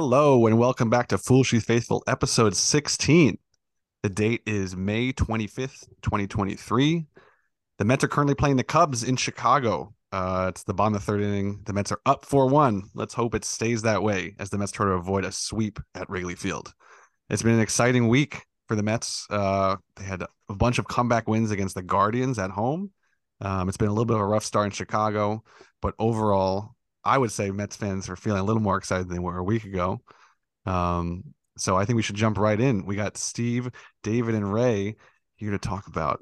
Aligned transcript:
Hello 0.00 0.46
and 0.46 0.60
welcome 0.60 0.88
back 0.88 1.08
to 1.08 1.18
Foolishly 1.18 1.58
Faithful, 1.58 2.04
episode 2.06 2.54
16. 2.54 3.36
The 4.04 4.08
date 4.08 4.42
is 4.46 4.76
May 4.76 5.12
25th, 5.12 5.88
2023. 6.02 7.04
The 7.78 7.84
Mets 7.84 8.04
are 8.04 8.08
currently 8.08 8.36
playing 8.36 8.58
the 8.58 8.62
Cubs 8.62 9.02
in 9.02 9.16
Chicago. 9.16 9.92
Uh, 10.12 10.46
it's 10.50 10.62
the 10.62 10.72
bottom 10.72 10.94
of 10.94 11.00
the 11.00 11.04
third 11.04 11.20
inning. 11.22 11.62
The 11.64 11.72
Mets 11.72 11.90
are 11.90 12.00
up 12.06 12.24
4 12.24 12.46
1. 12.46 12.90
Let's 12.94 13.12
hope 13.12 13.34
it 13.34 13.44
stays 13.44 13.82
that 13.82 14.00
way 14.00 14.36
as 14.38 14.50
the 14.50 14.58
Mets 14.58 14.70
try 14.70 14.86
to 14.86 14.92
avoid 14.92 15.24
a 15.24 15.32
sweep 15.32 15.80
at 15.96 16.08
Wrigley 16.08 16.36
Field. 16.36 16.72
It's 17.28 17.42
been 17.42 17.54
an 17.54 17.60
exciting 17.60 18.06
week 18.06 18.44
for 18.68 18.76
the 18.76 18.84
Mets. 18.84 19.26
Uh, 19.28 19.78
they 19.96 20.04
had 20.04 20.22
a 20.22 20.54
bunch 20.54 20.78
of 20.78 20.86
comeback 20.86 21.26
wins 21.26 21.50
against 21.50 21.74
the 21.74 21.82
Guardians 21.82 22.38
at 22.38 22.52
home. 22.52 22.92
Um, 23.40 23.68
it's 23.68 23.76
been 23.76 23.88
a 23.88 23.92
little 23.92 24.04
bit 24.04 24.14
of 24.14 24.22
a 24.22 24.26
rough 24.26 24.44
start 24.44 24.66
in 24.66 24.70
Chicago, 24.70 25.42
but 25.82 25.96
overall, 25.98 26.76
I 27.04 27.18
would 27.18 27.32
say 27.32 27.50
Mets 27.50 27.76
fans 27.76 28.08
are 28.08 28.16
feeling 28.16 28.40
a 28.40 28.44
little 28.44 28.62
more 28.62 28.76
excited 28.76 29.08
than 29.08 29.16
they 29.16 29.22
were 29.22 29.38
a 29.38 29.44
week 29.44 29.64
ago. 29.64 30.00
Um, 30.66 31.34
so 31.56 31.76
I 31.76 31.84
think 31.84 31.96
we 31.96 32.02
should 32.02 32.16
jump 32.16 32.38
right 32.38 32.60
in. 32.60 32.84
We 32.84 32.96
got 32.96 33.16
Steve, 33.16 33.70
David, 34.02 34.34
and 34.34 34.52
Ray 34.52 34.96
here 35.36 35.50
to 35.50 35.58
talk 35.58 35.86
about 35.86 36.20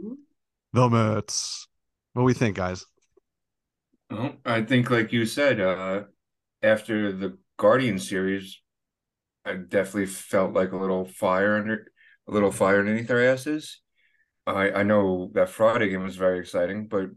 the 0.72 0.88
Mets. 0.88 1.66
What 2.12 2.22
do 2.22 2.26
we 2.26 2.34
think, 2.34 2.56
guys? 2.56 2.84
Well, 4.10 4.36
I 4.44 4.62
think, 4.62 4.90
like 4.90 5.12
you 5.12 5.26
said, 5.26 5.60
uh, 5.60 6.04
after 6.62 7.12
the 7.12 7.38
Guardian 7.58 7.98
series, 7.98 8.60
I 9.44 9.54
definitely 9.54 10.06
felt 10.06 10.54
like 10.54 10.72
a 10.72 10.76
little 10.76 11.04
fire 11.04 11.56
under 11.56 11.92
a 12.28 12.32
little 12.32 12.50
fire 12.50 12.80
underneath 12.80 13.10
our 13.10 13.22
asses. 13.22 13.80
I 14.46 14.70
I 14.70 14.82
know 14.82 15.30
that 15.34 15.48
Friday 15.48 15.90
game 15.90 16.02
was 16.02 16.16
very 16.16 16.38
exciting, 16.38 16.88
but 16.88 17.10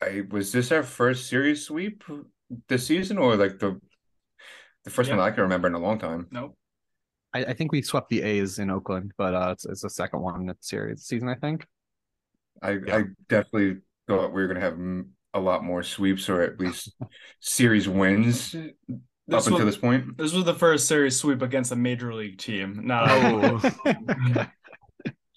I 0.00 0.22
was 0.30 0.52
this 0.52 0.72
our 0.72 0.82
first 0.82 1.28
series 1.28 1.66
sweep 1.66 2.04
this 2.68 2.86
season, 2.86 3.18
or 3.18 3.36
like 3.36 3.58
the 3.58 3.80
the 4.84 4.90
first 4.90 5.08
Yeah. 5.10 5.16
one 5.16 5.26
I 5.26 5.30
can 5.30 5.42
remember 5.42 5.68
in 5.68 5.74
a 5.74 5.78
long 5.78 5.98
time. 5.98 6.26
Nope. 6.30 6.56
I, 7.32 7.44
I 7.44 7.52
think 7.52 7.70
we 7.72 7.82
swept 7.82 8.08
the 8.08 8.22
A's 8.22 8.58
in 8.58 8.70
Oakland, 8.70 9.12
but 9.16 9.34
uh, 9.34 9.50
it's, 9.52 9.64
it's 9.66 9.82
the 9.82 9.90
second 9.90 10.20
one 10.20 10.40
in 10.40 10.46
the 10.46 10.56
series 10.60 11.02
season, 11.04 11.28
I 11.28 11.34
think. 11.36 11.66
I 12.62 12.72
Yeah. 12.72 12.96
I 12.96 13.04
definitely 13.28 13.82
thought 14.08 14.32
we 14.32 14.42
were 14.42 14.48
gonna 14.48 14.60
have 14.60 14.74
mm, 14.74 15.06
a 15.34 15.40
lot 15.40 15.62
more 15.62 15.82
sweeps 15.82 16.28
or 16.28 16.42
at 16.42 16.58
least 16.58 16.92
series 17.40 17.88
wins 17.88 18.54
up 18.54 18.62
This 19.28 19.46
until 19.46 19.64
was, 19.64 19.74
this 19.74 19.80
point. 19.80 20.16
this 20.18 20.32
was 20.32 20.44
the 20.44 20.54
first 20.54 20.88
series 20.88 21.16
sweep 21.16 21.42
against 21.42 21.70
a 21.72 21.76
major 21.76 22.12
league 22.12 22.38
team. 22.38 22.80
Not 22.84 23.06
Oh. 23.08 23.70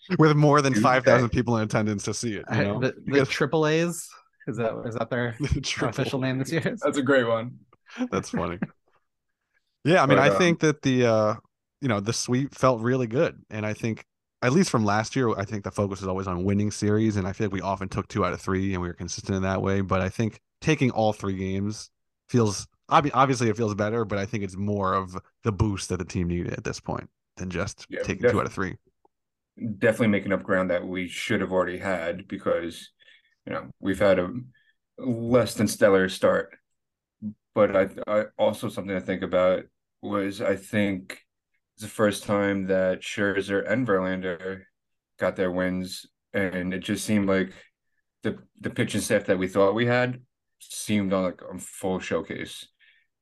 With 0.20 0.36
more 0.36 0.62
than 0.62 0.74
5,000 0.74 1.30
people 1.30 1.58
in 1.58 1.64
attendance 1.64 2.04
to 2.04 2.14
see 2.14 2.36
it. 2.36 2.46
You 2.52 2.64
know? 2.64 2.80
the 2.80 2.94
the 3.06 3.26
triple 3.26 3.68
A's 3.68 4.10
is 4.48 4.58
that 4.58 4.74
is 4.86 4.96
that 4.96 5.10
their 5.10 5.36
official 5.82 6.20
name 6.20 6.40
this 6.40 6.52
year? 6.52 6.62
that's 6.82 6.98
a 6.98 7.04
great 7.04 7.28
one. 7.28 7.60
That's 8.12 8.30
funny. 8.30 8.60
Yeah, 9.84 10.02
I 10.02 10.06
mean, 10.06 10.18
But, 10.18 10.20
I 10.20 10.30
um, 10.30 10.30
think 10.30 10.60
that 10.62 10.82
the 10.82 11.06
uh, 11.06 11.36
you 11.82 11.88
know, 11.88 12.00
the 12.00 12.14
sweep 12.14 12.56
felt 12.56 12.82
really 12.82 13.08
good, 13.08 13.42
and 13.50 13.66
I 13.66 13.74
think 13.74 14.06
at 14.42 14.54
least 14.54 14.70
from 14.70 14.86
last 14.86 15.16
year, 15.16 15.30
I 15.38 15.46
think 15.46 15.64
the 15.64 15.72
focus 15.72 16.02
is 16.02 16.08
always 16.08 16.28
on 16.28 16.44
winning 16.44 16.72
series, 16.72 17.18
and 17.18 17.28
I 17.28 17.34
feel 17.34 17.48
like 17.48 17.54
we 17.54 17.62
often 17.62 17.90
took 17.90 18.08
two 18.08 18.26
out 18.26 18.34
of 18.34 18.42
three, 18.42 18.74
and 18.74 18.82
we 18.82 18.88
were 18.88 18.94
consistent 18.94 19.36
in 19.36 19.44
that 19.44 19.62
way. 19.62 19.82
But 19.82 20.02
I 20.02 20.10
think 20.10 20.40
taking 20.62 20.92
all 20.92 21.14
three 21.14 21.36
games 21.36 21.90
feels 22.30 22.68
obviously 22.90 23.50
it 23.50 23.58
feels 23.58 23.76
better, 23.76 24.06
but 24.06 24.20
I 24.20 24.26
think 24.26 24.44
it's 24.44 24.56
more 24.58 24.94
of 24.94 25.18
the 25.44 25.52
boost 25.52 25.90
that 25.90 25.98
the 25.98 26.06
team 26.06 26.28
needed 26.28 26.54
at 26.54 26.64
this 26.64 26.80
point 26.80 27.10
than 27.38 27.50
just 27.50 27.88
Yeah, 27.90 28.04
taking 28.04 28.26
two 28.26 28.40
out 28.40 28.46
of 28.46 28.54
three. 28.54 28.78
definitely 29.78 30.08
making 30.08 30.34
up 30.34 30.44
ground 30.44 30.70
that 30.70 30.86
we 30.86 31.08
should 31.08 31.42
have 31.42 31.52
already 31.52 31.78
had 31.78 32.28
because 32.28 32.90
you 33.46 33.54
know 33.54 33.70
we've 33.80 34.00
had 34.00 34.20
a 34.20 34.30
less 34.98 35.54
than 35.56 35.68
stellar 35.68 36.10
start. 36.10 36.58
But 37.56 37.76
i, 37.76 37.90
I 38.08 38.24
also 38.38 38.70
something 38.70 38.96
to 38.96 39.02
think 39.02 39.22
about 39.22 39.64
was 40.02 40.42
i 40.42 40.56
think 40.56 41.24
it's 41.76 41.84
the 41.84 41.90
first 41.90 42.24
time 42.24 42.68
that 42.68 43.02
Scherzer 43.02 43.70
and 43.70 43.88
Verlander 43.88 44.64
got 45.20 45.36
their 45.36 45.52
wins. 45.52 46.06
And 46.34 46.74
it 46.74 46.80
just 46.80 47.06
seemed 47.06 47.28
like 47.28 47.52
the 48.24 48.38
the 48.60 48.70
pitching 48.70 49.02
staff 49.02 49.26
that 49.26 49.38
we 49.38 49.48
thought 49.48 49.76
we 49.76 49.86
had 49.86 50.22
seemed 50.60 51.14
on 51.14 51.24
like 51.24 51.42
a 51.42 51.58
full 51.58 52.00
showcase. 52.00 52.68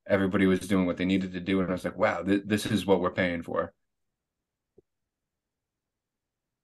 Everybody 0.07 0.45
was 0.45 0.59
doing 0.61 0.85
what 0.85 0.97
they 0.97 1.05
needed 1.05 1.33
to 1.33 1.39
do. 1.39 1.59
And 1.61 1.69
i 1.69 1.73
was 1.73 1.85
like 1.85 1.97
wow 1.97 2.23
th- 2.23 2.43
this 2.45 2.65
is 2.65 2.85
what 2.85 3.01
we're 3.01 3.11
paying 3.11 3.43
for 3.43 3.73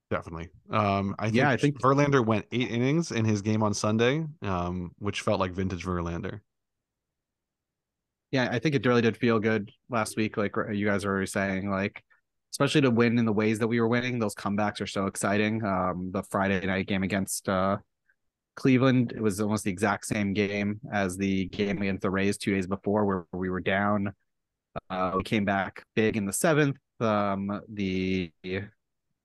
Definitely. 0.10 0.50
Um, 0.70 1.16
I 1.20 1.26
think, 1.26 1.36
Yeah, 1.36 1.50
I 1.50 1.58
think- 1.58 1.82
Verlander 1.82 2.26
went 2.26 2.46
eight 2.52 2.70
innings 2.72 3.12
in 3.12 3.26
his 3.26 3.42
game 3.42 3.62
on 3.62 3.74
Sunday, 3.74 4.26
um, 4.42 4.92
which 5.00 5.22
felt 5.22 5.40
like 5.40 5.52
vintage 5.52 5.86
Verlander. 5.86 6.40
Yeah, 8.32 8.50
I 8.52 8.60
think 8.60 8.76
it 8.76 8.86
really 8.86 9.02
did 9.02 9.18
feel 9.18 9.40
good 9.40 9.72
last 9.90 10.18
week. 10.18 10.38
Like 10.38 10.54
you 10.72 10.86
guys 10.86 11.06
were 11.06 11.26
saying, 11.26 11.70
like 11.70 12.04
especially 12.52 12.82
to 12.82 12.92
win 12.92 13.18
in 13.20 13.26
the 13.26 13.34
ways 13.34 13.60
that 13.60 13.68
we 13.68 13.80
were 13.80 13.88
winning. 13.88 14.20
Those 14.20 14.36
comebacks 14.36 14.82
are 14.82 14.88
so 14.88 15.06
exciting. 15.08 15.64
Um, 15.64 16.12
the 16.14 16.24
Friday 16.24 16.66
night 16.66 16.88
game 16.88 17.04
against 17.04 17.48
uh, 17.48 17.78
Cleveland, 18.56 19.14
it 19.16 19.22
was 19.22 19.40
almost 19.40 19.64
the 19.66 19.72
exact 19.72 20.06
same 20.06 20.34
game 20.34 20.80
as 20.92 21.18
the 21.18 21.46
game 21.50 21.82
against 21.82 22.02
the 22.02 22.10
Rays 22.10 22.38
two 22.38 22.54
days 22.54 22.68
before, 22.68 23.06
where 23.06 23.26
we 23.34 23.50
were 23.50 23.62
down. 23.62 24.14
Uh, 24.90 25.14
we 25.18 25.24
came 25.24 25.46
back 25.46 25.84
big 25.96 26.18
in 26.18 26.26
the 26.26 26.34
seventh. 26.34 26.78
Um, 27.00 27.62
the 27.72 28.32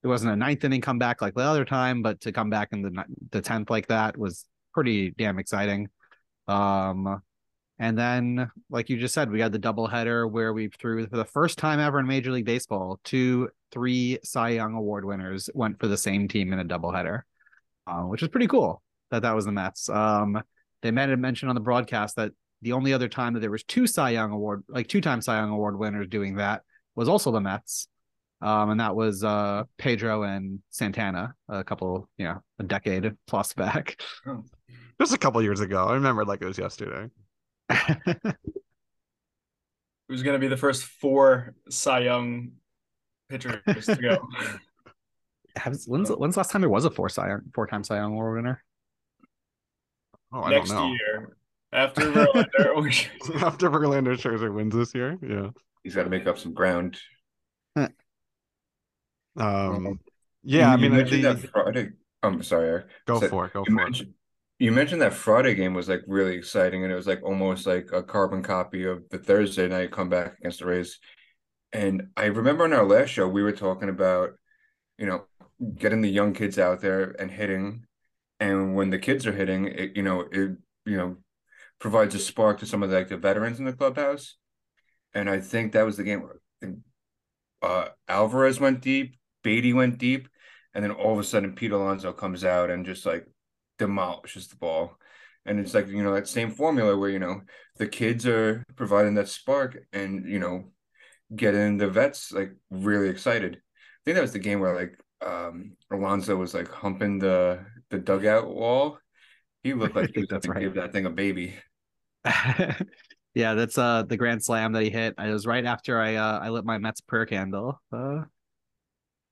it 0.03 0.07
wasn't 0.07 0.33
a 0.33 0.35
ninth 0.35 0.63
inning 0.63 0.81
comeback 0.81 1.21
like 1.21 1.33
the 1.33 1.41
other 1.41 1.65
time, 1.65 2.01
but 2.01 2.21
to 2.21 2.31
come 2.31 2.49
back 2.49 2.69
in 2.71 2.81
the 2.81 3.03
the 3.31 3.41
tenth 3.41 3.69
like 3.69 3.87
that 3.87 4.17
was 4.17 4.45
pretty 4.73 5.11
damn 5.11 5.39
exciting. 5.39 5.89
Um, 6.47 7.21
and 7.79 7.97
then, 7.97 8.51
like 8.69 8.89
you 8.89 8.97
just 8.97 9.13
said, 9.13 9.31
we 9.31 9.39
had 9.39 9.51
the 9.51 9.59
doubleheader 9.59 10.29
where 10.29 10.53
we 10.53 10.67
threw 10.67 11.07
for 11.07 11.17
the 11.17 11.25
first 11.25 11.57
time 11.57 11.79
ever 11.79 11.99
in 11.99 12.07
Major 12.07 12.31
League 12.31 12.45
Baseball, 12.45 12.99
two, 13.03 13.49
three 13.71 14.19
Cy 14.23 14.49
Young 14.49 14.75
Award 14.75 15.05
winners 15.05 15.49
went 15.53 15.79
for 15.79 15.87
the 15.87 15.97
same 15.97 16.27
team 16.27 16.53
in 16.53 16.59
a 16.59 16.65
doubleheader, 16.65 17.21
um, 17.87 18.09
which 18.09 18.21
is 18.21 18.29
pretty 18.29 18.47
cool 18.47 18.81
that 19.09 19.21
that 19.21 19.35
was 19.35 19.45
the 19.45 19.51
Mets. 19.51 19.89
Um, 19.89 20.41
they 20.81 20.91
made 20.91 21.09
a 21.09 21.17
mention 21.17 21.49
on 21.49 21.55
the 21.55 21.61
broadcast 21.61 22.15
that 22.17 22.31
the 22.61 22.73
only 22.73 22.93
other 22.93 23.09
time 23.09 23.33
that 23.33 23.39
there 23.39 23.51
was 23.51 23.63
two 23.63 23.87
Cy 23.87 24.11
Young 24.11 24.31
Award, 24.31 24.63
like 24.67 24.87
two-time 24.87 25.21
Cy 25.21 25.37
Young 25.37 25.49
Award 25.49 25.77
winners 25.77 26.07
doing 26.07 26.35
that, 26.35 26.61
was 26.95 27.09
also 27.09 27.31
the 27.31 27.41
Mets, 27.41 27.87
um, 28.43 28.71
and 28.71 28.79
that 28.81 28.93
was 28.95 29.23
uh, 29.23 29.63
Pedro 29.77 30.23
and 30.23 30.59
Santana 30.69 31.33
a 31.47 31.63
couple, 31.63 32.09
you 32.17 32.25
know, 32.25 32.41
a 32.59 32.63
decade 32.63 33.09
plus 33.25 33.53
back. 33.53 34.01
Just 34.99 35.13
a 35.13 35.17
couple 35.17 35.41
years 35.41 35.61
ago. 35.61 35.85
I 35.85 35.93
remember 35.93 36.25
like 36.25 36.41
it 36.41 36.45
was 36.45 36.57
yesterday. 36.57 37.09
Who's 40.09 40.21
going 40.23 40.33
to 40.35 40.39
be 40.39 40.49
the 40.49 40.57
first 40.57 40.83
four 40.83 41.55
Cy 41.69 41.99
Young 41.99 42.51
pitchers 43.29 43.85
to 43.85 43.95
go? 43.95 44.27
Has, 45.55 45.85
when's, 45.85 46.09
when's 46.09 46.35
the 46.35 46.39
last 46.39 46.51
time 46.51 46.61
there 46.61 46.69
was 46.69 46.83
a 46.83 46.91
four 46.91 47.07
Cy 47.09 47.29
Young, 47.29 47.41
four-time 47.55 47.83
Cy 47.83 47.95
Young 47.97 48.11
Award 48.11 48.35
winner? 48.35 48.63
Oh, 50.33 50.41
I 50.41 50.49
Next 50.49 50.69
don't 50.71 50.77
know. 50.79 50.87
year, 50.91 51.37
after 51.71 52.11
Verlander, 52.11 52.83
we- 53.33 53.39
After 53.39 53.69
Verlander 53.69 54.17
Scherzer 54.17 54.53
wins 54.53 54.75
this 54.75 54.93
year, 54.93 55.17
yeah. 55.21 55.51
he's 55.83 55.95
got 55.95 56.03
to 56.03 56.09
make 56.09 56.27
up 56.27 56.37
some 56.39 56.53
ground 56.53 56.97
Um, 59.37 59.99
yeah, 60.43 60.71
I 60.71 60.75
You 60.75 60.87
mean, 60.89 60.91
mentioned 60.91 61.23
the, 61.23 61.33
that 61.33 61.39
Friday. 61.51 61.91
I'm 62.21 62.41
sorry, 62.43 62.67
Eric. 62.67 62.87
go 63.07 63.19
So, 63.19 63.27
for 63.27 63.45
it, 63.45 63.53
go 63.53 63.65
you 63.65 63.73
for 63.73 63.81
it. 63.81 63.83
mentioned, 63.85 64.13
you 64.59 64.71
mentioned 64.71 65.01
that 65.01 65.13
Friday 65.13 65.55
game 65.55 65.73
was 65.73 65.89
like 65.89 66.03
really 66.07 66.35
exciting, 66.35 66.83
and 66.83 66.91
it 66.91 66.95
was 66.95 67.07
like 67.07 67.23
almost 67.23 67.65
like 67.67 67.89
a 67.91 68.03
carbon 68.03 68.43
copy 68.43 68.85
of 68.85 69.03
the 69.09 69.17
Thursday 69.17 69.67
night 69.67 69.91
comeback 69.91 70.37
against 70.39 70.59
the 70.59 70.65
Rays. 70.65 70.99
And 71.73 72.09
I 72.17 72.25
remember 72.25 72.65
in 72.65 72.73
our 72.73 72.85
last 72.85 73.09
show 73.09 73.27
we 73.27 73.43
were 73.43 73.51
talking 73.51 73.89
about, 73.89 74.31
you 74.97 75.05
know, 75.07 75.25
getting 75.75 76.01
the 76.01 76.09
young 76.09 76.33
kids 76.33 76.59
out 76.59 76.81
there 76.81 77.15
and 77.19 77.31
hitting, 77.31 77.85
and 78.39 78.75
when 78.75 78.89
the 78.89 78.99
kids 78.99 79.27
are 79.27 79.33
hitting, 79.33 79.67
it 79.67 79.95
you 79.97 80.03
know 80.03 80.21
it 80.31 80.57
you 80.85 80.97
know 80.97 81.17
provides 81.79 82.15
a 82.15 82.19
spark 82.19 82.59
to 82.59 82.65
some 82.65 82.83
of 82.83 82.89
the, 82.89 82.97
like 82.97 83.09
the 83.09 83.17
veterans 83.17 83.59
in 83.59 83.65
the 83.65 83.73
clubhouse. 83.73 84.37
And 85.13 85.29
I 85.29 85.39
think 85.41 85.73
that 85.73 85.85
was 85.85 85.97
the 85.97 86.03
game 86.03 86.21
where 86.23 86.41
I 86.63 86.67
uh, 87.61 87.89
Alvarez 88.07 88.59
went 88.59 88.81
deep, 88.81 89.15
Baty 89.43 89.73
went 89.73 89.97
deep, 89.97 90.27
and 90.73 90.83
then 90.83 90.91
all 90.91 91.13
of 91.13 91.19
a 91.19 91.23
sudden 91.23 91.55
Pete 91.55 91.71
Alonso 91.71 92.13
comes 92.13 92.43
out 92.43 92.69
and 92.69 92.85
just 92.85 93.05
like 93.05 93.27
demolishes 93.77 94.47
the 94.47 94.55
ball. 94.55 94.97
And 95.45 95.59
it's 95.59 95.73
like, 95.73 95.87
you 95.89 96.03
know, 96.03 96.13
that 96.13 96.27
same 96.27 96.51
formula 96.51 96.97
where, 96.97 97.09
you 97.09 97.19
know, 97.19 97.41
the 97.77 97.87
kids 97.87 98.25
are 98.25 98.63
providing 98.75 99.15
that 99.15 99.27
spark 99.27 99.77
and, 99.91 100.27
you 100.27 100.39
know, 100.39 100.71
getting 101.35 101.77
the 101.77 101.89
vets 101.89 102.31
like 102.31 102.53
really 102.69 103.09
excited. 103.09 103.55
I 103.57 104.01
think 104.05 104.15
that 104.15 104.21
was 104.21 104.33
the 104.33 104.39
game 104.39 104.59
where 104.59 104.75
like 104.75 104.99
um 105.25 105.75
Alonso 105.91 106.35
was 106.35 106.53
like 106.53 106.69
humping 106.69 107.19
the 107.19 107.65
the 107.89 107.97
dugout 107.97 108.47
wall. 108.47 108.99
He 109.63 109.73
looked 109.73 109.95
like 109.95 110.11
he 110.13 110.21
was 110.21 110.29
that's 110.29 110.45
gonna 110.45 110.59
right. 110.59 110.65
give 110.65 110.75
that 110.75 110.91
thing 110.93 111.05
a 111.05 111.09
baby. 111.09 111.55
yeah, 113.33 113.53
that's 113.53 113.77
uh 113.77 114.03
the 114.03 114.17
grand 114.17 114.43
slam 114.43 114.73
that 114.73 114.83
he 114.83 114.89
hit. 114.89 115.15
It 115.17 115.31
was 115.31 115.45
right 115.45 115.65
after 115.65 115.99
I 115.99 116.15
uh 116.15 116.39
I 116.39 116.49
lit 116.49 116.65
my 116.65 116.77
Mets 116.77 117.01
prayer 117.01 117.25
candle. 117.25 117.81
Uh, 117.91 118.23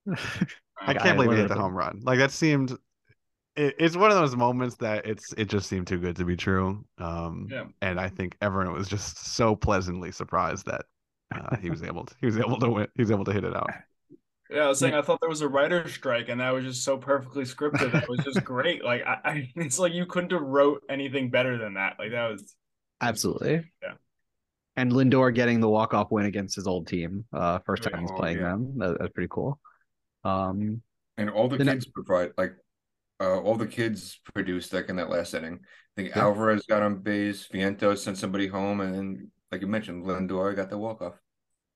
I 0.80 0.94
can't 0.94 1.16
believe 1.16 1.32
he 1.32 1.38
hit 1.38 1.48
the 1.48 1.54
home 1.54 1.74
run. 1.74 2.00
Like 2.02 2.18
that 2.18 2.30
seemed. 2.30 2.76
It, 3.54 3.74
it's 3.78 3.96
one 3.96 4.10
of 4.10 4.16
those 4.16 4.34
moments 4.34 4.76
that 4.76 5.04
it's 5.06 5.32
it 5.34 5.44
just 5.48 5.68
seemed 5.68 5.86
too 5.86 5.98
good 5.98 6.16
to 6.16 6.24
be 6.24 6.36
true. 6.36 6.84
Um, 6.98 7.48
Yeah. 7.50 7.64
and 7.82 8.00
I 8.00 8.08
think 8.08 8.36
everyone 8.40 8.72
was 8.72 8.88
just 8.88 9.34
so 9.34 9.54
pleasantly 9.54 10.10
surprised 10.10 10.66
that 10.66 10.86
uh, 11.34 11.56
he 11.56 11.68
was 11.68 11.82
able 11.84 12.06
to 12.06 12.14
he 12.20 12.26
was 12.26 12.38
able 12.38 12.58
to 12.58 12.70
win. 12.70 12.88
He 12.96 13.02
was 13.02 13.10
able 13.10 13.24
to 13.24 13.32
hit 13.32 13.44
it 13.44 13.54
out. 13.54 13.70
Yeah, 14.50 14.64
I 14.64 14.68
was 14.68 14.78
saying 14.78 14.94
I 14.94 15.02
thought 15.02 15.20
there 15.20 15.30
was 15.30 15.40
a 15.40 15.48
writer's 15.48 15.92
strike, 15.92 16.28
and 16.28 16.40
that 16.40 16.50
was 16.50 16.64
just 16.64 16.84
so 16.84 16.98
perfectly 16.98 17.44
scripted. 17.44 17.92
That 17.92 18.08
was 18.08 18.20
just 18.20 18.44
great. 18.44 18.84
Like 18.84 19.02
I, 19.06 19.18
I, 19.24 19.52
it's 19.56 19.78
like 19.78 19.92
you 19.92 20.06
couldn't 20.06 20.32
have 20.32 20.42
wrote 20.42 20.82
anything 20.90 21.30
better 21.30 21.58
than 21.58 21.74
that. 21.74 21.96
Like 21.98 22.10
that 22.10 22.30
was 22.30 22.54
Absolutely. 23.02 23.64
Yeah. 23.82 23.94
And 24.76 24.92
Lindor 24.92 25.34
getting 25.34 25.60
the 25.60 25.68
walk 25.68 25.92
off 25.92 26.10
win 26.10 26.24
against 26.24 26.54
his 26.54 26.66
old 26.66 26.86
team. 26.86 27.26
Uh, 27.32 27.58
first 27.66 27.82
time 27.82 28.00
he's 28.00 28.12
playing 28.12 28.38
yeah. 28.38 28.50
them. 28.50 28.78
That, 28.78 28.98
that's 28.98 29.12
pretty 29.12 29.28
cool. 29.30 29.58
Um, 30.24 30.82
And 31.16 31.30
all 31.30 31.48
the 31.48 31.58
The 31.58 31.64
kids 31.64 31.86
provide 31.86 32.30
like 32.36 32.54
uh 33.20 33.40
all 33.40 33.56
the 33.56 33.66
kids 33.66 34.20
produced 34.34 34.72
like 34.72 34.88
in 34.88 34.96
that 34.96 35.10
last 35.10 35.34
inning. 35.34 35.60
I 35.62 36.00
think 36.00 36.14
Yeah. 36.14 36.22
Alvarez 36.22 36.64
got 36.66 36.82
on 36.82 36.98
base, 36.98 37.48
Vientos 37.52 37.98
sent 37.98 38.18
somebody 38.18 38.46
home, 38.46 38.80
and 38.80 38.94
then 38.94 39.30
like 39.50 39.60
you 39.60 39.66
mentioned, 39.66 40.04
Lindor 40.04 40.56
got 40.56 40.70
the 40.70 40.78
walk 40.78 41.02
off. 41.02 41.14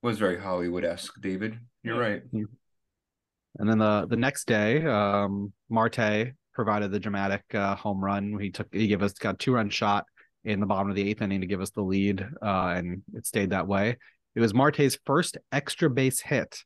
Was 0.01 0.17
very 0.19 0.39
Hollywood 0.39 0.85
esque, 0.85 1.19
David. 1.21 1.59
You're 1.83 1.99
right. 1.99 2.21
And 2.31 3.69
then 3.69 3.79
the 3.79 4.05
the 4.07 4.15
next 4.15 4.47
day, 4.47 4.85
um, 4.85 5.51
Marte 5.69 6.33
provided 6.53 6.91
the 6.91 6.99
dramatic 6.99 7.43
uh, 7.53 7.75
home 7.75 8.03
run. 8.03 8.37
He 8.39 8.51
took 8.51 8.67
he 8.73 8.87
gave 8.87 9.01
us 9.01 9.13
got 9.13 9.39
two 9.39 9.53
run 9.53 9.69
shot 9.69 10.05
in 10.43 10.59
the 10.59 10.65
bottom 10.65 10.89
of 10.89 10.95
the 10.95 11.07
eighth 11.07 11.21
inning 11.21 11.41
to 11.41 11.47
give 11.47 11.61
us 11.61 11.71
the 11.71 11.81
lead, 11.81 12.21
uh, 12.41 12.73
and 12.77 13.01
it 13.13 13.25
stayed 13.25 13.49
that 13.51 13.67
way. 13.67 13.97
It 14.35 14.39
was 14.39 14.53
Marte's 14.53 14.97
first 15.05 15.37
extra 15.51 15.89
base 15.89 16.21
hit 16.21 16.63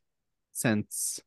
since 0.52 1.18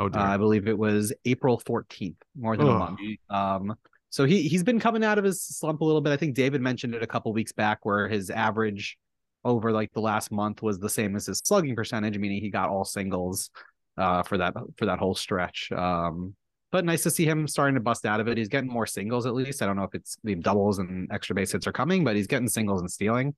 Oh 0.00 0.06
uh. 0.06 0.18
I 0.18 0.38
believe 0.38 0.66
it 0.66 0.76
was 0.76 1.12
April 1.26 1.58
fourteenth, 1.58 2.16
more 2.36 2.56
than 2.56 2.66
a 2.66 2.78
month. 2.78 3.00
Um, 3.28 3.74
so 4.08 4.24
he 4.24 4.48
he's 4.48 4.64
been 4.64 4.80
coming 4.80 5.04
out 5.04 5.18
of 5.18 5.24
his 5.24 5.42
slump 5.42 5.82
a 5.82 5.84
little 5.84 6.00
bit. 6.00 6.12
I 6.12 6.16
think 6.16 6.34
David 6.34 6.62
mentioned 6.62 6.94
it 6.94 7.02
a 7.02 7.06
couple 7.06 7.32
weeks 7.34 7.52
back, 7.52 7.84
where 7.84 8.08
his 8.08 8.30
average 8.30 8.98
over 9.44 9.72
like 9.72 9.92
the 9.92 10.00
last 10.00 10.32
month 10.32 10.62
was 10.62 10.78
the 10.78 10.88
same 10.88 11.16
as 11.16 11.26
his 11.26 11.40
slugging 11.44 11.76
percentage, 11.76 12.18
meaning 12.18 12.40
he 12.40 12.50
got 12.50 12.70
all 12.70 12.84
singles 12.84 13.50
uh, 13.98 14.22
for 14.22 14.38
that 14.38 14.54
for 14.78 14.86
that 14.86 14.98
whole 14.98 15.14
stretch. 15.14 15.70
Um, 15.70 16.34
but 16.72 16.84
nice 16.84 17.02
to 17.02 17.10
see 17.10 17.26
him 17.26 17.46
starting 17.46 17.74
to 17.74 17.80
bust 17.80 18.06
out 18.06 18.20
of 18.20 18.28
it. 18.28 18.38
He's 18.38 18.48
getting 18.48 18.70
more 18.70 18.86
singles 18.86 19.26
at 19.26 19.34
least. 19.34 19.60
I 19.60 19.66
don't 19.66 19.76
know 19.76 19.84
if 19.84 19.94
it's 19.94 20.16
the 20.24 20.34
doubles 20.34 20.78
and 20.78 21.10
extra 21.12 21.34
base 21.34 21.52
hits 21.52 21.66
are 21.66 21.72
coming, 21.72 22.04
but 22.04 22.16
he's 22.16 22.26
getting 22.26 22.48
singles 22.48 22.80
and 22.80 22.90
stealing. 22.90 23.34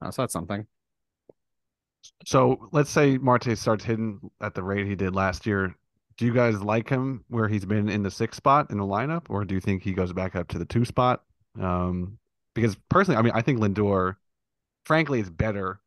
Uh, 0.00 0.10
so 0.10 0.22
that's 0.22 0.32
something. 0.32 0.66
So 2.24 2.68
let's 2.72 2.90
say 2.90 3.18
Marte 3.18 3.58
starts 3.58 3.84
hitting 3.84 4.20
at 4.40 4.54
the 4.54 4.62
rate 4.62 4.86
he 4.86 4.94
did 4.94 5.14
last 5.14 5.46
year. 5.46 5.74
Do 6.18 6.24
you 6.24 6.32
guys 6.32 6.62
like 6.62 6.88
him 6.88 7.24
where 7.28 7.48
he's 7.48 7.64
been 7.64 7.88
in 7.88 8.02
the 8.02 8.10
sixth 8.10 8.38
spot 8.38 8.70
in 8.70 8.78
the 8.78 8.84
lineup, 8.84 9.26
or 9.28 9.44
do 9.44 9.54
you 9.54 9.60
think 9.60 9.82
he 9.82 9.92
goes 9.92 10.12
back 10.12 10.34
up 10.34 10.48
to 10.48 10.58
the 10.58 10.64
two 10.64 10.84
spot? 10.84 11.22
Um, 11.60 12.18
because 12.54 12.76
personally, 12.88 13.18
I 13.18 13.22
mean, 13.22 13.32
I 13.34 13.42
think 13.42 13.60
Lindor, 13.60 14.16
frankly, 14.84 15.20
is 15.20 15.28
better 15.28 15.80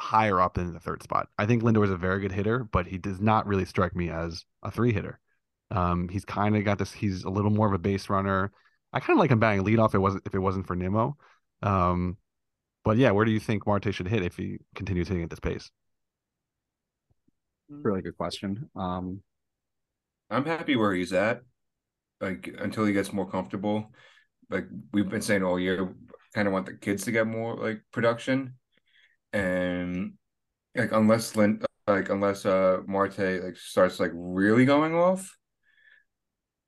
higher 0.00 0.40
up 0.40 0.54
than 0.54 0.72
the 0.72 0.80
third 0.80 1.02
spot. 1.02 1.28
I 1.38 1.46
think 1.46 1.62
Lindor 1.62 1.84
is 1.84 1.90
a 1.90 1.96
very 1.96 2.20
good 2.20 2.32
hitter, 2.32 2.64
but 2.64 2.86
he 2.86 2.98
does 2.98 3.20
not 3.20 3.46
really 3.46 3.64
strike 3.64 3.94
me 3.94 4.10
as 4.10 4.44
a 4.62 4.70
three 4.70 4.92
hitter. 4.92 5.20
Um, 5.70 6.08
he's 6.08 6.24
kind 6.24 6.56
of 6.56 6.64
got 6.64 6.78
this. 6.78 6.92
He's 6.92 7.24
a 7.24 7.30
little 7.30 7.50
more 7.50 7.68
of 7.68 7.74
a 7.74 7.78
base 7.78 8.08
runner. 8.08 8.52
I 8.92 9.00
kind 9.00 9.16
of 9.16 9.20
like 9.20 9.30
him 9.30 9.38
batting 9.38 9.64
leadoff. 9.64 9.90
If 9.90 9.94
it 9.94 9.98
wasn't 9.98 10.22
if 10.26 10.34
it 10.34 10.38
wasn't 10.38 10.66
for 10.66 10.74
Nimmo. 10.74 11.16
Um, 11.62 12.16
but 12.84 12.96
yeah, 12.96 13.10
where 13.10 13.24
do 13.24 13.30
you 13.30 13.40
think 13.40 13.66
Marte 13.66 13.92
should 13.94 14.08
hit 14.08 14.22
if 14.22 14.36
he 14.36 14.58
continues 14.74 15.08
hitting 15.08 15.24
at 15.24 15.30
this 15.30 15.40
pace? 15.40 15.70
Really 17.68 18.00
good 18.00 18.16
question. 18.16 18.70
Um, 18.74 19.20
I'm 20.30 20.44
happy 20.44 20.76
where 20.76 20.92
he's 20.92 21.12
at. 21.12 21.42
Like 22.20 22.54
until 22.58 22.84
he 22.84 22.92
gets 22.92 23.12
more 23.12 23.28
comfortable. 23.28 23.92
Like 24.50 24.66
we've 24.92 25.08
been 25.08 25.22
saying 25.22 25.42
all 25.42 25.58
year, 25.58 25.94
kind 26.34 26.48
of 26.48 26.52
want 26.52 26.66
the 26.66 26.74
kids 26.74 27.04
to 27.04 27.12
get 27.12 27.26
more 27.26 27.56
like 27.56 27.82
production. 27.92 28.54
And 29.32 30.14
like 30.74 30.92
unless 30.92 31.36
Lin 31.36 31.62
like 31.86 32.08
unless 32.08 32.44
uh 32.44 32.78
Marte 32.86 33.42
like 33.44 33.56
starts 33.56 34.00
like 34.00 34.10
really 34.14 34.64
going 34.64 34.94
off, 34.94 35.36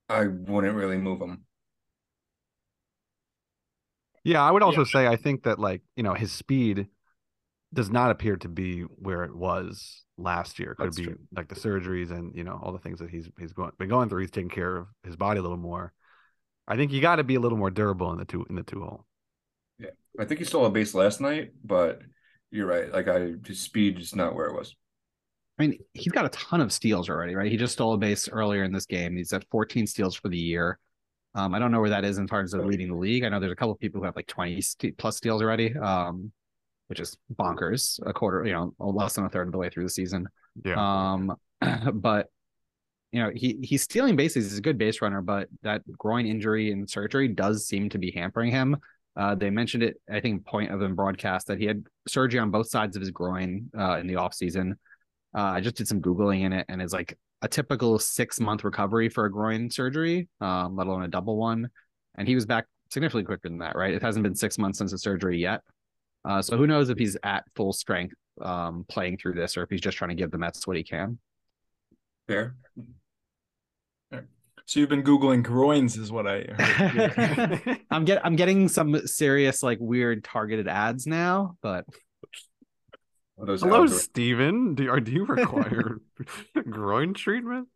I 0.09 0.27
wouldn't 0.27 0.77
really 0.77 0.99
move 0.99 1.21
him. 1.21 1.45
Yeah, 4.25 4.43
I 4.43 4.51
would 4.51 4.63
also 4.63 4.85
say 4.85 5.07
I 5.07 5.17
think 5.17 5.45
that 5.45 5.59
like, 5.59 5.83
you 5.97 6.03
know, 6.03 6.15
his 6.15 6.33
speed 6.33 6.89
does 7.73 7.91
not 7.91 8.11
appear 8.11 8.37
to 8.37 8.49
be 8.49 8.83
where 8.83 9.25
it 9.25 9.35
was 9.35 10.05
last 10.19 10.59
year. 10.59 10.75
Could 10.75 10.89
That's 10.89 10.97
be 10.97 11.05
true. 11.05 11.19
like 11.35 11.49
the 11.49 11.55
surgeries 11.55 12.11
and, 12.11 12.35
you 12.35 12.45
know, 12.45 12.59
all 12.63 12.73
the 12.73 12.79
things 12.79 12.99
that 12.99 13.11
he's 13.11 13.29
he's 13.39 13.53
going 13.53 13.71
been 13.79 13.89
going 13.89 14.09
through. 14.09 14.23
He's 14.23 14.31
taking 14.31 14.51
care 14.51 14.77
of 14.77 14.87
his 15.05 15.17
body 15.17 15.39
a 15.39 15.43
little 15.43 15.57
more. 15.57 15.93
I 16.67 16.77
think 16.77 16.93
you 16.93 17.01
got 17.01 17.17
to 17.17 17.25
be 17.25 17.35
a 17.35 17.41
little 17.41 17.59
more 17.59 17.71
durable 17.71 18.13
in 18.13 18.19
the 18.19 18.25
two 18.25 18.45
in 18.49 18.57
the 18.57 18.63
two 18.63 18.81
hole. 18.81 19.07
Yeah, 19.79 19.91
I 20.19 20.25
think 20.25 20.39
he 20.39 20.45
stole 20.45 20.67
a 20.67 20.71
base 20.71 20.95
last 20.95 21.21
night, 21.21 21.53
but 21.65 22.01
you're 22.51 22.67
right. 22.67 22.93
Like 22.93 23.09
I 23.09 23.35
his 23.47 23.61
speed 23.61 23.99
is 23.99 24.15
not 24.15 24.35
where 24.35 24.47
it 24.47 24.55
was. 24.55 24.75
I 25.59 25.67
mean, 25.67 25.79
he's 25.93 26.13
got 26.13 26.25
a 26.25 26.31
ton 26.31 26.61
of 26.61 26.73
steals 26.73 27.11
already, 27.11 27.35
right? 27.35 27.51
He 27.51 27.59
just 27.59 27.75
stole 27.75 27.93
a 27.93 27.99
base 27.99 28.29
earlier 28.31 28.65
in 28.65 28.73
this 28.73 28.87
game. 28.87 29.17
He's 29.17 29.33
at 29.33 29.45
14 29.51 29.87
steals 29.87 30.15
for 30.17 30.29
the 30.29 30.39
year. 30.39 30.79
Um, 31.35 31.55
I 31.55 31.59
don't 31.59 31.71
know 31.71 31.81
where 31.81 31.91
that 31.91 32.05
is 32.05 32.19
in 32.19 32.27
terms 32.27 32.55
of 32.55 32.65
leading 32.65 32.89
the 32.89 32.97
league. 32.97 33.25
I 33.25 33.29
know 33.29 33.39
there's 33.39 33.53
a 33.53 33.57
couple 33.57 33.73
of 33.73 33.79
people 33.79 34.01
who 34.01 34.07
have 34.07 34.17
like 34.17 34.27
20 34.27 34.61
st- 34.63 34.97
plus 34.97 35.19
steals 35.19 35.43
already, 35.43 35.77
um, 35.77 36.33
which 36.91 37.01
is 37.01 37.17
bonkers. 37.35 38.01
A 38.05 38.13
quarter, 38.13 38.45
you 38.45 38.53
know, 38.53 38.75
less 38.79 39.15
than 39.15 39.25
a 39.25 39.31
third 39.31 39.47
of 39.47 39.53
the 39.53 39.59
way 39.59 39.71
through 39.71 39.85
the 39.85 39.91
season. 39.91 40.29
Yeah. 40.65 40.75
Um, 40.77 41.37
but 41.95 42.27
you 43.13 43.23
know, 43.23 43.31
he 43.35 43.59
he's 43.63 43.83
stealing 43.83 44.17
bases. 44.17 44.51
He's 44.51 44.59
a 44.59 44.63
good 44.63 44.77
base 44.77 45.01
runner, 45.01 45.23
but 45.23 45.49
that 45.63 45.83
groin 45.97 46.27
injury 46.27 46.73
and 46.73 46.91
surgery 46.91 47.29
does 47.29 47.67
seem 47.67 47.89
to 47.91 47.99
be 47.99 48.11
hampering 48.11 48.51
him. 48.51 48.77
Uh, 49.17 49.35
they 49.35 49.51
mentioned 49.51 49.83
it, 49.83 50.01
I 50.11 50.21
think, 50.21 50.45
point 50.45 50.73
of 50.73 50.83
in 50.83 50.95
broadcast 50.95 51.47
that 51.47 51.59
he 51.59 51.65
had 51.65 51.85
surgery 52.07 52.41
on 52.41 52.51
both 52.51 52.69
sides 52.69 52.97
of 52.97 53.01
his 53.01 53.11
groin 53.11 53.71
uh, 53.77 53.99
in 53.99 54.07
the 54.07 54.17
off 54.17 54.35
season. 54.35 54.79
Uh, 55.37 55.43
I 55.43 55.61
just 55.61 55.77
did 55.77 55.89
some 55.89 56.01
googling 56.01 56.43
in 56.43 56.53
it, 56.53 56.67
and 56.69 56.83
it's 56.83 56.93
like 56.93 57.17
a 57.43 57.49
typical 57.49 57.99
six 57.99 58.41
month 58.41 58.65
recovery 58.65 59.09
for 59.09 59.27
a 59.27 59.31
groin 59.31 59.71
surgery, 59.71 60.29
um, 60.41 60.77
let 60.77 60.87
alone 60.87 61.03
a 61.03 61.09
double 61.09 61.37
one. 61.37 61.69
And 62.17 62.27
he 62.27 62.35
was 62.35 62.47
back 62.47 62.67
significantly 62.91 63.25
quicker 63.25 63.49
than 63.49 63.59
that, 63.59 63.77
right? 63.77 63.95
It 63.95 64.03
hasn't 64.03 64.25
been 64.25 64.35
six 64.35 64.59
months 64.59 64.79
since 64.79 64.91
the 64.91 64.99
surgery 64.99 65.39
yet. 65.39 65.63
Uh, 66.25 66.43
so 66.43 66.57
who 66.57 66.67
knows 66.67 66.91
if 66.91 66.99
he's 66.99 67.17
at 67.23 67.45
full 67.55 67.73
strength 67.73 68.15
um, 68.43 68.85
playing 68.89 69.19
through 69.19 69.35
this, 69.35 69.57
or 69.57 69.63
if 69.63 69.71
he's 69.71 69.81
just 69.81 69.97
trying 69.97 70.11
to 70.11 70.15
give 70.15 70.31
the 70.31 70.39
Mets 70.39 70.67
what 70.67 70.77
he 70.77 70.83
can. 70.83 71.19
Fair. 72.29 72.55
so 74.13 74.81
you've 74.81 74.89
been 74.89 75.03
googling 75.03 75.43
groins, 75.43 75.97
is 75.97 76.13
what 76.13 76.27
I 76.27 76.45
heard. 76.57 77.81
I'm 77.91 78.05
get 78.05 78.25
I'm 78.25 78.37
getting 78.37 78.69
some 78.69 79.07
serious 79.07 79.63
like 79.63 79.79
weird 79.81 80.25
targeted 80.25 80.69
ads 80.69 81.07
now, 81.07 81.57
but 81.63 81.85
those 83.39 83.63
Hello, 83.63 83.87
algor- 83.87 83.91
Steven. 83.91 84.75
Do 84.75 84.91
are 84.91 85.01
do 85.01 85.13
you 85.13 85.25
require 85.25 86.01
groin 86.71 87.15
treatment? 87.15 87.69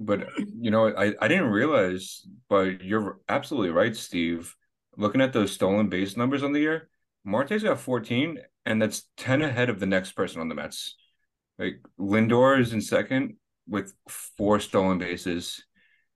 But 0.00 0.28
you 0.38 0.70
know, 0.70 0.88
I, 0.88 1.14
I 1.20 1.28
didn't 1.28 1.50
realize, 1.50 2.26
but 2.48 2.82
you're 2.82 3.20
absolutely 3.28 3.70
right, 3.70 3.94
Steve. 3.94 4.54
Looking 4.96 5.20
at 5.20 5.32
those 5.32 5.52
stolen 5.52 5.88
base 5.88 6.16
numbers 6.16 6.42
on 6.42 6.52
the 6.52 6.60
year, 6.60 6.88
Marte's 7.24 7.62
got 7.62 7.78
14, 7.80 8.38
and 8.66 8.80
that's 8.82 9.08
10 9.16 9.42
ahead 9.42 9.70
of 9.70 9.80
the 9.80 9.86
next 9.86 10.12
person 10.12 10.40
on 10.40 10.48
the 10.48 10.54
Mets. 10.54 10.96
Like 11.58 11.80
Lindor 11.98 12.58
is 12.60 12.72
in 12.72 12.80
second 12.80 13.36
with 13.68 13.94
four 14.08 14.58
stolen 14.60 14.98
bases. 14.98 15.64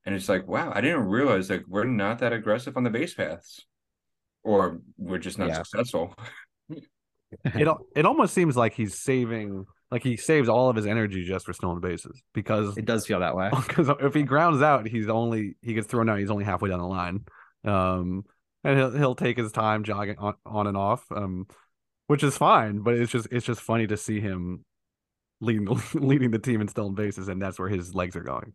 And 0.04 0.14
it's 0.14 0.28
like, 0.28 0.46
wow, 0.46 0.72
I 0.75 0.80
didn't 0.80 1.06
realize 1.08 1.50
like 1.50 1.64
we're 1.68 1.84
not 1.84 2.20
that 2.20 2.32
aggressive 2.32 2.76
on 2.76 2.84
the 2.84 2.90
base 2.90 3.14
paths. 3.14 3.64
Or 4.42 4.80
we're 4.96 5.18
just 5.18 5.38
not 5.38 5.48
Yeah. 5.48 5.62
successful. 5.62 6.14
It 7.44 7.68
it 7.96 8.06
almost 8.06 8.34
seems 8.34 8.56
like 8.56 8.72
he's 8.75 9.02
saving 9.02 9.66
like 9.90 10.04
he 10.04 10.16
saves 10.16 10.48
all 10.48 10.68
of 10.70 10.76
his 10.76 10.86
energy 10.86 11.25
just 11.25 11.44
for 11.44 11.52
stolen 11.52 11.80
bases 11.80 12.22
because 12.32 12.78
it 12.78 12.84
does 12.84 13.04
feel 13.04 13.18
that 13.20 13.34
way. 13.36 13.50
because 13.66 13.90
if 14.00 14.14
he 14.14 14.22
grounds 14.22 14.62
out, 14.62 14.86
he's 14.86 15.08
only 15.08 15.56
he 15.60 15.75
gets 15.75 15.88
thrown 15.88 16.08
out. 16.08 16.20
He's 16.20 16.30
only 16.30 16.44
halfway 16.44 16.70
down 16.70 16.78
the 16.78 16.86
line, 16.86 17.25
um, 17.64 18.25
and 18.66 18.78
he'll 18.78 18.90
he'll 18.90 19.14
take 19.14 19.38
his 19.38 19.52
time 19.52 19.85
jogging 19.85 20.18
on, 20.18 20.35
on 20.44 20.66
and 20.66 20.76
off, 20.76 21.04
um, 21.12 21.46
which 22.08 22.25
is 22.25 22.37
fine. 22.37 22.80
But 22.80 22.94
it's 22.94 23.12
just 23.12 23.28
it's 23.30 23.46
just 23.46 23.61
funny 23.61 23.87
to 23.87 23.96
see 23.96 24.20
him 24.20 24.64
leading 25.40 25.64
the, 25.64 25.82
leading 25.94 26.32
the 26.32 26.38
team 26.38 26.61
in 26.61 26.68
stolen 26.68 26.94
bases, 26.94 27.28
and 27.28 27.40
that's 27.40 27.58
where 27.58 27.68
his 27.68 27.94
legs 27.94 28.16
are 28.16 28.23
going. 28.23 28.52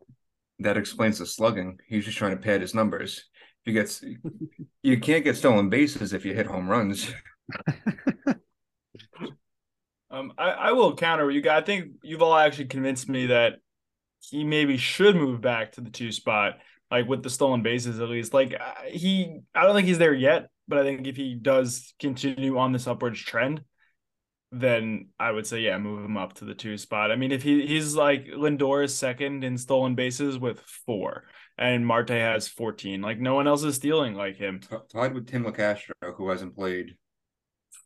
That 0.60 0.78
explains 0.78 1.20
the 1.20 1.26
slugging. 1.26 1.80
He's 1.88 2.06
just 2.06 2.18
trying 2.18 2.36
to 2.36 2.42
pad 2.42 2.62
his 2.62 2.76
numbers. 2.76 3.26
If 3.64 3.66
he 3.66 3.74
gets 3.74 4.04
you 4.84 5.00
can't 5.00 5.24
get 5.24 5.38
stolen 5.38 5.70
bases 5.70 6.14
if 6.14 6.26
you 6.26 6.34
hit 6.34 6.46
home 6.46 6.68
runs. 6.68 7.12
Um, 10.14 10.34
I, 10.38 10.50
I 10.50 10.72
will 10.74 10.98
counter 10.98 11.32
you 11.32 11.40
guys. 11.40 11.62
I 11.62 11.66
think 11.66 11.94
you've 12.04 12.22
all 12.22 12.36
actually 12.36 12.66
convinced 12.66 13.08
me 13.08 13.28
that 13.28 13.60
he 14.20 14.44
maybe 14.44 14.76
should 14.76 15.16
move 15.16 15.40
back 15.40 15.72
to 15.74 15.82
the 15.82 15.90
two 15.90 16.12
spot, 16.12 16.58
like 16.92 17.08
with 17.08 17.24
the 17.24 17.30
stolen 17.30 17.64
bases 17.64 18.00
at 18.00 18.10
least. 18.10 18.34
Like 18.34 18.54
he, 18.88 19.40
I 19.56 19.64
don't 19.64 19.76
think 19.76 19.88
he's 19.88 19.98
there 19.98 20.14
yet, 20.14 20.50
but 20.68 20.78
I 20.78 20.84
think 20.84 21.08
if 21.08 21.16
he 21.16 21.34
does 21.34 21.94
continue 22.00 22.58
on 22.58 22.74
this 22.74 22.86
upwards 22.86 23.20
trend, 23.20 23.64
then 24.52 25.08
I 25.18 25.32
would 25.32 25.48
say 25.48 25.62
yeah, 25.62 25.78
move 25.78 26.04
him 26.04 26.18
up 26.18 26.34
to 26.34 26.46
the 26.46 26.54
two 26.54 26.78
spot. 26.78 27.12
I 27.12 27.16
mean, 27.16 27.32
if 27.32 27.42
he 27.42 27.66
he's 27.66 27.96
like 27.96 28.26
Lindor 28.26 28.84
is 28.84 28.96
second 28.96 29.44
in 29.46 29.58
stolen 29.58 29.96
bases 29.96 30.38
with 30.38 30.60
four, 30.86 31.24
and 31.58 31.88
Marte 31.88 32.10
has 32.10 32.50
fourteen. 32.50 33.02
Like 33.02 33.20
no 33.20 33.34
one 33.34 33.48
else 33.48 33.64
is 33.64 33.76
stealing 33.76 34.14
like 34.14 34.36
him. 34.36 34.60
T- 34.60 34.76
Tied 34.92 35.14
with 35.14 35.28
Tim 35.28 35.46
Locastro, 35.46 35.94
who 36.18 36.30
hasn't 36.30 36.56
played 36.56 36.98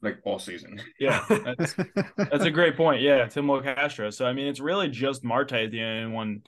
like 0.01 0.19
all 0.23 0.39
season. 0.39 0.81
Yeah, 0.99 1.23
that's, 1.29 1.75
that's 2.17 2.45
a 2.45 2.51
great 2.51 2.75
point. 2.75 3.01
Yeah, 3.01 3.27
Tim 3.27 3.47
Castro. 3.61 4.09
So 4.09 4.25
I 4.25 4.33
mean, 4.33 4.47
it's 4.47 4.59
really 4.59 4.89
just 4.89 5.23
Marte 5.23 5.53
is 5.53 5.71
the 5.71 5.83
only 5.83 6.11
one 6.11 6.41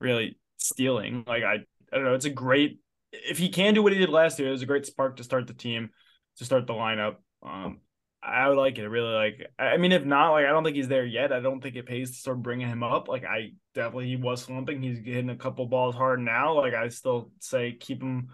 really 0.00 0.38
stealing. 0.58 1.24
Like 1.26 1.44
I, 1.44 1.58
I 1.92 1.96
don't 1.96 2.04
know. 2.04 2.14
It's 2.14 2.24
a 2.24 2.30
great 2.30 2.78
if 3.12 3.38
he 3.38 3.48
can 3.48 3.74
do 3.74 3.82
what 3.82 3.92
he 3.92 3.98
did 3.98 4.08
last 4.08 4.38
year. 4.38 4.48
It 4.48 4.52
was 4.52 4.62
a 4.62 4.66
great 4.66 4.86
spark 4.86 5.16
to 5.16 5.24
start 5.24 5.46
the 5.46 5.54
team, 5.54 5.90
to 6.38 6.44
start 6.44 6.66
the 6.66 6.72
lineup. 6.72 7.16
Um, 7.42 7.80
I 8.22 8.48
would 8.48 8.56
like 8.56 8.78
it. 8.78 8.82
I 8.82 8.86
really 8.86 9.12
like. 9.12 9.50
I 9.58 9.76
mean, 9.76 9.92
if 9.92 10.04
not, 10.04 10.30
like 10.30 10.46
I 10.46 10.50
don't 10.50 10.64
think 10.64 10.76
he's 10.76 10.88
there 10.88 11.04
yet. 11.04 11.32
I 11.32 11.40
don't 11.40 11.60
think 11.60 11.76
it 11.76 11.86
pays 11.86 12.12
to 12.12 12.16
start 12.16 12.42
bringing 12.42 12.68
him 12.68 12.82
up. 12.82 13.08
Like 13.08 13.24
I 13.24 13.52
definitely 13.74 14.06
he 14.06 14.16
was 14.16 14.42
slumping. 14.42 14.80
He's 14.80 14.98
hitting 14.98 15.30
a 15.30 15.36
couple 15.36 15.66
balls 15.66 15.96
hard 15.96 16.20
now. 16.20 16.54
Like 16.54 16.74
I 16.74 16.88
still 16.88 17.32
say 17.40 17.72
keep 17.72 18.00
him 18.00 18.28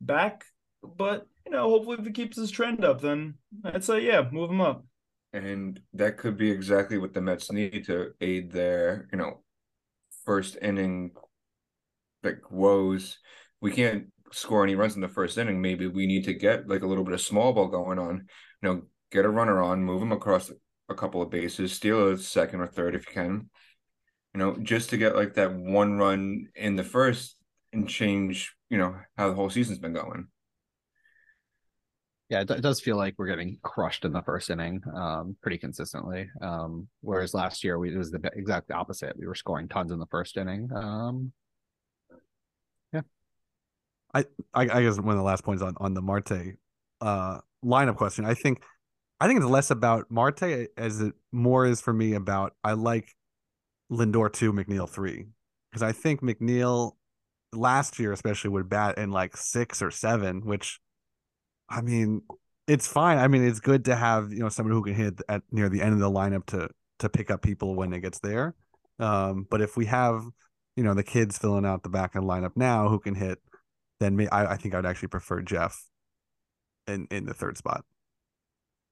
back, 0.00 0.44
but 0.82 1.26
you 1.46 1.52
know, 1.52 1.70
hopefully 1.70 1.96
if 1.98 2.04
he 2.04 2.12
keeps 2.12 2.36
his 2.36 2.50
trend 2.50 2.84
up, 2.84 3.00
then 3.00 3.34
I'd 3.64 3.82
say 3.82 4.00
yeah, 4.00 4.28
move 4.30 4.50
him 4.50 4.60
up. 4.60 4.84
And 5.32 5.80
that 5.94 6.18
could 6.18 6.36
be 6.36 6.50
exactly 6.50 6.98
what 6.98 7.14
the 7.14 7.20
Mets 7.20 7.50
need 7.50 7.86
to 7.86 8.12
aid 8.20 8.50
their, 8.52 9.08
you 9.10 9.18
know, 9.18 9.42
first 10.24 10.58
inning 10.60 11.12
like 12.22 12.50
woes. 12.50 13.18
We 13.60 13.72
can't 13.72 14.06
score 14.32 14.64
any 14.64 14.74
runs 14.74 14.94
in 14.94 15.00
the 15.00 15.08
first 15.08 15.38
inning. 15.38 15.60
Maybe 15.60 15.86
we 15.86 16.06
need 16.06 16.24
to 16.24 16.34
get 16.34 16.68
like 16.68 16.82
a 16.82 16.86
little 16.86 17.04
bit 17.04 17.14
of 17.14 17.20
small 17.20 17.52
ball 17.52 17.68
going 17.68 17.98
on. 17.98 18.26
You 18.62 18.68
know, 18.68 18.82
get 19.10 19.24
a 19.24 19.28
runner 19.28 19.62
on, 19.62 19.84
move 19.84 20.02
him 20.02 20.12
across 20.12 20.50
a 20.88 20.94
couple 20.94 21.22
of 21.22 21.30
bases, 21.30 21.72
steal 21.72 22.08
a 22.08 22.18
second 22.18 22.60
or 22.60 22.66
third 22.66 22.94
if 22.94 23.06
you 23.06 23.12
can. 23.12 23.50
You 24.34 24.38
know, 24.38 24.56
just 24.62 24.90
to 24.90 24.96
get 24.96 25.16
like 25.16 25.34
that 25.34 25.52
one 25.54 25.98
run 25.98 26.46
in 26.54 26.76
the 26.76 26.84
first 26.84 27.36
and 27.72 27.88
change, 27.88 28.54
you 28.68 28.78
know, 28.78 28.96
how 29.16 29.28
the 29.28 29.34
whole 29.34 29.50
season's 29.50 29.78
been 29.78 29.92
going. 29.92 30.28
Yeah, 32.28 32.42
it, 32.42 32.62
does 32.62 32.80
feel 32.80 32.96
like 32.96 33.16
we're 33.18 33.26
getting 33.26 33.58
crushed 33.62 34.04
in 34.04 34.12
the 34.12 34.22
first 34.22 34.50
inning 34.50 34.80
um, 34.94 35.36
pretty 35.42 35.58
consistently. 35.58 36.30
Um, 36.40 36.86
whereas 37.00 37.34
last 37.34 37.64
year 37.64 37.76
we, 37.76 37.92
it 37.92 37.98
was 37.98 38.12
the 38.12 38.20
exact 38.36 38.70
opposite. 38.70 39.18
We 39.18 39.26
were 39.26 39.34
scoring 39.34 39.66
tons 39.66 39.90
in 39.90 39.98
the 39.98 40.06
first 40.06 40.36
inning. 40.36 40.68
Um. 40.72 41.32
I, 44.14 44.24
I, 44.54 44.82
guess 44.82 44.98
one 44.98 45.10
of 45.10 45.16
the 45.16 45.22
last 45.22 45.44
points 45.44 45.62
on, 45.62 45.74
on 45.78 45.94
the 45.94 46.02
Marte 46.02 46.56
uh, 47.00 47.38
lineup 47.64 47.96
question. 47.96 48.24
I 48.24 48.34
think 48.34 48.62
I 49.20 49.26
think 49.26 49.40
it's 49.40 49.48
less 49.48 49.70
about 49.70 50.10
Marte 50.10 50.68
as 50.76 51.00
it 51.00 51.14
more 51.30 51.66
is 51.66 51.80
for 51.80 51.92
me 51.92 52.14
about 52.14 52.54
I 52.64 52.72
like 52.72 53.14
Lindor 53.90 54.32
two, 54.32 54.52
McNeil 54.52 54.88
three. 54.88 55.26
Because 55.70 55.82
I 55.82 55.92
think 55.92 56.22
McNeil 56.22 56.92
last 57.52 57.98
year 57.98 58.12
especially 58.12 58.50
would 58.50 58.68
bat 58.68 58.98
in 58.98 59.10
like 59.10 59.36
six 59.36 59.82
or 59.82 59.90
seven, 59.90 60.44
which 60.44 60.80
I 61.68 61.82
mean, 61.82 62.22
it's 62.66 62.86
fine. 62.86 63.18
I 63.18 63.28
mean, 63.28 63.44
it's 63.44 63.60
good 63.60 63.84
to 63.84 63.94
have, 63.94 64.32
you 64.32 64.40
know, 64.40 64.48
someone 64.48 64.74
who 64.74 64.82
can 64.82 64.94
hit 64.94 65.20
at 65.28 65.42
near 65.52 65.68
the 65.68 65.82
end 65.82 65.92
of 65.92 66.00
the 66.00 66.10
lineup 66.10 66.46
to 66.46 66.68
to 67.00 67.08
pick 67.08 67.30
up 67.30 67.42
people 67.42 67.76
when 67.76 67.92
it 67.92 68.00
gets 68.00 68.18
there. 68.20 68.54
Um, 68.98 69.46
but 69.50 69.60
if 69.60 69.76
we 69.76 69.86
have, 69.86 70.24
you 70.76 70.82
know, 70.82 70.94
the 70.94 71.02
kids 71.02 71.38
filling 71.38 71.64
out 71.64 71.82
the 71.82 71.88
back 71.88 72.16
end 72.16 72.24
lineup 72.24 72.52
now 72.56 72.88
who 72.88 72.98
can 72.98 73.14
hit, 73.14 73.38
then 74.00 74.16
me, 74.16 74.26
I, 74.28 74.52
I 74.52 74.56
think 74.56 74.74
I'd 74.74 74.86
actually 74.86 75.08
prefer 75.08 75.42
Jeff 75.42 75.84
in 76.86 77.06
in 77.10 77.26
the 77.26 77.34
third 77.34 77.56
spot. 77.56 77.84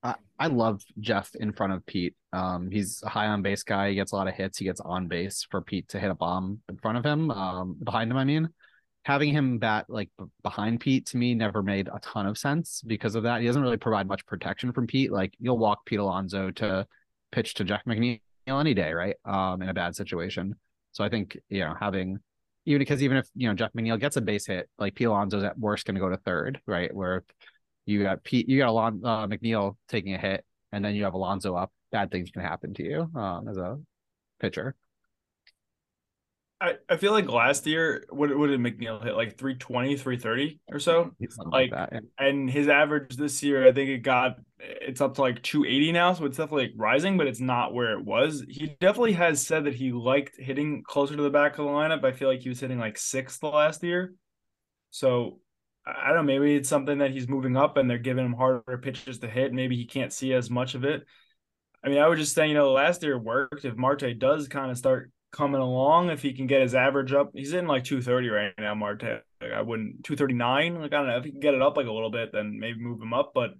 I, 0.03 0.15
I 0.39 0.47
love 0.47 0.85
Jeff 1.01 1.35
in 1.35 1.53
front 1.53 1.73
of 1.73 1.85
Pete. 1.85 2.15
Um, 2.33 2.71
he's 2.71 3.03
a 3.03 3.09
high 3.09 3.27
on 3.27 3.43
base 3.43 3.65
guy. 3.65 3.89
He 3.89 3.97
gets 3.97 4.13
a 4.13 4.17
lot 4.17 4.29
of 4.29 4.35
hits. 4.35 4.59
He 4.59 4.65
gets 4.65 4.81
on 4.81 5.09
base 5.09 5.45
for 5.51 5.61
Pete 5.61 5.89
to 5.89 5.99
hit 5.99 6.11
a 6.11 6.15
bomb 6.15 6.61
in 6.69 6.77
front 6.77 6.99
of 6.99 7.05
him, 7.05 7.31
um, 7.33 7.77
behind 7.83 8.11
him. 8.11 8.17
I 8.17 8.25
mean, 8.25 8.49
having 9.03 9.33
him 9.33 9.59
bat 9.59 9.87
like 9.89 10.11
behind 10.43 10.81
Pete 10.81 11.07
to 11.07 11.17
me 11.17 11.35
never 11.35 11.63
made 11.63 11.89
a 11.89 11.99
ton 12.01 12.27
of 12.27 12.39
sense 12.39 12.83
because 12.87 13.15
of 13.15 13.25
that. 13.25 13.41
He 13.41 13.47
doesn't 13.47 13.63
really 13.63 13.77
provide 13.77 14.07
much 14.07 14.25
protection 14.27 14.73
from 14.73 14.87
Pete. 14.87 15.11
Like 15.11 15.35
you'll 15.41 15.59
walk 15.59 15.85
Pete 15.87 15.99
Alonso 15.99 16.51
to 16.53 16.87
pitch 17.33 17.55
to 17.55 17.65
Jeff 17.65 17.85
McNeil 17.85 18.21
any 18.49 18.75
day, 18.75 18.93
right? 18.93 19.17
Um, 19.25 19.63
in 19.63 19.69
a 19.69 19.75
bad 19.75 19.97
situation. 19.97 20.55
So 20.93 21.03
I 21.03 21.09
think 21.09 21.39
you 21.49 21.61
know 21.61 21.75
having 21.79 22.19
even 22.69 22.81
because 22.81 23.03
even 23.03 23.17
if 23.17 23.27
you 23.35 23.49
know 23.49 23.55
Jeff 23.55 23.73
McNeil 23.73 23.99
gets 23.99 24.17
a 24.17 24.21
base 24.21 24.47
hit, 24.47 24.69
like 24.79 24.95
Pete 24.95 25.07
Alonso's 25.07 25.43
at 25.43 25.59
worst 25.59 25.87
going 25.87 25.95
to 25.95 26.01
go 26.01 26.11
to 26.11 26.19
third, 26.19 26.61
right? 26.67 26.95
Where 26.95 27.25
you 27.87 28.03
got 28.03 28.23
Pete, 28.23 28.47
you 28.47 28.59
got 28.59 28.69
Alon, 28.69 29.01
uh, 29.03 29.27
McNeil 29.27 29.77
taking 29.89 30.15
a 30.15 30.19
hit, 30.19 30.45
and 30.71 30.85
then 30.85 30.95
you 30.95 31.05
have 31.05 31.15
Alonso 31.15 31.55
up. 31.55 31.73
Bad 31.91 32.11
things 32.11 32.31
can 32.31 32.43
happen 32.43 32.75
to 32.75 32.83
you 32.85 33.11
um, 33.19 33.49
as 33.49 33.57
a 33.57 33.79
pitcher. 34.39 34.75
I, 36.61 36.75
I 36.89 36.97
feel 36.97 37.13
like 37.13 37.29
last 37.29 37.67
year, 37.67 38.05
what, 38.11 38.37
what 38.37 38.49
did 38.49 38.59
McNeil 38.59 39.03
hit? 39.03 39.15
Like 39.15 39.39
320, 39.39 39.97
330 39.97 40.61
or 40.73 40.81
so? 40.81 41.13
Like, 41.21 41.53
like 41.53 41.71
that. 41.71 41.91
Yeah. 41.93 42.01
And 42.19 42.51
his 42.51 42.69
average 42.69 43.17
this 43.17 43.43
year, 43.43 43.67
I 43.67 43.73
think 43.73 43.91
it 43.91 43.99
got, 43.99 44.39
it's 44.59 45.01
up 45.01 45.15
to 45.15 45.21
like 45.21 45.43
280 45.43 45.93
now. 45.93 46.13
So 46.15 46.25
it's 46.25 46.37
definitely 46.37 46.73
rising, 46.77 47.17
but 47.17 47.29
it's 47.29 47.41
not 47.41 47.75
where 47.75 47.93
it 47.93 48.05
was. 48.05 48.45
He 48.49 48.77
definitely 48.81 49.13
has 49.13 49.47
said 49.47 49.65
that 49.65 49.75
he 49.75 49.93
liked 49.93 50.37
hitting 50.37 50.83
closer 50.83 51.17
to 51.17 51.23
the 51.23 51.31
back 51.31 51.53
of 51.53 51.65
the 51.65 51.71
lineup. 51.71 52.05
I 52.05 52.13
feel 52.13 52.29
like 52.29 52.41
he 52.41 52.49
was 52.49 52.59
hitting 52.59 52.79
like 52.79 52.99
sixth 52.99 53.41
last 53.45 53.85
year. 53.85 54.15
So 54.91 55.39
I 55.87 56.09
don't 56.09 56.17
know, 56.17 56.23
maybe 56.23 56.57
it's 56.57 56.69
something 56.69 56.99
that 56.99 57.13
he's 57.13 57.29
moving 57.29 57.57
up 57.57 57.77
and 57.77 57.89
they're 57.89 57.99
giving 57.99 58.25
him 58.25 58.33
harder 58.33 58.79
pitches 58.79 59.21
to 59.21 59.29
hit. 59.29 59.53
Maybe 59.53 59.77
he 59.77 59.87
can't 59.87 60.13
see 60.13 60.33
as 60.35 60.51
much 60.51 60.75
of 60.75 60.85
it. 60.85 61.05
I 61.85 61.89
mean, 61.89 61.99
I 61.99 62.09
would 62.09 62.19
just 62.19 62.35
say, 62.35 62.49
you 62.49 62.55
know, 62.55 62.73
last 62.73 63.05
year 63.05 63.17
worked. 63.17 63.65
If 63.65 63.77
Marte 63.77 64.19
does 64.19 64.49
kind 64.49 64.73
of 64.73 64.77
start 64.77 65.13
coming 65.31 65.61
along, 65.61 66.11
if 66.11 66.23
he 66.23 66.33
can 66.33 66.47
get 66.47 66.63
his 66.63 66.75
average 66.75 67.13
up, 67.13 67.31
he's 67.35 67.53
in 67.53 67.67
like 67.67 67.85
230 67.85 68.29
right 68.29 68.53
now, 68.59 68.75
Marte. 68.75 69.23
Like 69.41 69.53
I 69.53 69.63
wouldn't 69.63 70.05
239. 70.05 70.81
Like 70.81 70.93
I 70.93 70.97
don't 70.97 71.07
know 71.07 71.17
if 71.19 71.25
he 71.25 71.31
can 71.31 71.41
get 71.41 71.55
it 71.55 71.63
up 71.63 71.77
like 71.77 71.87
a 71.87 71.93
little 71.93 72.11
bit, 72.11 72.31
then 72.33 72.59
maybe 72.59 72.81
move 72.81 73.01
him 73.01 73.13
up. 73.13 73.33
But 73.35 73.51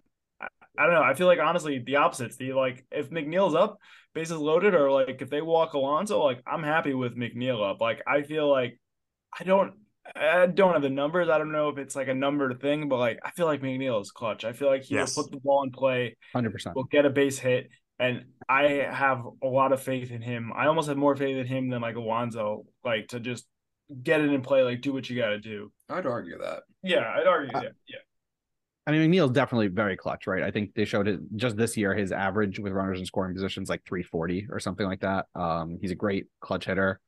I, 0.41 0.47
I 0.79 0.85
don't 0.85 0.95
know. 0.95 1.03
I 1.03 1.15
feel 1.15 1.27
like 1.27 1.39
honestly 1.39 1.83
the 1.85 1.97
opposites. 1.97 2.37
The 2.37 2.53
like 2.53 2.85
if 2.91 3.11
McNeil's 3.11 3.55
up, 3.55 3.79
bases 4.15 4.39
loaded, 4.39 4.75
or 4.75 4.91
like 4.91 5.21
if 5.21 5.31
they 5.31 5.43
walk 5.43 5.75
Alonso, 5.75 6.23
like 6.23 6.43
I'm 6.47 6.63
happy 6.63 6.95
with 6.95 7.17
McNeil 7.17 7.69
up. 7.69 7.81
Like 7.81 8.03
I 8.07 8.23
feel 8.23 8.51
like 8.51 8.81
I 9.39 9.45
don't 9.45 9.75
I 10.17 10.47
don't 10.47 10.73
have 10.73 10.83
the 10.83 10.91
numbers. 10.91 11.29
I 11.29 11.39
don't 11.39 11.53
know 11.53 11.69
if 11.69 11.79
it's 11.79 11.95
like 11.95 12.09
a 12.09 12.15
numbered 12.15 12.61
thing, 12.61 12.89
but 12.89 12.99
like 12.99 13.19
I 13.25 13.31
feel 13.31 13.47
like 13.47 13.61
McNeil 13.61 14.01
is 14.01 14.11
clutch. 14.11 14.45
I 14.45 14.53
feel 14.53 14.69
like 14.69 14.83
he 14.83 14.95
yes. 14.95 15.15
put 15.15 15.31
the 15.31 15.39
ball 15.39 15.63
in 15.65 15.71
play. 15.71 16.17
Hundred 16.33 16.53
percent. 16.53 16.77
Will 16.77 16.85
get 16.85 17.07
a 17.07 17.11
base 17.11 17.39
hit, 17.39 17.69
and 17.99 18.25
I 18.49 18.87
have 18.91 19.27
a 19.43 19.47
lot 19.47 19.73
of 19.73 19.83
faith 19.83 20.11
in 20.11 20.23
him. 20.23 20.53
I 20.55 20.67
almost 20.67 20.89
have 20.89 20.97
more 20.97 21.17
faith 21.17 21.37
in 21.37 21.47
him 21.47 21.69
than 21.69 21.83
like 21.83 21.97
Alonso, 21.97 22.65
like 22.85 23.09
to 23.09 23.21
just 23.21 23.47
get 24.03 24.21
it 24.21 24.33
in 24.33 24.41
play, 24.41 24.63
like 24.63 24.81
do 24.81 24.93
what 24.93 25.09
you 25.11 25.17
got 25.17 25.31
to 25.31 25.39
do. 25.39 25.73
I'd 25.89 26.07
argue 26.07 26.39
that. 26.39 26.63
Yeah, 26.83 27.13
I'd 27.17 27.27
argue 27.27 27.57
uh, 27.57 27.61
that. 27.61 27.73
Yeah. 27.89 27.99
I 28.87 28.93
mean, 28.93 29.11
McNeil's 29.11 29.33
definitely 29.33 29.69
very 29.69 29.97
clutch, 29.97 30.27
right? 30.27 30.43
I 30.43 30.51
think 30.51 30.75
they 30.75 30.87
showed 30.87 31.09
it 31.09 31.21
just 31.37 31.57
this 31.57 31.77
year. 31.77 31.95
His 31.95 32.11
average 32.11 32.59
with 32.59 32.73
runners 32.73 33.01
in 33.01 33.05
scoring 33.05 33.35
positions 33.35 33.69
like 33.69 33.85
340 33.87 34.47
or 34.51 34.61
something 34.61 34.87
like 34.87 35.01
that. 35.01 35.27
Um, 35.35 35.79
he's 35.81 35.91
a 35.91 35.97
great 35.97 36.27
clutch 36.41 36.65
hitter. 36.65 37.01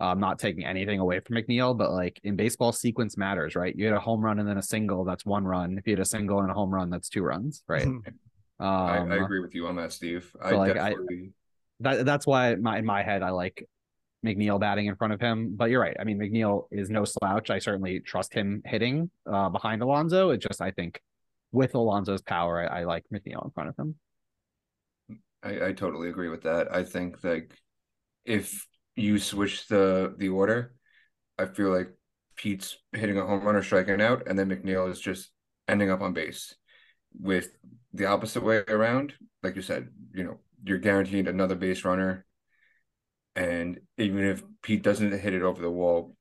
I'm 0.00 0.18
not 0.18 0.38
taking 0.38 0.64
anything 0.64 0.98
away 0.98 1.20
from 1.20 1.36
McNeil, 1.36 1.76
but 1.76 1.92
like 1.92 2.18
in 2.24 2.34
baseball, 2.34 2.72
sequence 2.72 3.18
matters, 3.18 3.54
right? 3.54 3.76
You 3.76 3.84
hit 3.84 3.94
a 3.94 4.00
home 4.00 4.22
run 4.22 4.38
and 4.38 4.48
then 4.48 4.56
a 4.56 4.62
single, 4.62 5.04
that's 5.04 5.26
one 5.26 5.44
run. 5.44 5.76
If 5.78 5.86
you 5.86 5.92
hit 5.92 6.00
a 6.00 6.06
single 6.06 6.40
and 6.40 6.50
a 6.50 6.54
home 6.54 6.72
run, 6.74 6.88
that's 6.88 7.10
two 7.10 7.22
runs, 7.22 7.62
right? 7.68 7.86
um, 8.60 8.66
I, 8.66 8.96
I, 8.96 9.00
um, 9.00 9.12
agree 9.12 9.40
with 9.40 9.54
you 9.54 9.66
on 9.66 9.76
that, 9.76 9.92
Steve. 9.92 10.30
I 10.40 10.50
like, 10.52 10.74
definitely. 10.74 11.32
I, 11.84 11.96
that, 11.96 12.04
that's 12.04 12.26
why 12.26 12.54
my, 12.56 12.78
in 12.78 12.84
my 12.84 13.02
head, 13.02 13.22
I 13.22 13.30
like 13.30 13.66
McNeil 14.24 14.60
batting 14.60 14.86
in 14.86 14.96
front 14.96 15.14
of 15.14 15.20
him. 15.20 15.56
But 15.56 15.70
you're 15.70 15.80
right. 15.80 15.96
I 15.98 16.04
mean, 16.04 16.18
McNeil 16.18 16.64
is 16.70 16.90
no 16.90 17.04
slouch. 17.04 17.48
I 17.48 17.58
certainly 17.58 18.00
trust 18.00 18.34
him 18.34 18.60
hitting 18.66 19.10
uh, 19.26 19.48
behind 19.48 19.80
Alonso. 19.80 20.30
It 20.30 20.38
just, 20.38 20.60
I 20.60 20.72
think, 20.72 21.00
with 21.52 21.74
Alonso's 21.74 22.20
power, 22.20 22.70
I, 22.70 22.80
I 22.80 22.84
like 22.84 23.04
McNeil 23.12 23.44
in 23.44 23.50
front 23.50 23.70
of 23.70 23.76
him. 23.78 23.96
I, 25.42 25.68
I 25.68 25.72
totally 25.72 26.10
agree 26.10 26.28
with 26.28 26.42
that. 26.42 26.74
I 26.74 26.84
think 26.84 27.24
like 27.24 27.54
if 28.26 28.66
you 28.94 29.18
switch 29.18 29.66
the 29.68 30.14
the 30.18 30.28
order, 30.28 30.74
I 31.38 31.46
feel 31.46 31.70
like 31.70 31.88
Pete's 32.36 32.76
hitting 32.92 33.16
a 33.16 33.24
home 33.24 33.42
run 33.42 33.56
or 33.56 33.62
striking 33.62 34.02
out, 34.02 34.24
and 34.26 34.38
then 34.38 34.50
McNeil 34.50 34.90
is 34.90 35.00
just 35.00 35.30
ending 35.66 35.90
up 35.90 36.02
on 36.02 36.12
base. 36.12 36.54
With 37.18 37.48
the 37.92 38.06
opposite 38.06 38.42
way 38.42 38.62
around, 38.68 39.14
like 39.42 39.56
you 39.56 39.62
said, 39.62 39.88
you 40.12 40.24
know, 40.24 40.38
you're 40.64 40.78
guaranteed 40.78 41.28
another 41.28 41.54
base 41.54 41.84
runner. 41.84 42.24
And 43.36 43.80
even 43.96 44.24
if 44.24 44.42
Pete 44.62 44.82
doesn't 44.82 45.12
hit 45.12 45.34
it 45.34 45.42
over 45.42 45.62
the 45.62 45.70
wall, 45.70 46.14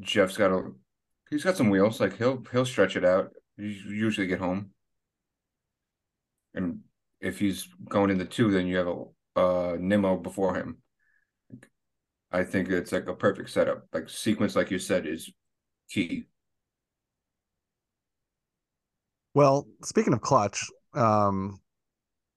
Jeff's 0.00 0.36
got 0.36 0.52
a 0.52 0.70
he's 1.30 1.44
got 1.44 1.56
some 1.56 1.70
wheels. 1.70 2.00
Like 2.00 2.16
he'll 2.16 2.42
he'll 2.52 2.64
stretch 2.66 2.96
it 2.96 3.04
out. 3.04 3.30
You 3.56 3.68
usually 3.68 4.26
get 4.26 4.38
home. 4.38 4.70
And 6.54 6.80
if 7.20 7.38
he's 7.38 7.68
going 7.88 8.10
in 8.10 8.18
the 8.18 8.24
two, 8.24 8.50
then 8.50 8.66
you 8.66 8.76
have 8.76 8.88
a 8.88 9.04
uh 9.38 9.76
Nimmo 9.78 10.16
before 10.16 10.54
him. 10.54 10.78
I 12.32 12.44
think 12.44 12.68
it's 12.68 12.92
like 12.92 13.06
a 13.06 13.14
perfect 13.14 13.50
setup. 13.50 13.86
Like 13.92 14.08
sequence, 14.08 14.56
like 14.56 14.70
you 14.70 14.78
said, 14.78 15.06
is 15.06 15.30
key. 15.90 16.26
Well, 19.34 19.66
speaking 19.84 20.14
of 20.14 20.22
clutch, 20.22 20.64
um, 20.96 21.60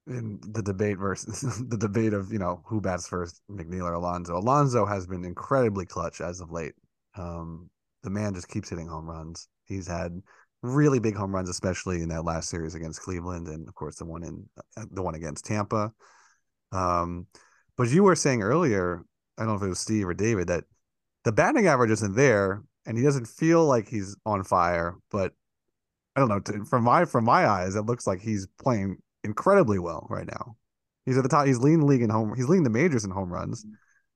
in 0.08 0.40
the 0.52 0.62
debate 0.62 0.98
versus 0.98 1.42
the 1.70 1.78
debate 1.78 2.14
of 2.14 2.32
you 2.32 2.40
know 2.40 2.62
who 2.66 2.82
bats 2.82 3.08
first, 3.08 3.42
McNeil 3.50 3.84
or 3.84 3.94
Alonzo. 3.94 4.38
Alonso 4.38 4.86
has 4.86 5.08
been 5.08 5.24
incredibly 5.26 5.86
clutch 5.86 6.22
as 6.22 6.40
of 6.42 6.52
late. 6.52 6.74
Um, 7.16 7.70
the 8.04 8.10
man 8.10 8.34
just 8.34 8.50
keeps 8.50 8.70
hitting 8.70 8.88
home 8.88 9.10
runs. 9.10 9.48
He's 9.66 9.88
had 9.88 10.22
really 10.62 11.00
big 11.00 11.16
home 11.16 11.34
runs, 11.34 11.50
especially 11.50 12.02
in 12.02 12.10
that 12.10 12.26
last 12.26 12.50
series 12.50 12.76
against 12.76 13.02
Cleveland, 13.02 13.48
and 13.48 13.68
of 13.68 13.76
course 13.76 13.98
the 13.98 14.06
one 14.06 14.24
in 14.24 14.50
uh, 14.78 14.86
the 14.92 15.04
one 15.04 15.16
against 15.16 15.46
Tampa. 15.46 15.92
Um, 16.72 17.28
but 17.78 17.90
you 17.90 18.04
were 18.04 18.16
saying 18.16 18.42
earlier, 18.42 19.04
I 19.38 19.44
don't 19.44 19.50
know 19.50 19.58
if 19.58 19.64
it 19.64 19.70
was 19.70 19.80
Steve 19.80 20.08
or 20.08 20.14
David, 20.14 20.48
that 20.48 20.66
the 21.24 21.32
batting 21.32 21.68
average 21.68 21.92
isn't 21.92 22.16
there, 22.16 22.64
and 22.86 22.98
he 22.98 23.04
doesn't 23.04 23.28
feel 23.28 23.66
like 23.66 23.88
he's 23.88 24.16
on 24.26 24.44
fire. 24.44 24.96
But 25.12 25.34
I 26.16 26.20
don't 26.20 26.30
know. 26.30 26.66
From 26.66 26.84
my 26.84 27.06
from 27.06 27.26
my 27.26 27.48
eyes, 27.48 27.76
it 27.76 27.84
looks 27.84 28.08
like 28.08 28.20
he's 28.20 28.48
playing 28.62 28.98
incredibly 29.24 29.80
well 29.80 30.08
right 30.10 30.28
now. 30.28 30.56
He's 31.06 31.18
at 31.18 31.24
the 31.24 31.30
top. 31.30 31.46
He's 31.46 31.60
leading 31.60 31.80
the 31.80 31.86
league 31.86 32.02
in 32.02 32.10
home. 32.10 32.34
He's 32.36 32.48
leading 32.48 32.64
the 32.64 32.70
majors 32.70 33.06
in 33.06 33.12
home 33.12 33.32
runs. 33.32 33.66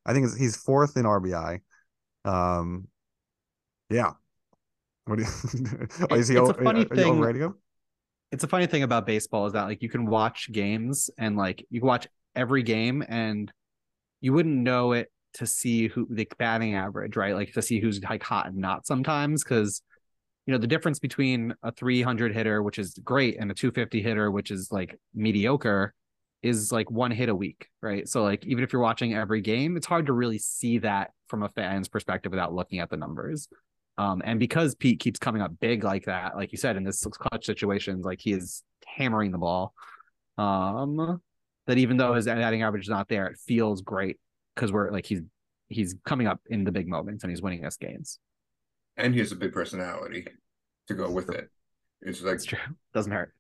I 0.06 0.14
think 0.14 0.36
he's 0.38 0.56
fourth 0.56 0.98
in 0.98 1.06
RBI. 1.06 1.60
Um, 2.26 2.88
yeah. 3.90 4.12
What 5.06 5.18
do 5.18 5.24
you? 5.24 5.30
oh, 6.10 6.16
is 6.16 6.28
he? 6.28 6.36
It's 6.36 6.50
a 6.50 6.56
o- 6.60 6.64
funny 6.64 6.86
thing. 6.86 7.54
it's 8.32 8.44
a 8.44 8.48
funny 8.48 8.68
thing 8.68 8.84
about 8.84 9.06
baseball 9.06 9.46
is 9.46 9.54
that 9.54 9.64
like 9.64 9.82
you 9.82 9.90
can 9.90 10.06
watch 10.06 10.52
games 10.52 11.10
and 11.18 11.38
like 11.38 11.66
you 11.70 11.80
can 11.80 11.88
watch 11.88 12.08
every 12.36 12.64
game 12.64 13.04
and 13.08 13.52
you 14.22 14.34
wouldn't 14.34 14.56
know 14.56 14.94
it 14.94 15.12
to 15.36 15.46
see 15.46 15.88
who 15.88 16.08
the 16.10 16.28
batting 16.38 16.76
average, 16.76 17.16
right? 17.16 17.36
Like 17.36 17.54
to 17.54 17.62
see 17.62 17.80
who's 17.80 18.02
like 18.02 18.24
hot 18.24 18.48
and 18.48 18.58
not 18.58 18.88
sometimes 18.88 19.44
because 19.44 19.82
you 20.46 20.52
know 20.52 20.58
the 20.58 20.68
difference 20.68 21.00
between 21.00 21.54
a 21.64 21.72
300 21.72 22.34
hitter, 22.34 22.62
which 22.62 22.80
is 22.80 22.94
great, 23.04 23.38
and 23.40 23.50
a 23.50 23.54
250 23.54 24.02
hitter, 24.02 24.30
which 24.30 24.52
is 24.52 24.72
like 24.72 24.98
mediocre, 25.14 25.94
is 26.42 26.72
like 26.72 26.92
one 26.92 27.12
hit 27.12 27.30
a 27.30 27.36
week, 27.36 27.68
right? 27.82 28.08
So 28.08 28.24
like 28.24 28.46
even 28.46 28.64
if 28.64 28.74
you're 28.74 28.82
watching 28.82 29.14
every 29.14 29.42
game, 29.42 29.78
it's 29.78 29.88
hard 29.88 30.08
to 30.08 30.14
really 30.14 30.38
see 30.38 30.80
that 30.80 31.12
from 31.28 31.44
a 31.44 31.50
fan's 31.50 31.88
perspective 31.88 32.32
without 32.32 32.54
looking 32.54 32.80
at 32.80 32.90
the 32.90 32.98
numbers. 32.98 33.48
Um, 33.98 34.22
and 34.26 34.40
because 34.40 34.76
Pete 34.76 35.00
keeps 35.00 35.20
coming 35.20 35.42
up 35.42 35.52
big 35.60 35.84
like 35.84 36.06
that, 36.06 36.36
like 36.36 36.52
you 36.52 36.58
said, 36.58 36.76
in 36.76 36.84
this 36.84 37.06
clutch 37.06 37.46
situations, 37.46 38.04
like 38.04 38.20
he 38.20 38.34
is 38.34 38.64
hammering 38.86 39.32
the 39.32 39.38
ball. 39.38 39.74
Um, 40.38 41.22
that 41.68 41.78
even 41.78 41.98
though 41.98 42.14
his 42.14 42.26
batting 42.26 42.64
average 42.64 42.84
is 42.84 42.90
not 42.90 43.08
there, 43.08 43.28
it 43.28 43.38
feels 43.38 43.82
great 43.82 44.18
because 44.56 44.72
we're 44.72 44.92
like 44.92 45.06
he's 45.06 45.22
he's 45.70 45.96
coming 46.06 46.28
up 46.28 46.42
in 46.50 46.64
the 46.64 46.72
big 46.72 46.88
moments 46.88 47.24
and 47.24 47.32
he's 47.32 47.42
winning 47.42 47.66
us 47.66 47.78
games. 47.78 48.20
And 48.98 49.14
he 49.14 49.20
has 49.20 49.32
a 49.32 49.38
big 49.38 49.54
personality 49.54 50.28
to 50.88 50.94
go 50.94 51.10
with 51.10 51.30
it. 51.30 51.50
It's 52.02 52.22
like 52.22 52.34
That's 52.34 52.46
true. 52.46 52.60
Doesn't 52.94 53.12
hurt. 53.12 53.34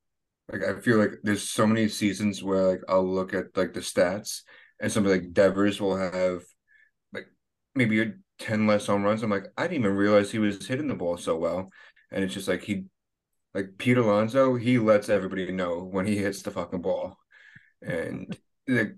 Like 0.51 0.63
I 0.63 0.79
feel 0.79 0.98
like 0.98 1.12
there's 1.24 1.50
so 1.50 1.65
many 1.65 1.88
seasons 1.88 2.43
where 2.43 2.63
like 2.63 2.81
I'll 2.89 3.07
look 3.07 3.33
at 3.33 3.55
like 3.55 3.74
the 3.74 3.79
stats 3.79 4.41
and 4.81 4.91
somebody 4.91 5.19
like 5.19 5.33
Devers 5.33 5.79
will 5.79 5.95
have 5.95 6.41
like 7.13 7.27
maybe 7.75 8.13
10 8.39 8.67
less 8.67 8.88
home 8.88 9.03
runs. 9.03 9.24
I'm 9.24 9.29
like, 9.29 9.48
I 9.57 9.63
didn't 9.63 9.86
even 9.86 9.95
realize 9.95 10.31
he 10.31 10.39
was 10.39 10.65
hitting 10.65 10.88
the 10.88 10.95
ball 10.95 11.17
so 11.17 11.38
well. 11.38 11.69
And 12.12 12.24
it's 12.24 12.33
just 12.33 12.48
like 12.48 12.63
he 12.63 12.86
like 13.53 13.77
Pete 13.77 13.98
Alonso, 13.98 14.55
he 14.55 14.79
lets 14.79 15.10
everybody 15.10 15.51
know 15.51 15.83
when 15.83 16.05
he 16.05 16.17
hits 16.17 16.41
the 16.41 16.51
fucking 16.51 16.81
ball. 16.81 17.17
And 17.81 18.38
like 18.67 18.95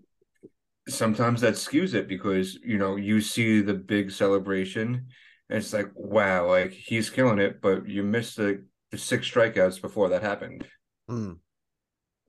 sometimes 0.88 1.42
that 1.42 1.56
skews 1.56 1.94
it 1.94 2.08
because 2.08 2.56
you 2.56 2.78
know 2.78 2.96
you 2.96 3.20
see 3.22 3.62
the 3.62 3.74
big 3.74 4.12
celebration 4.12 5.08
and 5.50 5.60
it's 5.60 5.74
like 5.74 5.92
wow 5.96 6.48
like 6.48 6.72
he's 6.72 7.10
killing 7.10 7.40
it 7.40 7.62
but 7.62 7.88
you 7.88 8.04
missed 8.04 8.38
the, 8.38 8.64
the 8.92 8.98
six 8.98 9.30
strikeouts 9.30 9.82
before 9.82 10.10
that 10.10 10.22
happened 10.22 10.66
Mm. 11.10 11.38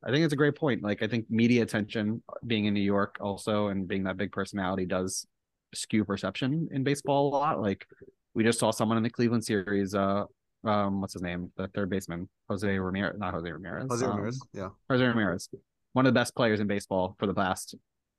I 0.05 0.11
think 0.11 0.25
it's 0.25 0.35
a 0.35 0.37
great 0.37 0.55
point. 0.55 0.83
Like 0.83 1.03
I 1.03 1.09
think 1.09 1.27
media 1.31 1.63
attention 1.63 2.23
being 2.47 2.67
in 2.67 2.75
New 2.75 2.81
York 2.81 3.17
also 3.21 3.69
and 3.69 3.89
being 3.89 4.05
that 4.05 4.17
big 4.17 4.33
personality 4.33 4.87
does 4.87 5.27
skew 5.75 6.05
perception 6.05 6.69
in 6.71 6.85
baseball 6.85 7.29
a 7.29 7.31
lot. 7.31 7.61
Like 7.61 7.87
we 8.35 8.45
just 8.45 8.59
saw 8.59 8.71
someone 8.71 8.99
in 8.99 9.03
the 9.03 9.11
Cleveland 9.11 9.45
series, 9.45 9.95
uh 9.95 10.25
um 10.65 11.01
what's 11.01 11.15
his 11.15 11.23
name? 11.23 11.51
The 11.57 11.69
third 11.69 11.91
baseman, 11.91 12.29
Jose 12.49 12.79
Ramirez, 12.79 13.19
not 13.19 13.35
Jose 13.35 13.51
Ramirez. 13.51 13.87
Jose 13.91 14.05
um, 14.05 14.13
Ramirez, 14.13 14.41
yeah. 14.53 14.69
Jose 14.91 15.05
Ramirez. 15.05 15.49
One 15.93 16.07
of 16.07 16.13
the 16.13 16.19
best 16.19 16.35
players 16.37 16.61
in 16.61 16.67
baseball 16.67 17.17
for 17.19 17.27
the 17.27 17.35
past 17.35 17.75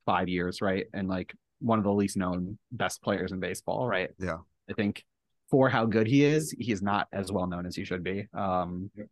five 0.05 0.27
years, 0.27 0.61
right? 0.61 0.87
And 0.93 1.07
like 1.07 1.33
one 1.59 1.77
of 1.77 1.85
the 1.85 1.93
least 1.93 2.17
known 2.17 2.57
best 2.71 3.01
players 3.01 3.31
in 3.31 3.39
baseball, 3.39 3.87
right? 3.87 4.09
Yeah. 4.19 4.37
I 4.69 4.73
think 4.73 5.03
for 5.49 5.69
how 5.69 5.85
good 5.85 6.07
he 6.07 6.23
is, 6.23 6.51
he's 6.57 6.81
not 6.81 7.07
as 7.13 7.31
well 7.31 7.47
known 7.47 7.65
as 7.65 7.75
he 7.75 7.85
should 7.85 8.03
be. 8.03 8.27
Um 8.33 8.91
Yep. 8.95 9.07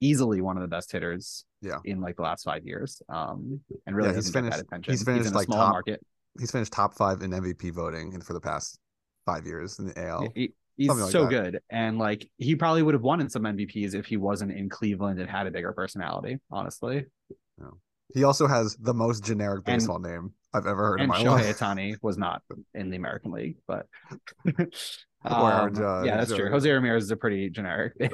easily 0.00 0.40
one 0.40 0.56
of 0.56 0.62
the 0.62 0.68
best 0.68 0.90
hitters 0.92 1.44
Yeah. 1.60 1.78
in 1.84 2.00
like 2.00 2.16
the 2.16 2.22
last 2.22 2.44
five 2.44 2.66
years. 2.66 3.00
Um 3.08 3.60
and 3.86 3.96
really 3.96 4.10
Yeah, 4.10 4.16
he's 4.16 4.30
finished- 4.30 4.62
he's 4.86 5.02
finished, 5.04 5.28
in 5.28 5.34
like, 5.34 5.46
small 5.46 5.58
top 5.58 5.72
market. 5.72 6.04
He's 6.38 6.50
finished 6.50 6.72
top 6.72 6.94
five 6.94 7.22
in 7.22 7.30
MVP 7.32 7.70
voting 7.70 8.20
for 8.20 8.32
the 8.32 8.40
past 8.40 8.78
five 9.26 9.46
years 9.46 9.78
in 9.78 9.86
the 9.86 9.98
AL. 9.98 10.28
He- 10.34 10.52
he's 10.76 10.88
like 10.88 11.10
so 11.10 11.22
that. 11.24 11.30
good. 11.30 11.60
And 11.70 11.98
like 11.98 12.28
he 12.38 12.56
probably 12.56 12.82
would 12.82 12.94
have 12.94 13.02
won 13.02 13.20
in 13.20 13.28
some 13.30 13.42
MVPs 13.44 13.94
if 13.94 14.06
he 14.06 14.16
wasn't 14.16 14.52
in 14.52 14.68
Cleveland 14.68 15.20
and 15.20 15.28
had 15.30 15.46
a 15.46 15.50
bigger 15.50 15.72
personality, 15.72 16.38
honestly. 16.50 17.06
He 18.14 18.24
also 18.24 18.46
has 18.46 18.76
the 18.76 18.92
most 18.92 19.24
generic 19.24 19.62
And- 19.66 19.78
baseball 19.78 19.98
name 19.98 20.34
I've 20.54 20.66
ever 20.66 20.88
heard 20.88 21.00
in 21.00 21.04
and 21.04 21.08
my 21.08 21.18
Shohei 21.22 21.46
life. 21.46 21.58
Ohtani 21.58 21.96
was 22.02 22.18
not 22.18 22.42
in 22.74 22.90
the 22.90 22.96
American 22.96 23.32
League, 23.32 23.56
but 23.66 23.86
Um, 25.24 25.72
yeah, 26.04 26.16
that's 26.16 26.34
true. 26.34 26.50
Jose 26.50 26.68
Ramirez 26.68 27.04
is 27.04 27.10
a 27.12 27.16
pretty 27.16 27.48
generic. 27.48 27.92
uh, 28.00 28.10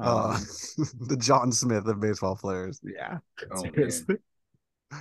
Um, 0.00 0.36
the 1.00 1.16
John 1.18 1.50
Smith 1.50 1.86
of 1.86 1.98
baseball 2.00 2.36
players. 2.36 2.80
yeah, 2.84 3.18
oh 3.50 3.62
seriously. 3.62 4.16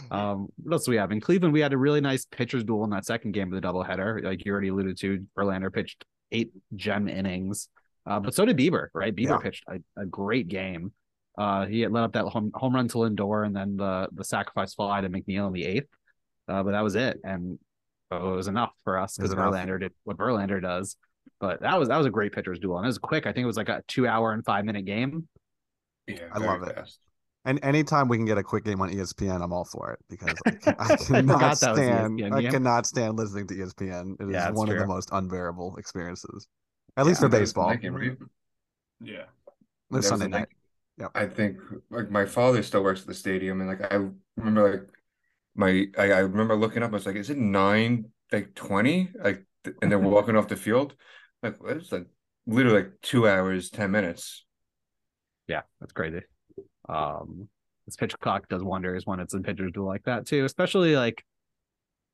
Um, 0.09 0.47
what 0.63 0.73
else 0.75 0.85
do 0.85 0.91
we 0.91 0.97
have 0.97 1.11
in 1.11 1.19
Cleveland? 1.19 1.53
We 1.53 1.59
had 1.59 1.73
a 1.73 1.77
really 1.77 1.99
nice 1.99 2.25
pitchers 2.25 2.63
duel 2.63 2.85
in 2.85 2.89
that 2.91 3.05
second 3.05 3.33
game 3.33 3.53
of 3.53 3.61
the 3.61 3.67
doubleheader. 3.67 4.23
Like 4.23 4.45
you 4.45 4.53
already 4.53 4.69
alluded 4.69 4.97
to, 4.99 5.25
Verlander 5.37 5.71
pitched 5.71 6.05
eight 6.31 6.51
gem 6.77 7.09
innings, 7.09 7.67
uh, 8.05 8.21
but 8.21 8.33
so 8.33 8.45
did 8.45 8.57
Bieber. 8.57 8.87
Right, 8.93 9.13
Bieber 9.13 9.31
Yeah. 9.31 9.37
pitched 9.39 9.65
a, 9.67 9.79
a 10.01 10.05
great 10.05 10.47
game. 10.47 10.93
Uh, 11.37 11.65
he 11.65 11.81
had 11.81 11.91
let 11.91 12.03
up 12.03 12.13
that 12.13 12.25
home, 12.25 12.51
home 12.53 12.75
run 12.75 12.87
to 12.89 12.97
Lindor 12.97 13.45
and 13.45 13.55
then 13.55 13.77
the 13.77 14.09
the 14.11 14.23
sacrifice 14.23 14.73
fly 14.73 15.01
to 15.01 15.09
McNeil 15.09 15.47
in 15.47 15.53
the 15.53 15.65
eighth. 15.65 15.89
Uh, 16.47 16.63
but 16.63 16.71
that 16.71 16.83
was 16.83 16.95
it, 16.95 17.19
and 17.23 17.57
oh, 18.11 18.33
it 18.33 18.35
was 18.35 18.47
enough 18.47 18.71
for 18.83 18.97
us 18.97 19.17
because. 19.17 19.33
Verlander 19.33 19.79
did 19.79 19.93
what 20.03 20.17
Verlander 20.17 20.61
does. 20.61 20.97
But 21.39 21.61
that 21.61 21.79
was 21.79 21.89
that 21.89 21.97
was 21.97 22.05
a 22.05 22.11
great 22.11 22.33
pitchers 22.33 22.59
duel, 22.59 22.77
and 22.77 22.85
it 22.85 22.89
was 22.89 22.97
quick. 22.97 23.25
I 23.25 23.31
think 23.31 23.43
it 23.43 23.47
was 23.47 23.57
like 23.57 23.69
a 23.69 23.83
two 23.87 24.07
hour 24.07 24.31
and 24.31 24.45
five 24.45 24.65
minute 24.65 24.85
game. 24.85 25.27
yeah 26.07 26.17
I 26.31 26.39
very 26.39 26.59
love 26.59 26.67
it. 26.67 26.91
And 27.43 27.59
anytime 27.63 28.07
we 28.07 28.17
can 28.17 28.25
get 28.27 28.37
a 28.37 28.43
quick 28.43 28.63
game 28.63 28.81
on 28.81 28.91
ESPN, 28.91 29.41
I'm 29.41 29.51
all 29.51 29.65
for 29.65 29.91
it 29.93 29.99
because 30.09 30.35
I, 30.45 30.51
can, 30.61 30.75
I 30.77 30.93
I 30.93 30.95
cannot 30.97 31.57
forgot 31.57 31.59
that 31.61 31.71
was 31.71 31.79
E 31.79 31.83
stand. 31.83 32.19
ESPN, 32.19 32.35
I 32.35 32.39
yeah. 32.39 32.51
cannot 32.51 32.85
stand 32.85 33.17
listening 33.17 33.47
to 33.47 33.55
ESPN. 33.55 34.21
It 34.21 34.25
is 34.25 34.33
Yeah, 34.33 34.49
it's 34.49 34.57
one 34.57 34.69
of 34.69 34.77
the 34.77 34.85
most 34.85 35.09
unbearable 35.11 35.77
experiences, 35.77 36.47
at 36.97 37.07
least 37.07 37.19
for 37.21 37.29
baseball. 37.29 37.73
game, 37.75 37.95
right? 37.95 38.17
Yeah. 39.01 39.23
It's 39.91 40.07
Sunday 40.07 40.27
the 40.27 40.47
night. 40.97 41.09
I 41.15 41.25
think 41.27 41.57
like 41.89 42.09
my 42.09 42.25
father 42.25 42.63
still 42.63 42.83
works 42.83 43.01
at 43.01 43.07
the 43.07 43.13
stadium, 43.13 43.61
and 43.61 43.69
like 43.69 43.91
I 43.91 44.07
remember 44.37 44.71
like 44.71 44.89
my 45.55 45.87
I, 45.97 46.11
I 46.11 46.19
remember 46.19 46.55
looking 46.55 46.83
up. 46.83 46.91
I 46.91 46.93
was 46.93 47.05
like, 47.05 47.15
"Is 47.15 47.29
it 47.29 47.37
nine 47.37 48.11
like 48.31 48.53
twenty? 48.55 49.09
Like, 49.21 49.45
and 49.81 49.91
they're 49.91 49.99
walking 49.99 50.35
off 50.35 50.47
the 50.47 50.55
field. 50.55 50.95
Like, 51.43 51.57
it's 51.67 51.91
like 51.91 52.07
literally 52.45 52.83
like 52.83 52.93
two 53.01 53.27
hours, 53.27 53.69
ten 53.69 53.91
minutes. 53.91 54.45
Yeah, 55.47 55.61
that's 55.79 55.93
crazy. 55.93 56.21
Um, 56.87 57.49
this 57.85 57.95
pitch 57.95 58.17
clock 58.19 58.47
does 58.47 58.63
wonders 58.63 59.05
when 59.05 59.19
it's 59.19 59.33
in 59.33 59.43
pitchers 59.43 59.71
do 59.73 59.85
like 59.85 60.03
that 60.03 60.25
too, 60.25 60.45
especially 60.45 60.95
like 60.95 61.23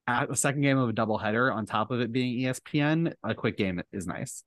at 0.07 0.29
the 0.29 0.35
second 0.35 0.61
game 0.61 0.77
of 0.77 0.89
a 0.89 0.93
doubleheader 0.93 1.53
on 1.53 1.65
top 1.65 1.91
of 1.91 1.99
it 1.99 2.11
being 2.11 2.39
ESPN. 2.39 3.13
A 3.23 3.35
quick 3.35 3.57
game 3.57 3.81
is 3.91 4.07
nice. 4.07 4.43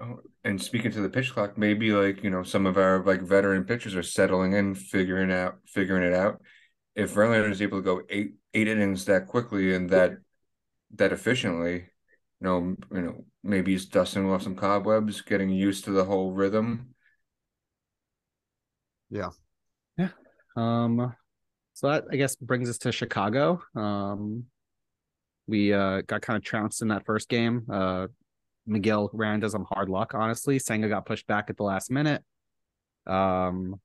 Oh, 0.00 0.18
and 0.42 0.60
speaking 0.60 0.90
to 0.90 1.00
the 1.00 1.08
pitch 1.08 1.32
clock, 1.32 1.56
maybe 1.56 1.92
like 1.92 2.24
you 2.24 2.30
know 2.30 2.42
some 2.42 2.66
of 2.66 2.76
our 2.76 3.04
like 3.04 3.22
veteran 3.22 3.64
pitchers 3.64 3.94
are 3.94 4.02
settling 4.02 4.52
in, 4.52 4.74
figuring 4.74 5.30
out 5.30 5.58
figuring 5.66 6.02
it 6.02 6.14
out. 6.14 6.40
If 6.96 7.14
Verlander 7.14 7.50
is 7.50 7.62
able 7.62 7.78
to 7.78 7.82
go 7.82 8.02
eight 8.10 8.34
eight 8.54 8.66
innings 8.66 9.04
that 9.04 9.28
quickly 9.28 9.74
and 9.74 9.88
that 9.90 10.14
that 10.96 11.12
efficiently, 11.12 11.74
you 11.74 11.84
know, 12.40 12.76
you 12.92 13.02
know, 13.02 13.24
maybe 13.44 13.72
he's 13.72 13.86
dusting 13.86 14.28
off 14.28 14.42
some 14.42 14.56
cobwebs, 14.56 15.20
getting 15.22 15.50
used 15.50 15.84
to 15.84 15.92
the 15.92 16.04
whole 16.04 16.32
rhythm. 16.32 16.94
Yeah, 19.10 19.30
yeah. 19.96 20.08
Um, 20.56 21.14
so 21.74 21.88
that 21.88 22.04
I 22.10 22.16
guess 22.16 22.34
brings 22.34 22.68
us 22.68 22.78
to 22.78 22.90
Chicago. 22.90 23.62
Um, 23.76 24.46
we 25.46 25.72
uh 25.72 26.00
got 26.02 26.22
kind 26.22 26.36
of 26.36 26.42
trounced 26.42 26.82
in 26.82 26.88
that 26.88 27.06
first 27.06 27.28
game. 27.28 27.64
Uh, 27.70 28.08
Megill 28.68 29.10
ran 29.12 29.40
does 29.40 29.52
some 29.52 29.66
hard 29.70 29.88
luck, 29.88 30.12
honestly. 30.14 30.58
Senga 30.58 30.88
got 30.88 31.06
pushed 31.06 31.26
back 31.26 31.50
at 31.50 31.56
the 31.56 31.62
last 31.64 31.90
minute. 31.90 32.22
Um, 33.06 33.80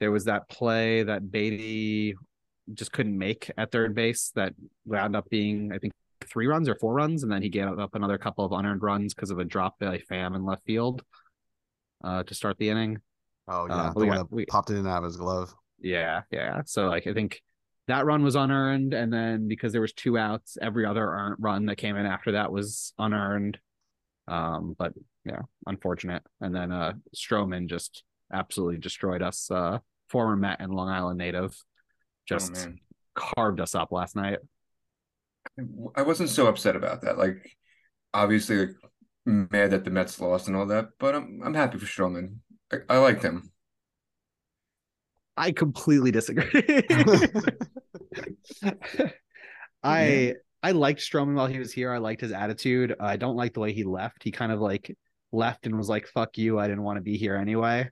there 0.00 0.10
was 0.10 0.24
that 0.24 0.48
play 0.48 1.02
that 1.02 1.30
Baty 1.30 2.14
just 2.72 2.92
couldn't 2.92 3.16
make 3.18 3.50
at 3.58 3.70
third 3.72 3.94
base 3.94 4.30
that 4.34 4.54
wound 4.86 5.16
up 5.16 5.28
being, 5.28 5.72
I 5.72 5.78
think, 5.78 5.92
three 6.24 6.46
runs 6.46 6.68
or 6.68 6.74
four 6.76 6.94
runs, 6.94 7.22
and 7.22 7.32
then 7.32 7.42
he 7.42 7.48
gave 7.48 7.66
up 7.66 7.94
another 7.94 8.18
couple 8.18 8.44
of 8.44 8.52
unearned 8.52 8.82
runs 8.82 9.14
because 9.14 9.30
of 9.30 9.38
a 9.38 9.44
drop 9.44 9.78
by 9.78 9.98
Pham 10.10 10.34
in 10.36 10.44
left 10.44 10.64
field 10.64 11.02
uh, 12.04 12.22
to 12.24 12.34
start 12.34 12.58
the 12.58 12.68
inning. 12.70 12.98
Oh 13.48 13.66
yeah, 13.68 13.74
Uh, 13.74 13.92
the 13.92 14.00
we 14.00 14.06
one 14.06 14.16
got- 14.18 14.32
we- 14.32 14.46
popped 14.46 14.70
it 14.70 14.76
in 14.76 14.86
out 14.86 14.98
of 14.98 15.04
his 15.04 15.16
glove. 15.16 15.54
Yeah, 15.80 16.22
yeah. 16.30 16.62
So 16.66 16.88
like 16.88 17.06
I 17.06 17.14
think 17.14 17.40
that 17.86 18.04
run 18.04 18.22
was 18.22 18.34
unearned, 18.36 18.92
and 18.94 19.12
then 19.12 19.48
because 19.48 19.72
there 19.72 19.80
was 19.80 19.92
two 19.92 20.18
outs, 20.18 20.58
every 20.60 20.84
other 20.84 21.36
run 21.38 21.66
that 21.66 21.76
came 21.76 21.96
in 21.96 22.04
after 22.04 22.32
that 22.32 22.52
was 22.52 22.92
unearned. 22.98 23.58
Um, 24.28 24.76
but 24.78 24.92
yeah, 25.24 25.40
unfortunate. 25.66 26.22
And 26.40 26.54
then 26.54 26.72
uh 26.72 26.94
Stroman 27.16 27.68
just 27.68 28.04
absolutely 28.32 28.78
destroyed 28.78 29.22
us. 29.22 29.50
Uh 29.50 29.78
former 30.08 30.36
Met 30.36 30.60
and 30.60 30.72
Long 30.72 30.88
Island 30.88 31.18
native 31.18 31.56
just 32.26 32.68
oh, 32.68 32.72
carved 33.14 33.60
us 33.60 33.74
up 33.74 33.90
last 33.90 34.14
night. 34.16 34.38
I 35.96 36.02
wasn't 36.02 36.28
so 36.28 36.46
upset 36.46 36.76
about 36.76 37.02
that. 37.02 37.18
Like, 37.18 37.56
obviously, 38.12 38.58
like, 38.58 38.76
mad 39.24 39.70
that 39.70 39.84
the 39.84 39.90
Mets 39.90 40.20
lost 40.20 40.46
and 40.46 40.56
all 40.56 40.66
that, 40.66 40.90
but 40.98 41.14
I'm 41.14 41.40
I'm 41.44 41.54
happy 41.54 41.78
for 41.78 41.86
Stroman. 41.86 42.36
I, 42.72 42.76
I 42.88 42.98
liked 42.98 43.22
him. 43.22 43.50
I 45.36 45.52
completely 45.52 46.10
disagree. 46.10 46.62
I 49.82 50.34
I 50.68 50.72
liked 50.72 51.00
Stroman 51.00 51.34
while 51.34 51.46
he 51.46 51.58
was 51.58 51.72
here. 51.72 51.90
I 51.90 51.96
liked 51.96 52.20
his 52.20 52.30
attitude. 52.30 52.94
I 53.00 53.16
don't 53.16 53.36
like 53.36 53.54
the 53.54 53.60
way 53.60 53.72
he 53.72 53.84
left. 53.84 54.22
He 54.22 54.30
kind 54.30 54.52
of 54.52 54.60
like 54.60 54.94
left 55.32 55.64
and 55.64 55.78
was 55.78 55.88
like, 55.88 56.06
"Fuck 56.08 56.36
you! 56.36 56.58
I 56.58 56.66
didn't 56.68 56.82
want 56.82 56.98
to 56.98 57.00
be 57.00 57.16
here 57.16 57.36
anyway." 57.36 57.88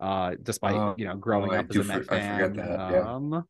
Uh, 0.00 0.32
despite 0.42 0.74
Oh, 0.76 0.94
you 0.96 1.04
know 1.06 1.14
growing 1.16 1.50
oh, 1.50 1.54
I 1.54 1.58
up 1.58 1.66
as 1.68 1.76
a 1.76 1.84
Met 1.84 2.06
for- 2.06 2.14
I 2.14 2.20
forget 2.38 2.56
fan. 2.56 2.90
yeah. 2.90 3.14
Um, 3.14 3.44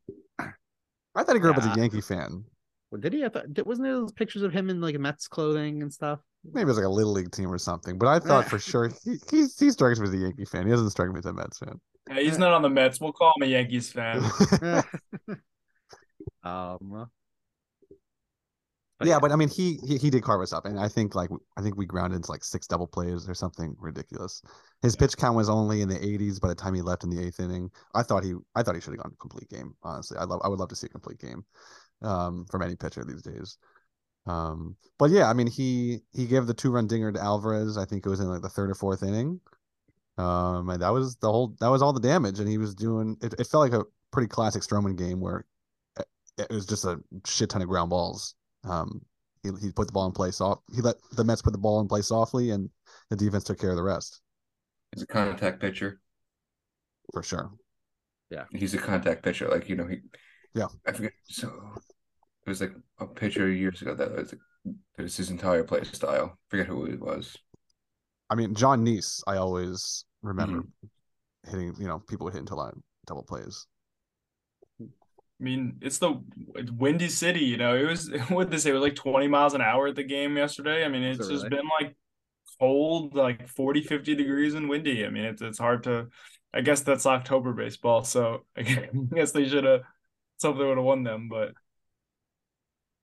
I 1.14 1.22
thought 1.22 1.34
he 1.34 1.38
grew 1.40 1.52
up 1.52 1.58
as 1.58 1.66
a 1.66 1.74
Yankee 1.80 2.00
fan. 2.00 2.42
well, 2.90 3.00
did 3.00 3.12
he? 3.12 3.24
I 3.24 3.28
thought 3.28 3.54
did- 3.54 3.66
wasn't 3.66 3.84
there 3.86 3.94
those 3.94 4.10
pictures 4.12 4.42
of 4.42 4.52
him 4.52 4.68
in 4.68 4.80
like 4.80 4.98
Mets 4.98 5.28
clothing 5.28 5.82
and 5.82 5.92
stuff? 5.94 6.18
Maybe 6.44 6.62
it 6.62 6.66
was 6.66 6.76
like 6.76 6.86
a 6.86 6.88
little 6.88 7.12
league 7.12 7.30
team 7.30 7.52
or 7.52 7.58
something. 7.58 7.98
But 7.98 8.08
I 8.08 8.18
thought 8.18 8.46
for 8.48 8.58
sure 8.70 8.88
he 9.04 9.18
he, 9.30 9.46
he 9.58 9.70
strikes 9.70 10.00
me 10.00 10.08
as 10.08 10.12
a 10.14 10.18
Yankee 10.18 10.44
fan. 10.44 10.64
He 10.66 10.72
doesn't 10.72 10.90
strike 10.90 11.10
me 11.10 11.20
as 11.20 11.26
a 11.26 11.32
Mets 11.32 11.58
fan. 11.60 11.80
Yeah, 12.10 12.20
he's 12.20 12.38
not 12.38 12.52
on 12.52 12.62
the 12.62 12.70
Mets. 12.70 13.00
We'll 13.00 13.12
call 13.12 13.32
him 13.36 13.44
a 13.44 13.50
Yankees 13.50 13.92
fan. 13.92 14.22
um, 16.42 17.08
yeah, 19.04 19.18
but 19.18 19.30
I 19.30 19.36
mean, 19.36 19.48
he, 19.48 19.78
he 19.86 19.98
he 19.98 20.10
did 20.10 20.22
carve 20.22 20.40
us 20.40 20.52
up, 20.52 20.64
and 20.64 20.80
I 20.80 20.88
think 20.88 21.14
like 21.14 21.30
I 21.56 21.62
think 21.62 21.76
we 21.76 21.84
grounded 21.84 22.16
into 22.16 22.30
like 22.30 22.42
six 22.42 22.66
double 22.66 22.86
plays 22.86 23.28
or 23.28 23.34
something 23.34 23.76
ridiculous. 23.78 24.42
His 24.82 24.96
pitch 24.96 25.16
count 25.16 25.36
was 25.36 25.50
only 25.50 25.82
in 25.82 25.88
the 25.88 25.98
80s 25.98 26.40
by 26.40 26.48
the 26.48 26.54
time 26.54 26.72
he 26.74 26.82
left 26.82 27.04
in 27.04 27.10
the 27.10 27.22
eighth 27.22 27.40
inning. 27.40 27.70
I 27.94 28.02
thought 28.02 28.24
he 28.24 28.34
I 28.54 28.62
thought 28.62 28.74
he 28.74 28.80
should 28.80 28.94
have 28.94 29.02
gone 29.02 29.12
a 29.12 29.20
complete 29.20 29.50
game. 29.50 29.74
Honestly, 29.82 30.16
I 30.16 30.24
love 30.24 30.40
I 30.44 30.48
would 30.48 30.58
love 30.58 30.70
to 30.70 30.76
see 30.76 30.86
a 30.86 30.90
complete 30.90 31.18
game 31.18 31.44
um, 32.02 32.46
from 32.50 32.62
any 32.62 32.74
pitcher 32.74 33.04
these 33.04 33.22
days. 33.22 33.58
Um, 34.26 34.76
but 34.98 35.10
yeah, 35.10 35.28
I 35.28 35.34
mean, 35.34 35.46
he 35.46 36.00
he 36.12 36.26
gave 36.26 36.46
the 36.46 36.54
two 36.54 36.70
run 36.70 36.86
dinger 36.86 37.12
to 37.12 37.22
Alvarez. 37.22 37.76
I 37.76 37.84
think 37.84 38.06
it 38.06 38.08
was 38.08 38.20
in 38.20 38.28
like 38.28 38.42
the 38.42 38.48
third 38.48 38.70
or 38.70 38.74
fourth 38.74 39.02
inning. 39.02 39.40
Um, 40.18 40.70
and 40.70 40.80
that 40.80 40.88
was 40.90 41.16
the 41.16 41.30
whole 41.30 41.54
that 41.60 41.68
was 41.68 41.82
all 41.82 41.92
the 41.92 42.00
damage, 42.00 42.40
and 42.40 42.48
he 42.48 42.58
was 42.58 42.74
doing 42.74 43.16
it. 43.20 43.34
It 43.38 43.46
felt 43.46 43.70
like 43.70 43.78
a 43.78 43.84
pretty 44.10 44.28
classic 44.28 44.62
Stroman 44.62 44.96
game 44.96 45.20
where 45.20 45.44
it, 45.98 46.06
it 46.38 46.50
was 46.50 46.66
just 46.66 46.84
a 46.84 46.98
shit 47.26 47.50
ton 47.50 47.62
of 47.62 47.68
ground 47.68 47.90
balls. 47.90 48.34
Um, 48.66 49.00
he 49.42 49.50
he 49.60 49.72
put 49.72 49.86
the 49.86 49.92
ball 49.92 50.06
in 50.06 50.12
play 50.12 50.30
soft. 50.30 50.62
He 50.74 50.80
let 50.82 50.96
the 51.12 51.24
Mets 51.24 51.42
put 51.42 51.52
the 51.52 51.58
ball 51.58 51.80
in 51.80 51.88
play 51.88 52.02
softly, 52.02 52.50
and 52.50 52.68
the 53.10 53.16
defense 53.16 53.44
took 53.44 53.58
care 53.58 53.70
of 53.70 53.76
the 53.76 53.82
rest 53.82 54.20
He's 54.94 55.02
a 55.02 55.06
contact 55.06 55.60
pitcher. 55.60 56.00
for 57.12 57.22
sure. 57.22 57.50
Yeah, 58.30 58.44
he's 58.52 58.74
a 58.74 58.78
contact 58.78 59.22
pitcher. 59.22 59.48
Like 59.48 59.68
you 59.68 59.76
know, 59.76 59.86
he. 59.86 59.98
Yeah. 60.54 60.68
I 60.86 60.92
forget. 60.92 61.12
So 61.28 61.48
it 62.46 62.48
was 62.48 62.60
like 62.60 62.72
a 62.98 63.06
pitcher 63.06 63.50
years 63.50 63.82
ago 63.82 63.94
that 63.94 64.12
was 64.12 64.32
it 64.32 65.02
was 65.02 65.16
his 65.16 65.30
entire 65.30 65.64
play 65.64 65.84
style. 65.84 66.38
forget 66.48 66.66
who 66.66 66.86
it 66.86 67.00
was. 67.00 67.36
I 68.30 68.34
mean, 68.34 68.54
Jon 68.54 68.84
Niese, 68.84 69.22
I 69.26 69.36
always 69.36 70.04
remember 70.22 70.64
hitting. 71.44 71.74
You 71.78 71.86
know, 71.86 72.00
people 72.00 72.24
would 72.24 72.32
hit 72.32 72.40
into 72.40 72.56
line 72.56 72.82
double 73.06 73.22
plays. 73.22 73.66
I 75.40 75.44
mean, 75.44 75.76
it's 75.82 75.98
the 75.98 76.22
it's 76.54 76.70
windy 76.70 77.08
city, 77.08 77.40
you 77.40 77.56
know. 77.56 77.76
It 77.76 77.84
was 77.84 78.10
what 78.28 78.50
they 78.50 78.58
say? 78.58 78.70
It 78.70 78.74
was 78.74 78.82
like 78.82 78.94
20 78.94 79.28
miles 79.28 79.54
an 79.54 79.60
hour 79.60 79.88
at 79.88 79.96
the 79.96 80.04
game 80.04 80.36
yesterday. 80.36 80.84
I 80.84 80.88
mean, 80.88 81.02
it's 81.02 81.28
just 81.28 81.44
really? 81.44 81.48
been 81.50 81.68
like 81.80 81.96
cold, 82.58 83.14
like 83.14 83.48
40, 83.48 83.82
50 83.82 84.14
degrees 84.14 84.54
and 84.54 84.68
windy. 84.68 85.04
I 85.04 85.10
mean, 85.10 85.24
it's 85.24 85.42
it's 85.42 85.58
hard 85.58 85.82
to 85.84 86.08
I 86.54 86.62
guess 86.62 86.80
that's 86.80 87.04
October 87.04 87.52
baseball, 87.52 88.02
so 88.02 88.44
I 88.56 88.62
guess 89.14 89.32
they 89.32 89.48
should 89.48 89.64
have 89.64 89.82
something 90.38 90.66
would 90.66 90.78
have 90.78 90.84
won 90.84 91.02
them, 91.02 91.28
but. 91.28 91.52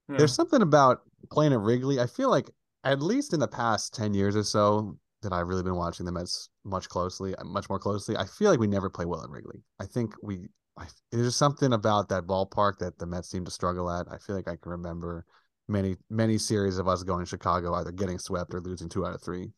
There's 0.09 0.35
something 0.35 0.61
about 0.61 0.99
playing 1.31 1.53
at 1.53 1.59
Wrigley. 1.59 1.99
I 1.99 2.07
feel 2.07 2.29
like 2.29 2.49
at 2.83 3.01
least 3.01 3.33
in 3.33 3.39
the 3.39 3.47
past 3.47 3.93
10 3.93 4.13
years 4.13 4.35
or 4.35 4.43
so 4.43 4.97
that 5.21 5.31
I've 5.31 5.47
really 5.47 5.63
been 5.63 5.75
watching 5.75 6.05
the 6.05 6.11
Mets 6.11 6.49
much 6.65 6.89
closely, 6.89 7.33
much 7.45 7.69
more 7.69 7.79
closely. 7.79 8.17
I 8.17 8.25
feel 8.25 8.51
like 8.51 8.59
we 8.59 8.67
never 8.67 8.89
play 8.89 9.05
well 9.05 9.23
at 9.23 9.29
Wrigley. 9.29 9.63
I 9.79 9.85
think 9.85 10.13
we 10.21 10.49
I, 10.77 10.87
there's 11.11 11.35
something 11.35 11.73
about 11.73 12.09
that 12.09 12.23
ballpark 12.23 12.79
that 12.79 12.97
the 12.97 13.05
Mets 13.05 13.29
seem 13.29 13.45
to 13.45 13.51
struggle 13.51 13.91
at. 13.91 14.07
I 14.11 14.17
feel 14.17 14.35
like 14.35 14.47
I 14.47 14.55
can 14.55 14.71
remember 14.71 15.25
many 15.67 15.95
many 16.09 16.37
series 16.37 16.77
of 16.77 16.87
us 16.87 17.03
going 17.03 17.23
to 17.23 17.29
Chicago 17.29 17.73
either 17.75 17.91
getting 17.91 18.19
swept 18.19 18.53
or 18.53 18.61
losing 18.61 18.89
two 18.89 19.05
out 19.05 19.13
of 19.13 19.21
three. 19.21 19.51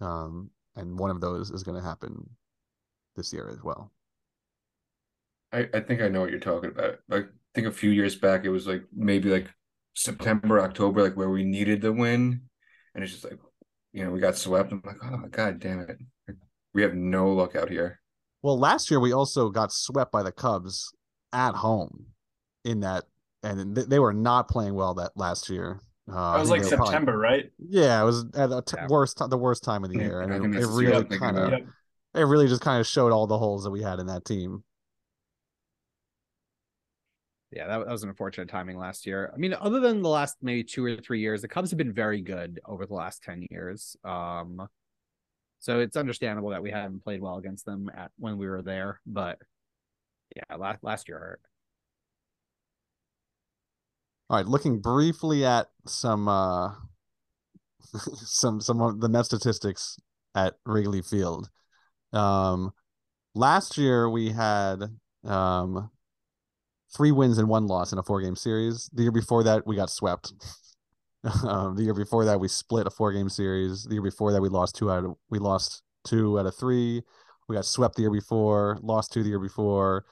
Um, 0.00 0.50
and 0.76 0.98
one 0.98 1.10
of 1.10 1.20
those 1.20 1.50
is 1.50 1.62
going 1.62 1.80
to 1.80 1.86
happen 1.86 2.30
this 3.16 3.32
year 3.32 3.48
as 3.50 3.62
well. 3.62 3.92
I, 5.52 5.68
I 5.74 5.80
think 5.80 6.00
I 6.00 6.08
know 6.08 6.20
what 6.20 6.30
you're 6.30 6.38
talking 6.38 6.70
about. 6.70 6.98
Like, 7.08 7.24
I 7.24 7.28
think 7.54 7.66
a 7.66 7.72
few 7.72 7.90
years 7.90 8.16
back, 8.16 8.44
it 8.44 8.50
was 8.50 8.66
like 8.66 8.84
maybe 8.94 9.28
like 9.28 9.48
September, 9.94 10.60
October, 10.60 11.02
like 11.02 11.16
where 11.16 11.30
we 11.30 11.44
needed 11.44 11.82
the 11.82 11.92
win, 11.92 12.42
and 12.94 13.02
it's 13.02 13.12
just 13.12 13.24
like, 13.24 13.38
you 13.92 14.04
know, 14.04 14.12
we 14.12 14.20
got 14.20 14.36
swept. 14.36 14.72
I'm 14.72 14.82
like, 14.84 14.96
oh 15.02 15.26
god 15.30 15.58
damn 15.58 15.80
it, 15.80 15.98
we 16.72 16.82
have 16.82 16.94
no 16.94 17.32
luck 17.32 17.56
out 17.56 17.68
here. 17.68 17.99
Well, 18.42 18.58
last 18.58 18.90
year 18.90 19.00
we 19.00 19.12
also 19.12 19.50
got 19.50 19.72
swept 19.72 20.12
by 20.12 20.22
the 20.22 20.32
Cubs 20.32 20.92
at 21.32 21.54
home 21.54 22.06
in 22.64 22.80
that, 22.80 23.04
and 23.42 23.74
they 23.74 23.98
were 23.98 24.12
not 24.14 24.48
playing 24.48 24.74
well 24.74 24.94
that 24.94 25.12
last 25.16 25.48
year. 25.50 25.80
Uh, 26.10 26.16
I 26.16 26.32
that 26.34 26.40
was 26.40 26.50
like 26.50 26.62
they 26.62 26.70
were 26.70 26.76
probably- 26.76 26.86
September, 26.92 27.18
right? 27.18 27.52
yeah, 27.58 28.00
it 28.00 28.04
was 28.04 28.24
at 28.34 28.48
the 28.50 28.62
t- 28.62 28.76
Yeah. 28.76 28.86
worst 28.88 29.18
the 29.28 29.38
worst 29.38 29.62
time 29.62 29.84
of 29.84 29.90
the 29.90 29.98
Yeah, 29.98 30.04
year, 30.04 30.20
and 30.22 30.32
I 30.32 30.36
it, 30.36 30.44
it 30.44 30.52
that's 30.52 30.66
the 30.74 30.82
year 30.82 30.90
really 30.92 31.18
kind 31.18 31.38
of. 31.38 31.50
Yep. 31.50 31.66
it 32.14 32.20
really 32.22 32.48
just 32.48 32.62
kind 32.62 32.80
of 32.80 32.86
showed 32.86 33.12
all 33.12 33.26
the 33.26 33.38
holes 33.38 33.62
that 33.64 33.70
we 33.70 33.82
had 33.82 33.98
in 34.00 34.06
that 34.06 34.24
team. 34.24 34.64
Yeah, 37.52 37.66
that, 37.66 37.78
that 37.80 37.88
was 37.88 38.02
an 38.04 38.08
unfortunate 38.08 38.48
timing 38.48 38.78
last 38.78 39.06
year. 39.06 39.30
I 39.34 39.36
mean, 39.36 39.54
other 39.54 39.80
than 39.80 40.02
the 40.02 40.08
last 40.08 40.36
maybe 40.40 40.62
two 40.64 40.84
or 40.84 40.96
three 40.96 41.20
years, 41.20 41.42
the 41.42 41.48
Cubs 41.48 41.70
have 41.70 41.78
been 41.78 41.92
very 41.92 42.20
good 42.22 42.60
over 42.64 42.86
the 42.86 42.94
last 42.94 43.22
10 43.24 43.44
years. 43.50 43.96
Um, 44.04 44.68
so 45.60 45.78
it's 45.78 45.96
understandable 45.96 46.50
that 46.50 46.62
we 46.62 46.70
haven't 46.70 47.04
played 47.04 47.20
well 47.20 47.36
against 47.36 47.66
them 47.66 47.90
at 47.94 48.10
when 48.18 48.38
we 48.38 48.48
were 48.48 48.62
there, 48.62 49.00
but 49.06 49.38
yeah, 50.34 50.56
last 50.56 50.82
last 50.82 51.08
year 51.08 51.18
hurt. 51.18 51.40
All 54.30 54.38
right, 54.38 54.46
looking 54.46 54.80
briefly 54.80 55.44
at 55.44 55.68
some 55.86 56.28
uh 56.28 56.72
some 58.14 58.60
some 58.60 58.80
of 58.80 59.00
the 59.00 59.08
net 59.08 59.26
statistics 59.26 59.98
at 60.34 60.54
Wrigley 60.64 61.02
Field. 61.02 61.50
Um 62.12 62.72
last 63.34 63.76
year 63.76 64.08
we 64.08 64.30
had 64.30 64.84
um 65.24 65.90
three 66.96 67.12
wins 67.12 67.36
and 67.36 67.48
one 67.48 67.66
loss 67.66 67.92
in 67.92 67.98
a 67.98 68.02
four 68.02 68.22
game 68.22 68.36
series. 68.36 68.88
The 68.94 69.02
year 69.02 69.12
before 69.12 69.42
that 69.44 69.66
we 69.66 69.76
got 69.76 69.90
swept. 69.90 70.32
um 71.44 71.76
the 71.76 71.82
year 71.82 71.94
before 71.94 72.24
that 72.24 72.40
we 72.40 72.48
split 72.48 72.86
a 72.86 72.90
four 72.90 73.12
game 73.12 73.28
series. 73.28 73.84
The 73.84 73.94
year 73.94 74.02
before 74.02 74.32
that 74.32 74.40
we 74.40 74.48
lost 74.48 74.76
two 74.76 74.90
out 74.90 75.04
of 75.04 75.14
we 75.28 75.38
lost 75.38 75.82
two 76.04 76.38
out 76.38 76.46
of 76.46 76.54
three. 76.56 77.02
We 77.48 77.56
got 77.56 77.64
swept 77.64 77.96
the 77.96 78.02
year 78.02 78.10
before, 78.12 78.78
lost 78.82 79.12
two 79.12 79.22
the 79.22 79.28
year 79.28 79.38
before, 79.40 80.04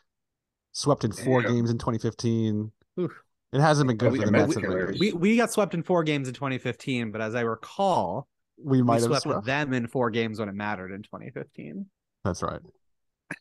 swept 0.72 1.04
in 1.04 1.12
four 1.12 1.40
Damn. 1.42 1.54
games 1.54 1.70
in 1.70 1.78
2015. 1.78 2.72
Oof. 3.00 3.12
It 3.52 3.60
hasn't 3.60 3.86
been 3.88 3.96
good 3.96 4.12
we- 4.12 4.18
for 4.18 4.26
the 4.26 4.32
Mets. 4.32 4.56
we- 4.56 4.98
We 4.98 5.12
we 5.12 5.36
got 5.36 5.50
swept 5.52 5.72
in 5.72 5.82
four 5.82 6.02
games 6.04 6.28
in 6.28 6.34
2015, 6.34 7.10
but 7.12 7.20
as 7.20 7.34
I 7.34 7.40
recall, 7.42 8.28
we 8.62 8.78
we 8.78 8.82
might 8.82 8.94
have 9.00 9.04
swept 9.04 9.22
swept. 9.22 9.46
them 9.46 9.72
in 9.72 9.86
four 9.86 10.10
games 10.10 10.40
when 10.40 10.48
it 10.48 10.54
mattered 10.54 10.92
in 10.92 11.02
2015. 11.02 11.86
That's 12.24 12.42
right. 12.42 12.60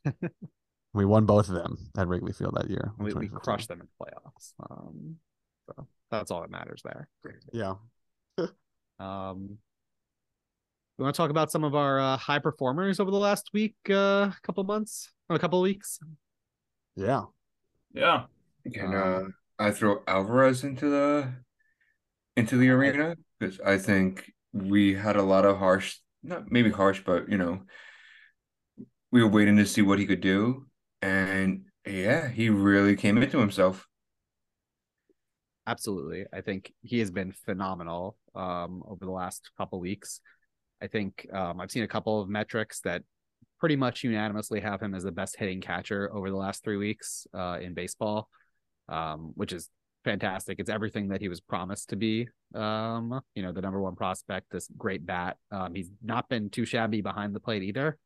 we 0.93 1.03
won 1.05 1.25
both 1.25 1.49
of 1.49 1.55
them 1.55 1.77
at 1.97 2.07
Wrigley 2.07 2.33
Field 2.33 2.53
that 2.55 2.69
year. 2.69 2.91
We, 2.97 3.13
we 3.13 3.27
crushed 3.27 3.67
them 3.67 3.81
in 3.81 3.87
playoffs. 3.99 4.53
Um, 4.69 5.15
so 5.65 5.87
that's 6.11 6.31
all 6.31 6.41
that 6.41 6.51
matters 6.51 6.81
there. 6.83 7.07
Yeah. 7.51 7.75
Um, 8.99 9.59
we 10.97 11.03
want 11.03 11.13
to 11.13 11.17
talk 11.17 11.29
about 11.29 11.51
some 11.51 11.63
of 11.63 11.75
our 11.75 11.99
uh, 11.99 12.17
high 12.17 12.39
performers 12.39 12.99
over 12.99 13.11
the 13.11 13.17
last 13.17 13.51
week, 13.53 13.75
uh, 13.91 14.31
couple 14.41 14.63
months, 14.63 15.11
or 15.29 15.35
a 15.35 15.39
couple 15.39 15.61
weeks. 15.61 15.99
Yeah. 16.95 17.25
Yeah. 17.93 18.23
Can 18.73 18.95
Um, 18.95 19.35
uh, 19.59 19.63
I 19.63 19.71
throw 19.71 20.01
Alvarez 20.07 20.63
into 20.63 20.89
the 20.89 21.33
into 22.35 22.57
the 22.57 22.69
arena 22.69 23.15
because 23.39 23.59
I 23.59 23.77
think 23.77 24.31
we 24.53 24.95
had 24.95 25.15
a 25.15 25.23
lot 25.23 25.45
of 25.45 25.57
harsh, 25.57 25.97
not 26.23 26.51
maybe 26.51 26.71
harsh, 26.71 27.01
but 27.05 27.29
you 27.29 27.37
know, 27.37 27.61
we 29.11 29.23
were 29.23 29.29
waiting 29.29 29.57
to 29.57 29.65
see 29.65 29.81
what 29.81 29.99
he 29.99 30.05
could 30.05 30.21
do, 30.21 30.67
and 31.01 31.65
yeah, 31.85 32.27
he 32.27 32.49
really 32.49 32.95
came 32.95 33.17
into 33.17 33.39
himself. 33.39 33.86
Absolutely, 35.67 36.25
I 36.33 36.39
think 36.39 36.73
he 36.81 36.99
has 36.99 37.11
been 37.11 37.33
phenomenal 37.33 38.15
um, 38.33 38.83
over 38.87 39.03
the 39.03 39.11
last 39.11 39.51
couple 39.57 39.81
weeks. 39.81 40.21
I 40.81 40.87
think 40.87 41.27
um, 41.33 41.59
I've 41.59 41.71
seen 41.71 41.83
a 41.83 41.87
couple 41.89 42.21
of 42.21 42.29
metrics 42.29 42.79
that 42.81 43.03
pretty 43.59 43.75
much 43.75 44.03
unanimously 44.03 44.61
have 44.61 44.81
him 44.81 44.95
as 44.95 45.03
the 45.03 45.11
best 45.11 45.35
hitting 45.37 45.59
catcher 45.59 46.09
over 46.15 46.29
the 46.29 46.37
last 46.37 46.63
three 46.63 46.77
weeks 46.77 47.27
uh, 47.33 47.57
in 47.61 47.73
baseball, 47.73 48.29
um, 48.87 49.33
which 49.35 49.51
is 49.51 49.69
fantastic. 50.05 50.57
It's 50.59 50.69
everything 50.69 51.09
that 51.09 51.19
he 51.19 51.27
was 51.27 51.41
promised 51.41 51.89
to 51.89 51.97
be. 51.97 52.29
Um, 52.55 53.19
you 53.35 53.43
know, 53.43 53.51
the 53.51 53.61
number 53.61 53.81
one 53.81 53.95
prospect, 53.95 54.47
this 54.51 54.69
great 54.77 55.05
bat. 55.05 55.35
Um, 55.51 55.75
he's 55.75 55.89
not 56.01 56.29
been 56.29 56.49
too 56.49 56.63
shabby 56.63 57.01
behind 57.01 57.35
the 57.35 57.41
plate 57.41 57.63
either. 57.63 57.97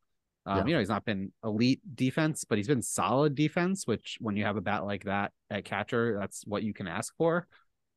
Um, 0.45 0.57
Yeah. 0.57 0.65
you 0.65 0.73
know, 0.73 0.79
he's 0.79 0.89
not 0.89 1.05
been 1.05 1.31
elite 1.43 1.81
defense, 1.95 2.45
but 2.45 2.57
he's 2.57 2.67
been 2.67 2.81
solid 2.81 3.35
defense, 3.35 3.85
which 3.85 4.17
when 4.19 4.35
you 4.35 4.43
have 4.45 4.57
a 4.57 4.61
bat 4.61 4.85
like 4.85 5.03
that 5.05 5.31
at 5.49 5.65
catcher, 5.65 6.17
that's 6.19 6.45
what 6.45 6.63
you 6.63 6.73
can 6.73 6.87
ask 6.87 7.15
for. 7.17 7.47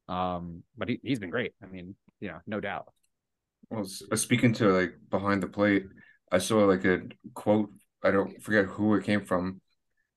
Um, 0.09 0.63
but 0.77 0.89
he, 0.89 1.01
he's 1.03 1.19
been 1.19 1.31
great. 1.31 1.53
I 1.63 1.67
mean, 1.67 1.95
you 2.21 2.29
know, 2.29 2.39
no 2.47 2.61
doubt. 2.61 2.93
Well, 3.71 3.87
uh, 4.13 4.17
speaking 4.17 4.53
to 4.55 4.69
like 4.73 4.95
behind 5.11 5.43
the 5.43 5.49
plate, 5.49 5.87
I 6.31 6.39
saw 6.39 6.65
like 6.65 6.85
a 6.85 7.03
quote. 7.35 7.71
I 8.03 8.11
don't 8.11 8.43
forget 8.43 8.67
who 8.67 8.95
it 8.95 9.05
came 9.05 9.25
from, 9.25 9.61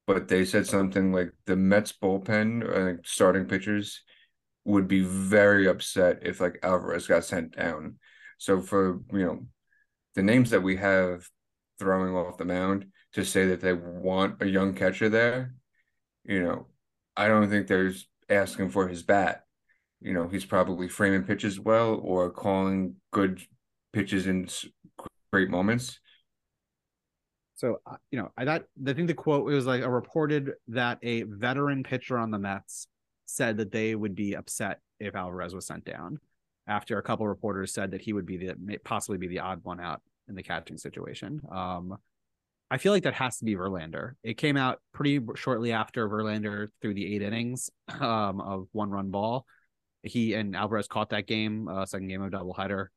but 0.06 0.28
they 0.28 0.44
said 0.46 0.68
something 0.68 1.14
like 1.14 1.32
the 1.46 1.56
Mets 1.56 1.94
bullpen, 1.94 2.98
uh, 2.98 3.02
starting 3.06 3.46
pitchers, 3.46 4.02
would 4.66 4.88
be 4.88 5.02
very 5.02 5.68
upset 5.68 6.20
if 6.24 6.42
like 6.42 6.60
Alvarez 6.64 7.08
got 7.08 7.24
sent 7.26 7.56
down. 7.56 7.98
So 8.38 8.62
for 8.62 9.02
you 9.14 9.26
know, 9.26 9.48
the 10.16 10.24
names 10.24 10.50
that 10.52 10.64
we 10.64 10.78
have 10.78 11.28
throwing 11.80 12.16
off 12.16 12.38
the 12.38 12.46
mound 12.46 12.88
to 13.14 13.24
say 13.24 13.48
that 13.48 13.62
they 13.62 13.74
want 13.74 14.42
a 14.42 14.48
young 14.48 14.74
catcher 14.74 15.10
there, 15.10 15.56
you 16.24 16.44
know, 16.44 16.68
I 17.16 17.28
don't 17.28 17.50
think 17.50 17.68
there's 17.68 18.08
asking 18.30 18.70
for 18.70 18.88
his 18.88 19.04
bat. 19.04 19.44
You 20.02 20.14
know, 20.14 20.28
he's 20.28 20.46
probably 20.46 20.88
framing 20.88 21.24
pitches 21.24 21.60
well 21.60 21.96
or 21.96 22.30
calling 22.30 22.96
good 23.12 23.42
pitches 23.94 24.28
in 24.28 24.48
great 25.32 25.50
moments. 25.50 26.00
So 27.56 27.80
uh, 27.88 27.96
you 28.12 28.20
know, 28.20 28.32
I 28.38 28.46
that 28.46 28.66
I 28.86 28.94
think 28.94 29.08
the 29.08 29.16
quote 29.16 29.52
it 29.52 29.56
was 29.56 29.66
like 29.66 29.82
a 29.82 29.90
reported 29.90 30.52
that 30.68 31.00
a 31.02 31.24
veteran 31.24 31.84
pitcher 31.84 32.18
on 32.18 32.30
the 32.30 32.38
Mets 32.38 32.88
said 33.26 33.58
that 33.58 33.72
they 33.72 33.96
would 33.96 34.14
be 34.14 34.36
upset 34.36 34.80
if 35.00 35.16
Alvarez 35.16 35.56
was 35.56 35.66
sent 35.66 35.84
down. 35.84 36.20
After 36.68 37.00
a 37.00 37.04
couple 37.04 37.28
reporters 37.28 37.74
said 37.74 37.92
that 37.92 38.02
he 38.02 38.14
would 38.14 38.26
be 38.26 38.38
the 38.38 38.78
possibly 38.84 39.18
be 39.18 39.28
the 39.28 39.40
odd 39.40 39.64
one 39.64 39.80
out 39.80 40.02
in 40.28 40.36
the 40.36 40.44
catching 40.44 40.78
situation. 40.78 41.42
Um, 41.52 41.98
I 42.70 42.78
feel 42.78 42.92
like 42.92 43.04
that 43.04 43.14
has 43.14 43.38
to 43.38 43.46
be 43.46 43.56
Verlander. 43.56 44.14
It 44.24 44.38
came 44.38 44.58
out 44.58 44.80
pretty 44.94 45.22
shortly 45.36 45.72
after 45.72 46.10
Verlander 46.10 46.68
threw 46.82 46.94
the 46.94 47.16
eight 47.16 47.22
innings 47.22 47.70
um, 48.00 48.42
of 48.42 48.68
one 48.72 48.90
run 48.90 49.10
ball. 49.10 49.46
He 50.04 50.34
and 50.34 50.56
Alvarez 50.56 50.88
caught 50.88 51.10
that 51.10 51.28
game, 51.28 51.68
uh, 51.68 51.86
second 51.86 52.08
game 52.08 52.22
of 52.22 52.32
doubleheader. 52.32 52.88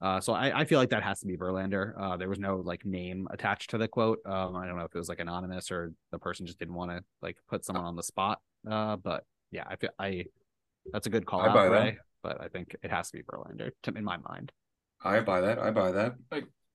Uh, 0.00 0.20
so 0.20 0.34
I, 0.34 0.60
I 0.60 0.64
feel 0.66 0.78
like 0.78 0.90
that 0.90 1.02
has 1.02 1.20
to 1.20 1.26
be 1.26 1.36
Verlander. 1.36 1.94
Uh, 1.98 2.16
there 2.16 2.28
was 2.28 2.38
no 2.38 2.56
like 2.56 2.84
name 2.84 3.26
attached 3.30 3.70
to 3.70 3.78
the 3.78 3.88
quote. 3.88 4.18
Um, 4.26 4.56
I 4.56 4.66
don't 4.66 4.76
know 4.76 4.84
if 4.84 4.94
it 4.94 4.98
was 4.98 5.08
like 5.08 5.20
anonymous 5.20 5.70
or 5.70 5.92
the 6.12 6.18
person 6.18 6.46
just 6.46 6.58
didn't 6.58 6.74
want 6.74 6.90
to 6.90 7.02
like 7.22 7.38
put 7.48 7.64
someone 7.64 7.84
on 7.84 7.96
the 7.96 8.02
spot. 8.02 8.40
Uh, 8.68 8.96
but 8.96 9.24
yeah, 9.50 9.64
I 9.66 9.76
feel 9.76 9.90
I 9.98 10.24
that's 10.92 11.06
a 11.06 11.10
good 11.10 11.24
call 11.24 11.40
I 11.40 11.48
out, 11.48 11.54
buy 11.54 11.68
that. 11.68 11.84
Ray, 11.84 11.98
but 12.22 12.40
I 12.40 12.48
think 12.48 12.76
it 12.82 12.90
has 12.90 13.10
to 13.10 13.16
be 13.16 13.22
Verlander 13.22 13.70
to, 13.84 13.94
in 13.96 14.04
my 14.04 14.18
mind. 14.18 14.52
I 15.02 15.20
buy 15.20 15.40
that. 15.40 15.58
I 15.58 15.70
buy 15.70 15.92
that. 15.92 16.14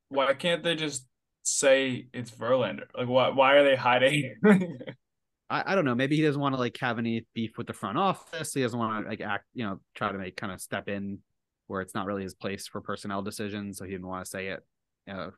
Why 0.09 0.33
can't 0.33 0.63
they 0.63 0.75
just 0.75 1.05
say 1.43 2.07
it's 2.13 2.31
Verlander? 2.31 2.85
Like, 2.97 3.07
why? 3.07 3.29
Why 3.29 3.53
are 3.53 3.63
they 3.63 3.75
hiding? 3.75 4.35
I, 5.51 5.63
I 5.71 5.75
don't 5.75 5.85
know. 5.85 5.95
Maybe 5.95 6.15
he 6.15 6.21
doesn't 6.21 6.41
want 6.41 6.53
to 6.53 6.59
like 6.59 6.77
have 6.77 6.99
any 6.99 7.25
beef 7.33 7.57
with 7.57 7.67
the 7.67 7.73
front 7.73 7.97
office. 7.97 8.53
He 8.53 8.61
doesn't 8.61 8.77
want 8.77 9.03
to 9.05 9.09
like 9.09 9.21
act, 9.21 9.45
you 9.53 9.65
know, 9.65 9.79
try 9.95 10.11
to 10.11 10.17
make 10.17 10.35
kind 10.35 10.51
of 10.53 10.61
step 10.61 10.87
in 10.87 11.19
where 11.67 11.81
it's 11.81 11.95
not 11.95 12.05
really 12.05 12.23
his 12.23 12.35
place 12.35 12.67
for 12.67 12.81
personnel 12.81 13.21
decisions. 13.21 13.77
So 13.77 13.85
he 13.85 13.91
didn't 13.91 14.07
want 14.07 14.25
to 14.25 14.29
say 14.29 14.47
it 14.49 14.63
uh, 15.09 15.29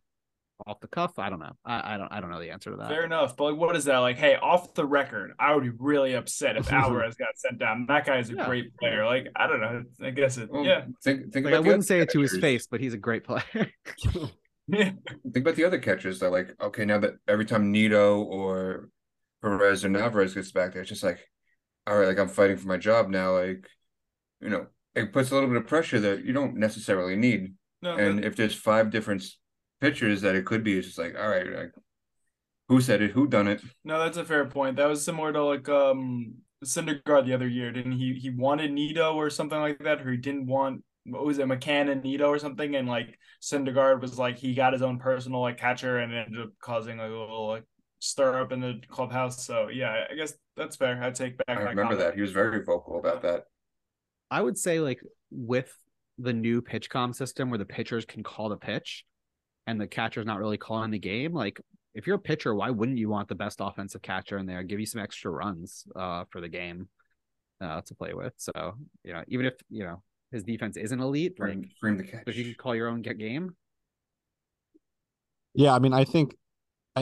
off 0.67 0.79
the 0.81 0.87
cuff. 0.87 1.17
I 1.17 1.29
don't 1.29 1.39
know. 1.39 1.53
I, 1.65 1.93
I 1.95 1.97
don't. 1.97 2.11
I 2.11 2.19
don't 2.19 2.29
know 2.29 2.39
the 2.41 2.51
answer 2.51 2.71
to 2.71 2.77
that. 2.77 2.89
Fair 2.89 3.05
enough, 3.05 3.37
but 3.37 3.51
like, 3.51 3.57
what 3.59 3.75
is 3.77 3.85
that? 3.85 3.99
Like, 3.99 4.17
hey, 4.17 4.35
off 4.35 4.73
the 4.73 4.85
record, 4.85 5.31
I 5.39 5.55
would 5.55 5.63
be 5.63 5.71
really 5.79 6.13
upset 6.13 6.57
if 6.57 6.71
Alvarez 6.73 7.15
got 7.15 7.29
sent 7.37 7.57
down. 7.59 7.85
That 7.87 8.05
guy 8.05 8.19
is 8.19 8.29
a 8.29 8.35
Yeah. 8.35 8.45
great 8.47 8.75
player. 8.77 9.05
Like, 9.05 9.27
I 9.35 9.47
don't 9.47 9.61
know. 9.61 9.83
I 10.01 10.09
guess 10.09 10.37
it. 10.37 10.49
Well, 10.51 10.65
yeah, 10.65 10.85
Think 11.03 11.31
think 11.31 11.45
Like, 11.45 11.53
I 11.53 11.57
about 11.57 11.63
the 11.63 11.67
wouldn't 11.69 11.85
say 11.85 11.99
it 11.99 12.09
to 12.11 12.19
his 12.19 12.37
face, 12.37 12.67
but 12.67 12.81
he's 12.81 12.93
a 12.93 12.97
great 12.97 13.23
player. 13.23 13.71
yeah. 14.67 14.91
Think 15.33 15.37
about 15.37 15.55
the 15.55 15.65
other 15.65 15.79
catchers 15.79 16.19
that 16.19 16.31
like 16.31 16.55
okay 16.61 16.85
now 16.85 16.99
that 16.99 17.13
every 17.27 17.45
time 17.45 17.71
Nido 17.71 18.21
or 18.21 18.89
Perez 19.41 19.83
or 19.83 19.97
Alvarez 19.97 20.33
gets 20.33 20.51
back 20.51 20.73
there, 20.73 20.81
it's 20.81 20.89
just 20.89 21.03
like, 21.03 21.19
all 21.87 21.97
right, 21.97 22.07
like 22.07 22.19
I'm 22.19 22.29
fighting 22.29 22.57
for 22.57 22.67
my 22.67 22.77
job 22.77 23.09
now. 23.09 23.33
Like, 23.33 23.67
you 24.39 24.49
know, 24.49 24.67
it 24.95 25.13
puts 25.13 25.31
a 25.31 25.33
little 25.33 25.49
bit 25.49 25.57
of 25.57 25.67
pressure 25.67 25.99
that 25.99 26.25
you 26.25 26.33
don't 26.33 26.57
necessarily 26.57 27.15
need. 27.15 27.53
No, 27.81 27.95
And 27.95 28.23
if 28.23 28.35
there's 28.35 28.53
five 28.53 28.91
different 28.91 29.25
pitchers 29.79 30.21
that 30.21 30.35
it 30.35 30.45
could 30.45 30.63
be, 30.63 30.77
it's 30.77 30.87
just 30.87 30.99
like, 30.99 31.15
all 31.19 31.27
right, 31.27 31.51
like, 31.51 31.71
who 32.67 32.79
said 32.79 33.01
it? 33.01 33.11
Who 33.11 33.27
done 33.27 33.47
it? 33.47 33.61
No, 33.83 33.99
that's 33.99 34.17
a 34.17 34.23
fair 34.23 34.45
point. 34.45 34.77
That 34.77 34.87
was 34.87 35.03
similar 35.03 35.33
to 35.33 35.43
like 35.43 35.67
um 35.67 36.35
Syndergaard 36.63 37.25
the 37.25 37.33
other 37.33 37.47
year, 37.47 37.71
didn't 37.71 37.93
he? 37.93 38.13
He 38.13 38.29
wanted 38.29 38.71
Nido 38.71 39.15
or 39.15 39.29
something 39.29 39.59
like 39.59 39.79
that, 39.79 40.01
or 40.01 40.11
he 40.11 40.17
didn't 40.17 40.45
want 40.45 40.83
what 41.11 41.25
was 41.25 41.39
it, 41.39 41.45
McCann 41.47 41.91
and 41.91 42.03
Nido 42.03 42.27
or 42.27 42.39
something, 42.39 42.75
and 42.75 42.87
like 42.87 43.17
Syndergaard 43.41 44.01
was 44.01 44.17
like 44.17 44.37
he 44.37 44.53
got 44.53 44.73
his 44.73 44.81
own 44.81 44.99
personal 44.99 45.41
like 45.41 45.57
catcher 45.57 45.99
and 45.99 46.13
it 46.13 46.25
ended 46.27 46.41
up 46.41 46.49
causing 46.61 46.97
like 46.97 47.09
a 47.09 47.13
little 47.13 47.47
like 47.47 47.63
stir 47.99 48.41
up 48.41 48.51
in 48.51 48.59
the 48.59 48.81
clubhouse. 48.89 49.45
So 49.45 49.69
yeah, 49.69 50.05
I 50.11 50.15
guess 50.15 50.33
that's 50.57 50.75
fair. 50.75 51.01
I 51.01 51.11
take 51.11 51.37
back. 51.37 51.45
I 51.49 51.55
that 51.55 51.69
remember 51.69 51.83
comment. 51.83 51.99
that 51.99 52.15
he 52.15 52.21
was 52.21 52.31
very 52.31 52.63
vocal 52.63 52.99
about 52.99 53.21
that. 53.23 53.45
I 54.29 54.41
would 54.41 54.57
say 54.57 54.79
like 54.79 55.01
with 55.29 55.71
the 56.17 56.33
new 56.33 56.61
PitchCom 56.61 57.15
system 57.15 57.49
where 57.49 57.57
the 57.57 57.65
pitchers 57.65 58.05
can 58.05 58.23
call 58.23 58.49
the 58.49 58.57
pitch 58.57 59.05
and 59.67 59.79
the 59.79 59.87
catcher's 59.87 60.25
not 60.25 60.39
really 60.39 60.57
calling 60.57 60.91
the 60.91 60.99
game, 60.99 61.33
like 61.33 61.59
if 61.93 62.07
you're 62.07 62.15
a 62.15 62.19
pitcher, 62.19 62.55
why 62.55 62.69
wouldn't 62.69 62.97
you 62.97 63.09
want 63.09 63.27
the 63.27 63.35
best 63.35 63.57
offensive 63.59 64.01
catcher 64.01 64.37
in 64.37 64.45
there? 64.45 64.63
Give 64.63 64.79
you 64.79 64.85
some 64.85 65.01
extra 65.01 65.31
runs 65.31 65.85
uh 65.95 66.25
for 66.31 66.41
the 66.41 66.49
game 66.49 66.87
uh 67.59 67.81
to 67.81 67.95
play 67.95 68.13
with. 68.13 68.33
So, 68.37 68.75
you 69.03 69.13
know, 69.13 69.23
even 69.27 69.45
if, 69.45 69.53
you 69.69 69.83
know, 69.83 70.01
his 70.31 70.43
defense 70.43 70.77
isn't 70.77 70.99
elite, 70.99 71.39
like 71.39 71.59
Frame, 71.59 71.69
frame 71.79 71.97
the 71.97 72.03
catch. 72.03 72.23
if 72.27 72.35
you 72.37 72.43
can 72.45 72.55
call 72.55 72.75
your 72.75 72.87
own 72.87 73.01
get 73.01 73.17
game, 73.17 73.55
Yeah, 75.53 75.73
I 75.73 75.79
mean, 75.79 75.93
I 75.93 76.03
think 76.03 76.35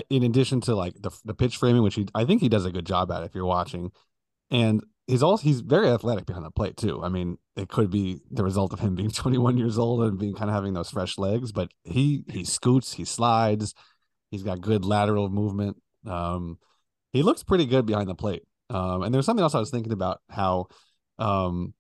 in 0.10 0.24
addition 0.24 0.62
to 0.62 0.76
like 0.76 0.96
the 1.02 1.12
the 1.26 1.34
pitch 1.34 1.58
framing, 1.58 1.84
which 1.84 1.96
he 1.96 2.08
I 2.15 2.26
think 2.26 2.42
he 2.42 2.50
does 2.50 2.65
a 2.65 2.72
good 2.72 2.86
job 2.86 3.12
at 3.12 3.24
if 3.24 3.36
you're 3.36 3.46
watching, 3.46 3.92
and 4.52 4.84
he's 5.08 5.24
also 5.24 5.44
he's 5.44 5.62
very 5.62 5.89
athletic 5.89 6.26
behind 6.26 6.46
the 6.46 6.52
plate 6.52 6.78
too. 6.78 7.04
I 7.04 7.10
mean, 7.10 7.38
it 7.56 7.70
could 7.70 7.92
be 7.92 8.22
the 8.32 8.44
result 8.44 8.74
of 8.74 8.80
him 8.82 8.96
being 8.96 9.12
21 9.12 9.58
years 9.58 9.80
old 9.80 10.04
and 10.04 10.20
being 10.20 10.36
kind 10.36 10.50
of 10.50 10.56
having 10.56 10.74
those 10.74 10.92
fresh 10.92 11.18
legs, 11.18 11.52
but 11.52 11.72
he 11.86 12.24
he 12.30 12.46
scoots, 12.46 12.94
he 12.94 13.06
slides, 13.06 13.76
he's 14.32 14.44
got 14.44 14.62
good 14.62 14.86
lateral 14.86 15.30
movement. 15.30 15.78
Um, 16.08 16.60
he 17.13 17.24
looks 17.24 17.44
pretty 17.44 17.65
good 17.65 17.86
behind 17.86 18.10
the 18.10 18.15
plate. 18.15 18.44
Um, 18.70 19.04
and 19.04 19.13
there's 19.13 19.26
something 19.26 19.44
else 19.44 19.56
I 19.56 19.60
was 19.60 19.72
thinking 19.72 19.94
about 19.94 20.22
how, 20.30 20.68
um, 21.20 21.74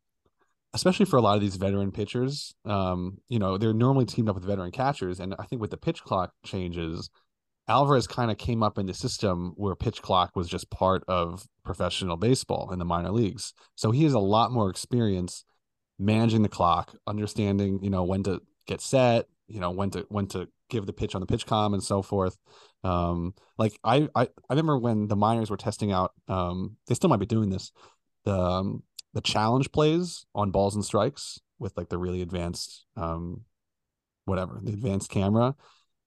especially 0.73 1.05
for 1.05 1.17
a 1.17 1.21
lot 1.21 1.35
of 1.35 1.41
these 1.41 1.55
veteran 1.55 1.91
pitchers, 1.91 2.53
um, 2.65 3.17
you 3.27 3.39
know, 3.39 3.57
they're 3.57 3.73
normally 3.73 4.05
teamed 4.05 4.29
up 4.29 4.35
with 4.35 4.45
veteran 4.45 4.71
catchers, 4.71 5.19
and 5.19 5.35
I 5.39 5.45
think 5.45 5.61
with 5.61 5.71
the 5.71 5.77
pitch 5.77 6.03
clock 6.03 6.31
changes, 6.45 7.09
Alvarez 7.67 8.07
kind 8.07 8.31
of 8.31 8.37
came 8.37 8.63
up 8.63 8.79
in 8.79 8.87
the 8.87 8.93
system 8.93 9.53
where 9.55 9.75
pitch 9.75 10.01
clock 10.01 10.35
was 10.35 10.47
just 10.47 10.71
part 10.71 11.03
of 11.07 11.47
professional 11.63 12.17
baseball 12.17 12.71
in 12.71 12.79
the 12.79 12.85
minor 12.85 13.11
leagues. 13.11 13.53
So 13.75 13.91
he 13.91 14.03
has 14.05 14.13
a 14.13 14.19
lot 14.19 14.51
more 14.51 14.69
experience 14.69 15.45
managing 15.99 16.41
the 16.41 16.49
clock, 16.49 16.95
understanding, 17.05 17.79
you 17.83 17.91
know, 17.91 18.03
when 18.03 18.23
to 18.23 18.41
get 18.65 18.81
set, 18.81 19.27
you 19.47 19.59
know, 19.59 19.69
when 19.69 19.91
to 19.91 20.05
when 20.09 20.27
to 20.27 20.47
give 20.69 20.85
the 20.85 20.93
pitch 20.93 21.13
on 21.13 21.21
the 21.21 21.27
PitchCom 21.27 21.73
and 21.73 21.83
so 21.83 22.01
forth. 22.01 22.37
Um, 22.83 23.35
like 23.57 23.77
I, 23.83 24.07
I 24.15 24.23
I 24.23 24.27
remember 24.51 24.79
when 24.79 25.07
the 25.07 25.15
minors 25.15 25.51
were 25.51 25.57
testing 25.57 25.91
out, 25.91 26.13
um, 26.27 26.77
they 26.87 26.95
still 26.95 27.09
might 27.09 27.19
be 27.19 27.25
doing 27.25 27.49
this, 27.49 27.71
the 28.25 28.35
um, 28.35 28.83
the 29.13 29.21
challenge 29.21 29.71
plays 29.71 30.25
on 30.35 30.51
balls 30.51 30.75
and 30.75 30.85
strikes 30.85 31.39
with 31.57 31.75
like 31.75 31.89
the 31.89 31.97
really 31.97 32.21
advanced 32.21 32.85
um 32.95 33.41
whatever, 34.29 34.59
the 34.61 34.73
advanced 34.73 35.09
camera. 35.09 35.55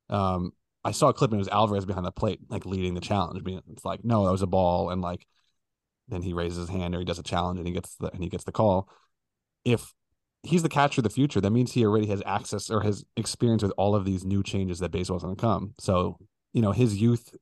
Um, 0.08 0.52
I 0.84 0.92
saw 0.92 1.08
a 1.08 1.12
clip 1.12 1.30
and 1.30 1.38
it 1.38 1.40
was 1.40 1.48
Alvarez 1.48 1.84
behind 1.84 2.06
the 2.06 2.12
plate, 2.12 2.40
like 2.48 2.64
leading 2.64 2.94
the 2.94 3.00
challenge. 3.00 3.42
Being 3.44 3.60
it's 3.70 3.84
like, 3.84 4.04
no, 4.04 4.24
that 4.24 4.32
was 4.32 4.42
a 4.42 4.46
ball, 4.46 4.90
and 4.90 5.02
like 5.02 5.26
then 6.08 6.22
he 6.22 6.32
raises 6.32 6.58
his 6.58 6.68
hand 6.68 6.94
or 6.94 6.98
he 6.98 7.04
does 7.04 7.18
a 7.18 7.22
challenge 7.22 7.58
and 7.58 7.66
he 7.66 7.74
gets 7.74 7.96
the 7.96 8.10
and 8.12 8.22
he 8.22 8.30
gets 8.30 8.44
the 8.44 8.52
call. 8.52 8.88
If 9.64 9.92
he's 10.42 10.62
the 10.62 10.68
catcher 10.68 11.00
of 11.00 11.04
the 11.04 11.10
future, 11.10 11.40
that 11.40 11.50
means 11.50 11.72
he 11.72 11.84
already 11.84 12.08
has 12.08 12.22
access 12.26 12.70
or 12.70 12.80
has 12.82 13.04
experience 13.16 13.62
with 13.62 13.72
all 13.76 13.94
of 13.94 14.04
these 14.04 14.24
new 14.24 14.42
changes 14.42 14.80
that 14.80 14.90
baseball's 14.90 15.22
gonna 15.22 15.36
come. 15.36 15.74
So, 15.78 16.18
you 16.52 16.62
know, 16.62 16.72
his 16.72 16.96
youth 16.96 17.34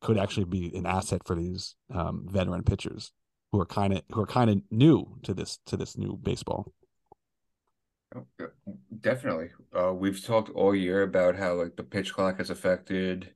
could 0.00 0.18
actually 0.18 0.44
be 0.44 0.74
an 0.74 0.86
asset 0.86 1.22
for 1.26 1.36
these 1.36 1.76
um, 1.94 2.26
veteran 2.28 2.64
pitchers 2.64 3.12
who 3.52 3.60
are 3.60 3.66
kind 3.66 3.92
of 3.92 4.02
who 4.10 4.22
are 4.22 4.26
kind 4.26 4.50
of 4.50 4.62
new 4.70 5.18
to 5.22 5.34
this 5.34 5.58
to 5.66 5.76
this 5.76 5.96
new 5.96 6.18
baseball. 6.22 6.72
Definitely. 9.00 9.50
Uh, 9.78 9.92
we've 9.92 10.24
talked 10.24 10.50
all 10.50 10.74
year 10.74 11.02
about 11.02 11.36
how 11.36 11.54
like 11.54 11.76
the 11.76 11.82
pitch 11.82 12.12
clock 12.12 12.38
has 12.38 12.50
affected 12.50 13.34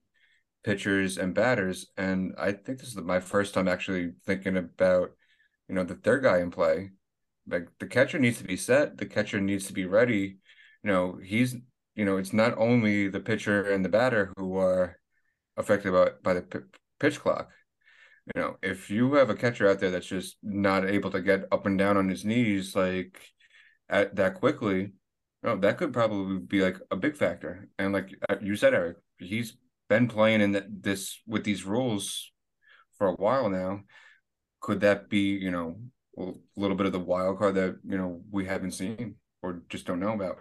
pitchers 0.64 1.16
and 1.18 1.34
batters, 1.34 1.86
and 1.96 2.34
I 2.38 2.52
think 2.52 2.78
this 2.78 2.88
is 2.88 2.96
my 2.96 3.20
first 3.20 3.54
time 3.54 3.68
actually 3.68 4.12
thinking 4.24 4.56
about, 4.56 5.10
you 5.68 5.74
know, 5.74 5.84
the 5.84 5.94
third 5.94 6.22
guy 6.24 6.40
in 6.40 6.50
play. 6.50 6.90
Like 7.48 7.68
the 7.78 7.86
catcher 7.86 8.18
needs 8.18 8.38
to 8.38 8.44
be 8.44 8.56
set, 8.56 8.98
the 8.98 9.06
catcher 9.06 9.40
needs 9.40 9.66
to 9.68 9.72
be 9.72 9.86
ready. 9.86 10.38
You 10.82 10.90
know, 10.92 11.18
he's, 11.22 11.54
you 11.94 12.04
know, 12.04 12.16
it's 12.16 12.32
not 12.32 12.58
only 12.58 13.08
the 13.08 13.20
pitcher 13.20 13.70
and 13.70 13.84
the 13.84 13.88
batter 13.88 14.32
who 14.36 14.56
are 14.56 14.98
affected 15.56 15.92
by 15.92 16.10
by 16.22 16.34
the 16.34 16.42
p 16.42 16.58
pitch 16.98 17.20
clock. 17.20 17.50
You 18.34 18.42
know, 18.42 18.56
if 18.62 18.90
you 18.90 19.14
have 19.14 19.30
a 19.30 19.34
catcher 19.34 19.68
out 19.68 19.78
there 19.78 19.90
that's 19.90 20.06
just 20.06 20.36
not 20.42 20.88
able 20.88 21.10
to 21.10 21.20
get 21.20 21.44
up 21.52 21.66
and 21.66 21.78
down 21.78 21.96
on 21.96 22.08
his 22.08 22.24
knees 22.24 22.74
like 22.74 23.20
at 23.88 24.16
that 24.16 24.34
quickly, 24.34 24.92
oh, 25.44 25.56
that 25.58 25.78
could 25.78 25.92
probably 25.92 26.38
be 26.38 26.60
like 26.60 26.76
a 26.90 26.96
big 26.96 27.16
factor. 27.16 27.68
And 27.78 27.92
like 27.92 28.10
uh, 28.28 28.36
you 28.40 28.56
said, 28.56 28.74
Eric, 28.74 28.96
he's 29.18 29.56
been 29.88 30.08
playing 30.08 30.40
in 30.40 30.60
this 30.68 31.20
with 31.26 31.44
these 31.44 31.64
rules 31.64 32.32
for 32.98 33.06
a 33.06 33.14
while 33.14 33.48
now. 33.48 33.82
Could 34.60 34.80
that 34.80 35.08
be, 35.08 35.30
you 35.30 35.52
know, 35.52 35.78
a 36.18 36.32
little 36.56 36.76
bit 36.76 36.86
of 36.86 36.92
the 36.92 36.98
wild 36.98 37.38
card 37.38 37.54
that 37.54 37.76
you 37.86 37.96
know 37.96 38.22
we 38.30 38.46
haven't 38.46 38.72
seen 38.72 39.16
or 39.42 39.62
just 39.68 39.86
don't 39.86 40.00
know 40.00 40.14
about? 40.14 40.38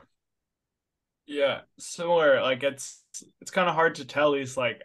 Yeah, 1.28 1.62
similar. 1.80 2.41
Like 2.41 2.63
it's 2.63 3.04
it's 3.41 3.52
kind 3.52 3.69
of 3.69 3.76
hard 3.76 3.95
to 3.95 4.06
tell. 4.06 4.34
He's 4.34 4.58
like 4.58 4.82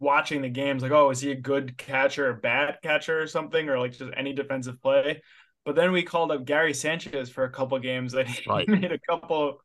watching 0.00 0.42
the 0.42 0.48
games, 0.48 0.82
like, 0.82 0.92
oh, 0.92 1.10
is 1.10 1.20
he 1.20 1.30
a 1.30 1.36
good 1.36 1.76
catcher 1.76 2.30
or 2.30 2.34
bad 2.34 2.78
catcher 2.82 3.20
or 3.20 3.26
something, 3.26 3.68
or 3.68 3.78
like 3.78 3.92
just 3.92 4.10
any 4.16 4.32
defensive 4.32 4.82
play? 4.82 5.22
But 5.64 5.76
then 5.76 5.92
we 5.92 6.02
called 6.02 6.32
up 6.32 6.44
Gary 6.44 6.74
Sanchez 6.74 7.30
for 7.30 7.44
a 7.44 7.50
couple 7.50 7.78
games 7.78 8.14
and 8.14 8.28
he 8.28 8.42
right. 8.48 8.68
made 8.68 8.92
a 8.92 8.98
couple. 8.98 9.62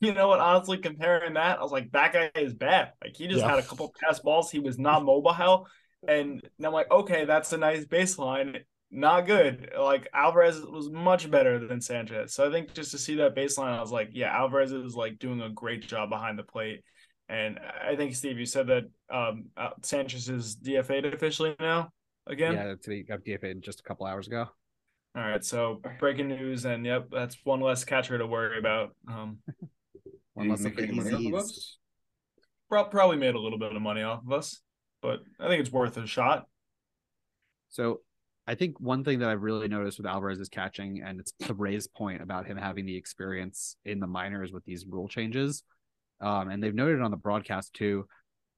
You 0.00 0.12
know 0.12 0.28
what? 0.28 0.40
Honestly, 0.40 0.78
comparing 0.78 1.34
that, 1.34 1.58
I 1.58 1.62
was 1.62 1.72
like, 1.72 1.90
that 1.92 2.12
guy 2.12 2.30
is 2.34 2.52
bad. 2.52 2.92
Like 3.02 3.16
he 3.16 3.26
just 3.26 3.40
yeah. 3.40 3.50
had 3.50 3.58
a 3.58 3.62
couple 3.62 3.92
pass 4.00 4.20
balls. 4.20 4.50
He 4.50 4.58
was 4.58 4.78
not 4.78 5.04
mobile, 5.04 5.66
and 6.06 6.42
I'm 6.62 6.72
like, 6.72 6.90
okay, 6.90 7.24
that's 7.24 7.52
a 7.52 7.58
nice 7.58 7.84
baseline 7.84 8.60
not 8.90 9.26
good. 9.26 9.70
Like 9.78 10.08
Alvarez 10.14 10.60
was 10.60 10.90
much 10.90 11.30
better 11.30 11.66
than 11.66 11.80
Sanchez. 11.80 12.34
So 12.34 12.48
I 12.48 12.50
think 12.50 12.74
just 12.74 12.90
to 12.92 12.98
see 12.98 13.16
that 13.16 13.36
baseline, 13.36 13.76
I 13.76 13.80
was 13.80 13.92
like, 13.92 14.10
yeah, 14.12 14.34
Alvarez 14.34 14.72
is 14.72 14.94
like 14.94 15.18
doing 15.18 15.40
a 15.40 15.50
great 15.50 15.86
job 15.86 16.08
behind 16.08 16.38
the 16.38 16.42
plate. 16.42 16.82
And 17.28 17.58
I 17.86 17.94
think 17.94 18.14
Steve, 18.14 18.38
you 18.38 18.46
said 18.46 18.68
that 18.68 18.84
um, 19.10 19.46
uh, 19.56 19.70
Sanchez 19.82 20.28
is 20.28 20.56
DFA'd 20.56 21.12
officially 21.12 21.54
now 21.60 21.90
again. 22.26 22.54
Yeah, 22.54 22.74
he 22.84 23.02
got 23.02 23.20
DFA'd 23.20 23.62
just 23.62 23.80
a 23.80 23.82
couple 23.82 24.06
hours 24.06 24.26
ago. 24.26 24.46
All 25.16 25.22
right, 25.22 25.44
so 25.44 25.80
breaking 25.98 26.28
news, 26.28 26.64
and 26.64 26.86
yep, 26.86 27.08
that's 27.10 27.36
one 27.44 27.60
less 27.60 27.84
catcher 27.84 28.18
to 28.18 28.26
worry 28.26 28.58
about. 28.58 28.94
Um, 29.08 29.38
one 30.34 30.48
less 30.48 30.62
money 30.62 31.12
off 31.12 31.34
of 31.34 31.34
us. 31.34 31.78
Probably 32.70 33.16
made 33.16 33.34
a 33.34 33.40
little 33.40 33.58
bit 33.58 33.74
of 33.74 33.82
money 33.82 34.02
off 34.02 34.22
of 34.24 34.32
us, 34.32 34.60
but 35.02 35.20
I 35.40 35.48
think 35.48 35.60
it's 35.60 35.72
worth 35.72 35.96
a 35.96 36.06
shot. 36.06 36.46
So 37.68 38.00
I 38.46 38.54
think 38.54 38.80
one 38.80 39.04
thing 39.04 39.18
that 39.18 39.28
I've 39.28 39.42
really 39.42 39.68
noticed 39.68 39.98
with 39.98 40.06
Alvarez 40.06 40.38
is 40.38 40.48
catching, 40.48 41.02
and 41.02 41.20
it's 41.20 41.32
to 41.46 41.54
Ray's 41.54 41.86
point 41.86 42.22
about 42.22 42.46
him 42.46 42.56
having 42.56 42.86
the 42.86 42.96
experience 42.96 43.76
in 43.84 44.00
the 44.00 44.06
minors 44.06 44.52
with 44.52 44.64
these 44.64 44.86
rule 44.86 45.08
changes. 45.08 45.62
Um, 46.20 46.50
and 46.50 46.62
they've 46.62 46.74
noted 46.74 47.00
on 47.00 47.10
the 47.10 47.16
broadcast 47.16 47.74
too. 47.74 48.06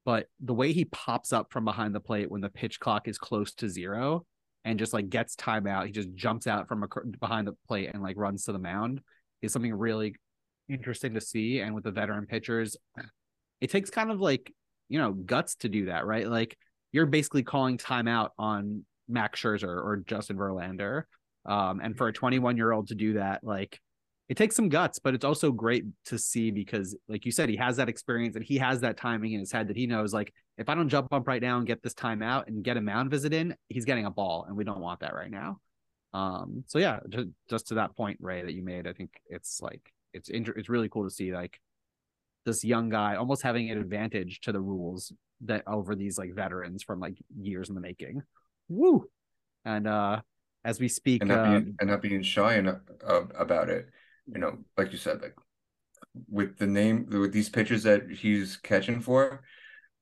But 0.05 0.27
the 0.41 0.55
way 0.55 0.73
he 0.73 0.87
pops 0.87 1.33
up 1.33 1.53
from 1.53 1.65
behind 1.65 1.95
the 1.95 2.01
plate 2.01 2.31
when 2.31 2.41
the 2.41 2.49
pitch 2.49 2.81
clock 2.81 3.07
is 3.07 3.19
close 3.19 3.53
to 3.55 3.69
zero 3.69 4.25
and 4.65 4.79
just 4.79 4.93
like 4.93 5.11
gets 5.11 5.37
timeout, 5.37 5.87
he 5.87 5.93
just 5.93 6.15
jumps 6.15 6.47
out 6.47 6.69
from 6.69 6.83
a, 6.83 6.89
behind 7.19 7.47
the 7.47 7.55
plate 7.69 7.91
and 7.93 8.03
like 8.03 8.17
runs 8.17 8.45
to 8.45 8.53
the 8.53 8.59
mound 8.59 9.01
is 9.43 9.53
something 9.53 9.73
really 9.75 10.15
interesting 10.69 11.15
to 11.15 11.21
see. 11.21 11.61
And 11.61 11.75
with 11.75 11.85
the 11.85 11.91
veteran 11.91 12.27
pitchers, 12.27 12.77
it 13.61 13.71
takes 13.71 13.91
kind 13.91 14.11
of 14.11 14.21
like, 14.21 14.53
you 14.89 14.99
know, 14.99 15.13
guts 15.13 15.57
to 15.57 15.69
do 15.69 15.87
that, 15.87 16.07
right? 16.07 16.27
Like 16.27 16.57
you're 16.93 17.07
basically 17.07 17.43
calling 17.43 17.79
timeout 17.79 18.31
on 18.39 18.85
Max 19.09 19.41
Scherzer 19.41 19.65
or 19.65 20.03
Justin 20.07 20.37
Verlander. 20.37 21.05
Um, 21.47 21.81
and 21.81 21.97
for 21.97 22.09
a 22.09 22.13
21 22.13 22.57
year 22.57 22.73
old 22.73 22.89
to 22.89 22.95
do 22.95 23.15
that, 23.15 23.45
like 23.45 23.79
it 24.31 24.37
takes 24.37 24.55
some 24.55 24.69
guts, 24.69 25.01
but 25.01 25.13
it's 25.13 25.25
also 25.25 25.51
great 25.51 25.85
to 26.05 26.17
see 26.17 26.53
because, 26.53 26.97
like 27.09 27.27
you 27.27 27.33
said, 27.33 27.49
he 27.49 27.57
has 27.57 27.79
that 27.79 27.89
experience 27.89 28.37
and 28.37 28.45
he 28.45 28.59
has 28.59 28.81
that 28.83 28.97
timing 28.97 29.33
in 29.33 29.41
his 29.41 29.51
head 29.51 29.67
that 29.67 29.77
he 29.77 29.89
knows, 29.89 30.15
like, 30.15 30.33
if 30.57 30.69
I 30.69 30.77
don't 30.77 30.89
jump 30.89 31.13
up 31.13 31.27
right 31.27 31.43
now 31.43 31.59
and 31.59 31.67
get 31.67 31.83
this 31.83 31.95
time 31.95 32.23
out 32.23 32.47
and 32.47 32.63
get 32.63 32.77
a 32.77 32.81
mound 32.81 33.11
visit 33.11 33.35
in, 33.35 33.57
he's 33.69 33.85
getting 33.85 34.07
a 34.07 34.11
ball, 34.11 34.45
and 34.47 34.57
we 34.57 34.63
don't 34.63 34.79
want 34.79 35.01
that 35.01 35.15
right 35.15 35.33
now. 35.33 35.59
Um, 36.15 36.63
so 36.69 36.79
yeah, 36.79 37.01
just, 37.09 37.29
just 37.49 37.67
to 37.69 37.75
that 37.75 37.97
point, 37.97 38.19
Ray, 38.21 38.43
that 38.43 38.53
you 38.53 38.63
made, 38.63 38.87
I 38.87 38.93
think 38.93 39.11
it's 39.27 39.61
like 39.61 39.93
it's 40.15 40.29
inter- 40.29 40.55
it's 40.57 40.69
really 40.69 40.89
cool 40.89 41.03
to 41.03 41.11
see 41.11 41.35
like 41.35 41.59
this 42.47 42.65
young 42.65 42.89
guy 42.89 43.17
almost 43.17 43.43
having 43.43 43.69
an 43.69 43.79
advantage 43.79 44.43
to 44.43 44.53
the 44.53 44.61
rules 44.61 45.13
that 45.41 45.65
over 45.67 45.97
these 45.97 46.19
like 46.19 46.35
veterans 46.35 46.85
from 46.85 47.01
like 47.01 47.17
years 47.37 47.69
in 47.69 47.75
the 47.75 47.81
making. 47.81 48.23
Woo! 48.69 49.07
And 49.65 49.89
uh, 49.89 50.21
as 50.65 50.79
we 50.79 50.87
speak, 50.87 51.23
and 51.23 51.31
not, 51.31 51.45
being, 51.45 51.57
um, 51.57 51.77
and 51.81 51.91
not 51.91 52.01
being 52.01 52.23
shy 52.23 52.55
and, 52.55 52.69
uh, 52.69 53.23
about 53.37 53.69
it, 53.69 53.89
you 54.33 54.41
know, 54.41 54.59
like 54.77 54.93
you 54.93 54.99
said, 54.99 55.21
like 55.23 55.35
with 56.29 56.59
the 56.59 56.67
name 56.67 57.07
with 57.11 57.33
these 57.33 57.49
pitchers 57.49 57.85
that 57.85 58.11
he's 58.11 58.57
catching 58.57 59.01
for, 59.01 59.43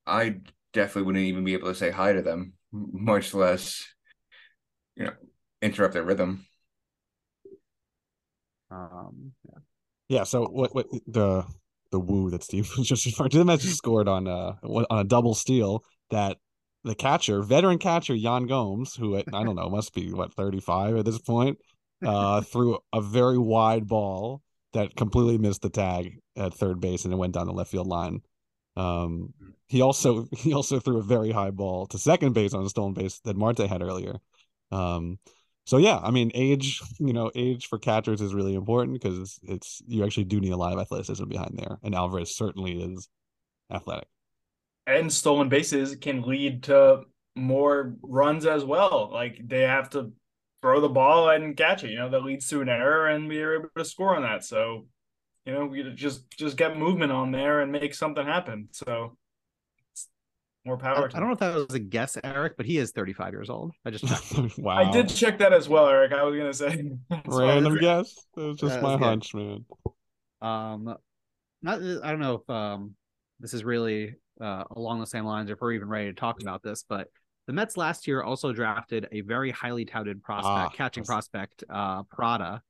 I 0.07 0.37
definitely 0.73 1.03
wouldn't 1.03 1.25
even 1.25 1.45
be 1.45 1.55
able 1.55 1.69
to 1.69 1.75
say 1.75 1.91
hi 1.91 2.13
to 2.13 2.23
them, 2.23 2.55
much 2.73 3.35
less, 3.35 3.87
you 4.97 5.05
know, 5.05 5.13
interrupt 5.63 5.95
their 5.95 6.03
rhythm. 6.03 6.47
Um, 8.71 9.33
yeah. 9.45 9.59
yeah. 10.09 10.25
So 10.25 10.47
what? 10.47 10.75
What 10.75 10.87
the 11.07 11.45
the 11.91 11.99
woo 11.99 12.31
that 12.31 12.45
Steve 12.45 12.71
was 12.77 12.87
just 12.89 13.07
referring 13.07 13.31
to? 13.31 13.39
The 13.39 13.45
Mets 13.45 13.65
scored 13.65 14.09
on 14.09 14.29
uh 14.29 14.55
on 14.63 14.99
a 14.99 15.05
double 15.05 15.35
steal 15.35 15.85
that 16.11 16.37
the 16.85 16.95
catcher, 16.95 17.43
veteran 17.43 17.79
catcher 17.79 18.15
Yan 18.15 18.47
Gomes, 18.47 18.95
who 18.95 19.17
I 19.17 19.23
don't 19.45 19.57
know 19.57 19.69
must 19.69 19.95
be 19.95 20.13
what 20.13 20.33
35 20.35 20.97
at 20.97 21.05
this 21.05 21.19
point, 21.19 21.59
uh, 22.05 22.41
threw 22.43 22.79
a 22.93 23.01
very 23.01 23.39
wide 23.39 23.87
ball 23.87 24.43
that 24.73 24.95
completely 24.97 25.39
missed 25.39 25.63
the 25.63 25.71
tag 25.71 26.19
at 26.37 26.55
third 26.55 26.81
base 26.81 27.05
and 27.05 27.13
it 27.13 27.17
went 27.17 27.35
down 27.35 27.47
the 27.47 27.53
left 27.53 27.71
field 27.71 27.87
line. 27.87 28.21
Um, 28.77 29.35
he 29.67 29.83
also 29.83 30.27
he 30.37 30.53
also 30.55 30.81
threw 30.81 30.99
a 30.99 31.03
very 31.03 31.31
high 31.31 31.51
ball 31.51 31.87
to 31.89 31.99
second 31.99 32.33
base 32.33 32.55
on 32.55 32.65
a 32.65 32.69
stolen 32.69 32.95
base 32.95 33.21
that 33.21 33.37
Marte 33.37 33.69
had 33.69 33.83
earlier. 33.83 34.17
Um, 34.71 35.19
so 35.65 35.77
yeah, 35.77 35.99
I 35.99 36.11
mean, 36.11 36.31
age 36.35 36.81
you 36.99 37.13
know 37.13 37.31
age 37.35 37.67
for 37.67 37.79
catchers 37.79 38.21
is 38.21 38.35
really 38.35 38.55
important 38.55 39.01
because 39.01 39.19
it's, 39.19 39.41
it's 39.43 39.83
you 39.87 40.05
actually 40.05 40.25
do 40.25 40.41
need 40.41 40.53
a 40.53 40.57
lot 40.57 40.73
of 40.73 40.79
athleticism 40.79 41.25
behind 41.27 41.59
there, 41.59 41.79
and 41.83 41.95
Alvarez 41.95 42.37
certainly 42.37 42.81
is 42.81 43.09
athletic 43.71 44.09
and 44.89 45.13
stolen 45.13 45.49
bases 45.49 45.95
can 45.97 46.23
lead 46.23 46.63
to 46.65 47.03
more 47.37 47.95
runs 48.03 48.47
as 48.47 48.65
well. 48.65 49.11
Like 49.13 49.39
they 49.47 49.63
have 49.63 49.91
to 49.91 50.13
throw 50.63 50.81
the 50.81 50.89
ball 50.89 51.31
and 51.31 51.57
catch 51.57 51.85
it. 51.85 51.91
You 51.91 51.99
know 51.99 52.11
that 52.11 52.25
leads 52.25 52.49
to 52.49 52.61
an 52.61 52.69
error, 52.69 53.09
and 53.09 53.29
we 53.29 53.43
are 53.43 53.55
able 53.55 53.69
to 53.77 53.85
score 53.85 54.17
on 54.17 54.23
that. 54.23 54.45
So, 54.45 54.87
you 55.45 55.53
know, 55.53 55.67
we 55.67 55.83
just 55.95 56.31
just 56.31 56.57
get 56.57 56.77
movement 56.77 57.13
on 57.13 57.33
there 57.33 57.61
and 57.61 57.73
make 57.73 57.95
something 57.95 58.25
happen. 58.25 58.69
So, 58.73 59.17
more 60.65 60.77
power. 60.77 61.11
I, 61.13 61.17
I, 61.17 61.21
don't 61.21 61.29
know 61.29 61.33
if 61.33 61.39
that 61.41 61.55
was 61.55 61.75
a 61.75 61.79
guess, 61.79 62.17
Eric, 62.23 62.57
but 62.57 62.67
he 62.67 62.79
is 62.79 62.93
35 62.93 63.33
years 63.33 63.51
old. 63.51 63.73
I 63.85 63.91
just 63.91 64.59
wow. 64.59 64.77
I 64.77 64.91
did 64.91 65.09
check 65.09 65.39
that 65.39 65.53
as 65.53 65.69
well, 65.69 65.89
Eric. 65.89 66.13
I 66.13 66.23
was 66.23 66.37
gonna 66.37 66.55
say 66.55 66.91
random 67.27 67.79
guess. 67.79 68.15
It 68.37 68.41
was 68.41 68.57
just 68.57 68.81
my 68.81 68.97
hunch, 68.97 69.35
man. 69.35 69.65
Um, 70.41 70.95
not 71.63 71.81
I 71.81 72.11
don't 72.11 72.21
know 72.21 72.35
if 72.35 72.51
um 72.51 72.95
this 73.41 73.55
is 73.55 73.65
really 73.65 74.15
uh, 74.41 74.65
along 74.71 75.01
the 75.01 75.07
same 75.07 75.25
lines, 75.25 75.51
if 75.51 75.61
we're 75.61 75.73
even 75.73 75.89
ready 75.89 76.07
to 76.07 76.13
talk 76.15 76.41
about 76.41 76.63
this, 76.63 76.85
but 76.89 77.09
the 77.49 77.55
Mets 77.55 77.79
last 77.79 78.07
year 78.07 78.23
also 78.23 78.53
drafted 78.53 79.09
a 79.11 79.23
very 79.23 79.51
highly 79.51 79.87
touted 79.87 80.23
prospect, 80.23 80.47
ah, 80.47 80.69
catching 80.69 81.03
prospect, 81.03 81.65
uh, 81.71 82.03
Parada. 82.03 82.61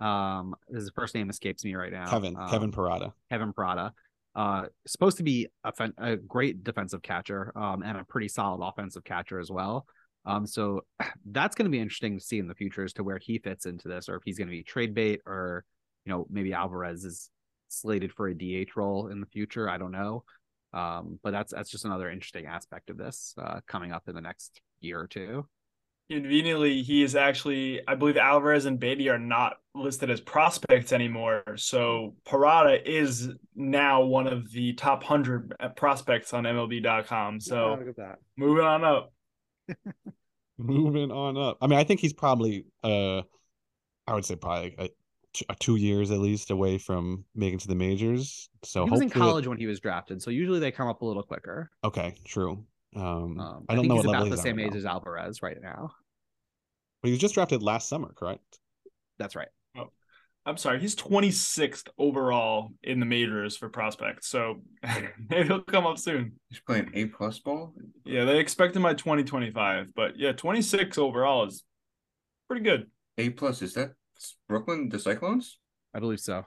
Um, 0.00 0.56
his 0.72 0.90
first 0.94 1.14
name 1.14 1.28
escapes 1.28 1.62
me 1.62 1.74
right 1.74 1.92
now. 1.92 2.06
Kevin 2.06 2.34
um, 2.34 2.48
Kevin 2.48 2.72
Parada. 2.72 3.12
Kevin 3.30 3.52
Parada. 3.52 3.92
Uh, 4.34 4.64
supposed 4.86 5.18
to 5.18 5.22
be 5.22 5.48
a, 5.62 5.72
a 5.98 6.16
great 6.16 6.64
defensive 6.64 7.02
catcher, 7.02 7.52
um, 7.54 7.82
and 7.82 7.98
a 7.98 8.04
pretty 8.04 8.28
solid 8.28 8.66
offensive 8.66 9.04
catcher 9.04 9.38
as 9.38 9.50
well. 9.50 9.86
Um, 10.24 10.46
so 10.46 10.86
that's 11.30 11.54
going 11.54 11.66
to 11.66 11.70
be 11.70 11.78
interesting 11.78 12.18
to 12.18 12.24
see 12.24 12.38
in 12.38 12.48
the 12.48 12.54
future 12.54 12.82
as 12.82 12.94
to 12.94 13.04
where 13.04 13.18
he 13.18 13.38
fits 13.38 13.66
into 13.66 13.88
this, 13.88 14.08
or 14.08 14.16
if 14.16 14.22
he's 14.24 14.38
going 14.38 14.48
to 14.48 14.56
be 14.56 14.62
trade 14.62 14.94
bait, 14.94 15.20
or 15.26 15.66
you 16.06 16.12
know 16.12 16.26
maybe 16.30 16.54
Alvarez 16.54 17.04
is 17.04 17.28
slated 17.68 18.10
for 18.10 18.28
a 18.28 18.34
DH 18.34 18.74
role 18.74 19.08
in 19.08 19.20
the 19.20 19.26
future. 19.26 19.68
I 19.68 19.76
don't 19.76 19.92
know. 19.92 20.24
Um, 20.74 21.20
but 21.22 21.30
that's 21.30 21.52
that's 21.52 21.70
just 21.70 21.84
another 21.84 22.10
interesting 22.10 22.46
aspect 22.46 22.90
of 22.90 22.98
this 22.98 23.34
uh, 23.38 23.60
coming 23.68 23.92
up 23.92 24.08
in 24.08 24.14
the 24.14 24.20
next 24.20 24.60
year 24.80 25.00
or 25.00 25.06
two. 25.06 25.46
Conveniently, 26.10 26.82
he 26.82 27.02
is 27.02 27.16
actually, 27.16 27.80
I 27.88 27.94
believe 27.94 28.18
Alvarez 28.18 28.66
and 28.66 28.78
Baty 28.78 29.08
are 29.08 29.18
not 29.18 29.54
listed 29.74 30.10
as 30.10 30.20
prospects 30.20 30.92
anymore. 30.92 31.42
So 31.56 32.14
Parada 32.26 32.84
is 32.84 33.30
now 33.54 34.02
one 34.02 34.26
of 34.26 34.50
the 34.52 34.74
top 34.74 34.98
100 34.98 35.54
prospects 35.76 36.34
on 36.34 36.44
MLB.com. 36.44 37.40
So 37.40 37.78
moving 38.36 38.64
on 38.64 38.84
up. 38.84 39.12
moving 40.58 41.10
on 41.10 41.38
up. 41.38 41.56
I 41.62 41.68
mean, 41.68 41.78
I 41.78 41.84
think 41.84 42.00
he's 42.00 42.12
probably, 42.12 42.66
uh, 42.82 43.22
I 44.06 44.12
would 44.12 44.26
say 44.26 44.36
probably 44.36 44.76
a 45.42 45.52
uh, 45.52 45.54
two 45.58 45.76
years 45.76 46.10
at 46.10 46.18
least 46.18 46.50
away 46.50 46.78
from 46.78 47.24
making 47.34 47.58
to 47.60 47.68
the 47.68 47.74
majors. 47.74 48.48
So 48.62 48.84
he 48.84 48.90
was 48.90 49.00
in 49.00 49.10
college 49.10 49.46
it... 49.46 49.48
when 49.48 49.58
he 49.58 49.66
was 49.66 49.80
drafted, 49.80 50.22
so 50.22 50.30
usually 50.30 50.60
they 50.60 50.70
come 50.70 50.88
up 50.88 51.02
a 51.02 51.04
little 51.04 51.22
quicker. 51.22 51.70
Okay, 51.82 52.14
true. 52.24 52.64
Um, 52.96 53.38
um 53.40 53.64
I 53.68 53.74
don't 53.74 53.86
I 53.86 53.88
know 53.88 53.96
he's 53.96 54.04
about 54.04 54.30
the 54.30 54.36
same 54.36 54.58
age 54.58 54.72
now. 54.72 54.78
as 54.78 54.84
Alvarez 54.86 55.42
right 55.42 55.60
now. 55.60 55.92
But 57.02 57.08
he 57.08 57.12
was 57.12 57.20
just 57.20 57.34
drafted 57.34 57.62
last 57.62 57.88
summer, 57.88 58.12
correct? 58.14 58.58
That's 59.18 59.36
right. 59.36 59.48
Oh. 59.76 59.90
I'm 60.46 60.56
sorry, 60.56 60.78
he's 60.78 60.94
26th 60.96 61.88
overall 61.98 62.70
in 62.82 63.00
the 63.00 63.06
majors 63.06 63.56
for 63.56 63.68
prospects. 63.68 64.28
So 64.28 64.62
maybe 65.30 65.48
he'll 65.48 65.62
come 65.62 65.86
up 65.86 65.98
soon. 65.98 66.32
He's 66.48 66.60
playing 66.60 66.90
A 66.94 67.06
plus 67.06 67.38
ball. 67.38 67.74
Yeah, 68.04 68.24
they 68.24 68.38
expect 68.38 68.76
him 68.76 68.82
by 68.82 68.94
2025, 68.94 69.88
but 69.94 70.18
yeah, 70.18 70.32
26 70.32 70.98
overall 70.98 71.46
is 71.46 71.64
pretty 72.48 72.62
good. 72.62 72.90
A 73.18 73.30
plus 73.30 73.62
is 73.62 73.74
that 73.74 73.92
Brooklyn 74.48 74.88
the 74.88 74.98
Cyclones? 74.98 75.58
I 75.94 76.00
believe 76.00 76.20
so. 76.20 76.46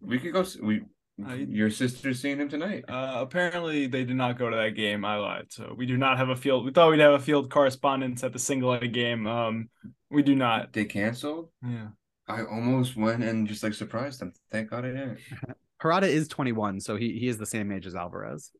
We 0.00 0.18
could 0.18 0.32
go. 0.32 0.40
s- 0.40 0.56
We 0.56 0.82
I- 1.24 1.34
your 1.48 1.70
sister's 1.70 2.20
seeing 2.20 2.38
him 2.38 2.48
tonight. 2.48 2.84
Uh, 2.88 3.16
apparently, 3.20 3.86
they 3.86 4.04
did 4.04 4.16
not 4.16 4.38
go 4.38 4.50
to 4.50 4.56
that 4.56 4.70
game. 4.76 5.04
I 5.04 5.16
lied. 5.16 5.46
So 5.50 5.74
we 5.76 5.86
do 5.86 5.96
not 5.96 6.18
have 6.18 6.28
a 6.28 6.36
field. 6.36 6.64
We 6.64 6.72
thought 6.72 6.90
we'd 6.90 7.00
have 7.00 7.14
a 7.14 7.18
field 7.20 7.50
correspondence 7.50 8.22
at 8.22 8.32
the 8.32 8.38
single 8.38 8.72
A 8.74 8.86
game. 8.86 9.26
Um, 9.26 9.70
we 10.10 10.22
do 10.22 10.34
not. 10.34 10.72
They 10.72 10.84
canceled. 10.84 11.50
Yeah. 11.62 11.88
I 12.28 12.42
almost 12.44 12.96
went 12.96 13.22
and 13.24 13.46
just 13.48 13.62
like 13.62 13.72
surprised 13.74 14.20
them. 14.20 14.32
Thank 14.50 14.70
God 14.70 14.84
I 14.84 14.88
didn't. 14.88 15.18
Parada 15.82 16.08
is 16.08 16.26
21, 16.28 16.80
so 16.80 16.96
he, 16.96 17.18
he 17.18 17.28
is 17.28 17.38
the 17.38 17.46
same 17.46 17.70
age 17.70 17.86
as 17.86 17.94
Alvarez. 17.94 18.50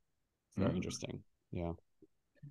Very 0.56 0.74
interesting. 0.76 1.20
Yeah. 1.52 1.72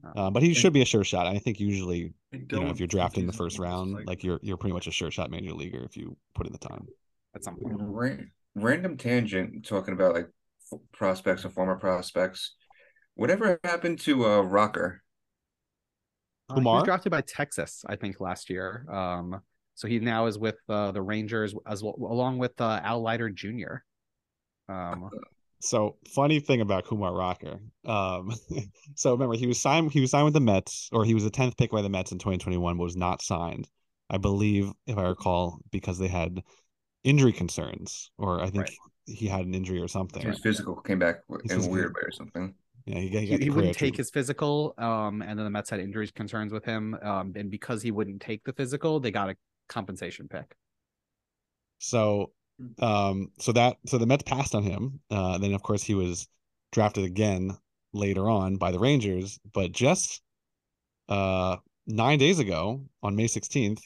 Uh, 0.03 0.19
Uh, 0.19 0.29
but 0.31 0.43
he 0.43 0.53
should 0.53 0.73
be 0.73 0.81
a 0.81 0.85
sure 0.85 1.03
shot. 1.03 1.27
I 1.27 1.37
think 1.39 1.59
usually, 1.59 2.13
I 2.33 2.37
you 2.37 2.47
know, 2.51 2.61
if 2.69 2.79
you're 2.79 2.87
think 2.87 2.91
drafted 2.91 3.21
in 3.21 3.27
the 3.27 3.33
first 3.33 3.59
round, 3.59 3.91
cycle. 3.91 4.03
like 4.07 4.23
you're 4.23 4.39
you're 4.41 4.57
pretty 4.57 4.73
much 4.73 4.87
a 4.87 4.91
sure 4.91 5.11
shot 5.11 5.29
major 5.31 5.53
leaguer 5.53 5.83
if 5.83 5.97
you 5.97 6.15
put 6.33 6.47
in 6.47 6.53
the 6.53 6.59
time. 6.59 6.87
At 7.35 7.43
some 7.43 7.55
point. 7.57 7.75
Ran- 7.79 8.31
random 8.55 8.97
tangent 8.97 9.65
talking 9.65 9.93
about 9.93 10.13
like 10.15 10.29
f- 10.71 10.79
prospects 10.91 11.43
and 11.43 11.53
former 11.53 11.75
prospects. 11.75 12.55
Whatever 13.15 13.59
happened 13.63 13.99
to 14.01 14.25
uh 14.25 14.41
Rocker? 14.41 15.01
Uh, 16.49 16.55
he 16.55 16.61
was 16.61 16.83
drafted 16.83 17.11
by 17.11 17.21
Texas, 17.21 17.83
I 17.87 17.95
think, 17.95 18.19
last 18.19 18.49
year. 18.49 18.85
Um, 18.89 19.41
so 19.73 19.87
he 19.87 19.99
now 19.99 20.27
is 20.27 20.37
with 20.37 20.57
uh, 20.69 20.91
the 20.91 21.01
Rangers 21.01 21.55
as 21.65 21.83
well, 21.83 21.95
along 21.99 22.37
with 22.37 22.59
uh, 22.61 22.79
Al 22.83 23.01
Leiter 23.01 23.29
Jr. 23.29 23.77
Um, 24.69 25.09
So 25.65 25.97
funny 26.13 26.39
thing 26.39 26.61
about 26.61 26.85
Kumar 26.85 27.13
Rocker. 27.13 27.59
Um, 27.85 28.31
so 28.95 29.11
remember 29.11 29.35
he 29.35 29.47
was 29.47 29.59
signed. 29.59 29.91
He 29.91 29.99
was 29.99 30.11
signed 30.11 30.25
with 30.25 30.35
the 30.35 30.39
Mets, 30.39 30.89
or 30.91 31.03
he 31.05 31.15
was 31.15 31.23
the 31.23 31.31
tenth 31.31 31.57
pick 31.57 31.71
by 31.71 31.81
the 31.81 31.89
Mets 31.89 32.11
in 32.11 32.19
2021. 32.19 32.77
But 32.77 32.83
was 32.83 32.95
not 32.95 33.21
signed, 33.23 33.67
I 34.09 34.17
believe, 34.17 34.71
if 34.85 34.97
I 34.97 35.03
recall, 35.03 35.59
because 35.71 35.97
they 35.97 36.07
had 36.07 36.43
injury 37.03 37.33
concerns, 37.33 38.11
or 38.17 38.41
I 38.41 38.45
think 38.51 38.65
Right. 38.65 38.71
he 39.07 39.27
had 39.27 39.45
an 39.45 39.55
injury 39.55 39.79
or 39.79 39.87
something. 39.87 40.21
His 40.21 40.39
physical 40.39 40.75
came 40.75 40.99
back 40.99 41.27
w- 41.27 41.41
His 41.43 41.65
in 41.65 41.71
a 41.71 41.73
weird 41.73 41.95
way 41.95 42.01
or 42.03 42.11
something. 42.11 42.53
Yeah, 42.85 42.99
he, 42.99 43.09
got- 43.09 43.19
he, 43.19 43.25
he, 43.25 43.31
got 43.31 43.39
the 43.39 43.43
he 43.45 43.49
wouldn't 43.49 43.77
take 43.77 43.97
his 43.97 44.11
physical, 44.11 44.75
um, 44.77 45.23
and 45.23 45.39
then 45.39 45.45
the 45.45 45.49
Mets 45.49 45.71
had 45.71 45.79
injuries 45.79 46.11
concerns 46.11 46.53
with 46.53 46.63
him. 46.63 46.95
Um, 47.01 47.33
and 47.35 47.49
because 47.49 47.81
he 47.81 47.89
wouldn't 47.89 48.21
take 48.21 48.43
the 48.43 48.53
physical, 48.53 48.99
they 48.99 49.09
got 49.09 49.31
a 49.31 49.35
compensation 49.67 50.27
pick. 50.27 50.55
So. 51.79 52.31
Um, 52.79 53.31
so 53.39 53.51
that 53.51 53.77
so 53.85 53.97
the 53.97 54.05
Mets 54.05 54.23
passed 54.23 54.55
on 54.55 54.63
him. 54.63 54.99
Uh, 55.09 55.37
then 55.37 55.53
of 55.53 55.61
course 55.63 55.83
he 55.83 55.93
was 55.95 56.27
drafted 56.71 57.03
again 57.05 57.51
later 57.93 58.29
on 58.29 58.57
by 58.57 58.71
the 58.71 58.79
Rangers, 58.79 59.39
but 59.53 59.71
just 59.71 60.21
uh 61.09 61.57
nine 61.87 62.17
days 62.17 62.39
ago 62.39 62.83
on 63.03 63.15
May 63.15 63.25
16th, 63.25 63.79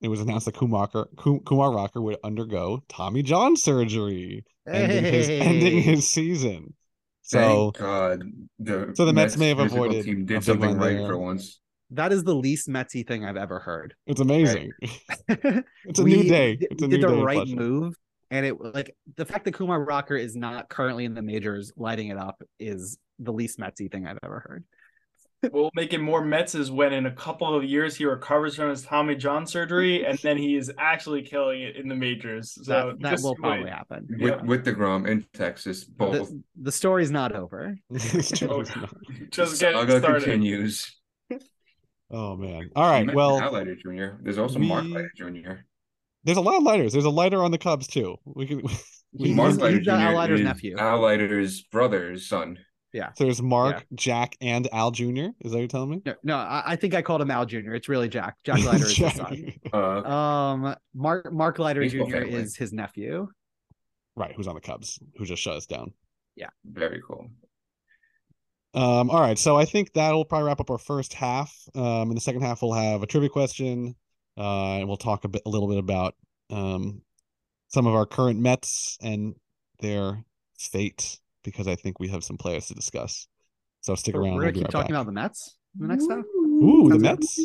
it 0.00 0.08
was 0.08 0.20
announced 0.20 0.46
that 0.46 0.54
Kumar 0.56 0.88
Kum- 0.88 1.40
Kumar 1.40 1.72
Rocker 1.72 2.02
would 2.02 2.16
undergo 2.24 2.82
Tommy 2.88 3.22
John 3.22 3.56
surgery, 3.56 4.44
ending 4.66 5.04
his 5.04 5.28
ending 5.28 5.82
his 5.82 6.08
season. 6.10 6.74
So 7.22 7.72
Thank 7.72 7.78
God 7.78 8.22
the 8.58 8.92
so 8.94 9.04
the 9.04 9.12
Mets 9.12 9.36
may 9.36 9.48
have 9.48 9.58
avoided 9.58 10.04
team 10.04 10.26
did 10.26 10.44
something 10.44 10.76
right 10.76 10.96
there. 10.98 11.06
for 11.06 11.18
once. 11.18 11.60
That 11.90 12.12
is 12.12 12.24
the 12.24 12.34
least 12.34 12.68
Metsy 12.68 13.06
thing 13.06 13.24
I've 13.24 13.36
ever 13.36 13.60
heard. 13.60 13.94
it's 14.06 14.20
amazing. 14.20 14.70
it's 15.28 15.98
a 16.00 16.04
new 16.04 16.24
day. 16.24 16.58
It's 16.60 16.82
a 16.82 16.88
did 16.88 17.00
new 17.00 17.06
the 17.06 17.14
day. 17.14 17.22
right 17.22 17.36
Flushing. 17.36 17.56
move, 17.56 17.94
and 18.30 18.44
it 18.46 18.56
like 18.60 18.94
the 19.16 19.24
fact 19.24 19.44
that 19.44 19.52
Kumar 19.54 19.82
Rocker 19.82 20.16
is 20.16 20.34
not 20.36 20.68
currently 20.68 21.04
in 21.04 21.14
the 21.14 21.22
majors 21.22 21.72
lighting 21.76 22.08
it 22.08 22.18
up 22.18 22.42
is 22.58 22.98
the 23.18 23.32
least 23.32 23.58
Metsy 23.58 23.90
thing 23.90 24.06
I've 24.06 24.18
ever 24.22 24.40
heard. 24.40 24.64
We'll 25.52 25.70
make 25.74 25.92
it 25.92 26.00
more 26.00 26.24
Mets 26.24 26.54
is 26.54 26.70
when 26.72 26.92
in 26.94 27.04
a 27.06 27.12
couple 27.12 27.54
of 27.54 27.62
years 27.62 27.94
he 27.94 28.04
recovers 28.06 28.56
from 28.56 28.70
his 28.70 28.82
Tommy 28.82 29.14
John 29.14 29.46
surgery 29.46 30.04
and 30.06 30.18
then 30.20 30.36
he 30.38 30.56
is 30.56 30.72
actually 30.78 31.22
killing 31.22 31.60
it 31.62 31.76
in 31.76 31.88
the 31.88 31.94
majors. 31.94 32.52
So 32.64 32.94
that 32.94 33.00
that 33.00 33.10
just 33.12 33.22
will 33.22 33.32
wait. 33.32 33.40
probably 33.40 33.70
happen. 33.70 34.06
With 34.08 34.20
Yeah. 34.20 34.42
with 34.42 34.64
deGrom 34.64 35.06
in 35.06 35.24
Texas, 35.34 35.84
both. 35.84 36.28
The, 36.30 36.42
the 36.62 36.72
story's 36.72 37.10
not 37.10 37.32
over. 37.32 37.76
Oh, 37.92 38.64
Just 39.30 39.60
getting 39.60 39.78
Saga 39.78 39.98
started. 39.98 40.24
continues. 40.24 40.96
Oh 42.10 42.36
man. 42.36 42.70
All 42.74 42.90
right. 42.90 43.12
Well, 43.14 43.38
Al 43.40 43.64
Jr. 43.64 44.16
There's 44.22 44.38
also 44.38 44.58
Mark 44.58 44.84
we- 44.84 44.94
Leiter 44.94 45.12
Jr. 45.16 45.52
There's 46.26 46.36
a 46.36 46.42
lot 46.42 46.56
of 46.56 46.62
Leiters. 46.64 46.92
There's 46.92 47.04
a 47.04 47.10
Leiter 47.10 47.42
on 47.42 47.52
the 47.52 47.58
Cubs 47.58 47.86
too. 47.86 48.16
We 48.24 48.46
can. 48.46 48.62
We, 49.18 49.32
Mark 49.32 49.52
he's 49.52 49.60
Leiter 49.60 49.80
Jr. 49.80 49.90
Al 49.92 50.14
Leiter's 50.14 50.40
nephew. 50.42 50.76
Al 50.76 51.00
Leiter's 51.00 51.62
brother's 51.62 52.28
son. 52.28 52.58
Yeah. 52.92 53.12
So 53.16 53.24
there's 53.24 53.40
Mark, 53.40 53.86
Jack, 53.94 54.36
and 54.42 54.68
Al 54.74 54.90
Jr. 54.90 55.06
Is 55.06 55.12
that 55.12 55.52
what 55.52 55.58
you're 55.58 55.68
telling 55.68 55.88
me? 55.88 56.02
No, 56.04 56.14
no, 56.22 56.36
I, 56.36 56.62
I 56.66 56.76
think 56.76 56.92
I 56.94 57.00
called 57.00 57.22
him 57.22 57.30
Al 57.30 57.46
Jr. 57.46 57.72
It's 57.74 57.88
really 57.88 58.08
Jack. 58.10 58.36
Jack 58.44 58.62
Leiter 58.64 58.84
is 58.84 58.96
his 58.96 59.14
son. 59.14 59.52
Uh, 59.72 59.78
Um, 60.02 60.76
Mark 60.92 61.32
Mark 61.32 61.58
Leiter 61.58 61.80
Baseball 61.80 62.08
Jr. 62.08 62.12
family. 62.16 62.34
is 62.34 62.56
his 62.56 62.74
nephew. 62.74 63.28
Right, 64.16 64.34
who's 64.36 64.48
on 64.48 64.54
the 64.54 64.60
Cubs? 64.60 64.98
Who 65.16 65.24
just 65.24 65.40
shut 65.40 65.56
us 65.56 65.64
down? 65.66 65.94
Yeah. 66.34 66.50
Very 66.66 67.00
cool. 67.06 67.30
Um, 68.74 69.08
all 69.08 69.20
right, 69.20 69.38
so 69.38 69.56
I 69.56 69.64
think 69.64 69.94
that'll 69.94 70.26
probably 70.26 70.48
wrap 70.48 70.60
up 70.60 70.70
our 70.70 70.78
first 70.78 71.14
half. 71.14 71.56
Um, 71.74 72.10
in 72.10 72.14
the 72.14 72.20
second 72.20 72.42
half, 72.42 72.60
we'll 72.60 72.72
have 72.74 73.02
a 73.02 73.06
trivia 73.06 73.30
question, 73.30 73.94
uh, 74.36 74.76
and 74.76 74.88
we'll 74.88 74.96
talk 74.96 75.24
a 75.24 75.28
bit, 75.28 75.42
a 75.46 75.48
little 75.48 75.68
bit 75.68 75.78
about 75.78 76.14
um, 76.50 77.02
some 77.68 77.86
of 77.86 77.94
our 77.94 78.06
current 78.06 78.40
Mets 78.40 78.98
and 79.00 79.34
their 79.80 80.24
fate, 80.58 81.20
because 81.44 81.66
I 81.66 81.74
think 81.74 81.98
we 81.98 82.08
have 82.08 82.24
some 82.24 82.36
players 82.36 82.66
to 82.66 82.74
discuss. 82.74 83.28
So 83.80 83.94
stick 83.94 84.14
around. 84.14 84.24
We're 84.24 84.30
gonna 84.30 84.44
we'll 84.44 84.52
be 84.52 84.58
keep 84.58 84.64
right 84.66 84.72
talking 84.72 84.94
back. 84.94 85.02
about 85.02 85.06
the 85.06 85.12
Mets 85.12 85.56
in 85.80 85.86
the 85.86 85.94
next 85.94 86.06
time. 86.06 86.24
Ooh, 86.34 86.88
the 86.88 86.94
Sounds 86.94 87.02
good. 87.02 87.02
Mets. 87.02 87.40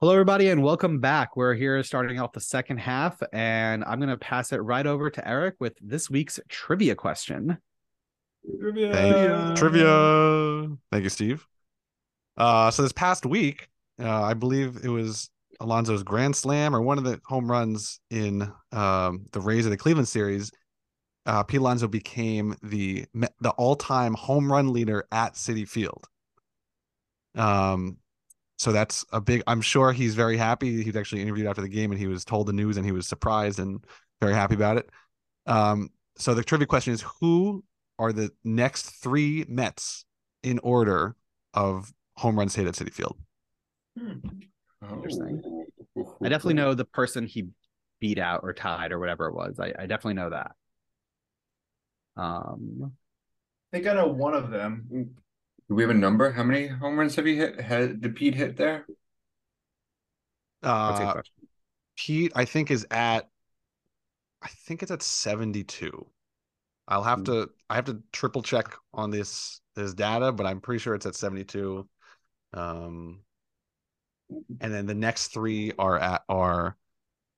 Hello, 0.00 0.12
everybody, 0.12 0.48
and 0.48 0.62
welcome 0.62 1.00
back. 1.00 1.36
We're 1.36 1.54
here 1.54 1.82
starting 1.82 2.20
off 2.20 2.32
the 2.32 2.40
second 2.40 2.78
half, 2.78 3.22
and 3.32 3.82
I'm 3.84 3.98
going 3.98 4.10
to 4.10 4.18
pass 4.18 4.52
it 4.52 4.58
right 4.58 4.86
over 4.86 5.08
to 5.08 5.26
Eric 5.26 5.54
with 5.60 5.78
this 5.80 6.10
week's 6.10 6.38
trivia 6.48 6.94
question. 6.94 7.56
Trivia. 8.60 8.92
Thank 8.92 9.56
trivia. 9.56 10.76
Thank 10.92 11.04
you, 11.04 11.08
Steve. 11.08 11.46
Uh, 12.36 12.70
so 12.70 12.82
this 12.82 12.92
past 12.92 13.24
week, 13.24 13.70
uh, 14.00 14.22
I 14.22 14.34
believe 14.34 14.80
it 14.82 14.88
was 14.88 15.30
Alonso's 15.60 16.02
grand 16.02 16.34
slam 16.36 16.74
or 16.74 16.82
one 16.82 16.98
of 16.98 17.04
the 17.04 17.20
home 17.24 17.50
runs 17.50 18.00
in 18.10 18.50
um, 18.72 19.26
the 19.32 19.40
Rays 19.40 19.66
of 19.66 19.70
the 19.70 19.76
Cleveland 19.76 20.08
series. 20.08 20.50
Uh, 21.26 21.42
Pete 21.42 21.60
Alonso 21.60 21.88
became 21.88 22.54
the 22.62 23.06
the 23.40 23.50
all 23.56 23.76
time 23.76 24.14
home 24.14 24.52
run 24.52 24.72
leader 24.72 25.04
at 25.10 25.34
Citi 25.34 25.66
Field. 25.66 26.06
Um, 27.34 27.98
so 28.58 28.72
that's 28.72 29.04
a 29.12 29.20
big. 29.20 29.42
I'm 29.46 29.60
sure 29.60 29.92
he's 29.92 30.14
very 30.14 30.36
happy. 30.36 30.82
He 30.82 30.90
was 30.90 30.96
actually 30.96 31.22
interviewed 31.22 31.46
after 31.46 31.62
the 31.62 31.68
game, 31.68 31.90
and 31.90 32.00
he 32.00 32.06
was 32.06 32.24
told 32.24 32.46
the 32.46 32.52
news, 32.52 32.76
and 32.76 32.84
he 32.84 32.92
was 32.92 33.08
surprised 33.08 33.58
and 33.58 33.84
very 34.20 34.34
happy 34.34 34.54
about 34.54 34.76
it. 34.76 34.90
Um, 35.46 35.90
so 36.16 36.34
the 36.34 36.44
trivia 36.44 36.66
question 36.66 36.92
is: 36.92 37.04
Who 37.20 37.64
are 37.98 38.12
the 38.12 38.30
next 38.44 38.90
three 39.02 39.44
Mets 39.48 40.04
in 40.42 40.58
order 40.60 41.16
of 41.54 41.92
home 42.16 42.38
runs 42.38 42.54
hit 42.54 42.66
at 42.66 42.74
Citi 42.74 42.92
Field? 42.92 43.16
Interesting. 43.96 45.42
Oh. 45.96 46.16
I 46.22 46.28
definitely 46.28 46.54
know 46.54 46.74
the 46.74 46.84
person 46.84 47.26
he 47.26 47.48
beat 48.00 48.18
out 48.18 48.40
or 48.42 48.52
tied 48.52 48.92
or 48.92 48.98
whatever 48.98 49.26
it 49.28 49.34
was. 49.34 49.58
I, 49.60 49.72
I 49.78 49.86
definitely 49.86 50.14
know 50.14 50.30
that. 50.30 50.52
Um, 52.16 52.92
I 53.72 53.76
think 53.76 53.86
I 53.86 53.94
know 53.94 54.08
one 54.08 54.34
of 54.34 54.50
them. 54.50 54.86
Do 55.68 55.74
we 55.74 55.82
have 55.82 55.90
a 55.90 55.94
number? 55.94 56.32
How 56.32 56.42
many 56.44 56.66
home 56.68 56.98
runs 56.98 57.16
have 57.16 57.26
you 57.26 57.36
hit? 57.36 57.60
Had 57.60 58.00
did 58.00 58.16
Pete 58.16 58.34
hit 58.34 58.56
there? 58.56 58.86
that's 60.86 61.00
a 61.00 61.06
good 61.06 61.10
Uh. 61.10 61.22
Pete, 61.96 62.32
I 62.34 62.44
think 62.44 62.70
is 62.70 62.86
at, 62.90 63.28
I 64.42 64.48
think 64.48 64.82
it's 64.82 64.90
at 64.92 65.02
seventy-two. 65.02 66.06
I'll 66.88 67.04
have 67.04 67.20
Hmm. 67.20 67.24
to, 67.24 67.50
I 67.70 67.76
have 67.76 67.86
to 67.86 68.02
triple 68.12 68.42
check 68.42 68.74
on 68.94 69.10
this 69.10 69.60
this 69.74 69.94
data, 69.94 70.32
but 70.32 70.46
I'm 70.46 70.60
pretty 70.60 70.80
sure 70.80 70.94
it's 70.94 71.06
at 71.06 71.14
seventy-two. 71.16 71.88
Um, 72.54 73.24
and 74.60 74.72
then 74.72 74.86
the 74.86 74.94
next 74.94 75.28
three 75.28 75.72
are 75.78 75.98
at 75.98 76.22
are 76.28 76.76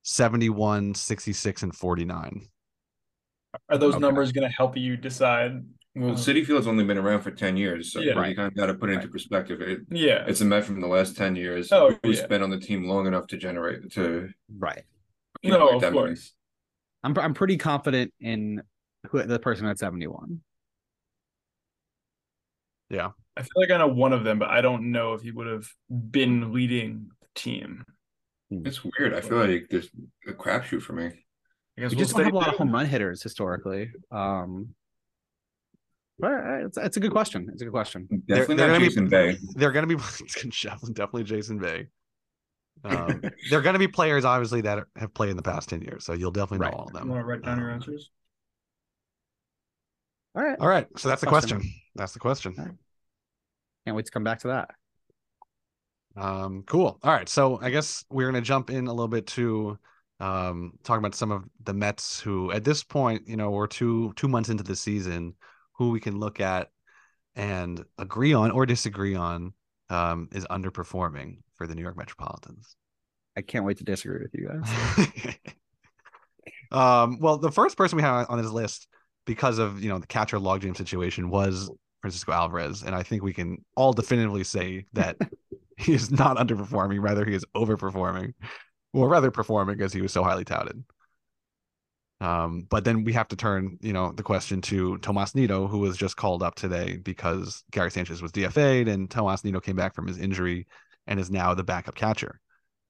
71, 0.02 0.94
66, 0.94 1.62
and 1.62 1.74
49. 1.74 2.46
Are 3.68 3.78
those 3.78 3.94
Okay. 3.94 4.00
numbers 4.00 4.32
going 4.32 4.48
to 4.48 4.54
help 4.54 4.76
you 4.76 4.96
decide? 4.96 5.64
Well, 5.94 6.10
Uh, 6.10 6.14
Citi 6.14 6.44
Field's 6.44 6.66
only 6.66 6.84
been 6.84 6.98
around 6.98 7.22
for 7.22 7.30
ten 7.30 7.56
years, 7.56 7.90
so 7.90 8.00
Yeah. 8.00 8.08
you 8.26 8.34
kind 8.36 8.48
of 8.48 8.54
got 8.54 8.66
to 8.66 8.74
put 8.74 8.90
it 8.90 8.94
into 8.94 9.06
Right. 9.06 9.12
perspective. 9.12 9.62
It, 9.62 9.80
Yeah. 9.90 10.24
it's 10.28 10.42
a 10.42 10.44
Met 10.44 10.64
from 10.64 10.80
the 10.82 10.86
last 10.86 11.16
ten 11.16 11.34
years. 11.36 11.72
Oh, 11.72 11.98
who's 12.02 12.18
yeah. 12.20 12.26
been 12.26 12.42
on 12.42 12.50
the 12.50 12.60
team 12.60 12.84
long 12.84 13.06
enough 13.06 13.26
to 13.28 13.38
generate 13.38 13.90
to 13.92 14.28
Right. 14.58 14.84
No, 15.42 15.68
of 15.76 15.80
that 15.80 15.92
many. 15.94 16.06
course. 16.08 16.34
I'm 17.02 17.16
I'm 17.18 17.32
pretty 17.34 17.56
confident 17.56 18.12
in 18.20 18.62
who 19.10 19.22
the 19.22 19.38
person 19.38 19.66
at 19.66 19.78
71. 19.78 20.42
I 22.90 23.42
feel 23.42 23.48
like 23.56 23.70
I 23.70 23.76
know 23.78 23.88
one 23.88 24.12
of 24.12 24.24
them, 24.24 24.38
but 24.38 24.48
I 24.48 24.60
don't 24.60 24.90
know 24.92 25.12
if 25.14 25.22
he 25.22 25.30
would 25.30 25.46
have 25.46 25.66
been 25.90 26.52
leading 26.52 27.10
the 27.20 27.26
team. 27.34 27.84
It's 28.50 28.82
weird. 28.84 29.12
I 29.14 29.20
feel 29.20 29.38
like 29.38 29.66
there's 29.70 29.90
a 30.28 30.32
crapshoot 30.32 30.80
for 30.82 30.92
me. 30.92 31.06
I 31.06 31.80
guess 31.82 31.90
We 31.90 31.96
we'll 31.96 32.04
just 32.04 32.14
don't 32.16 32.24
have 32.24 32.32
a 32.32 32.36
lot 32.36 32.48
of 32.48 32.54
home 32.54 32.72
run 32.72 32.86
hitters 32.86 33.22
historically. 33.22 33.90
Um, 34.10 34.68
but 36.18 36.32
uh, 36.32 36.66
it's, 36.66 36.78
it's 36.78 36.96
a 36.96 37.00
good 37.00 37.10
question. 37.10 37.48
It's 37.52 37.60
a 37.60 37.66
good 37.66 37.72
question. 37.72 38.08
Definitely 38.26 38.54
they're 38.56 38.68
not 38.68 38.72
gonna 38.74 38.78
be- 38.80 38.86
Jason 38.86 39.08
Bay. 39.08 39.36
They're 39.56 39.72
going 39.72 39.86
to 39.86 39.96
be 39.96 40.02
definitely 40.94 41.24
Jason 41.24 41.58
Bay. 41.58 41.88
Um, 42.84 43.20
they're 43.50 43.60
going 43.60 43.74
to 43.74 43.78
be 43.78 43.88
players, 43.88 44.24
obviously, 44.24 44.62
that 44.62 44.84
have 44.96 45.12
played 45.12 45.30
in 45.30 45.36
the 45.36 45.42
past 45.42 45.68
10 45.68 45.82
years. 45.82 46.04
So 46.06 46.14
you'll 46.14 46.30
definitely 46.30 46.58
Right. 46.64 46.72
know 46.72 46.78
all 46.78 46.84
of 46.86 46.92
You 46.94 47.00
them. 47.00 47.08
want 47.08 47.20
to 47.20 47.26
write 47.26 47.42
down 47.42 47.58
your 47.58 47.70
answers? 47.70 48.10
All 50.36 50.42
right. 50.42 50.58
All 50.60 50.68
right. 50.68 50.86
So 50.98 51.08
that's 51.08 51.22
the 51.22 51.26
Question. 51.26 51.58
question. 51.58 51.74
That's 51.94 52.12
the 52.12 52.18
question. 52.18 52.54
All 52.58 52.64
right. 52.66 52.74
Can't 53.86 53.96
wait 53.96 54.04
to 54.04 54.12
come 54.12 54.24
back 54.24 54.40
to 54.40 54.48
that. 54.48 54.70
Um, 56.16 56.62
cool. 56.66 56.98
All 57.02 57.12
right. 57.12 57.28
So 57.28 57.58
I 57.60 57.70
guess 57.70 58.04
we're 58.10 58.26
gonna 58.26 58.42
jump 58.42 58.70
in 58.70 58.86
a 58.86 58.92
little 58.92 59.08
bit 59.08 59.26
to 59.28 59.78
um 60.20 60.72
talk 60.82 60.98
about 60.98 61.14
some 61.14 61.30
of 61.30 61.44
the 61.62 61.72
Mets 61.72 62.20
who 62.20 62.52
at 62.52 62.64
this 62.64 62.82
point, 62.82 63.26
you 63.26 63.36
know, 63.36 63.50
we're 63.50 63.66
two 63.66 64.12
two 64.14 64.28
months 64.28 64.48
into 64.50 64.62
the 64.62 64.76
season, 64.76 65.34
who 65.74 65.90
we 65.90 66.00
can 66.00 66.18
look 66.18 66.40
at 66.40 66.68
and 67.34 67.82
agree 67.98 68.34
on 68.34 68.50
or 68.50 68.66
disagree 68.66 69.14
on 69.14 69.54
um 69.88 70.28
is 70.32 70.44
underperforming 70.46 71.38
for 71.54 71.66
the 71.66 71.74
New 71.74 71.82
York 71.82 71.96
Metropolitans. 71.96 72.76
I 73.36 73.42
can't 73.42 73.64
wait 73.64 73.78
to 73.78 73.84
disagree 73.84 74.22
with 74.22 74.34
you 74.34 74.48
guys. 74.48 75.08
um, 76.72 77.20
well, 77.20 77.38
the 77.38 77.52
first 77.52 77.76
person 77.76 77.96
we 77.96 78.02
have 78.02 78.26
on 78.30 78.40
this 78.40 78.50
list 78.50 78.88
because 79.26 79.58
of 79.58 79.82
you 79.82 79.88
know 79.88 79.98
the 79.98 80.06
catcher 80.06 80.38
logjam 80.38 80.76
situation 80.76 81.28
was 81.28 81.70
Francisco 82.00 82.32
Alvarez, 82.32 82.82
and 82.82 82.94
I 82.94 83.02
think 83.02 83.22
we 83.22 83.34
can 83.34 83.64
all 83.74 83.92
definitively 83.92 84.44
say 84.44 84.86
that 84.94 85.16
he 85.76 85.92
is 85.92 86.10
not 86.10 86.36
underperforming, 86.38 87.02
rather 87.02 87.24
he 87.24 87.34
is 87.34 87.44
overperforming, 87.54 88.32
or 88.94 89.08
rather 89.08 89.30
performing 89.30 89.80
as 89.82 89.92
he 89.92 90.00
was 90.00 90.12
so 90.12 90.22
highly 90.22 90.44
touted. 90.44 90.82
Um, 92.20 92.66
but 92.70 92.84
then 92.84 93.04
we 93.04 93.12
have 93.12 93.28
to 93.28 93.36
turn, 93.36 93.78
you 93.82 93.92
know, 93.92 94.10
the 94.12 94.22
question 94.22 94.62
to 94.62 94.96
Tomas 94.98 95.34
Nido, 95.34 95.66
who 95.66 95.78
was 95.78 95.98
just 95.98 96.16
called 96.16 96.42
up 96.42 96.54
today 96.54 96.96
because 96.96 97.62
Gary 97.70 97.90
Sanchez 97.90 98.22
was 98.22 98.32
DFA'd 98.32 98.88
and 98.88 99.10
Tomas 99.10 99.44
Nido 99.44 99.60
came 99.60 99.76
back 99.76 99.94
from 99.94 100.06
his 100.06 100.16
injury 100.16 100.66
and 101.06 101.20
is 101.20 101.30
now 101.30 101.52
the 101.52 101.62
backup 101.64 101.94
catcher. 101.94 102.40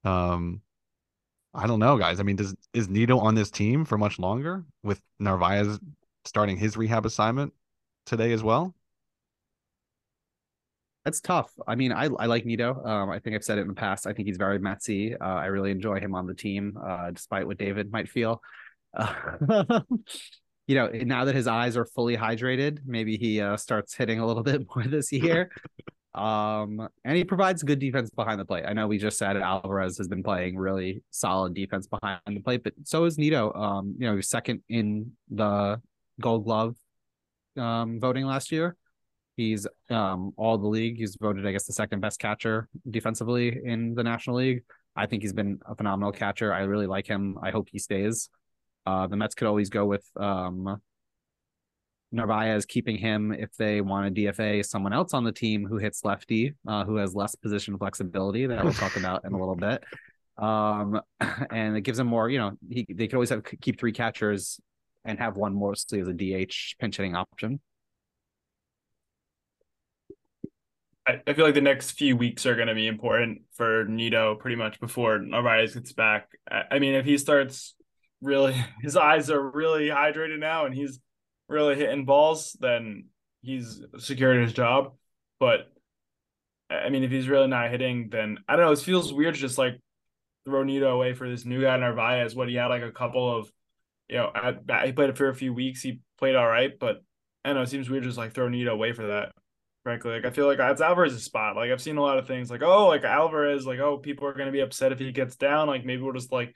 Um, 0.04 0.62
I 1.52 1.66
don't 1.66 1.80
know, 1.80 1.98
guys. 1.98 2.20
I 2.20 2.22
mean, 2.22 2.36
does 2.36 2.54
is 2.72 2.88
Nido 2.88 3.18
on 3.18 3.34
this 3.34 3.50
team 3.50 3.84
for 3.84 3.98
much 3.98 4.18
longer 4.18 4.64
with 4.82 5.00
Narvaez 5.18 5.78
starting 6.26 6.56
his 6.56 6.76
rehab 6.76 7.06
assignment 7.06 7.52
today 8.04 8.32
as 8.32 8.42
well? 8.42 8.74
That's 11.06 11.20
tough. 11.20 11.52
I 11.68 11.76
mean, 11.76 11.92
I 11.92 12.06
I 12.06 12.26
like 12.26 12.44
Nido. 12.44 12.82
Um, 12.84 13.10
I 13.10 13.20
think 13.20 13.36
I've 13.36 13.44
said 13.44 13.58
it 13.58 13.60
in 13.60 13.68
the 13.68 13.74
past. 13.74 14.08
I 14.08 14.12
think 14.12 14.26
he's 14.26 14.38
very 14.38 14.58
Metsy. 14.58 15.14
Uh, 15.14 15.24
I 15.24 15.46
really 15.46 15.70
enjoy 15.70 16.00
him 16.00 16.16
on 16.16 16.26
the 16.26 16.34
team, 16.34 16.76
uh, 16.84 17.12
despite 17.12 17.46
what 17.46 17.58
David 17.58 17.92
might 17.92 18.08
feel. 18.08 18.42
Uh, 18.92 19.82
you 20.66 20.74
know, 20.74 20.88
now 20.88 21.24
that 21.26 21.36
his 21.36 21.46
eyes 21.46 21.76
are 21.76 21.84
fully 21.84 22.16
hydrated, 22.16 22.80
maybe 22.84 23.16
he 23.16 23.40
uh, 23.40 23.56
starts 23.56 23.94
hitting 23.94 24.18
a 24.18 24.26
little 24.26 24.42
bit 24.42 24.66
more 24.74 24.84
this 24.84 25.12
year. 25.12 25.52
um, 26.16 26.88
and 27.04 27.16
he 27.16 27.22
provides 27.22 27.62
good 27.62 27.78
defense 27.78 28.10
behind 28.10 28.40
the 28.40 28.44
plate. 28.44 28.64
I 28.66 28.72
know 28.72 28.88
we 28.88 28.98
just 28.98 29.16
said 29.16 29.36
Alvarez 29.36 29.98
has 29.98 30.08
been 30.08 30.24
playing 30.24 30.56
really 30.56 31.04
solid 31.12 31.54
defense 31.54 31.86
behind 31.86 32.20
the 32.26 32.40
plate, 32.40 32.64
but 32.64 32.72
so 32.82 33.04
is 33.04 33.16
Nido. 33.16 33.52
Um, 33.52 33.94
you 33.96 34.10
know, 34.10 34.20
second 34.20 34.62
in 34.68 35.12
the 35.30 35.80
Gold 36.20 36.44
Glove 36.44 36.76
um 37.56 38.00
voting 38.00 38.26
last 38.26 38.52
year. 38.52 38.76
He's 39.36 39.66
um 39.90 40.32
all 40.36 40.58
the 40.58 40.68
league. 40.68 40.96
He's 40.96 41.16
voted, 41.20 41.46
I 41.46 41.52
guess, 41.52 41.66
the 41.66 41.72
second 41.72 42.00
best 42.00 42.18
catcher 42.18 42.68
defensively 42.88 43.60
in 43.64 43.94
the 43.94 44.04
National 44.04 44.36
League. 44.36 44.62
I 44.94 45.06
think 45.06 45.22
he's 45.22 45.34
been 45.34 45.58
a 45.66 45.74
phenomenal 45.74 46.12
catcher. 46.12 46.52
I 46.52 46.60
really 46.60 46.86
like 46.86 47.06
him. 47.06 47.38
I 47.42 47.50
hope 47.50 47.68
he 47.70 47.78
stays. 47.78 48.30
Uh, 48.86 49.06
the 49.06 49.16
Mets 49.16 49.34
could 49.34 49.46
always 49.46 49.68
go 49.68 49.84
with 49.84 50.04
um 50.16 50.80
Narvaez 52.12 52.64
keeping 52.64 52.96
him 52.96 53.32
if 53.32 53.54
they 53.56 53.80
want 53.80 54.14
to 54.14 54.22
DFA 54.22 54.64
someone 54.64 54.92
else 54.92 55.12
on 55.12 55.24
the 55.24 55.32
team 55.32 55.66
who 55.66 55.76
hits 55.76 56.04
lefty, 56.04 56.54
uh, 56.66 56.84
who 56.84 56.96
has 56.96 57.14
less 57.14 57.34
position 57.34 57.76
flexibility 57.78 58.46
that 58.46 58.64
we'll 58.64 58.72
talk 58.72 58.96
about 58.96 59.24
in 59.24 59.32
a 59.32 59.38
little 59.38 59.56
bit. 59.56 59.82
Um, 60.38 61.00
and 61.50 61.76
it 61.76 61.82
gives 61.82 61.98
him 61.98 62.06
more, 62.06 62.30
you 62.30 62.38
know, 62.38 62.52
he 62.68 62.86
they 62.88 63.06
could 63.06 63.16
always 63.16 63.30
have 63.30 63.42
keep 63.60 63.78
three 63.78 63.92
catchers 63.92 64.60
and 65.06 65.18
have 65.18 65.36
one 65.36 65.58
mostly 65.58 66.00
as 66.00 66.08
a 66.08 66.12
DH 66.12 66.76
pinch 66.78 66.96
hitting 66.96 67.14
option. 67.14 67.60
I, 71.06 71.34
feel 71.34 71.44
like 71.44 71.54
the 71.54 71.60
next 71.60 71.92
few 71.92 72.16
weeks 72.16 72.46
are 72.46 72.56
going 72.56 72.66
to 72.66 72.74
be 72.74 72.88
important 72.88 73.42
for 73.52 73.84
Nido 73.84 74.34
pretty 74.34 74.56
much 74.56 74.80
before 74.80 75.20
Narvaez 75.20 75.74
gets 75.74 75.92
back. 75.92 76.28
I, 76.50 76.62
I 76.72 76.78
mean, 76.80 76.94
if 76.94 77.04
he 77.04 77.16
starts 77.16 77.76
really, 78.20 78.54
his 78.82 78.96
eyes 78.96 79.30
are 79.30 79.50
really 79.50 79.88
hydrated 79.88 80.40
now 80.40 80.66
and 80.66 80.74
he's 80.74 80.98
really 81.48 81.76
hitting 81.76 82.06
balls, 82.06 82.56
then 82.58 83.06
he's 83.42 83.80
secured 83.98 84.42
his 84.42 84.52
job. 84.52 84.94
But 85.38 85.70
I 86.68 86.88
mean, 86.88 87.04
if 87.04 87.10
he's 87.12 87.28
really 87.28 87.46
not 87.46 87.70
hitting, 87.70 88.08
then 88.10 88.38
I 88.48 88.56
don't 88.56 88.66
know. 88.66 88.72
It 88.72 88.80
feels 88.80 89.12
weird 89.12 89.34
to 89.34 89.40
just 89.40 89.58
like 89.58 89.80
throw 90.44 90.64
Nido 90.64 90.92
away 90.92 91.14
for 91.14 91.28
this 91.28 91.44
new 91.44 91.62
guy 91.62 91.76
Narvaez. 91.76 92.34
What 92.34 92.48
he 92.48 92.56
had 92.56 92.66
like 92.66 92.82
a 92.82 92.90
couple 92.90 93.38
of, 93.38 93.50
you 94.08 94.16
know, 94.16 94.30
bat, 94.64 94.86
he 94.86 94.92
played 94.92 95.10
it 95.10 95.16
for 95.16 95.28
a 95.28 95.34
few 95.34 95.52
weeks. 95.52 95.82
He 95.82 96.00
played 96.18 96.36
all 96.36 96.46
right, 96.46 96.72
but 96.78 97.02
I 97.44 97.52
know. 97.52 97.62
It 97.62 97.68
seems 97.68 97.90
weird 97.90 98.04
just 98.04 98.18
like 98.18 98.32
throw 98.32 98.48
Nido 98.48 98.72
away 98.72 98.92
for 98.92 99.06
that 99.08 99.32
frankly. 99.86 100.10
Like 100.10 100.24
I 100.24 100.30
feel 100.30 100.48
like 100.48 100.58
it's 100.58 100.80
Alvarez's 100.80 101.22
spot. 101.22 101.54
Like 101.54 101.70
I've 101.70 101.80
seen 101.80 101.96
a 101.96 102.02
lot 102.02 102.18
of 102.18 102.26
things 102.26 102.50
like, 102.50 102.60
oh, 102.60 102.88
like 102.88 103.04
Alvarez, 103.04 103.68
like, 103.68 103.78
oh, 103.78 103.98
people 103.98 104.26
are 104.26 104.34
gonna 104.34 104.50
be 104.50 104.58
upset 104.58 104.90
if 104.90 104.98
he 104.98 105.12
gets 105.12 105.36
down. 105.36 105.68
Like 105.68 105.84
maybe 105.84 106.02
we'll 106.02 106.12
just 106.12 106.32
like 106.32 106.52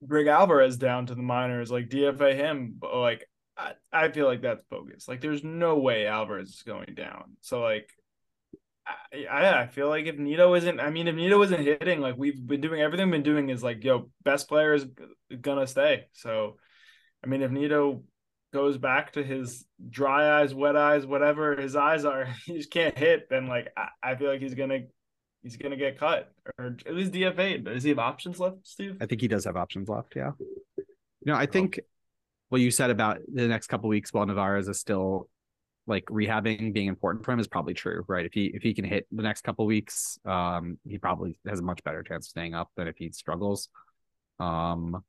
bring 0.00 0.28
Alvarez 0.28 0.76
down 0.76 1.06
to 1.06 1.16
the 1.16 1.22
minors, 1.22 1.68
like 1.68 1.88
DFA 1.88 2.36
him. 2.36 2.76
But 2.78 2.94
like 2.94 3.28
I, 3.56 3.72
I 3.92 4.12
feel 4.12 4.26
like 4.26 4.42
that's 4.42 4.62
bogus. 4.70 5.08
Like 5.08 5.20
there's 5.20 5.42
no 5.42 5.78
way 5.78 6.06
Alvarez 6.06 6.50
is 6.50 6.62
going 6.62 6.94
down. 6.94 7.36
So 7.40 7.60
like 7.60 7.90
I, 9.30 9.62
I 9.62 9.66
feel 9.66 9.88
like 9.88 10.06
if 10.06 10.16
Nido 10.16 10.54
isn't, 10.54 10.80
I 10.80 10.90
mean, 10.90 11.08
if 11.08 11.14
Nido 11.14 11.42
isn't 11.42 11.62
hitting, 11.62 12.00
like 12.00 12.16
we've 12.16 12.46
been 12.46 12.60
doing, 12.60 12.80
everything 12.80 13.06
we've 13.06 13.22
been 13.22 13.22
doing 13.22 13.48
is 13.48 13.62
like, 13.62 13.82
yo, 13.82 14.10
best 14.24 14.48
player 14.48 14.74
is 14.74 14.86
gonna 15.40 15.66
stay. 15.66 16.06
So, 16.12 16.56
I 17.24 17.26
mean, 17.26 17.42
if 17.42 17.50
Nido 17.50 18.02
goes 18.52 18.78
back 18.78 19.12
to 19.12 19.22
his 19.22 19.64
dry 19.88 20.40
eyes, 20.40 20.54
wet 20.54 20.76
eyes, 20.76 21.06
whatever 21.06 21.56
his 21.56 21.76
eyes 21.76 22.04
are, 22.04 22.26
he 22.46 22.56
just 22.56 22.70
can't 22.70 22.96
hit, 22.96 23.28
then 23.30 23.46
like 23.46 23.68
I, 23.76 23.88
I 24.02 24.16
feel 24.16 24.30
like 24.30 24.40
he's 24.40 24.54
gonna 24.54 24.80
he's 25.42 25.56
gonna 25.56 25.76
get 25.76 25.98
cut 25.98 26.32
or 26.58 26.76
at 26.86 26.94
least 26.94 27.12
DFA. 27.12 27.64
Does 27.64 27.82
he 27.82 27.90
have 27.90 27.98
options 27.98 28.38
left, 28.38 28.66
Steve? 28.66 28.96
I 29.00 29.06
think 29.06 29.20
he 29.20 29.28
does 29.28 29.44
have 29.44 29.56
options 29.56 29.88
left. 29.88 30.14
Yeah. 30.16 30.32
You 30.76 30.84
know, 31.32 31.34
I 31.34 31.44
oh. 31.44 31.46
think 31.46 31.80
what 32.48 32.60
you 32.60 32.70
said 32.70 32.90
about 32.90 33.18
the 33.32 33.46
next 33.46 33.66
couple 33.66 33.88
weeks 33.88 34.12
while 34.12 34.26
Navarez 34.26 34.68
is 34.68 34.80
still 34.80 35.28
like 35.88 36.04
rehabbing 36.06 36.72
being 36.72 36.86
important 36.86 37.24
for 37.24 37.32
him 37.32 37.40
is 37.40 37.48
probably 37.48 37.74
true, 37.74 38.04
right? 38.06 38.26
If 38.26 38.34
he 38.34 38.52
if 38.54 38.62
he 38.62 38.74
can 38.74 38.84
hit 38.84 39.06
the 39.10 39.22
next 39.22 39.42
couple 39.42 39.66
weeks, 39.66 40.18
um, 40.24 40.78
he 40.86 40.98
probably 40.98 41.38
has 41.48 41.60
a 41.60 41.62
much 41.62 41.82
better 41.82 42.02
chance 42.02 42.26
of 42.26 42.30
staying 42.30 42.54
up 42.54 42.70
than 42.76 42.86
if 42.86 42.96
he 42.96 43.10
struggles. 43.10 43.68
Um, 44.38 45.02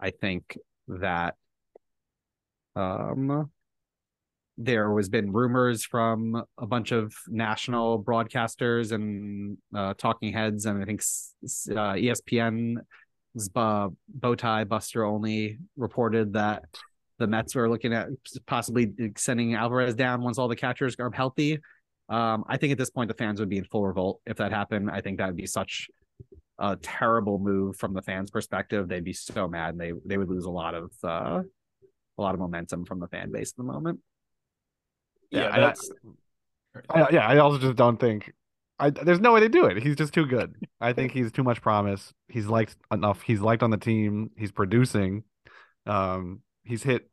I 0.00 0.10
think 0.10 0.58
that 0.88 1.34
um 2.74 3.50
there 4.56 4.90
was 4.90 5.08
been 5.08 5.32
rumors 5.32 5.84
from 5.84 6.42
a 6.58 6.66
bunch 6.66 6.90
of 6.90 7.14
national 7.28 8.02
broadcasters 8.02 8.90
and 8.90 9.56
uh, 9.74 9.94
talking 9.96 10.32
heads, 10.32 10.66
and 10.66 10.82
I 10.82 10.84
think 10.84 11.02
uh, 13.54 13.88
bow 14.08 14.34
tie 14.34 14.64
Buster 14.64 15.04
Olney 15.04 15.58
reported 15.76 16.32
that 16.32 16.64
the 17.18 17.26
Mets 17.26 17.54
were 17.54 17.68
looking 17.68 17.92
at 17.92 18.08
possibly 18.46 18.92
sending 19.16 19.54
Alvarez 19.54 19.94
down 19.94 20.22
once 20.22 20.38
all 20.38 20.48
the 20.48 20.56
catchers 20.56 20.96
are 20.98 21.10
healthy. 21.10 21.58
Um, 22.08 22.44
I 22.48 22.56
think 22.56 22.72
at 22.72 22.78
this 22.78 22.90
point 22.90 23.08
the 23.08 23.14
fans 23.14 23.40
would 23.40 23.48
be 23.48 23.58
in 23.58 23.64
full 23.64 23.86
revolt 23.86 24.20
if 24.26 24.36
that 24.38 24.52
happened. 24.52 24.90
I 24.90 25.00
think 25.00 25.18
that 25.18 25.26
would 25.26 25.36
be 25.36 25.46
such 25.46 25.88
a 26.58 26.76
terrible 26.76 27.38
move 27.38 27.76
from 27.76 27.92
the 27.92 28.02
fans' 28.02 28.30
perspective. 28.30 28.88
They'd 28.88 29.04
be 29.04 29.12
so 29.12 29.46
mad, 29.48 29.70
and 29.70 29.80
they 29.80 29.92
they 30.06 30.16
would 30.16 30.28
lose 30.28 30.44
a 30.44 30.50
lot 30.50 30.74
of 30.74 30.90
uh, 31.04 31.42
a 32.18 32.22
lot 32.22 32.34
of 32.34 32.40
momentum 32.40 32.84
from 32.84 32.98
the 33.00 33.08
fan 33.08 33.30
base 33.30 33.52
at 33.52 33.56
the 33.58 33.62
moment. 33.64 34.00
Yeah, 35.30 35.40
Yeah, 35.40 35.46
and 35.46 35.54
I- 35.56 35.60
that's 35.60 35.90
I, 36.90 37.08
yeah, 37.10 37.26
I 37.26 37.38
also 37.38 37.58
just 37.58 37.76
don't 37.76 37.98
think 37.98 38.32
I 38.78 38.90
there's 38.90 39.20
no 39.20 39.32
way 39.32 39.40
to 39.40 39.48
do 39.48 39.66
it. 39.66 39.82
He's 39.82 39.96
just 39.96 40.14
too 40.14 40.26
good. 40.26 40.54
I 40.80 40.92
think 40.92 41.12
he's 41.12 41.32
too 41.32 41.42
much 41.42 41.60
promise. 41.60 42.12
He's 42.28 42.46
liked 42.46 42.76
enough. 42.92 43.22
He's 43.22 43.40
liked 43.40 43.62
on 43.62 43.70
the 43.70 43.76
team. 43.76 44.30
He's 44.36 44.52
producing. 44.52 45.24
Um, 45.86 46.42
he's 46.68 46.82
hit 46.82 47.10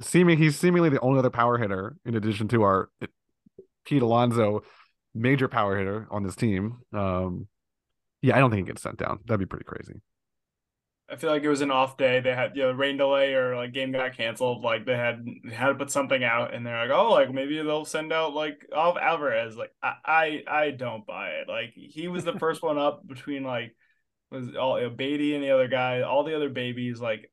seeming 0.00 0.38
he's 0.38 0.56
seemingly 0.56 0.90
the 0.90 1.00
only 1.00 1.18
other 1.18 1.30
power 1.30 1.58
hitter 1.58 1.96
in 2.04 2.14
addition 2.14 2.46
to 2.48 2.62
our 2.62 2.90
Pete 3.84 4.02
Alonso, 4.02 4.62
major 5.14 5.48
power 5.48 5.76
hitter 5.76 6.06
on 6.10 6.22
this 6.22 6.36
team. 6.36 6.78
Um, 6.92 7.48
yeah, 8.20 8.36
I 8.36 8.38
don't 8.38 8.50
think 8.50 8.66
he 8.66 8.70
gets 8.70 8.82
sent 8.82 8.98
down. 8.98 9.20
That'd 9.26 9.40
be 9.40 9.46
pretty 9.46 9.64
crazy. 9.64 10.00
I 11.10 11.16
feel 11.16 11.30
like 11.30 11.42
it 11.42 11.48
was 11.48 11.62
an 11.62 11.70
off 11.70 11.96
day. 11.96 12.20
They 12.20 12.34
had 12.34 12.54
you 12.54 12.64
know 12.64 12.72
rain 12.72 12.98
delay 12.98 13.32
or 13.32 13.56
like 13.56 13.72
game 13.72 13.92
got 13.92 14.14
canceled. 14.14 14.62
Like 14.62 14.84
they 14.84 14.96
had 14.96 15.24
they 15.42 15.54
had 15.54 15.68
to 15.68 15.74
put 15.74 15.90
something 15.90 16.22
out, 16.22 16.52
and 16.52 16.66
they're 16.66 16.86
like, 16.86 16.96
oh, 16.96 17.12
like 17.12 17.32
maybe 17.32 17.56
they'll 17.56 17.86
send 17.86 18.12
out 18.12 18.34
like 18.34 18.66
off 18.74 18.98
Alvarez. 19.00 19.56
Like 19.56 19.72
I 19.82 19.94
I, 20.04 20.42
I 20.46 20.70
don't 20.70 21.06
buy 21.06 21.30
it. 21.30 21.48
Like 21.48 21.72
he 21.74 22.08
was 22.08 22.24
the 22.24 22.38
first 22.38 22.62
one 22.62 22.76
up 22.76 23.06
between 23.06 23.42
like 23.42 23.74
was 24.30 24.54
all 24.54 24.78
you 24.78 24.88
know, 24.88 24.94
Baty 24.94 25.34
and 25.34 25.42
the 25.42 25.52
other 25.52 25.68
guy, 25.68 26.02
all 26.02 26.24
the 26.24 26.36
other 26.36 26.50
babies. 26.50 27.00
Like 27.00 27.30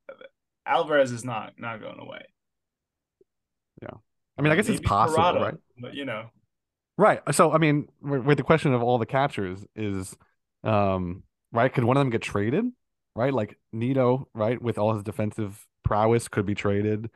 Alvarez 0.66 1.11
is 1.11 1.24
not 1.24 1.53
not 1.57 1.82
going 1.82 1.99
away. 1.99 2.26
Yeah, 3.82 3.97
I 4.38 4.41
mean, 4.41 4.51
I 4.51 4.55
guess 4.55 4.70
it's 4.70 4.82
possible, 4.82 5.24
Parada, 5.24 5.41
right? 5.41 5.53
But 5.80 5.93
you 5.93 6.05
know, 6.05 6.30
Right. 6.97 7.20
So, 7.34 7.51
I 7.51 7.57
mean, 7.57 7.88
with 8.01 8.38
the 8.38 8.43
question 8.43 8.74
of 8.74 8.82
all 8.82 8.97
the 8.97 9.05
catchers 9.05 9.66
is, 9.76 10.16
um, 10.63 11.24
right? 11.51 11.74
Could 11.74 11.84
one 11.84 11.97
of 11.97 12.01
them 12.01 12.09
get 12.09 12.22
traded? 12.22 12.66
Right? 13.16 13.34
Like 13.34 13.57
Nido, 13.74 14.28
right? 14.34 14.61
With 14.61 14.78
all 14.78 14.93
his 14.93 15.03
defensive 15.03 15.66
prowess, 15.84 16.28
could 16.28 16.45
be 16.45 16.55
traded. 16.55 17.09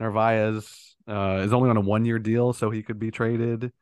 Narvaez 0.00 0.96
uh, 1.08 1.42
is 1.44 1.52
only 1.52 1.70
on 1.70 1.76
a 1.76 1.80
one 1.80 2.04
year 2.04 2.18
deal, 2.18 2.52
so 2.52 2.70
he 2.70 2.82
could 2.82 2.98
be 2.98 3.10
traded. 3.10 3.72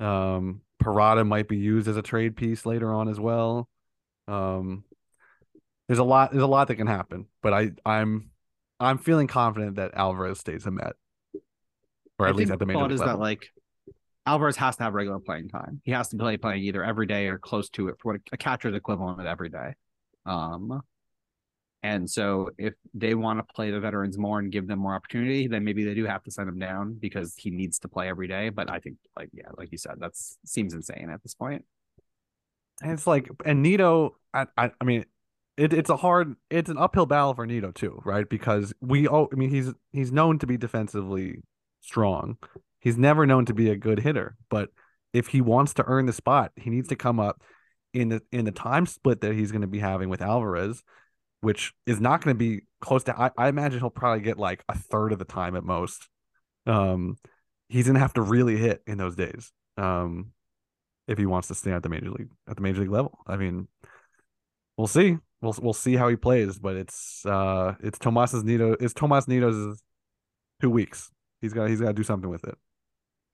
Um, 0.00 0.60
Parada 0.82 1.26
might 1.26 1.48
be 1.48 1.56
used 1.56 1.88
as 1.88 1.96
a 1.96 2.02
trade 2.02 2.36
piece 2.36 2.66
later 2.66 2.92
on 2.92 3.08
as 3.08 3.18
well. 3.18 3.68
Um, 4.28 4.84
there's 5.88 5.98
a 5.98 6.04
lot. 6.04 6.30
There's 6.30 6.42
a 6.42 6.48
lot 6.48 6.68
that 6.68 6.76
can 6.76 6.86
happen, 6.86 7.26
but 7.42 7.52
I, 7.52 7.70
I'm, 7.84 8.30
I'm 8.80 8.98
feeling 8.98 9.26
confident 9.26 9.76
that 9.76 9.94
Alvarez 9.94 10.40
stays 10.40 10.66
a 10.66 10.70
Met, 10.70 10.94
or 12.18 12.26
I 12.26 12.30
at 12.30 12.36
least 12.36 12.50
at 12.50 12.58
the 12.58 12.66
major 12.66 12.82
league 12.82 12.92
is 12.92 13.00
level. 13.00 13.16
that 13.16 13.20
like 13.20 13.50
Alvarez 14.26 14.56
has 14.56 14.76
to 14.76 14.84
have 14.84 14.94
regular 14.94 15.20
playing 15.20 15.48
time. 15.48 15.80
He 15.84 15.92
has 15.92 16.08
to 16.08 16.16
play 16.16 16.36
playing 16.36 16.62
either 16.64 16.82
every 16.82 17.06
day 17.06 17.28
or 17.28 17.38
close 17.38 17.68
to 17.70 17.88
it 17.88 17.96
for 18.00 18.14
what 18.14 18.20
a 18.32 18.36
catcher's 18.36 18.74
equivalent 18.74 19.20
of 19.20 19.26
every 19.26 19.50
day. 19.50 19.74
Um, 20.26 20.82
and 21.82 22.08
so 22.08 22.48
if 22.56 22.72
they 22.94 23.14
want 23.14 23.46
to 23.46 23.54
play 23.54 23.70
the 23.70 23.78
veterans 23.78 24.16
more 24.16 24.38
and 24.38 24.50
give 24.50 24.66
them 24.66 24.78
more 24.78 24.94
opportunity, 24.94 25.46
then 25.48 25.64
maybe 25.64 25.84
they 25.84 25.92
do 25.92 26.06
have 26.06 26.22
to 26.22 26.30
send 26.30 26.48
him 26.48 26.58
down 26.58 26.96
because 26.98 27.34
he 27.36 27.50
needs 27.50 27.78
to 27.80 27.88
play 27.88 28.08
every 28.08 28.26
day. 28.26 28.48
But 28.48 28.70
I 28.70 28.78
think, 28.78 28.96
like 29.14 29.28
yeah, 29.34 29.48
like 29.58 29.70
you 29.70 29.76
said, 29.76 29.96
that 29.98 30.12
seems 30.46 30.72
insane 30.72 31.10
at 31.12 31.22
this 31.22 31.34
point. 31.34 31.66
And 32.82 32.92
it's 32.92 33.06
like, 33.06 33.28
and 33.44 33.62
Nido, 33.62 34.16
I, 34.32 34.46
I, 34.56 34.70
I 34.80 34.84
mean, 34.84 35.04
it, 35.56 35.72
it's 35.72 35.90
a 35.90 35.96
hard, 35.96 36.34
it's 36.50 36.70
an 36.70 36.78
uphill 36.78 37.06
battle 37.06 37.34
for 37.34 37.46
Nido 37.46 37.70
too, 37.70 38.00
right? 38.04 38.28
Because 38.28 38.72
we, 38.80 39.08
oh, 39.08 39.28
I 39.32 39.36
mean, 39.36 39.50
he's 39.50 39.72
he's 39.92 40.12
known 40.12 40.38
to 40.40 40.46
be 40.46 40.56
defensively 40.56 41.42
strong. 41.80 42.38
He's 42.80 42.98
never 42.98 43.26
known 43.26 43.46
to 43.46 43.54
be 43.54 43.70
a 43.70 43.76
good 43.76 44.00
hitter, 44.00 44.36
but 44.50 44.70
if 45.12 45.28
he 45.28 45.40
wants 45.40 45.74
to 45.74 45.84
earn 45.86 46.06
the 46.06 46.12
spot, 46.12 46.52
he 46.56 46.70
needs 46.70 46.88
to 46.88 46.96
come 46.96 47.20
up 47.20 47.42
in 47.92 48.08
the 48.08 48.22
in 48.32 48.44
the 48.44 48.52
time 48.52 48.86
split 48.86 49.20
that 49.20 49.32
he's 49.32 49.52
going 49.52 49.62
to 49.62 49.68
be 49.68 49.78
having 49.78 50.08
with 50.08 50.20
Alvarez, 50.20 50.82
which 51.40 51.72
is 51.86 52.00
not 52.00 52.22
going 52.22 52.34
to 52.34 52.38
be 52.38 52.62
close 52.80 53.04
to. 53.04 53.18
I, 53.18 53.30
I 53.38 53.48
imagine 53.48 53.78
he'll 53.78 53.90
probably 53.90 54.22
get 54.22 54.38
like 54.38 54.64
a 54.68 54.76
third 54.76 55.12
of 55.12 55.18
the 55.18 55.24
time 55.24 55.56
at 55.56 55.64
most. 55.64 56.08
Um, 56.66 57.16
he's 57.68 57.86
going 57.86 57.94
to 57.94 58.00
have 58.00 58.14
to 58.14 58.22
really 58.22 58.56
hit 58.56 58.82
in 58.86 58.98
those 58.98 59.14
days. 59.14 59.52
Um, 59.76 60.32
if 61.06 61.18
he 61.18 61.26
wants 61.26 61.48
to 61.48 61.54
stay 61.54 61.72
at 61.72 61.82
the 61.82 61.88
major 61.88 62.10
league 62.10 62.30
at 62.48 62.56
the 62.56 62.62
major 62.62 62.80
league 62.80 62.90
level. 62.90 63.18
I 63.26 63.36
mean, 63.36 63.68
we'll 64.76 64.86
see. 64.86 65.18
We'll 65.44 65.54
we'll 65.60 65.72
see 65.74 65.94
how 65.94 66.08
he 66.08 66.16
plays, 66.16 66.58
but 66.58 66.74
it's 66.74 67.24
uh 67.26 67.74
it's 67.82 67.98
Tomas's 67.98 68.42
Nido 68.42 68.76
it's 68.80 68.94
Tomas 68.94 69.28
Nido's 69.28 69.82
two 70.60 70.70
weeks. 70.70 71.10
He's 71.42 71.52
got 71.52 71.68
he's 71.68 71.80
got 71.80 71.88
to 71.88 71.92
do 71.92 72.02
something 72.02 72.30
with 72.30 72.44
it. 72.44 72.54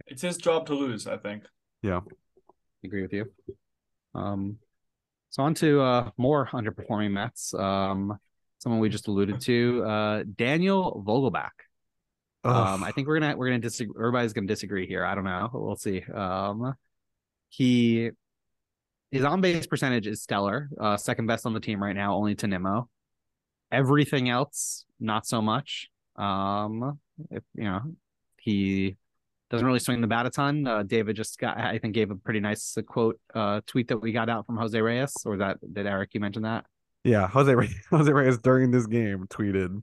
it's 0.09 0.23
his 0.23 0.37
job 0.37 0.67
to 0.67 0.75
lose. 0.75 1.07
I 1.07 1.17
think. 1.17 1.45
Yeah, 1.83 2.01
agree 2.85 3.03
with 3.03 3.13
you. 3.13 3.27
Um, 4.13 4.57
so 5.31 5.45
on 5.45 5.55
to 5.55 5.81
uh, 5.81 6.11
more 6.17 6.49
underperforming 6.49 7.13
Mets. 7.13 7.55
Um, 7.55 8.19
someone 8.59 8.81
we 8.81 8.89
just 8.89 9.07
alluded 9.07 9.41
to, 9.43 9.85
uh, 9.85 10.25
Daniel 10.37 11.05
Vogelbach. 11.07 11.51
Um, 12.43 12.83
I 12.83 12.91
think 12.91 13.07
we're 13.07 13.21
gonna 13.21 13.37
we're 13.37 13.47
gonna 13.47 13.61
disagree. 13.61 13.95
Everybody's 13.97 14.33
gonna 14.33 14.49
disagree 14.49 14.89
here. 14.89 15.05
I 15.05 15.15
don't 15.15 15.25
know. 15.25 15.49
We'll 15.53 15.77
see. 15.77 16.03
Um, 16.03 16.75
he 17.51 18.11
his 19.11 19.25
on 19.25 19.41
base 19.41 19.67
percentage 19.67 20.07
is 20.07 20.23
stellar. 20.23 20.69
Uh, 20.79 20.97
second 20.97 21.27
best 21.27 21.47
on 21.47 21.53
the 21.53 21.61
team 21.61 21.83
right 21.83 21.97
now, 21.97 22.15
only 22.15 22.35
to 22.37 22.47
Nimmo. 22.47 22.89
Everything 23.73 24.29
else, 24.29 24.85
not 24.99 25.27
so 25.27 25.41
much. 25.43 25.89
Um, 26.17 26.99
if 27.31 27.43
you 27.55 27.65
know, 27.65 27.81
he 28.41 28.97
doesn't 29.51 29.67
really 29.67 29.79
swing 29.79 30.01
the 30.01 30.07
bat 30.07 30.27
a 30.27 30.31
ton. 30.31 30.67
Uh, 30.67 30.83
David 30.83 31.17
just 31.17 31.39
got, 31.39 31.59
I 31.59 31.79
think, 31.79 31.95
gave 31.95 32.11
a 32.11 32.17
pretty 32.17 32.41
nice 32.41 32.77
uh, 32.77 32.83
quote 32.83 33.19
uh, 33.35 33.61
tweet 33.67 33.89
that 33.89 33.99
we 33.99 34.13
got 34.13 34.29
out 34.29 34.47
from 34.47 34.57
Jose 34.57 34.81
Reyes, 34.81 35.15
or 35.25 35.39
that 35.39 35.59
did 35.73 35.87
Eric 35.87 36.11
you 36.15 36.21
mention 36.21 36.43
that? 36.43 36.67
yeah, 37.05 37.27
Jose 37.29 37.55
Reyes, 37.55 37.75
Jose 37.91 38.13
Reyes 38.13 38.39
during 38.39 38.71
this 38.71 38.87
game 38.87 39.27
tweeted, 39.29 39.81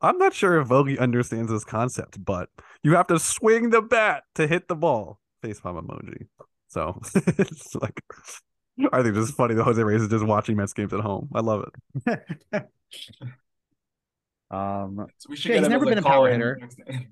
"I'm 0.00 0.18
not 0.18 0.34
sure 0.34 0.60
if 0.60 0.68
Vogie 0.68 0.98
understands 0.98 1.50
this 1.50 1.64
concept, 1.64 2.24
but 2.24 2.48
you 2.82 2.94
have 2.96 3.08
to 3.08 3.18
swing 3.18 3.70
the 3.70 3.82
bat 3.82 4.24
to 4.36 4.46
hit 4.46 4.68
the 4.68 4.76
ball." 4.76 5.18
Facepalm 5.42 5.82
emoji. 5.82 6.26
So 6.68 7.00
it's 7.14 7.74
like, 7.74 8.00
I 8.92 9.02
think 9.02 9.14
this 9.14 9.28
is 9.28 9.34
funny 9.34 9.54
that 9.54 9.64
Jose 9.64 9.82
Reyes 9.82 10.02
is 10.02 10.08
just 10.08 10.24
watching 10.24 10.56
Mets 10.56 10.72
games 10.72 10.92
at 10.92 11.00
home. 11.00 11.28
I 11.34 11.40
love 11.40 11.68
it. 12.06 12.62
Um, 14.50 15.06
So 15.18 15.28
we 15.30 15.36
should 15.36 15.52
Yeah, 15.52 15.60
he's 15.60 15.68
never 15.68 15.86
been 15.86 15.98
a 15.98 16.02
power 16.02 16.28
hitter. 16.28 16.60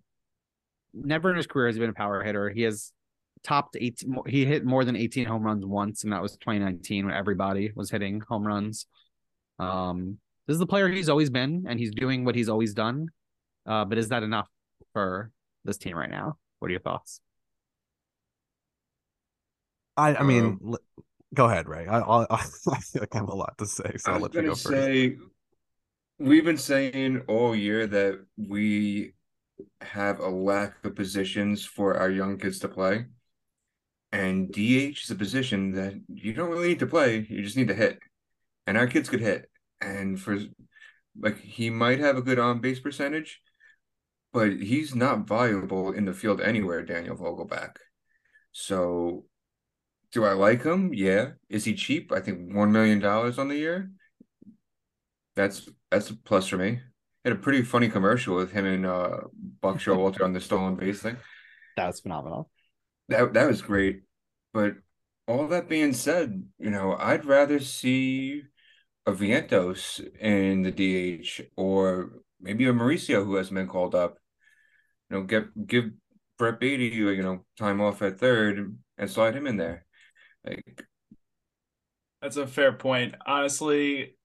never 0.93 1.31
in 1.31 1.37
his 1.37 1.47
career 1.47 1.67
has 1.67 1.77
he 1.77 1.81
been 1.81 1.91
a 1.91 1.95
power 1.95 2.23
hitter. 2.23 2.51
He 2.51 2.63
has 2.63 2.93
topped 3.45 3.77
18 3.81 4.17
he 4.27 4.45
hit 4.45 4.65
more 4.65 4.85
than 4.85 4.97
18 4.97 5.25
home 5.25 5.45
runs 5.45 5.65
once 5.65 6.03
and 6.03 6.13
that 6.13 6.21
was 6.21 6.33
2019 6.33 7.07
when 7.07 7.15
everybody 7.15 7.71
was 7.77 7.91
hitting 7.91 8.21
home 8.29 8.45
runs. 8.45 8.87
Um 9.61 10.19
this 10.49 10.55
is 10.55 10.59
the 10.59 10.67
player 10.67 10.89
he's 10.89 11.09
always 11.09 11.31
been 11.31 11.67
and 11.69 11.79
he's 11.79 11.93
doing 11.93 12.25
what 12.25 12.35
he's 12.35 12.49
always 12.49 12.75
done. 12.75 13.11
Uh 13.65 13.85
but 13.85 13.99
is 13.99 14.09
that 14.09 14.25
enough 14.25 14.49
for 14.93 15.31
this 15.65 15.79
team 15.79 15.97
right 15.97 16.11
now? 16.11 16.37
What 16.59 16.67
are 16.67 16.73
your 16.73 16.81
thoughts? 16.81 17.21
I 19.97 20.17
I 20.17 20.23
mean, 20.25 20.45
Um, 20.45 20.61
l- 20.67 20.79
go 21.35 21.47
ahead, 21.47 21.69
Ray. 21.69 21.87
I 21.87 22.01
I'll, 22.01 22.27
I 22.31 22.37
feel 22.83 23.03
like 23.03 23.15
I 23.15 23.19
have 23.19 23.29
a 23.29 23.35
lot 23.35 23.57
to 23.59 23.67
say, 23.67 23.93
so 23.97 24.13
I 24.13 24.15
I'll 24.15 24.21
let 24.21 24.35
you 24.35 24.43
go 24.43 24.49
first. 24.49 24.67
say 24.67 25.17
we've 26.19 26.45
been 26.45 26.57
saying 26.59 27.23
all 27.29 27.55
year 27.55 27.87
that 27.87 28.25
we 28.37 29.15
have 29.81 30.21
a 30.21 30.29
lack 30.29 30.85
of 30.85 30.95
positions 30.95 31.65
for 31.65 31.97
our 31.97 32.11
young 32.11 32.39
kids 32.39 32.59
to 32.61 32.69
play. 32.69 33.07
And 34.11 34.51
DH 34.51 35.03
is 35.03 35.11
a 35.11 35.15
position 35.15 35.73
that 35.73 35.95
you 36.09 36.33
don't 36.33 36.51
really 36.51 36.69
need 36.69 36.79
to 36.79 36.87
play, 36.87 37.27
you 37.29 37.43
just 37.43 37.57
need 37.57 37.69
to 37.69 37.75
hit. 37.75 37.99
And 38.67 38.77
our 38.77 38.87
kids 38.87 39.09
could 39.09 39.21
hit. 39.21 39.51
And 39.81 40.19
for 40.19 40.39
like 41.21 41.39
he 41.39 41.71
might 41.71 42.01
have 42.01 42.17
a 42.17 42.23
good 42.23 42.39
on 42.39 42.61
base 42.61 42.81
percentage, 42.81 43.41
but 44.33 44.53
he's 44.53 44.95
not 44.95 45.29
valuable 45.29 45.93
in 45.93 46.05
the 46.05 46.13
field 46.13 46.41
anywhere, 46.41 46.83
Daniel 46.83 47.17
Vogelbach. 47.17 47.77
So 48.53 49.25
do 50.13 50.25
I 50.25 50.33
like 50.33 50.63
him? 50.63 50.93
Yeah. 50.95 51.33
Is 51.49 51.65
he 51.65 51.75
cheap? 51.75 52.13
I 52.13 52.21
think 52.21 52.55
one 52.55 52.73
million 52.73 52.99
dollars 52.99 53.39
on 53.39 53.49
the 53.49 53.57
year. 53.57 53.91
That's 55.37 55.69
that's 55.91 56.11
a 56.11 56.17
plus 56.17 56.49
for 56.49 56.57
me. 56.57 56.81
Had 57.25 57.33
a 57.33 57.37
pretty 57.37 57.63
funny 57.63 57.89
commercial 57.89 58.37
with 58.37 58.53
him 58.53 58.65
and 58.65 58.87
uh 58.87 59.19
Buck 59.61 59.77
Showalter 59.77 60.23
on 60.23 60.33
the 60.33 60.41
stolen 60.41 60.77
base 60.77 61.01
thing. 61.03 61.17
That's 61.77 62.01
phenomenal. 62.01 62.51
That 63.09 63.33
that 63.35 63.47
was 63.47 63.63
great. 63.63 64.03
But 64.53 64.77
all 65.27 65.47
that 65.49 65.69
being 65.69 65.93
said, 65.93 66.45
you 66.59 66.71
know, 66.71 66.97
I'd 66.99 67.25
rather 67.25 67.61
see 67.61 68.43
a 69.07 69.13
Vientos 69.13 70.01
in 70.21 70.63
the 70.63 70.73
DH 70.73 71.43
or 71.57 72.23
maybe 72.41 72.67
a 72.67 72.73
Mauricio 72.73 73.25
who 73.25 73.37
hasn't 73.37 73.55
been 73.55 73.69
called 73.69 73.95
up. 73.95 74.19
You 75.11 75.19
know, 75.19 75.23
get 75.25 75.67
give 75.67 75.91
Brett 76.39 76.61
Baty, 76.61 76.87
you 76.89 77.11
you 77.11 77.23
know, 77.23 77.45
time 77.59 77.81
off 77.81 78.03
at 78.03 78.19
third 78.19 78.77
and 78.97 79.11
slide 79.11 79.35
him 79.35 79.47
in 79.47 79.57
there. 79.57 79.87
Like 80.45 80.85
That's 82.23 82.37
a 82.37 82.47
fair 82.47 82.73
point. 82.73 83.15
Honestly, 83.27 84.17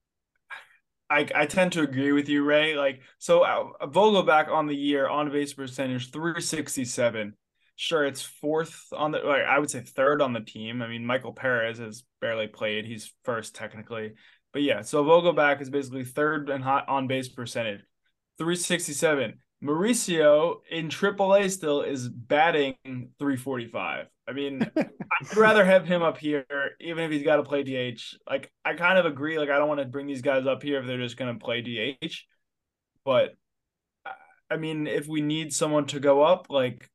I 1.09 1.28
I 1.36 1.45
tend 1.45 1.74
to 1.74 1.82
agree 1.82 2.11
with 2.11 2.30
you, 2.30 2.43
Ray. 2.43 2.76
Like, 2.76 3.01
so 3.20 3.41
uh, 3.43 3.88
Vogelbach 3.88 4.49
on 4.49 4.68
the 4.68 4.76
year 4.76 5.07
on 5.07 5.32
base 5.32 5.53
percentage 5.53 6.11
three 6.11 6.41
sixty 6.41 6.86
seven. 6.86 7.36
Sure, 7.76 8.05
it's 8.05 8.22
fourth 8.22 8.88
on 8.93 9.11
the. 9.11 9.20
Like, 9.20 9.43
I 9.43 9.59
would 9.59 9.70
say 9.70 9.82
third 9.82 10.22
on 10.22 10.34
the 10.34 10.41
team. 10.41 10.82
I 10.82 10.88
mean, 10.88 11.05
Michael 11.05 11.34
Perez 11.34 11.78
has 11.80 12.03
barely 12.22 12.47
played. 12.47 12.86
He's 12.86 13.14
first 13.24 13.55
technically, 13.55 14.14
but 14.53 14.64
yeah. 14.64 14.82
So 14.82 15.03
Vogelbach 15.03 15.61
is 15.61 15.70
basically 15.70 16.05
third 16.05 16.49
and 16.49 16.64
hot 16.64 16.88
on 16.89 17.07
base 17.07 17.30
percentage, 17.30 17.82
three 18.38 18.55
sixty 18.55 18.93
seven. 18.93 19.39
Mauricio 19.64 20.57
in 20.70 20.89
AAA 20.89 21.47
still 21.49 21.82
is 21.84 22.09
batting 22.09 22.76
345. 22.84 24.07
I 24.28 24.34
mean, 24.34 24.65
I'd 24.78 25.38
rather 25.38 25.65
have 25.65 25.86
him 25.86 26.01
up 26.01 26.17
here, 26.17 26.45
even 26.80 27.03
if 27.03 27.11
he's 27.11 27.24
got 27.24 27.38
to 27.38 27.43
play 27.43 27.63
DH. 27.63 28.01
Like, 28.30 28.51
I 28.63 28.74
kind 28.74 28.97
of 28.97 29.05
agree. 29.05 29.38
Like, 29.38 29.49
I 29.49 29.57
don't 29.57 29.67
want 29.67 29.82
to 29.82 29.86
bring 29.86 30.07
these 30.07 30.21
guys 30.21 30.45
up 30.45 30.63
here 30.63 30.80
if 30.80 30.88
they're 30.88 30.97
just 30.97 31.17
going 31.17 31.38
to 31.38 31.43
play 31.43 31.61
DH. 31.61 32.13
But, 33.03 33.36
I- 34.49 34.57
mean, 34.57 34.88
if 34.88 35.07
we 35.07 35.21
need 35.21 35.53
someone 35.53 35.86
to 35.88 35.99
go 35.99 36.21
up, 36.21 36.47
like, 36.49 36.89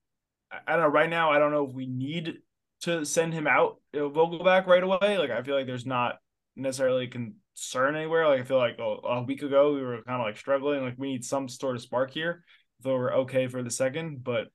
I- 0.50 0.72
don't 0.72 0.80
know. 0.80 0.88
Right 0.88 1.10
now, 1.10 1.30
I 1.30 1.38
don't 1.38 1.52
know 1.52 1.66
if 1.66 1.74
we 1.74 1.86
need 1.86 2.38
to 2.82 3.04
send 3.04 3.34
him 3.34 3.46
out, 3.46 3.80
Vogelbach 3.94 4.66
right 4.66 4.82
away. 4.82 5.18
Like, 5.18 5.30
I 5.30 5.42
feel 5.42 5.56
like 5.56 5.66
there's 5.66 5.86
not 5.86 6.16
necessarily 6.56 7.08
concern 7.08 7.96
anywhere. 7.96 8.26
Like, 8.28 8.40
I 8.40 8.44
feel 8.44 8.58
like 8.58 8.78
oh, 8.78 9.00
a 9.04 9.22
week 9.22 9.42
ago, 9.42 9.74
we 9.74 9.82
were 9.82 10.02
kind 10.02 10.20
of 10.20 10.26
like 10.26 10.36
struggling. 10.36 10.82
Like, 10.82 10.94
we 10.96 11.12
need 11.12 11.24
some 11.24 11.48
sort 11.48 11.76
of 11.76 11.82
spark 11.82 12.12
here. 12.12 12.44
Though 12.80 12.94
we're 12.94 13.14
okay 13.22 13.48
for 13.48 13.62
the 13.64 13.70
second, 13.72 14.22
but 14.22 14.46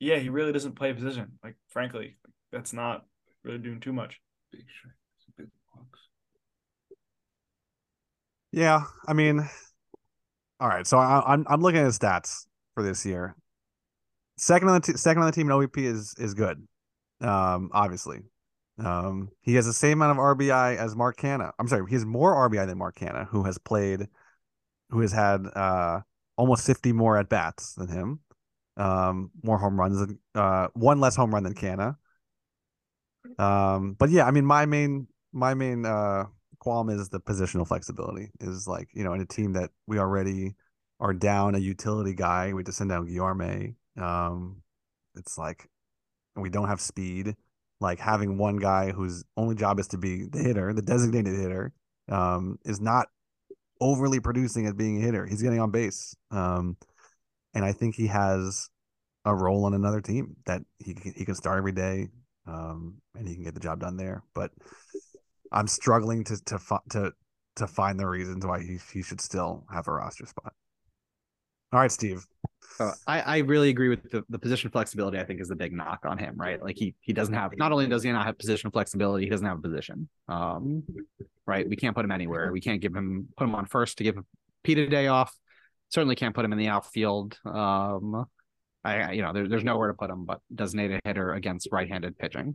yeah, 0.00 0.18
he 0.18 0.28
really 0.28 0.52
doesn't 0.52 0.72
play 0.76 0.90
a 0.90 0.94
position. 0.94 1.38
Like, 1.42 1.56
frankly, 1.68 2.16
that's 2.52 2.72
not 2.72 3.04
really 3.44 3.58
doing 3.58 3.80
too 3.80 3.92
much. 3.92 4.20
big 4.52 4.64
strike, 4.78 4.94
big 5.36 5.48
box. 5.74 6.00
Yeah, 8.52 8.84
I 9.06 9.12
mean, 9.12 9.48
all 10.60 10.68
right. 10.68 10.86
So 10.86 10.98
I, 10.98 11.22
I'm 11.26 11.44
I'm 11.48 11.60
looking 11.60 11.80
at 11.80 11.86
his 11.86 11.98
stats 11.98 12.46
for 12.74 12.82
this 12.82 13.04
year. 13.04 13.36
Second 14.36 14.68
on 14.68 14.80
the 14.80 14.92
t- 14.92 14.96
second 14.96 15.22
on 15.22 15.26
the 15.26 15.32
team 15.32 15.50
in 15.50 15.56
OBP 15.56 15.78
is 15.78 16.14
is 16.18 16.34
good. 16.34 16.66
Um, 17.20 17.70
obviously, 17.72 18.20
um, 18.78 19.30
he 19.40 19.54
has 19.56 19.66
the 19.66 19.72
same 19.72 20.00
amount 20.00 20.18
of 20.18 20.24
RBI 20.24 20.76
as 20.76 20.94
Mark 20.94 21.16
Canha. 21.18 21.52
I'm 21.58 21.66
sorry, 21.68 21.84
he 21.88 21.94
has 21.94 22.06
more 22.06 22.34
RBI 22.48 22.66
than 22.66 22.78
Mark 22.78 22.96
Canha, 22.96 23.26
who 23.28 23.44
has 23.44 23.58
played, 23.58 24.06
who 24.90 25.00
has 25.00 25.12
had 25.12 25.44
uh 25.54 26.00
almost 26.36 26.64
50 26.66 26.92
more 26.92 27.16
at 27.18 27.28
bats 27.28 27.74
than 27.74 27.88
him. 27.88 28.20
Um, 28.78 29.30
more 29.42 29.58
home 29.58 29.78
runs 29.78 29.98
than 29.98 30.18
uh 30.34 30.68
one 30.74 31.00
less 31.00 31.16
home 31.16 31.34
run 31.34 31.42
than 31.42 31.54
Canha. 31.54 31.96
Um, 33.38 33.94
but 33.98 34.10
yeah, 34.10 34.24
I 34.24 34.30
mean, 34.30 34.44
my 34.44 34.66
main 34.66 35.08
my 35.32 35.54
main 35.54 35.84
uh 35.84 36.24
qualm 36.60 36.90
is 36.90 37.08
the 37.08 37.20
positional 37.20 37.66
flexibility. 37.66 38.30
Is 38.40 38.66
like 38.66 38.88
you 38.92 39.04
know 39.04 39.12
in 39.12 39.20
a 39.20 39.26
team 39.26 39.52
that 39.54 39.70
we 39.86 39.98
already 39.98 40.54
are 41.00 41.14
down 41.14 41.54
a 41.54 41.58
utility 41.58 42.14
guy, 42.14 42.52
we 42.52 42.62
just 42.62 42.78
send 42.78 42.90
down 42.90 43.06
Guillorme. 43.06 43.74
Um, 43.96 44.62
it's 45.16 45.38
like 45.38 45.68
we 46.36 46.50
don't 46.50 46.68
have 46.68 46.80
speed. 46.80 47.34
Like 47.80 48.00
having 48.00 48.38
one 48.38 48.56
guy 48.56 48.90
whose 48.90 49.24
only 49.36 49.54
job 49.54 49.78
is 49.78 49.86
to 49.88 49.98
be 49.98 50.24
the 50.24 50.40
hitter, 50.40 50.72
the 50.72 50.82
designated 50.82 51.38
hitter, 51.38 51.72
um, 52.08 52.58
is 52.64 52.80
not 52.80 53.06
overly 53.80 54.18
producing 54.18 54.66
as 54.66 54.74
being 54.74 54.98
a 54.98 55.00
hitter. 55.00 55.26
He's 55.26 55.42
getting 55.42 55.60
on 55.60 55.70
base. 55.70 56.16
Um, 56.32 56.76
and 57.54 57.64
I 57.64 57.72
think 57.72 57.94
he 57.94 58.06
has 58.06 58.68
a 59.24 59.34
role 59.34 59.64
on 59.64 59.74
another 59.74 60.00
team 60.00 60.36
that 60.46 60.62
he 60.78 60.96
he 61.16 61.24
can 61.24 61.34
start 61.34 61.58
every 61.58 61.72
day, 61.72 62.08
um, 62.46 62.96
and 63.14 63.28
he 63.28 63.34
can 63.34 63.44
get 63.44 63.54
the 63.54 63.60
job 63.60 63.80
done 63.80 63.96
there. 63.96 64.22
But 64.34 64.50
I'm 65.52 65.66
struggling 65.66 66.24
to 66.24 66.36
to 66.44 66.58
to 66.90 67.12
to 67.56 67.66
find 67.66 67.98
the 67.98 68.06
reasons 68.06 68.46
why 68.46 68.60
he 68.60 68.78
he 68.92 69.02
should 69.02 69.20
still 69.20 69.64
have 69.72 69.88
a 69.88 69.92
roster 69.92 70.26
spot. 70.26 70.52
All 71.72 71.80
right, 71.80 71.92
Steve. 71.92 72.24
Uh, 72.80 72.92
I, 73.06 73.20
I 73.20 73.38
really 73.38 73.70
agree 73.70 73.88
with 73.88 74.10
the, 74.10 74.24
the 74.28 74.38
position 74.38 74.70
flexibility. 74.70 75.18
I 75.18 75.24
think 75.24 75.40
is 75.40 75.48
the 75.48 75.56
big 75.56 75.72
knock 75.72 76.00
on 76.04 76.16
him, 76.16 76.34
right? 76.36 76.62
Like 76.62 76.76
he 76.76 76.94
he 77.00 77.12
doesn't 77.12 77.34
have 77.34 77.52
not 77.56 77.72
only 77.72 77.86
does 77.86 78.02
he 78.02 78.12
not 78.12 78.24
have 78.24 78.38
position 78.38 78.70
flexibility, 78.70 79.24
he 79.24 79.30
doesn't 79.30 79.46
have 79.46 79.58
a 79.58 79.62
position. 79.62 80.08
Um, 80.28 80.84
right? 81.46 81.68
We 81.68 81.76
can't 81.76 81.94
put 81.94 82.04
him 82.04 82.12
anywhere. 82.12 82.52
We 82.52 82.60
can't 82.60 82.80
give 82.80 82.94
him 82.94 83.28
put 83.36 83.44
him 83.44 83.54
on 83.54 83.66
first 83.66 83.98
to 83.98 84.04
give 84.04 84.16
Pete 84.62 84.78
a 84.78 84.88
day 84.88 85.08
off. 85.08 85.34
Certainly 85.90 86.16
can't 86.16 86.34
put 86.34 86.44
him 86.44 86.52
in 86.52 86.58
the 86.58 86.68
outfield. 86.68 87.38
Um, 87.44 88.26
I 88.84 89.12
you 89.12 89.22
know 89.22 89.32
there, 89.32 89.48
there's 89.48 89.64
nowhere 89.64 89.88
to 89.88 89.94
put 89.94 90.10
him 90.10 90.24
but 90.24 90.40
designated 90.54 91.00
hitter 91.04 91.32
against 91.32 91.68
right-handed 91.70 92.18
pitching. 92.18 92.54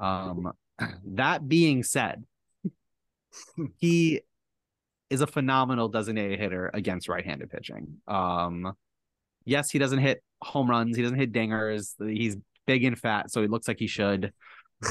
Um, 0.00 0.52
that 1.14 1.48
being 1.48 1.82
said, 1.82 2.24
he 3.76 4.22
is 5.10 5.20
a 5.20 5.26
phenomenal 5.26 5.88
designated 5.88 6.38
hitter 6.38 6.70
against 6.74 7.08
right-handed 7.08 7.50
pitching. 7.50 7.96
Um, 8.06 8.72
yes, 9.44 9.70
he 9.70 9.78
doesn't 9.78 10.00
hit 10.00 10.22
home 10.42 10.68
runs, 10.68 10.96
he 10.96 11.02
doesn't 11.02 11.18
hit 11.18 11.32
dingers. 11.32 11.94
He's 11.98 12.36
big 12.66 12.84
and 12.84 12.98
fat, 12.98 13.30
so 13.30 13.40
he 13.40 13.48
looks 13.48 13.68
like 13.68 13.78
he 13.78 13.86
should. 13.86 14.32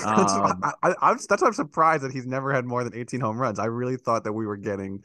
Um, 0.06 0.60
I, 0.64 0.74
I, 0.84 0.94
I'm 1.02 1.18
that's 1.30 1.42
why 1.42 1.48
I'm 1.48 1.54
surprised 1.54 2.04
that 2.04 2.12
he's 2.12 2.26
never 2.26 2.52
had 2.52 2.66
more 2.66 2.84
than 2.84 2.94
18 2.94 3.22
home 3.22 3.38
runs. 3.38 3.58
I 3.58 3.68
really 3.68 3.96
thought 3.96 4.26
that 4.26 4.34
we 4.34 4.46
were 4.46 4.58
getting 4.58 5.02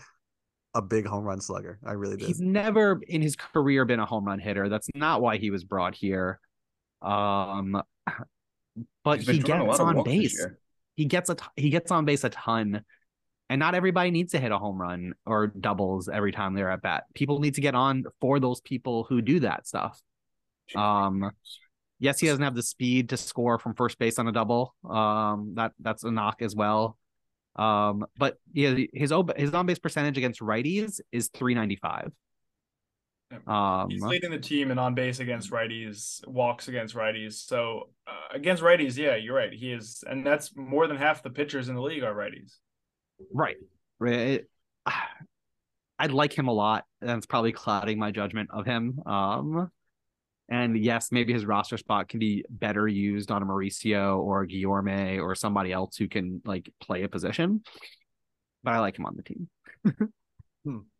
a 0.74 0.82
big 0.82 1.06
home 1.06 1.24
run 1.24 1.40
slugger. 1.40 1.78
I 1.84 1.92
really 1.92 2.16
did. 2.16 2.26
He's 2.26 2.40
never 2.40 3.00
in 3.06 3.22
his 3.22 3.36
career 3.36 3.84
been 3.84 4.00
a 4.00 4.06
home 4.06 4.24
run 4.24 4.38
hitter. 4.38 4.68
That's 4.68 4.88
not 4.94 5.20
why 5.20 5.36
he 5.36 5.50
was 5.50 5.64
brought 5.64 5.94
here. 5.94 6.40
Um, 7.00 7.82
but 9.04 9.18
He's 9.18 9.26
been 9.26 9.36
he 9.36 9.42
drawing 9.42 9.62
a 9.62 9.66
gets 9.66 9.80
on 9.80 10.04
base. 10.04 10.46
He 10.94 11.04
gets 11.06 11.30
a 11.30 11.34
t- 11.34 11.44
he 11.56 11.70
gets 11.70 11.90
on 11.90 12.04
base 12.04 12.24
a 12.24 12.30
ton, 12.30 12.82
and 13.48 13.58
not 13.58 13.74
everybody 13.74 14.10
needs 14.10 14.32
to 14.32 14.38
hit 14.38 14.52
a 14.52 14.58
home 14.58 14.80
run 14.80 15.14
or 15.26 15.48
doubles 15.48 16.08
every 16.08 16.32
time 16.32 16.54
they're 16.54 16.70
at 16.70 16.82
bat. 16.82 17.04
People 17.14 17.40
need 17.40 17.54
to 17.54 17.60
get 17.60 17.74
on 17.74 18.04
for 18.20 18.40
those 18.40 18.60
people 18.60 19.04
who 19.04 19.22
do 19.22 19.40
that 19.40 19.66
stuff. 19.66 20.00
Um, 20.74 21.30
yes, 21.98 22.20
he 22.20 22.26
doesn't 22.26 22.42
have 22.42 22.54
the 22.54 22.62
speed 22.62 23.10
to 23.10 23.16
score 23.16 23.58
from 23.58 23.74
first 23.74 23.98
base 23.98 24.18
on 24.18 24.28
a 24.28 24.32
double. 24.32 24.74
Um, 24.88 25.52
that 25.56 25.72
that's 25.80 26.04
a 26.04 26.10
knock 26.10 26.42
as 26.42 26.54
well. 26.54 26.98
Um, 27.56 28.06
but 28.16 28.38
yeah, 28.52 28.74
his 28.92 29.12
ob- 29.12 29.36
his 29.36 29.52
on 29.52 29.66
base 29.66 29.78
percentage 29.78 30.16
against 30.16 30.40
righties 30.40 31.00
is 31.10 31.28
three 31.28 31.54
ninety 31.54 31.76
five. 31.76 32.12
Um, 33.46 33.88
He's 33.88 34.02
leading 34.02 34.30
the 34.30 34.38
team 34.38 34.70
in 34.70 34.78
on 34.78 34.94
base 34.94 35.20
against 35.20 35.50
righties, 35.50 36.26
walks 36.26 36.68
against 36.68 36.94
righties. 36.94 37.34
So 37.34 37.90
uh, 38.06 38.34
against 38.34 38.62
righties, 38.62 38.96
yeah, 38.96 39.16
you're 39.16 39.34
right. 39.34 39.52
He 39.52 39.72
is, 39.72 40.04
and 40.06 40.26
that's 40.26 40.54
more 40.56 40.86
than 40.86 40.96
half 40.96 41.22
the 41.22 41.30
pitchers 41.30 41.68
in 41.68 41.74
the 41.74 41.80
league 41.82 42.02
are 42.02 42.14
righties. 42.14 42.56
right, 43.32 43.56
right. 43.98 44.44
I'd 45.98 46.10
like 46.10 46.36
him 46.36 46.48
a 46.48 46.52
lot. 46.52 46.84
And 47.00 47.08
that's 47.08 47.26
probably 47.26 47.52
clouding 47.52 47.98
my 47.98 48.10
judgment 48.10 48.50
of 48.52 48.66
him. 48.66 49.00
Um, 49.06 49.70
and 50.52 50.76
yes, 50.76 51.10
maybe 51.10 51.32
his 51.32 51.46
roster 51.46 51.78
spot 51.78 52.10
can 52.10 52.20
be 52.20 52.44
better 52.50 52.86
used 52.86 53.30
on 53.30 53.42
a 53.42 53.46
Mauricio 53.46 54.18
or 54.18 54.44
a 54.44 55.18
or 55.18 55.34
somebody 55.34 55.72
else 55.72 55.96
who 55.96 56.08
can 56.08 56.42
like 56.44 56.70
play 56.78 57.04
a 57.04 57.08
position. 57.08 57.62
But 58.62 58.74
I 58.74 58.80
like 58.80 58.98
him 58.98 59.06
on 59.06 59.16
the 59.16 59.22
team. 59.22 59.48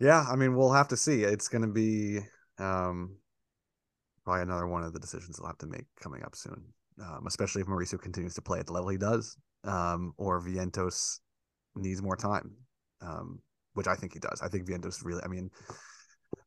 Yeah, 0.00 0.24
I 0.28 0.34
mean, 0.34 0.56
we'll 0.56 0.72
have 0.72 0.88
to 0.88 0.96
see. 0.96 1.22
It's 1.22 1.46
going 1.46 1.62
to 1.62 1.68
be 1.68 2.18
um, 2.58 3.14
probably 4.24 4.42
another 4.42 4.66
one 4.66 4.82
of 4.82 4.92
the 4.92 4.98
decisions 4.98 5.36
they'll 5.36 5.46
have 5.46 5.58
to 5.58 5.68
make 5.68 5.84
coming 6.02 6.24
up 6.24 6.34
soon, 6.34 6.60
um, 7.00 7.24
especially 7.28 7.62
if 7.62 7.68
Mauricio 7.68 8.02
continues 8.02 8.34
to 8.34 8.42
play 8.42 8.58
at 8.58 8.66
the 8.66 8.72
level 8.72 8.88
he 8.88 8.98
does, 8.98 9.36
um, 9.62 10.12
or 10.16 10.40
Vientos 10.40 11.20
needs 11.76 12.02
more 12.02 12.16
time, 12.16 12.50
um, 13.00 13.38
which 13.74 13.86
I 13.86 13.94
think 13.94 14.12
he 14.12 14.18
does. 14.18 14.42
I 14.42 14.48
think 14.48 14.66
Vientos 14.66 15.04
really. 15.04 15.22
I 15.22 15.28
mean, 15.28 15.48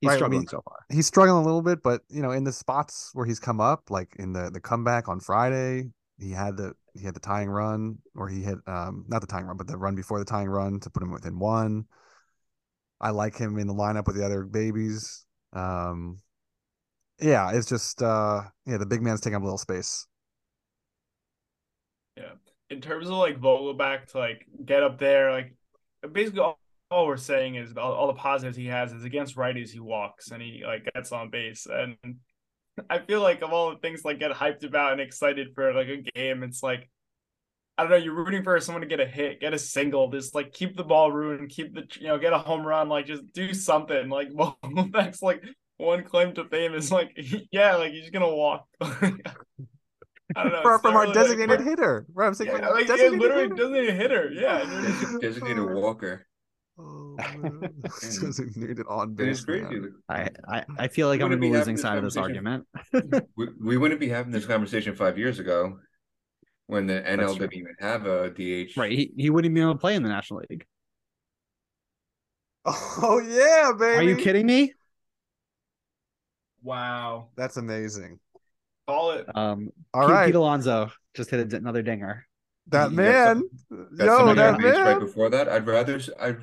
He's 0.01 0.11
Right, 0.11 0.21
I 0.21 0.23
struggling 0.23 0.29
mean, 0.29 0.47
so 0.47 0.61
far. 0.61 0.85
he's 0.89 1.07
struggling 1.07 1.37
a 1.37 1.43
little 1.45 1.61
bit, 1.61 1.81
but 1.83 2.01
you 2.09 2.21
know, 2.21 2.31
in 2.31 2.43
the 2.43 2.53
spots 2.53 3.09
where 3.13 3.25
he's 3.25 3.39
come 3.39 3.59
up, 3.61 3.89
like 3.89 4.15
in 4.17 4.33
the 4.33 4.49
the 4.51 4.59
comeback 4.61 5.07
on 5.07 5.19
Friday, 5.19 5.91
he 6.19 6.31
had 6.31 6.57
the 6.57 6.73
he 6.93 7.03
had 7.05 7.15
the 7.15 7.19
tying 7.19 7.49
run, 7.49 7.97
or 8.15 8.29
he 8.29 8.41
hit 8.43 8.57
um 8.67 9.05
not 9.07 9.21
the 9.21 9.27
tying 9.27 9.45
run, 9.45 9.57
but 9.57 9.67
the 9.67 9.77
run 9.77 9.95
before 9.95 10.19
the 10.19 10.25
tying 10.25 10.49
run 10.49 10.79
to 10.81 10.89
put 10.89 11.03
him 11.03 11.11
within 11.11 11.39
one. 11.39 11.85
I 12.99 13.09
like 13.11 13.37
him 13.37 13.57
in 13.57 13.67
the 13.67 13.73
lineup 13.73 14.07
with 14.07 14.15
the 14.15 14.25
other 14.25 14.43
babies. 14.43 15.25
Um, 15.53 16.21
yeah, 17.19 17.51
it's 17.53 17.67
just 17.67 18.01
uh 18.01 18.43
yeah, 18.65 18.77
the 18.77 18.85
big 18.85 19.01
man's 19.01 19.21
taking 19.21 19.35
up 19.35 19.41
a 19.41 19.45
little 19.45 19.57
space. 19.57 20.07
Yeah. 22.17 22.33
In 22.69 22.81
terms 22.81 23.07
of 23.07 23.13
like 23.13 23.39
Vogelbach 23.39 24.07
to 24.11 24.17
like 24.19 24.45
get 24.65 24.83
up 24.83 24.97
there, 24.99 25.31
like 25.31 25.53
basically 26.11 26.39
all, 26.41 26.59
all 26.95 27.07
we're 27.07 27.17
saying 27.17 27.55
is 27.55 27.73
all, 27.75 27.91
all 27.93 28.07
the 28.07 28.13
positives 28.13 28.55
he 28.55 28.67
has 28.67 28.91
is 28.93 29.03
against 29.03 29.35
righties 29.35 29.69
he 29.69 29.79
walks 29.79 30.31
and 30.31 30.41
he 30.41 30.63
like 30.65 30.87
gets 30.93 31.11
on 31.11 31.29
base 31.29 31.67
and 31.69 31.97
I 32.89 32.99
feel 32.99 33.21
like 33.21 33.41
of 33.41 33.51
all 33.53 33.71
the 33.71 33.77
things 33.77 34.03
like 34.05 34.19
get 34.19 34.31
hyped 34.31 34.63
about 34.63 34.93
and 34.93 35.01
excited 35.01 35.49
for 35.55 35.73
like 35.73 35.87
a 35.87 35.97
game, 36.15 36.43
it's 36.43 36.61
like 36.63 36.89
I 37.77 37.83
don't 37.83 37.91
know, 37.91 37.97
you're 37.97 38.15
rooting 38.15 38.43
for 38.43 38.57
someone 38.61 38.81
to 38.81 38.87
get 38.87 39.01
a 39.01 39.05
hit, 39.05 39.41
get 39.41 39.53
a 39.53 39.59
single, 39.59 40.09
just 40.09 40.33
like 40.33 40.53
keep 40.53 40.77
the 40.77 40.83
ball 40.83 41.11
ruined, 41.11 41.49
keep 41.49 41.73
the 41.73 41.83
you 41.99 42.07
know, 42.07 42.17
get 42.17 42.31
a 42.33 42.37
home 42.37 42.65
run, 42.65 42.87
like 42.89 43.05
just 43.05 43.23
do 43.33 43.53
something. 43.53 44.09
Like 44.09 44.29
that's 44.93 45.21
like 45.21 45.43
one 45.77 46.03
claim 46.03 46.33
to 46.35 46.45
fame 46.45 46.73
is 46.73 46.91
like 46.91 47.11
yeah, 47.51 47.75
like 47.75 47.91
he's 47.91 48.09
gonna 48.09 48.33
walk. 48.33 48.65
I 48.81 50.43
don't 50.43 50.51
know. 50.51 50.61
For- 50.61 50.79
from 50.79 50.95
our 50.95 51.03
really, 51.03 51.13
like, 51.13 51.23
designated 51.23 51.61
hitter. 51.61 52.05
Right, 52.13 52.27
I'm 52.27 52.33
saying 52.33 52.51
Yeah, 52.51 52.57
from 52.57 52.73
like 52.75 52.87
yeah, 52.87 52.95
designated 52.95 53.19
literally 53.19 53.43
hitter. 53.43 53.55
designated 53.55 53.95
hitter. 53.95 54.31
Yeah. 54.33 54.61
and 54.61 54.71
you're 54.71 54.81
just- 55.01 55.21
Designated 55.21 55.63
Walker. 55.65 56.25
Man. 58.01 58.19
designated 58.21 58.85
on 58.87 59.15
It 59.19 59.27
is 59.27 59.41
base. 59.41 59.45
crazy. 59.45 59.81
I, 60.09 60.29
I, 60.47 60.63
I 60.77 60.87
feel 60.87 61.07
like 61.07 61.21
I'm 61.21 61.25
Wouldn't 61.25 61.41
on 61.41 61.41
the 61.41 61.47
be 61.47 61.53
losing 61.53 61.75
having 61.75 61.77
side 61.77 61.97
of 61.97 62.03
this 62.03 62.17
argument. 62.17 62.67
We, 63.35 63.47
we 63.61 63.77
wouldn't 63.77 63.99
be 63.99 64.09
having 64.09 64.31
this 64.31 64.45
conversation 64.45 64.95
five 64.95 65.17
years 65.17 65.39
ago 65.39 65.79
when 66.67 66.87
the 66.87 67.01
NL 67.01 67.35
true. 67.35 67.47
didn't 67.47 67.53
even 67.53 67.75
have 67.79 68.05
a 68.05 68.29
DH. 68.29 68.77
Right. 68.77 68.91
He, 68.91 69.11
he 69.17 69.29
wouldn't 69.29 69.45
even 69.51 69.55
be 69.55 69.61
able 69.61 69.73
to 69.73 69.79
play 69.79 69.95
in 69.95 70.03
the 70.03 70.09
National 70.09 70.41
League. 70.49 70.65
Oh 72.65 73.19
yeah, 73.19 73.71
baby. 73.77 73.97
Are 73.97 74.03
you 74.17 74.23
kidding 74.23 74.45
me? 74.45 74.73
wow. 76.63 77.27
That's 77.35 77.57
amazing. 77.57 78.19
Call 78.87 79.11
it. 79.11 79.27
Um, 79.35 79.71
All 79.93 80.01
Pete, 80.01 80.09
right, 80.09 80.25
Pete 80.27 80.35
Alonso 80.35 80.91
just 81.15 81.29
hit 81.29 81.53
another 81.53 81.81
dinger. 81.81 82.25
that 82.67 82.91
You 82.91 82.97
got 82.97 83.03
man. 83.03 83.43
Got 83.97 84.05
Yo, 84.05 84.33
that 84.35 84.53
on 84.55 84.61
base 84.61 84.77
right 84.83 84.99
before 84.99 85.29
that. 85.29 85.47
I'd 85.49 85.67
rather 85.67 85.95
s- 85.95 86.09
I 86.19 86.35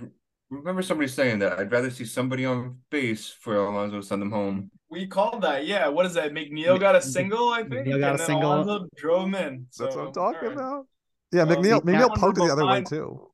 remember 0.53 0.83
somebody 0.83 1.09
saying 1.09 1.39
that 1.41 1.59
I'd 1.59 1.73
rather 1.73 1.91
see 1.91 2.05
somebody 2.05 2.45
on 2.45 2.79
base 2.91 3.29
for 3.29 3.57
Alonso 3.57 4.01
to 4.01 4.07
send 4.07 4.21
them 4.23 4.31
home. 4.31 4.71
We 4.91 5.07
called 5.07 5.43
that. 5.43 5.67
Yeah. 5.67 5.89
What 5.89 6.07
is 6.07 6.15
that? 6.15 6.33
McNeil 6.33 6.79
got 6.79 6.95
a 6.95 7.03
single, 7.03 7.49
I 7.51 7.63
think. 7.63 7.87
McNeil 7.87 8.01
got 8.01 8.11
and 8.13 8.15
a 8.15 8.19
then 8.19 8.27
single. 8.27 8.53
Alonso 8.55 8.87
drove 8.97 9.27
him 9.29 9.35
in. 9.35 9.67
That's 9.79 9.97
what 9.97 10.07
I'm 10.09 10.13
talking 10.13 10.19
all 10.41 10.49
right. 10.49 10.53
about. 10.53 10.87
Yeah, 11.33 11.45
Well, 11.45 11.57
McNeil. 11.57 11.81
see, 11.81 11.87
McNeil 11.93 12.09
that- 12.09 12.17
poked 12.19 12.39
it 12.39 12.45
the 12.45 12.53
other 12.53 12.67
way 12.67 12.83
too. 12.83 13.29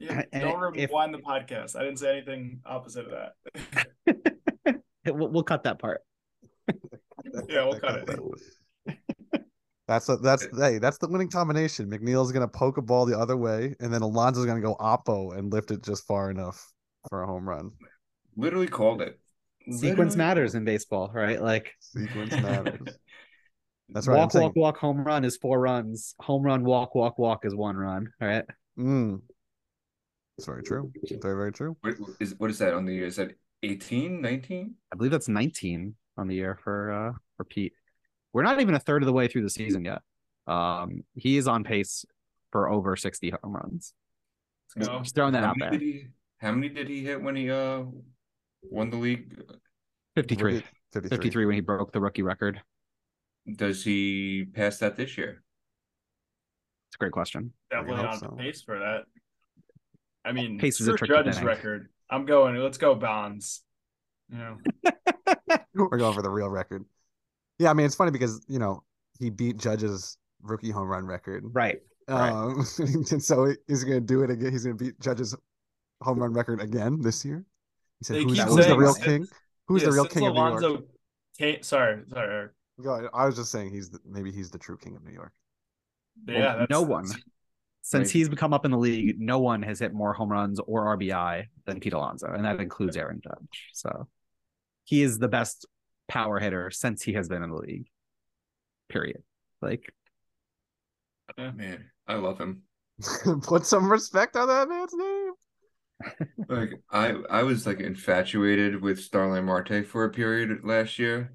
Yeah, 0.00 0.22
don't 0.32 0.76
if- 0.76 0.90
rewind 0.90 1.14
the 1.14 1.18
podcast. 1.18 1.76
I 1.76 1.84
didn't 1.84 1.98
say 2.00 2.10
anything 2.16 2.60
opposite 2.66 3.06
of 3.06 3.12
that. 4.06 4.80
We'll, 5.06 5.28
we'll 5.28 5.42
cut 5.42 5.64
that 5.64 5.78
part. 5.78 6.00
Yeah, 7.48 7.66
we'll 7.66 7.78
cut 7.78 8.08
it. 8.08 8.08
That's 9.86 10.08
a, 10.08 10.16
that's 10.16 10.46
hey, 10.58 10.78
that's 10.78 10.98
the 10.98 11.08
winning 11.08 11.28
combination. 11.28 11.90
McNeil's 11.90 12.32
gonna 12.32 12.48
poke 12.48 12.78
a 12.78 12.82
ball 12.82 13.04
the 13.04 13.18
other 13.18 13.36
way, 13.36 13.74
and 13.80 13.92
then 13.92 14.00
Alonso's 14.00 14.46
gonna 14.46 14.60
go 14.60 14.76
oppo 14.76 15.36
and 15.36 15.52
lift 15.52 15.70
it 15.70 15.82
just 15.82 16.06
far 16.06 16.30
enough 16.30 16.72
for 17.10 17.22
a 17.22 17.26
home 17.26 17.46
run. 17.46 17.70
Literally 18.36 18.66
called 18.66 19.02
it. 19.02 19.18
Sequence 19.70 20.16
matters 20.16 20.54
in 20.54 20.64
baseball, 20.64 21.10
right? 21.12 21.40
Like 21.40 21.74
Sequence 21.80 22.32
matters. 22.42 22.96
That's 23.90 24.06
right. 24.06 24.14
I'm 24.14 24.20
walk, 24.20 24.32
saying, 24.32 24.44
walk, 24.44 24.56
walk, 24.56 24.78
home 24.78 25.04
run 25.04 25.24
is 25.24 25.36
four 25.36 25.60
runs. 25.60 26.14
Home 26.20 26.42
run, 26.42 26.64
walk, 26.64 26.94
walk, 26.94 27.18
walk 27.18 27.44
is 27.44 27.54
one 27.54 27.76
run. 27.76 28.10
All 28.20 28.28
right. 28.28 28.44
mm, 28.78 29.20
it's 30.38 30.46
very 30.46 30.62
true. 30.62 30.90
Very 31.20 31.36
very 31.36 31.52
true. 31.52 31.76
What 31.82 31.94
is 32.20 32.34
what 32.38 32.50
is 32.50 32.58
that 32.58 32.72
on 32.72 32.86
the 32.86 32.94
year? 32.94 33.06
Is 33.06 33.16
that 33.16 33.32
18, 33.62 34.20
19? 34.20 34.74
I 34.92 34.96
believe 34.96 35.12
that's 35.12 35.28
19 35.28 35.94
on 36.16 36.28
the 36.28 36.34
year 36.34 36.58
for 36.62 36.92
uh 36.92 37.12
for 37.36 37.44
Pete. 37.44 37.72
We're 38.34 38.42
not 38.42 38.60
even 38.60 38.74
a 38.74 38.80
third 38.80 39.02
of 39.02 39.06
the 39.06 39.12
way 39.12 39.28
through 39.28 39.42
the 39.42 39.50
season 39.50 39.84
yet. 39.84 40.02
Um, 40.46 41.04
he 41.14 41.38
is 41.38 41.48
on 41.48 41.64
pace 41.64 42.04
for 42.50 42.68
over 42.68 42.96
60 42.96 43.30
home 43.30 43.54
runs. 43.54 43.94
Let's 44.76 44.88
go. 44.88 44.98
Just 44.98 45.14
throwing 45.14 45.32
that 45.32 45.44
How 45.44 45.50
out 45.50 45.56
many 45.56 45.70
there. 45.70 45.78
did 45.78 45.86
he 45.86 46.06
how 46.38 46.52
many 46.52 46.68
did 46.68 46.88
he 46.88 47.02
hit 47.02 47.22
when 47.22 47.36
he 47.36 47.50
uh 47.50 47.84
won 48.62 48.90
the 48.90 48.96
league? 48.96 49.40
53. 50.16 50.62
53. 50.92 51.16
53 51.16 51.46
when 51.46 51.54
he 51.54 51.60
broke 51.60 51.92
the 51.92 52.00
rookie 52.00 52.22
record. 52.22 52.60
Does 53.56 53.84
he 53.84 54.46
pass 54.52 54.78
that 54.78 54.96
this 54.96 55.16
year? 55.16 55.42
It's 56.88 56.96
a 56.96 56.98
great 56.98 57.12
question. 57.12 57.52
Definitely 57.70 58.04
on 58.04 58.18
so. 58.18 58.28
pace 58.38 58.62
for 58.62 58.78
that. 58.78 59.04
I 60.24 60.32
mean, 60.32 60.58
Pace 60.58 60.80
is 60.80 60.88
a 60.88 60.92
screw 60.92 61.06
tricky 61.06 61.22
Judge's 61.24 61.38
thing. 61.38 61.46
record. 61.46 61.88
I'm 62.10 62.24
going. 62.26 62.56
Let's 62.56 62.78
go 62.78 62.94
Bonds. 62.94 63.62
You 64.30 64.38
know, 64.38 64.56
We're 65.74 65.98
going 65.98 66.14
for 66.14 66.22
the 66.22 66.30
real 66.30 66.48
record. 66.48 66.84
Yeah, 67.58 67.70
I 67.70 67.74
mean 67.74 67.86
it's 67.86 67.94
funny 67.94 68.10
because 68.10 68.44
you 68.48 68.58
know 68.58 68.82
he 69.18 69.30
beat 69.30 69.56
Judge's 69.56 70.16
rookie 70.42 70.70
home 70.70 70.88
run 70.88 71.06
record. 71.06 71.44
Right. 71.46 71.80
Right. 72.08 72.30
Um, 72.30 72.66
and 72.78 73.22
so 73.22 73.54
he's 73.66 73.84
going 73.84 74.00
to 74.00 74.06
do 74.06 74.22
it 74.22 74.30
again. 74.30 74.52
He's 74.52 74.64
going 74.64 74.76
to 74.76 74.84
beat 74.84 75.00
Judge's 75.00 75.34
home 76.02 76.18
run 76.18 76.32
record 76.32 76.60
again 76.60 77.00
this 77.00 77.24
year. 77.24 77.44
He 78.00 78.04
said, 78.04 78.16
"Who's, 78.22 78.38
keep 78.38 78.48
who's 78.48 78.66
the 78.66 78.76
real 78.76 78.92
since- 78.94 79.04
king? 79.06 79.26
Who's 79.68 79.82
yeah, 79.82 79.88
the 79.88 79.94
real 79.94 80.04
since 80.04 80.14
king 80.14 80.26
of 80.26 80.34
New 80.34 80.60
York?" 80.60 80.84
Came, 81.38 81.62
sorry, 81.62 82.02
sorry. 82.08 82.50
Eric. 82.86 83.10
I 83.14 83.26
was 83.26 83.36
just 83.36 83.50
saying 83.50 83.70
he's 83.70 83.90
the, 83.90 83.98
maybe 84.04 84.30
he's 84.30 84.50
the 84.50 84.58
true 84.58 84.76
king 84.76 84.96
of 84.96 85.04
New 85.04 85.12
York. 85.12 85.32
Yeah, 86.28 86.38
Well, 86.38 86.58
that's, 86.58 86.70
no 86.70 86.82
one. 86.82 87.04
that's- 87.04 87.22
Since 87.82 88.10
he's 88.10 88.28
become 88.28 88.52
up 88.52 88.64
in 88.64 88.70
the 88.70 88.78
league, 88.78 89.18
no 89.18 89.38
one 89.38 89.62
has 89.62 89.78
hit 89.78 89.92
more 89.92 90.12
home 90.12 90.30
runs 90.30 90.60
or 90.60 90.96
RBI 90.96 91.46
than 91.66 91.80
Pete 91.80 91.92
Alonso, 91.92 92.32
and 92.32 92.44
that 92.44 92.60
includes 92.60 92.96
Aaron 92.96 93.20
Judge. 93.22 93.70
So 93.72 94.06
he 94.84 95.02
is 95.02 95.18
the 95.18 95.28
best 95.28 95.66
power 96.08 96.38
hitter 96.38 96.70
since 96.70 97.02
he 97.02 97.14
has 97.14 97.28
been 97.28 97.42
in 97.42 97.50
the 97.50 97.56
league. 97.56 97.88
Period. 98.88 99.22
Like 99.62 99.92
Man, 101.38 101.90
I 102.06 102.14
love 102.14 102.38
him. 102.38 102.62
Put 103.42 103.66
some 103.66 103.90
respect 103.90 104.36
on 104.36 104.48
that 104.48 104.68
man's 104.68 104.94
name. 104.94 105.32
Like 106.48 106.72
I 106.90 107.14
I 107.30 107.42
was 107.44 107.66
like 107.66 107.80
infatuated 107.80 108.82
with 108.82 109.00
Starling 109.00 109.46
Marte 109.46 109.86
for 109.86 110.04
a 110.04 110.10
period 110.10 110.60
last 110.64 110.98
year. 110.98 111.32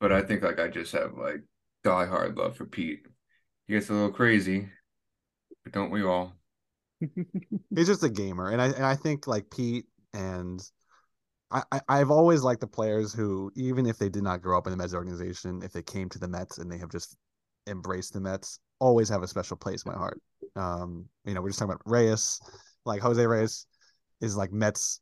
But 0.00 0.10
I 0.10 0.22
think 0.22 0.42
like 0.42 0.58
I 0.58 0.68
just 0.68 0.92
have 0.92 1.12
like 1.16 1.42
diehard 1.84 2.36
love 2.36 2.56
for 2.56 2.64
Pete. 2.64 3.06
He 3.66 3.74
gets 3.74 3.88
a 3.88 3.92
little 3.92 4.10
crazy, 4.10 4.68
but 5.62 5.72
don't 5.72 5.90
we 5.90 6.02
all? 6.02 6.34
He's 7.74 7.86
just 7.86 8.02
a 8.02 8.08
gamer, 8.08 8.50
and 8.50 8.60
I 8.60 8.66
and 8.66 8.84
I 8.84 8.96
think 8.96 9.26
like 9.26 9.50
Pete 9.50 9.86
and 10.12 10.60
I, 11.50 11.80
I've 11.88 12.10
always 12.10 12.42
liked 12.42 12.60
the 12.60 12.66
players 12.66 13.12
who 13.12 13.52
even 13.54 13.86
if 13.86 13.98
they 13.98 14.08
did 14.08 14.22
not 14.22 14.42
grow 14.42 14.58
up 14.58 14.66
in 14.66 14.72
the 14.72 14.76
Mets 14.76 14.94
organization, 14.94 15.62
if 15.62 15.72
they 15.72 15.82
came 15.82 16.08
to 16.08 16.18
the 16.18 16.28
Mets 16.28 16.58
and 16.58 16.70
they 16.70 16.78
have 16.78 16.90
just 16.90 17.16
embraced 17.68 18.12
the 18.12 18.20
Mets, 18.20 18.58
always 18.80 19.08
have 19.08 19.22
a 19.22 19.28
special 19.28 19.56
place 19.56 19.84
in 19.84 19.92
my 19.92 19.98
heart. 19.98 20.20
Um, 20.56 21.06
you 21.24 21.34
know, 21.34 21.40
we're 21.40 21.50
just 21.50 21.58
talking 21.58 21.72
about 21.72 21.82
Reyes, 21.86 22.40
like 22.84 23.00
Jose 23.00 23.24
Reyes 23.24 23.66
is 24.20 24.36
like 24.36 24.52
Mets, 24.52 25.00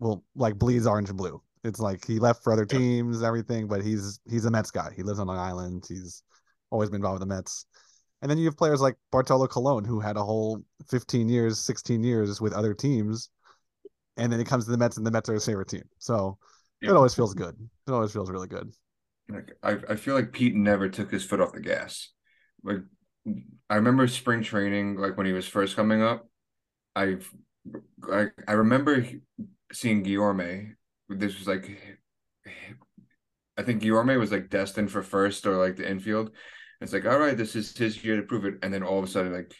well, 0.00 0.24
like 0.34 0.58
bleeds 0.58 0.86
orange 0.86 1.10
and 1.10 1.18
blue. 1.18 1.40
It's 1.64 1.80
like 1.80 2.04
he 2.04 2.18
left 2.18 2.42
for 2.42 2.52
other 2.52 2.64
teams, 2.64 3.18
and 3.18 3.26
everything, 3.26 3.66
but 3.66 3.82
he's 3.82 4.20
he's 4.28 4.44
a 4.44 4.50
Mets 4.50 4.70
guy. 4.70 4.90
He 4.96 5.02
lives 5.02 5.18
on 5.18 5.26
Long 5.26 5.38
Island. 5.38 5.84
He's 5.88 6.22
always 6.70 6.88
been 6.88 6.96
involved 6.96 7.20
with 7.20 7.28
the 7.28 7.34
Mets. 7.34 7.66
And 8.22 8.30
then 8.30 8.38
you 8.38 8.46
have 8.46 8.56
players 8.56 8.80
like 8.80 8.96
Bartolo 9.12 9.46
Colon, 9.46 9.84
who 9.84 10.00
had 10.00 10.16
a 10.16 10.24
whole 10.24 10.60
15 10.88 11.28
years, 11.28 11.60
16 11.60 12.02
years 12.02 12.40
with 12.40 12.52
other 12.52 12.74
teams. 12.74 13.30
And 14.18 14.32
then 14.32 14.38
he 14.38 14.44
comes 14.44 14.64
to 14.64 14.70
the 14.70 14.76
Mets, 14.78 14.96
and 14.96 15.06
the 15.06 15.10
Mets 15.10 15.28
are 15.28 15.34
his 15.34 15.46
favorite 15.46 15.68
team. 15.68 15.84
So 15.98 16.38
Yeah. 16.80 16.90
it 16.90 16.96
always 16.96 17.14
feels 17.14 17.34
good. 17.34 17.56
It 17.86 17.92
always 17.92 18.12
feels 18.12 18.30
really 18.30 18.48
good. 18.48 18.70
Like 19.28 19.52
I, 19.62 19.76
I 19.90 19.96
feel 19.96 20.14
like 20.14 20.32
Pete 20.32 20.54
never 20.54 20.88
took 20.88 21.10
his 21.10 21.24
foot 21.24 21.40
off 21.40 21.52
the 21.52 21.60
gas. 21.60 22.08
Like 22.64 22.80
I 23.68 23.76
remember 23.76 24.06
spring 24.08 24.42
training, 24.42 24.96
like 24.96 25.16
when 25.16 25.26
he 25.26 25.32
was 25.32 25.46
first 25.46 25.76
coming 25.76 26.02
up. 26.02 26.28
I've 26.96 27.30
I 28.10 28.28
I 28.46 28.52
remember 28.52 29.06
seeing 29.72 30.04
Guillorme. 30.04 30.74
This 31.08 31.38
was 31.38 31.46
like 31.46 31.78
I 33.56 33.62
think 33.62 33.82
Guillorme 33.82 34.18
was 34.18 34.30
like 34.32 34.50
destined 34.50 34.90
for 34.90 35.02
first 35.02 35.46
or 35.46 35.56
like 35.56 35.76
the 35.76 35.88
infield. 35.88 36.30
It's 36.80 36.92
like, 36.92 37.06
all 37.06 37.18
right, 37.18 37.36
this 37.36 37.56
is 37.56 37.76
his 37.76 38.02
year 38.04 38.16
to 38.16 38.22
prove 38.22 38.44
it. 38.44 38.54
And 38.62 38.72
then 38.72 38.84
all 38.84 38.98
of 38.98 39.04
a 39.04 39.08
sudden, 39.08 39.32
like 39.32 39.52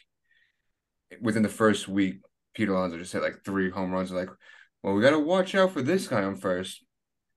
within 1.21 1.43
the 1.43 1.49
first 1.49 1.89
week, 1.89 2.21
Pete 2.59 2.69
Alonso 2.69 2.99
just 2.99 3.13
hit 3.13 3.23
like 3.23 3.45
three 3.45 3.71
home 3.71 3.93
runs. 3.93 4.11
Like, 4.11 4.29
well, 4.83 4.95
we 4.95 5.01
gotta 5.01 5.19
watch 5.21 5.55
out 5.55 5.71
for 5.71 5.81
this 5.81 6.09
guy 6.09 6.25
on 6.25 6.35
first. 6.35 6.85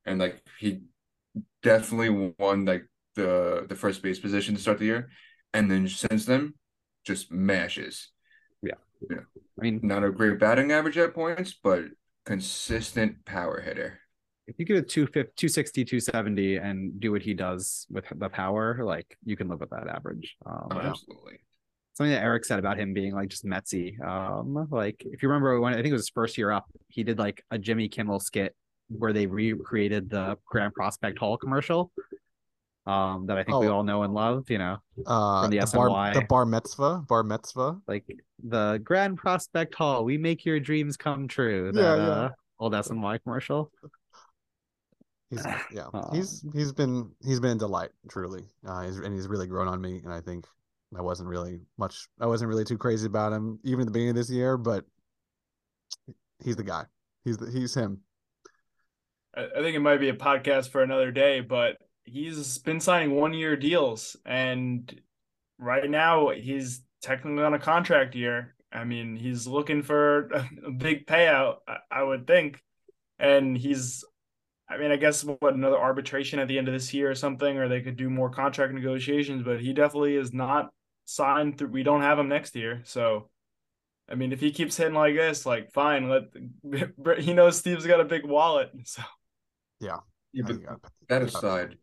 And 0.03 0.17
like 0.19 0.41
he 0.59 0.81
definitely 1.61 2.33
won 2.39 2.65
like 2.65 2.87
the 3.15 3.67
the 3.69 3.75
first 3.75 4.01
base 4.01 4.17
position 4.17 4.55
to 4.55 4.61
start 4.61 4.79
the 4.79 4.85
year, 4.85 5.11
and 5.53 5.69
then 5.69 5.87
since 5.87 6.25
then, 6.25 6.55
just 7.05 7.31
mashes. 7.31 8.09
Yeah, 8.63 8.81
yeah. 9.11 9.17
I 9.59 9.61
mean, 9.61 9.79
Not 9.83 10.03
a 10.03 10.09
great 10.09 10.39
batting 10.39 10.71
average 10.71 10.97
at 10.97 11.13
points, 11.13 11.53
but 11.53 11.83
consistent 12.25 13.23
power 13.25 13.61
hitter. 13.61 13.99
if 14.47 14.57
you 14.57 14.65
get 14.65 14.77
a 14.77 14.81
250, 14.81 15.33
260, 15.37 15.85
270 15.85 16.55
and 16.55 16.99
do 16.99 17.11
what 17.11 17.21
he 17.21 17.35
does 17.35 17.85
with 17.91 18.05
the 18.15 18.29
power, 18.29 18.83
like 18.83 19.15
you 19.23 19.37
can 19.37 19.49
live 19.49 19.59
with 19.59 19.69
that 19.69 19.87
average. 19.87 20.35
Um, 20.47 20.69
Oh, 20.71 20.79
absolutely. 20.79 21.41
Something 21.93 22.11
that 22.13 22.23
Eric 22.23 22.45
said 22.45 22.59
about 22.59 22.79
him 22.79 22.93
being 22.93 23.13
like 23.13 23.29
just 23.29 23.45
Metsy. 23.45 23.99
Um, 24.05 24.67
like 24.71 25.03
if 25.05 25.21
you 25.21 25.29
remember 25.29 25.59
when 25.59 25.73
I 25.73 25.77
think 25.77 25.87
it 25.87 25.93
was 25.93 26.01
his 26.03 26.09
first 26.09 26.37
year 26.37 26.51
up, 26.51 26.65
he 26.87 27.03
did 27.03 27.19
like 27.19 27.43
a 27.51 27.57
Jimmy 27.57 27.87
Kimmel 27.89 28.19
skit 28.19 28.55
where 28.89 29.13
they 29.13 29.25
recreated 29.25 30.09
the 30.09 30.37
Grand 30.45 30.73
Prospect 30.73 31.17
Hall 31.19 31.37
commercial. 31.37 31.91
Um, 32.87 33.27
that 33.27 33.37
I 33.37 33.43
think 33.43 33.59
we 33.59 33.67
Oh. 33.67 33.73
all 33.75 33.83
know 33.83 34.01
and 34.01 34.13
love, 34.13 34.49
you 34.49 34.57
know, 34.57 34.77
Uh, 35.05 35.43
From 35.43 35.51
the 35.51 35.57
bar, 35.59 35.65
SNY. 35.89 36.13
the 36.15 36.21
bar 36.27 36.45
mitzvah, 36.45 37.05
bar 37.07 37.23
mitzvah. 37.23 37.79
like 37.87 38.05
the 38.43 38.81
Grand 38.83 39.17
Prospect 39.17 39.75
Hall, 39.75 40.03
we 40.03 40.17
make 40.17 40.45
your 40.45 40.59
dreams 40.59 40.97
come 40.97 41.27
true. 41.27 41.67
Yeah, 41.75 41.81
That 41.81 41.97
yeah. 41.99 42.09
uh, 42.09 42.29
old 42.59 42.73
SNY 42.73 43.19
commercial. 43.19 43.71
He's 45.29 45.45
yeah, 45.71 45.87
Um, 45.93 46.09
he's 46.13 46.43
he's 46.53 46.73
been 46.73 47.11
he's 47.23 47.39
been 47.39 47.51
a 47.57 47.59
delight, 47.59 47.91
truly. 48.09 48.45
Uh, 48.65 48.81
he's 48.81 48.97
and 48.97 49.13
he's 49.13 49.27
really 49.27 49.47
grown 49.47 49.67
on 49.67 49.79
me, 49.79 50.01
and 50.03 50.11
I 50.11 50.19
think 50.21 50.45
I 50.97 51.01
wasn't 51.01 51.29
really 51.29 51.59
much. 51.77 52.07
I 52.19 52.25
wasn't 52.25 52.49
really 52.49 52.65
too 52.65 52.77
crazy 52.77 53.07
about 53.07 53.33
him 53.33 53.59
even 53.63 53.81
at 53.81 53.85
the 53.85 53.91
beginning 53.91 54.11
of 54.11 54.15
this 54.15 54.29
year, 54.29 54.57
but 54.57 54.85
he's 56.43 56.55
the 56.55 56.63
guy. 56.63 56.85
He's 57.23 57.37
the, 57.37 57.49
he's 57.49 57.73
him. 57.73 58.01
I, 59.35 59.61
think 59.61 59.75
it 59.75 59.79
might 59.79 59.99
be 59.99 60.09
a 60.09 60.13
podcast 60.13 60.69
for 60.69 60.83
another 60.83 61.11
day, 61.11 61.39
but 61.39 61.77
he's 62.03 62.57
been 62.57 62.81
signing 62.81 63.15
one 63.15 63.33
year 63.33 63.55
deals 63.55 64.17
and 64.25 64.99
right 65.57 65.89
now 65.89 66.29
he's 66.29 66.81
technically 67.01 67.43
on 67.43 67.53
a 67.53 67.59
contract 67.59 68.15
year. 68.15 68.55
I 68.73 68.83
mean, 68.83 69.15
he's 69.15 69.47
looking 69.47 69.83
for 69.83 70.29
a, 70.65 70.71
big 70.71 71.05
payout, 71.07 71.57
I 71.89 72.03
would 72.03 72.27
think. 72.27 72.61
And 73.19 73.57
he's 73.57 74.03
I 74.69 74.77
mean, 74.77 74.91
I 74.91 74.95
guess 74.95 75.23
what 75.23 75.53
another 75.53 75.77
arbitration 75.77 76.39
at 76.39 76.47
the 76.47 76.57
end 76.57 76.69
of 76.69 76.73
this 76.73 76.93
year 76.93 77.11
or 77.11 77.15
something, 77.15 77.57
or 77.57 77.67
they 77.67 77.81
could 77.81 77.97
do 77.97 78.09
more 78.09 78.29
contract 78.29 78.73
negotiations, 78.73 79.43
but 79.43 79.59
he 79.59 79.73
definitely 79.73 80.15
is 80.15 80.31
not 80.31 80.71
signed 81.05 81.57
through 81.57 81.69
we 81.69 81.83
don't 81.83 82.01
have 82.01 82.19
him 82.19 82.29
next 82.29 82.55
year. 82.55 82.81
So 82.85 83.29
I 84.09 84.15
mean, 84.15 84.33
if 84.33 84.39
he 84.41 84.51
keeps 84.51 84.75
hitting 84.77 84.93
like 84.93 85.15
this, 85.15 85.45
like 85.45 85.71
fine, 85.71 86.09
let 86.09 86.23
he 87.19 87.33
knows 87.33 87.57
Steve's 87.57 87.85
got 87.85 88.01
a 88.01 88.05
big 88.05 88.25
wallet. 88.25 88.71
So 88.85 89.03
Yeah, 89.79 89.95
I 89.95 90.41
but 90.43 90.47
think 90.47 90.65
that 91.09 91.21
aside, 91.21 91.77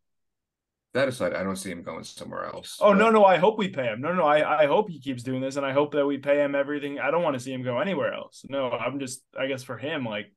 that 0.95 1.09
aside, 1.09 1.35
I 1.35 1.43
don't 1.43 1.57
see 1.57 1.71
him 1.71 1.83
going 1.83 2.05
somewhere 2.05 2.47
else. 2.47 2.79
Oh 2.81 2.93
But- 2.93 2.99
no, 2.99 3.11
no! 3.11 3.25
I 3.25 3.37
hope 3.37 3.59
we 3.59 3.69
pay 3.69 3.85
him. 3.85 4.01
No, 4.01 4.13
no, 4.15 4.25
I, 4.25 4.63
I 4.63 4.67
hope 4.67 4.89
he 4.91 5.01
keeps 5.01 5.23
doing 5.23 5.41
this, 5.41 5.57
and 5.57 5.65
I 5.67 5.73
hope 5.73 5.93
that 5.93 6.07
we 6.07 6.19
pay 6.19 6.43
him 6.43 6.55
everything. 6.55 6.99
I 6.99 7.11
don't 7.11 7.23
want 7.23 7.35
to 7.35 7.41
see 7.41 7.53
him 7.53 7.63
go 7.63 7.79
anywhere 7.79 8.13
else. 8.15 8.45
No, 8.49 8.71
I'm 8.71 8.99
just, 8.99 9.23
I 9.39 9.47
guess 9.47 9.63
for 9.63 9.77
him, 9.79 10.05
like, 10.05 10.33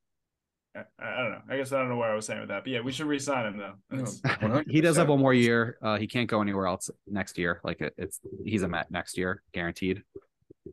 I, 0.76 0.84
I 1.00 1.18
don't 1.18 1.32
know. 1.32 1.42
I 1.50 1.58
guess 1.58 1.72
I 1.72 1.80
don't 1.80 1.90
know 1.90 1.98
where 1.98 2.12
I 2.12 2.16
was 2.16 2.26
saying 2.26 2.40
with 2.40 2.50
that, 2.50 2.64
but 2.64 2.72
yeah, 2.72 2.82
we 2.82 2.92
should 2.92 3.08
re-sign 3.08 3.54
him 3.54 3.58
though. 3.58 4.64
He 4.68 4.82
does 4.82 4.98
have 4.98 5.10
one 5.10 5.20
more 5.20 5.34
year. 5.34 5.78
Uh, 5.82 5.98
he 5.98 6.08
can't 6.08 6.30
go 6.30 6.42
anywhere 6.42 6.68
else 6.68 6.90
next 7.08 7.38
year. 7.38 7.60
Like 7.64 7.82
it, 7.82 7.94
it's 7.98 8.20
he's 8.46 8.64
a 8.64 8.68
Met 8.68 8.90
next 8.90 9.18
year, 9.18 9.42
guaranteed. 9.54 10.04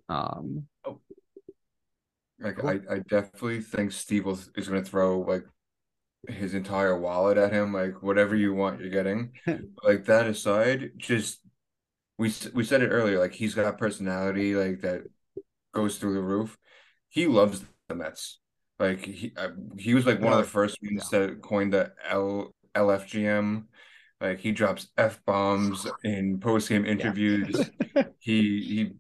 Um, 0.09 0.67
Like 2.41 2.63
I, 2.65 2.79
I 2.89 2.99
definitely 3.01 3.61
think 3.61 3.91
Steve 3.91 4.25
will, 4.25 4.39
is 4.55 4.69
going 4.69 4.83
to 4.83 4.89
throw 4.89 5.21
like 5.21 5.45
his 6.29 6.55
entire 6.55 6.99
wallet 6.99 7.37
at 7.37 7.53
him. 7.53 7.73
Like 7.73 8.03
whatever 8.03 8.37
you 8.37 8.55
want, 8.55 8.81
you're 8.81 8.91
getting. 8.91 9.33
like 9.83 10.05
that 10.05 10.27
aside, 10.27 10.93
just 10.97 11.41
we 12.19 12.33
we 12.55 12.65
said 12.65 12.83
it 12.83 12.89
earlier. 12.89 13.19
Like 13.19 13.35
he's 13.35 13.55
got 13.55 13.73
a 13.73 13.77
personality 13.77 14.55
like 14.55 14.81
that 14.83 15.03
goes 15.75 15.99
through 15.99 16.15
the 16.15 16.23
roof. 16.23 16.57
He 17.09 17.27
loves 17.27 17.65
the 17.89 17.95
Mets. 17.97 18.39
Like 18.79 19.05
he 19.05 19.33
he 19.77 19.95
was 19.95 20.07
like 20.07 20.21
one 20.21 20.33
of 20.33 20.39
the 20.39 20.45
first 20.45 20.79
ones 20.83 21.09
yeah. 21.13 21.19
that 21.21 21.43
coined 21.43 21.73
the 21.73 21.93
L 22.09 22.55
LFGM. 22.75 23.65
Like 24.21 24.41
he 24.41 24.53
drops 24.53 24.89
f 24.97 25.21
bombs 25.25 25.87
in 26.05 26.39
post 26.41 26.69
game 26.69 26.85
interviews. 26.85 27.71
Yeah. 27.95 28.05
he 28.19 28.61
he 28.63 28.91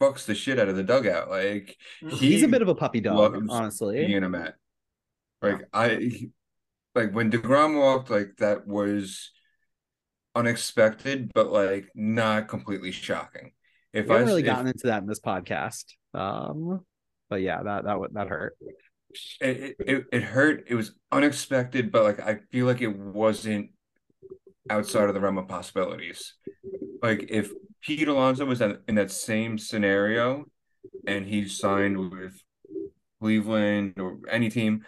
fucks 0.00 0.24
the 0.24 0.34
shit 0.34 0.58
out 0.58 0.68
of 0.68 0.76
the 0.76 0.82
dugout. 0.82 1.28
Like 1.28 1.76
he 2.00 2.16
he's 2.16 2.42
a 2.42 2.48
bit 2.48 2.62
of 2.62 2.68
a 2.68 2.74
puppy 2.74 3.00
dog, 3.00 3.46
honestly. 3.50 4.06
Being 4.06 4.24
a 4.24 4.28
Met. 4.28 4.54
Like 5.42 5.62
I 5.72 6.28
like 6.94 7.12
when 7.12 7.30
Degrom 7.30 7.78
walked, 7.78 8.10
like 8.10 8.36
that 8.38 8.66
was 8.66 9.30
unexpected, 10.34 11.32
but 11.34 11.50
like 11.52 11.88
not 11.94 12.48
completely 12.48 12.92
shocking. 12.92 13.52
If 13.92 14.10
I 14.10 14.14
haven't 14.14 14.28
really 14.28 14.42
if, 14.42 14.46
gotten 14.46 14.68
into 14.68 14.86
that 14.86 15.02
in 15.02 15.08
this 15.08 15.20
podcast, 15.20 15.84
um, 16.14 16.84
but 17.30 17.40
yeah, 17.40 17.62
that 17.62 17.84
that 17.84 17.96
that 18.12 18.28
hurt. 18.28 18.56
It, 19.40 19.76
it 19.78 20.04
it 20.12 20.22
hurt. 20.22 20.64
It 20.68 20.74
was 20.74 20.92
unexpected, 21.10 21.90
but 21.90 22.04
like 22.04 22.20
I 22.20 22.40
feel 22.50 22.66
like 22.66 22.82
it 22.82 22.94
wasn't 22.94 23.70
outside 24.68 25.08
of 25.08 25.14
the 25.14 25.20
realm 25.20 25.38
of 25.38 25.48
possibilities. 25.48 26.34
Like 27.02 27.26
if 27.30 27.50
Pete 27.80 28.08
Alonso 28.08 28.44
was 28.44 28.60
in 28.60 28.94
that 28.96 29.10
same 29.10 29.56
scenario, 29.56 30.44
and 31.06 31.24
he 31.24 31.48
signed 31.48 32.10
with 32.10 32.42
Cleveland 33.20 33.94
or 33.98 34.18
any 34.28 34.50
team, 34.50 34.84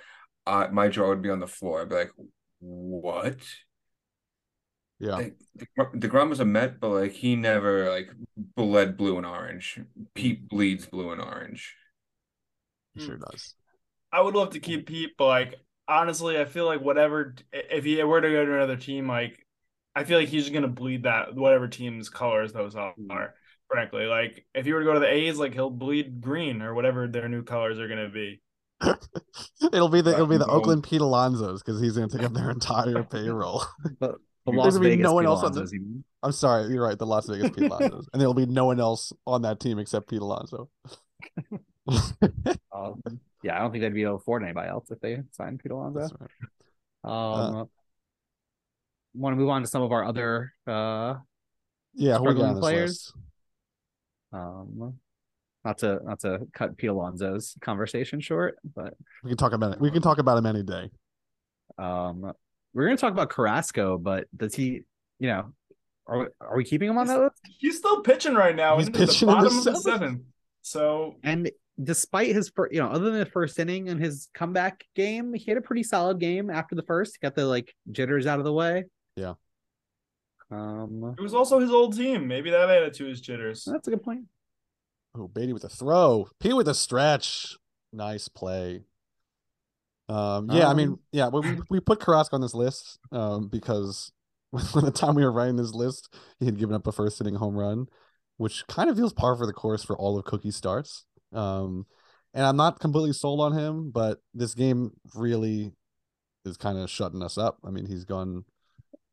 uh, 0.47 0.68
my 0.70 0.88
jaw 0.88 1.09
would 1.09 1.22
be 1.22 1.30
on 1.30 1.40
the 1.40 1.47
floor. 1.47 1.82
I'd 1.82 1.88
be 1.88 1.95
like, 1.95 2.12
what? 2.61 3.38
Yeah. 4.99 5.16
Like, 5.16 5.36
deGrom 5.97 6.28
was 6.28 6.40
a 6.40 6.45
Met, 6.45 6.78
but 6.78 6.90
like 6.90 7.12
he 7.12 7.34
never 7.34 7.90
like 7.90 8.11
bled 8.36 8.97
blue 8.97 9.16
and 9.16 9.26
orange. 9.26 9.80
Pete 10.14 10.49
bleeds 10.49 10.86
blue 10.86 11.11
and 11.11 11.20
orange. 11.20 11.74
He 12.95 13.05
sure 13.05 13.16
mm. 13.16 13.30
does. 13.30 13.55
I 14.12 14.20
would 14.20 14.34
love 14.34 14.51
to 14.51 14.61
keep 14.61 14.86
Pete, 14.86 15.12
but 15.16 15.26
like 15.26 15.55
honestly, 15.88 16.38
I 16.38 16.45
feel 16.45 16.66
like 16.66 16.80
whatever 16.80 17.34
if 17.53 17.84
he 17.84 18.03
were 18.03 18.20
to 18.20 18.30
go 18.30 18.45
to 18.45 18.55
another 18.55 18.76
team, 18.76 19.09
like 19.09 19.45
I 19.95 20.05
feel 20.05 20.18
like 20.18 20.28
he's 20.28 20.45
just 20.45 20.55
gonna 20.55 20.68
bleed 20.68 21.05
that 21.05 21.34
whatever 21.34 21.68
team's 21.68 22.09
colors 22.09 22.53
those 22.53 22.74
hmm. 22.74 23.11
are. 23.11 23.34
Frankly, 23.68 24.05
like 24.05 24.45
if 24.55 24.66
he 24.66 24.72
were 24.72 24.80
to 24.80 24.84
go 24.84 24.93
to 24.95 25.01
the 25.01 25.11
A's, 25.11 25.38
like 25.38 25.55
he'll 25.55 25.70
bleed 25.70 26.20
green 26.20 26.61
or 26.61 26.74
whatever 26.74 27.09
their 27.09 27.28
new 27.28 27.43
colors 27.43 27.78
are 27.78 27.88
gonna 27.88 28.11
be. 28.11 28.40
it'll 29.72 29.88
be 29.88 30.01
the 30.01 30.12
it'll 30.12 30.26
be 30.26 30.36
the 30.36 30.47
Oakland 30.47 30.82
Pete 30.82 31.01
Alonso's 31.01 31.62
because 31.62 31.80
he's 31.80 31.95
gonna 31.95 32.09
take 32.09 32.22
up 32.22 32.34
their 32.34 32.51
entire 32.51 33.03
payroll. 33.03 33.62
But 33.99 34.16
the 34.45 34.53
Las 34.53 34.76
Vegas 34.76 35.03
no 35.03 35.14
one 35.14 35.24
Pete 35.24 35.28
else 35.28 35.43
Alonsos, 35.43 35.57
on 35.57 35.64
the, 35.64 36.03
I'm 36.22 36.32
sorry, 36.32 36.72
you're 36.72 36.84
right. 36.84 36.99
The 36.99 37.07
Las 37.07 37.28
Vegas 37.28 37.51
Pete 37.51 37.70
Alonsos, 37.70 38.05
and 38.12 38.20
there'll 38.20 38.34
be 38.34 38.47
no 38.47 38.66
one 38.66 38.80
else 38.80 39.12
on 39.26 39.43
that 39.43 39.61
team 39.61 39.78
except 39.78 40.11
Pete 40.11 40.20
Alonso. 40.20 40.68
Um, 42.72 43.03
yeah, 43.43 43.57
I 43.57 43.59
don't 43.61 43.72
think 43.72 43.83
they'd 43.83 43.95
be 43.95 44.03
able 44.03 44.12
to 44.12 44.22
afford 44.22 44.43
anybody 44.43 44.68
else 44.68 44.91
if 44.91 45.01
they 45.01 45.18
signed 45.33 45.61
Pete 45.61 45.72
Alonso. 45.72 46.16
Right. 46.18 46.30
Um, 47.05 47.57
uh, 47.57 47.64
want 49.14 49.35
to 49.35 49.37
move 49.37 49.49
on 49.49 49.62
to 49.62 49.66
some 49.66 49.83
of 49.83 49.93
our 49.93 50.05
other 50.05 50.53
uh, 50.66 51.14
yeah 51.95 52.16
struggling 52.18 52.59
players. 52.59 53.12
Um, 54.33 54.95
not 55.64 55.78
to 55.78 56.01
not 56.05 56.20
to 56.20 56.47
cut 56.53 56.76
Pete 56.76 56.91
Alonso's 56.91 57.57
conversation 57.61 58.20
short, 58.20 58.59
but 58.74 58.95
we 59.22 59.30
can 59.30 59.37
talk 59.37 59.53
about 59.53 59.74
it. 59.74 59.80
We 59.80 59.91
can 59.91 60.03
talk 60.03 60.18
about 60.18 60.39
him 60.39 60.47
any 60.47 60.62
day. 60.62 60.91
Um, 61.78 62.33
we're 62.74 62.87
gonna 62.87 62.97
talk 62.97 63.12
about 63.12 63.30
Carrasco, 63.30 63.99
but 63.99 64.26
does 64.37 64.55
he? 64.55 64.83
You 65.18 65.28
know, 65.28 65.53
are 66.07 66.18
we, 66.18 66.26
are 66.41 66.57
we 66.57 66.64
keeping 66.64 66.91
him 66.91 66.99
on 66.99 67.07
that 67.07 67.20
list? 67.20 67.41
He's 67.59 67.78
still 67.78 68.01
pitching 68.01 68.35
right 68.35 68.57
now. 68.57 68.78
He's 68.78 68.91
pitching 68.91 69.28
the 69.28 69.35
bottom 69.35 69.47
in 69.47 69.64
the 69.64 69.70
of 69.70 69.76
the 69.76 69.80
seventh. 69.80 70.22
So 70.62 71.16
and 71.22 71.51
despite 71.83 72.35
his 72.35 72.51
first, 72.51 72.72
you 72.72 72.80
know, 72.80 72.89
other 72.89 73.11
than 73.11 73.20
the 73.20 73.26
first 73.26 73.59
inning 73.59 73.89
and 73.89 74.01
his 74.01 74.28
comeback 74.35 74.85
game, 74.95 75.35
he 75.35 75.51
had 75.51 75.59
a 75.59 75.62
pretty 75.62 75.83
solid 75.83 76.18
game 76.18 76.51
after 76.51 76.74
the 76.74 76.83
first. 76.83 77.16
He 77.20 77.24
got 77.24 77.35
the 77.35 77.47
like 77.47 77.74
jitters 77.91 78.26
out 78.26 78.39
of 78.39 78.45
the 78.45 78.53
way. 78.53 78.85
Yeah. 79.16 79.35
Um, 80.51 81.14
it 81.16 81.22
was 81.22 81.35
also 81.35 81.61
his 81.61 81.70
old 81.70 81.97
team. 81.97 82.28
Maybe 82.28 82.51
that 82.51 82.68
added 82.68 82.95
to 82.95 83.07
his 83.07 83.20
jitters. 83.20 83.64
That's 83.64 83.89
a 83.89 83.91
good 83.91 84.03
point. 84.03 84.24
Oh, 85.14 85.28
Baty 85.28 85.53
with 85.53 85.64
a 85.64 85.68
throw. 85.68 86.28
P 86.41 86.53
with 86.53 86.68
a 86.68 86.74
stretch. 86.74 87.57
Nice 87.93 88.28
play. 88.28 88.83
Um, 90.09 90.51
yeah, 90.51 90.66
um, 90.66 90.70
I 90.70 90.74
mean, 90.74 90.89
um, 90.89 91.01
yeah, 91.12 91.28
we 91.28 91.59
we 91.70 91.80
put 91.80 92.01
Carrasco 92.01 92.37
on 92.37 92.43
this 92.43 92.55
list 92.55 92.99
um, 93.12 93.49
because 93.49 94.12
when 94.51 94.85
the 94.85 94.91
time 94.91 95.14
we 95.14 95.24
were 95.24 95.33
writing 95.33 95.57
this 95.57 95.72
list, 95.72 96.14
he 96.39 96.47
had 96.47 96.59
given 96.59 96.74
up 96.74 96.87
a 96.87 96.93
first 96.93 97.20
inning 97.20 97.37
home 97.37 97.55
run, 97.55 97.87
which 98.37 98.66
kind 98.66 98.91
of 98.91 98.97
feels 98.97 99.12
par 99.12 99.37
for 99.37 99.47
the 99.47 99.53
course 99.53 99.83
for 99.83 99.97
all 99.97 100.18
of 100.18 100.24
Cookie's 100.24 100.57
starts. 100.57 101.05
Um, 101.33 101.87
and 102.35 102.45
I'm 102.45 102.57
not 102.57 102.80
completely 102.80 103.12
sold 103.12 103.41
on 103.41 103.53
him, 103.53 103.91
but 103.91 104.18
this 104.35 104.55
game 104.55 104.93
really 105.14 105.72
is 106.45 106.57
kind 106.57 106.78
of 106.78 106.91
shutting 106.91 107.22
us 107.22 107.39
up. 107.39 107.59
I 107.64 107.70
mean, 107.70 107.87
he's 107.87 108.05
gone 108.05 108.45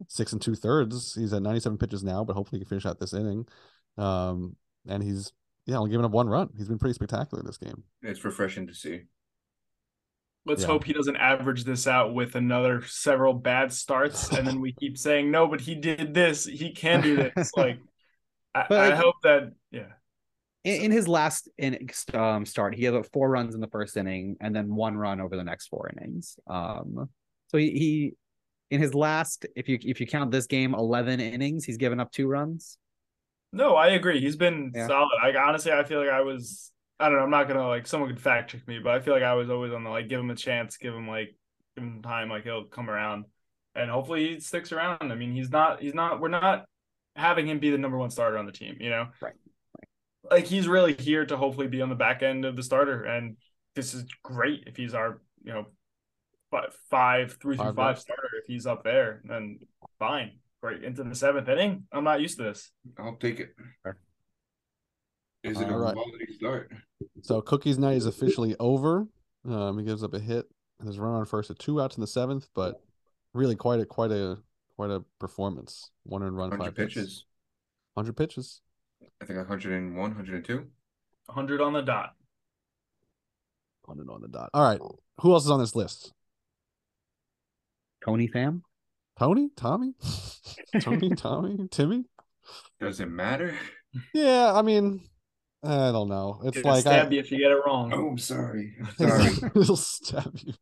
six 0.07 0.31
and 0.31 0.41
two 0.41 0.55
thirds. 0.55 1.15
He's 1.15 1.33
at 1.33 1.41
97 1.41 1.77
pitches 1.77 2.03
now, 2.03 2.23
but 2.23 2.33
hopefully 2.33 2.59
he 2.59 2.65
can 2.65 2.69
finish 2.69 2.85
out 2.85 2.99
this 2.99 3.13
inning. 3.13 3.45
Um, 3.97 4.55
and 4.87 5.03
he's 5.03 5.33
yeah, 5.65 5.77
only 5.77 5.91
giving 5.91 6.05
up 6.05 6.11
one 6.11 6.27
run. 6.27 6.49
He's 6.57 6.67
been 6.67 6.79
pretty 6.79 6.93
spectacular 6.93 7.43
this 7.43 7.57
game. 7.57 7.83
It's 8.01 8.23
refreshing 8.23 8.67
to 8.67 8.73
see. 8.73 9.01
Let's 10.45 10.61
yeah. 10.61 10.67
hope 10.67 10.85
he 10.85 10.93
doesn't 10.93 11.17
average 11.17 11.63
this 11.63 11.85
out 11.85 12.13
with 12.13 12.35
another 12.35 12.81
several 12.83 13.33
bad 13.33 13.71
starts, 13.71 14.31
and 14.31 14.47
then 14.47 14.61
we 14.61 14.71
keep 14.71 14.97
saying 14.97 15.29
no, 15.29 15.47
but 15.47 15.61
he 15.61 15.75
did 15.75 16.13
this. 16.13 16.45
He 16.45 16.71
can 16.71 17.01
do 17.01 17.15
this. 17.17 17.51
Like, 17.57 17.79
I, 18.55 18.65
I, 18.71 18.95
hope 18.95 19.15
that 19.23 19.51
yeah. 19.69 19.89
In, 20.63 20.81
in 20.83 20.91
his 20.91 21.07
last 21.07 21.49
in, 21.57 21.89
um, 22.13 22.45
start, 22.45 22.75
he 22.75 22.83
had 22.83 23.05
four 23.13 23.29
runs 23.29 23.55
in 23.55 23.61
the 23.61 23.67
first 23.67 23.95
inning, 23.97 24.37
and 24.41 24.55
then 24.55 24.73
one 24.75 24.97
run 24.97 25.21
over 25.21 25.35
the 25.35 25.43
next 25.43 25.67
four 25.67 25.89
innings. 25.95 26.37
Um, 26.47 27.09
so 27.47 27.57
he, 27.57 27.71
he 27.71 28.13
in 28.71 28.81
his 28.81 28.93
last, 28.93 29.45
if 29.55 29.67
you 29.67 29.79
if 29.81 29.99
you 29.99 30.07
count 30.07 30.31
this 30.31 30.45
game, 30.45 30.73
eleven 30.73 31.19
innings, 31.19 31.65
he's 31.65 31.77
given 31.77 31.99
up 31.99 32.11
two 32.11 32.27
runs. 32.27 32.77
No, 33.51 33.75
I 33.75 33.89
agree. 33.89 34.19
He's 34.19 34.35
been 34.35 34.71
yeah. 34.75 34.87
solid. 34.87 35.09
Like 35.23 35.35
honestly, 35.35 35.71
I 35.71 35.83
feel 35.83 35.99
like 35.99 36.09
I 36.09 36.21
was 36.21 36.71
I 36.99 37.09
don't 37.09 37.17
know. 37.17 37.23
I'm 37.23 37.31
not 37.31 37.47
gonna 37.47 37.67
like 37.67 37.87
someone 37.87 38.09
could 38.09 38.21
fact 38.21 38.51
check 38.51 38.67
me, 38.67 38.79
but 38.79 38.93
I 38.93 38.99
feel 38.99 39.13
like 39.13 39.23
I 39.23 39.33
was 39.33 39.49
always 39.49 39.73
on 39.73 39.83
the 39.83 39.89
like 39.89 40.07
give 40.09 40.19
him 40.19 40.29
a 40.29 40.35
chance, 40.35 40.77
give 40.77 40.93
him 40.93 41.07
like 41.07 41.35
give 41.75 41.83
him 41.83 42.01
time, 42.01 42.29
like 42.29 42.43
he'll 42.43 42.65
come 42.65 42.89
around, 42.89 43.25
and 43.73 43.89
hopefully 43.89 44.35
he 44.35 44.39
sticks 44.39 44.71
around. 44.71 45.11
I 45.11 45.15
mean, 45.15 45.31
he's 45.31 45.49
not 45.49 45.81
he's 45.81 45.93
not 45.93 46.19
we're 46.19 46.27
not 46.27 46.65
having 47.15 47.47
him 47.47 47.59
be 47.59 47.71
the 47.71 47.77
number 47.77 47.97
one 47.97 48.09
starter 48.09 48.37
on 48.37 48.45
the 48.45 48.51
team, 48.51 48.77
you 48.79 48.89
know. 48.89 49.07
Right. 49.21 49.33
Like 50.29 50.45
he's 50.45 50.67
really 50.67 50.93
here 50.93 51.25
to 51.25 51.37
hopefully 51.37 51.67
be 51.67 51.81
on 51.81 51.89
the 51.89 51.95
back 51.95 52.23
end 52.23 52.45
of 52.45 52.55
the 52.55 52.63
starter, 52.63 53.03
and 53.03 53.37
this 53.75 53.93
is 53.93 54.05
great 54.23 54.63
if 54.67 54.75
he's 54.75 54.93
our 54.93 55.21
you 55.43 55.53
know 55.53 55.65
five 56.89 57.37
three 57.41 57.57
through 57.57 57.73
five 57.73 57.99
starter. 57.99 58.29
If 58.41 58.45
he's 58.47 58.65
up 58.65 58.83
there, 58.83 59.21
then 59.25 59.59
fine. 59.97 60.39
Great 60.61 60.83
into 60.83 61.03
the 61.03 61.15
seventh 61.15 61.47
inning. 61.47 61.85
I'm 61.91 62.03
not 62.03 62.21
used 62.21 62.37
to 62.37 62.43
this. 62.43 62.71
I'll 62.97 63.15
take 63.15 63.39
it. 63.39 63.55
Is 65.43 65.59
it 65.61 65.69
All 65.69 65.75
a 65.75 65.77
right. 65.77 65.93
quality 65.93 66.33
start? 66.33 66.71
So 67.21 67.41
Cookie's 67.41 67.77
night 67.77 67.95
is 67.95 68.05
officially 68.05 68.55
over. 68.59 69.07
Um, 69.47 69.79
he 69.79 69.85
gives 69.85 70.03
up 70.03 70.13
a 70.13 70.19
hit. 70.19 70.45
His 70.85 70.99
run 70.99 71.13
on 71.13 71.25
first 71.25 71.49
at 71.49 71.59
two 71.59 71.81
outs 71.81 71.95
in 71.95 72.01
the 72.01 72.07
seventh, 72.07 72.49
but 72.53 72.81
really 73.33 73.55
quite 73.55 73.79
a 73.79 73.85
quite 73.85 74.11
a 74.11 74.37
quite 74.75 74.89
a 74.89 75.03
performance. 75.19 75.91
One 76.03 76.23
and 76.23 76.35
run, 76.35 76.57
five 76.57 76.75
pitches. 76.75 77.25
Hundred 77.95 78.17
pitches. 78.17 78.61
I 79.21 79.25
think 79.25 79.37
101, 79.37 79.95
102. 79.95 80.55
100 81.25 81.61
on 81.61 81.73
the 81.73 81.81
dot. 81.81 82.15
100 83.85 84.11
on 84.11 84.21
the 84.21 84.27
dot. 84.27 84.49
All 84.53 84.63
right. 84.63 84.79
Who 85.21 85.33
else 85.33 85.45
is 85.45 85.51
on 85.51 85.59
this 85.59 85.75
list? 85.75 86.13
Tony 88.03 88.27
Pham? 88.27 88.61
Tony? 89.17 89.49
Tommy? 89.55 89.93
Tony? 90.81 91.09
Tommy? 91.15 91.67
Timmy? 91.69 92.05
Does 92.79 92.99
it 92.99 93.09
matter? 93.09 93.55
Yeah, 94.13 94.53
I 94.53 94.61
mean, 94.61 95.01
I 95.63 95.91
don't 95.91 96.07
know. 96.07 96.41
It's 96.45 96.57
It'll 96.57 96.71
like 96.71 96.81
stab 96.81 97.07
I, 97.07 97.09
you 97.11 97.19
if 97.19 97.31
you 97.31 97.37
get 97.37 97.51
it 97.51 97.59
wrong. 97.65 97.91
Oh, 97.93 98.07
I'm 98.11 98.17
sorry. 98.17 98.75
sorry. 98.97 99.31
It'll 99.55 99.75
stab 99.75 100.33
you. 100.37 100.53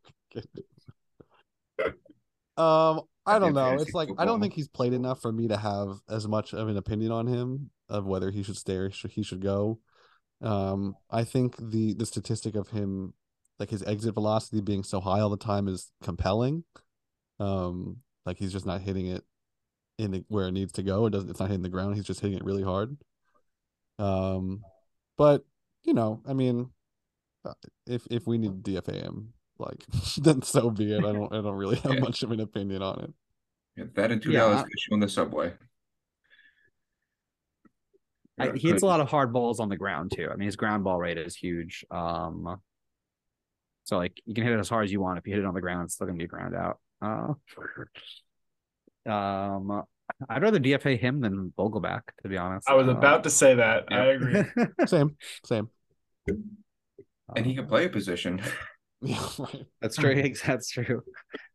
um, 2.57 3.01
I 3.25 3.39
don't 3.39 3.53
know. 3.53 3.73
It's 3.73 3.93
like 3.93 4.09
I 4.17 4.25
don't 4.25 4.41
think 4.41 4.53
he's 4.53 4.67
played 4.67 4.93
enough 4.93 5.21
for 5.21 5.31
me 5.31 5.49
to 5.49 5.57
have 5.57 5.99
as 6.09 6.27
much 6.27 6.53
of 6.53 6.67
an 6.67 6.77
opinion 6.77 7.11
on 7.11 7.27
him 7.27 7.69
of 7.89 8.05
whether 8.05 8.31
he 8.31 8.43
should 8.43 8.57
stay 8.57 8.75
or 8.75 8.89
he 8.89 9.23
should 9.23 9.41
go. 9.41 9.79
Um, 10.41 10.95
I 11.09 11.23
think 11.23 11.55
the 11.57 11.93
the 11.93 12.05
statistic 12.05 12.55
of 12.55 12.69
him, 12.69 13.13
like 13.59 13.69
his 13.69 13.83
exit 13.83 14.13
velocity 14.13 14.61
being 14.61 14.83
so 14.83 14.99
high 14.99 15.19
all 15.19 15.29
the 15.29 15.37
time, 15.37 15.67
is 15.67 15.91
compelling. 16.01 16.63
Um, 17.39 17.97
like 18.25 18.37
he's 18.37 18.51
just 18.51 18.65
not 18.65 18.81
hitting 18.81 19.07
it 19.07 19.23
in 19.97 20.11
the, 20.11 20.25
where 20.27 20.47
it 20.47 20.51
needs 20.51 20.73
to 20.73 20.83
go. 20.83 21.05
It 21.05 21.11
doesn't. 21.11 21.29
It's 21.29 21.39
not 21.39 21.49
hitting 21.49 21.63
the 21.63 21.69
ground. 21.69 21.95
He's 21.95 22.05
just 22.05 22.19
hitting 22.19 22.37
it 22.37 22.43
really 22.45 22.63
hard. 22.63 22.97
Um, 23.99 24.61
but 25.17 25.43
you 25.83 25.93
know, 25.93 26.21
I 26.27 26.33
mean, 26.33 26.69
uh, 27.45 27.53
if 27.85 28.05
if 28.11 28.27
we 28.27 28.37
need 28.37 28.63
DFA 28.63 29.01
him, 29.01 29.33
like 29.57 29.85
then 30.17 30.41
so 30.41 30.69
be 30.69 30.93
it. 30.93 30.99
I 31.03 31.13
don't 31.13 31.33
I 31.33 31.41
don't 31.41 31.55
really 31.55 31.77
have 31.77 31.95
yeah. 31.95 31.99
much 31.99 32.23
of 32.23 32.31
an 32.31 32.39
opinion 32.39 32.81
on 32.81 32.99
it. 32.99 33.13
Yeah, 33.75 33.85
that 33.95 34.11
and 34.11 34.21
two 34.21 34.33
dollars 34.33 34.57
yeah. 34.57 34.63
get 34.63 34.87
you 34.89 34.93
on 34.93 34.99
the 34.99 35.09
subway. 35.09 35.53
I, 38.39 38.51
he 38.55 38.67
hits 38.69 38.83
a 38.83 38.85
lot 38.85 38.99
of 38.99 39.09
hard 39.09 39.33
balls 39.33 39.59
on 39.59 39.69
the 39.69 39.77
ground 39.77 40.11
too. 40.15 40.29
I 40.31 40.35
mean, 40.35 40.45
his 40.45 40.55
ground 40.55 40.83
ball 40.83 40.99
rate 40.99 41.17
is 41.17 41.35
huge. 41.35 41.83
Um, 41.89 42.57
so 43.85 43.97
like 43.97 44.19
you 44.25 44.33
can 44.33 44.43
hit 44.43 44.53
it 44.53 44.59
as 44.59 44.69
hard 44.69 44.85
as 44.85 44.91
you 44.91 44.99
want. 45.01 45.17
If 45.17 45.25
you 45.27 45.33
hit 45.33 45.39
it 45.43 45.45
on 45.45 45.53
the 45.53 45.61
ground, 45.61 45.85
it's 45.85 45.95
still 45.95 46.07
gonna 46.07 46.17
be 46.17 46.25
a 46.25 46.27
ground 46.27 46.55
out. 46.55 46.79
Uh, 47.01 47.33
um, 49.11 49.83
I'd 50.29 50.41
rather 50.41 50.59
DFA 50.59 50.99
him 50.99 51.21
than 51.21 51.53
Vogelbach, 51.57 52.01
to 52.23 52.29
be 52.29 52.37
honest. 52.37 52.69
I 52.69 52.73
was 52.75 52.87
Uh, 52.87 52.91
about 52.91 53.23
to 53.23 53.29
say 53.29 53.55
that. 53.55 53.85
I 53.91 54.05
agree. 54.07 54.43
Same, 54.87 55.15
same. 55.45 55.69
and 56.27 57.45
he 57.45 57.55
can 57.55 57.67
play 57.67 57.85
a 57.85 57.89
position. 57.89 58.41
That's 59.81 59.95
true. 59.97 60.33
That's 60.45 60.69
true. 60.69 61.03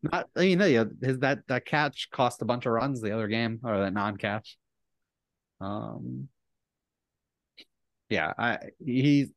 Not 0.03 0.29
you 0.37 0.57
know, 0.57 0.67
yeah, 0.67 0.85
his 1.03 1.19
that 1.21 1.41
that 1.49 1.65
catch 1.67 2.09
cost 2.13 2.41
a 2.43 2.45
bunch 2.45 2.67
of 2.67 2.73
runs 2.73 3.01
the 3.01 3.13
other 3.13 3.27
game, 3.29 3.61
or 3.65 3.79
that 3.79 3.93
non-catch. 3.93 4.57
Um, 5.61 6.29
yeah, 8.13 8.33
I 8.37 8.59
he's 8.79 9.31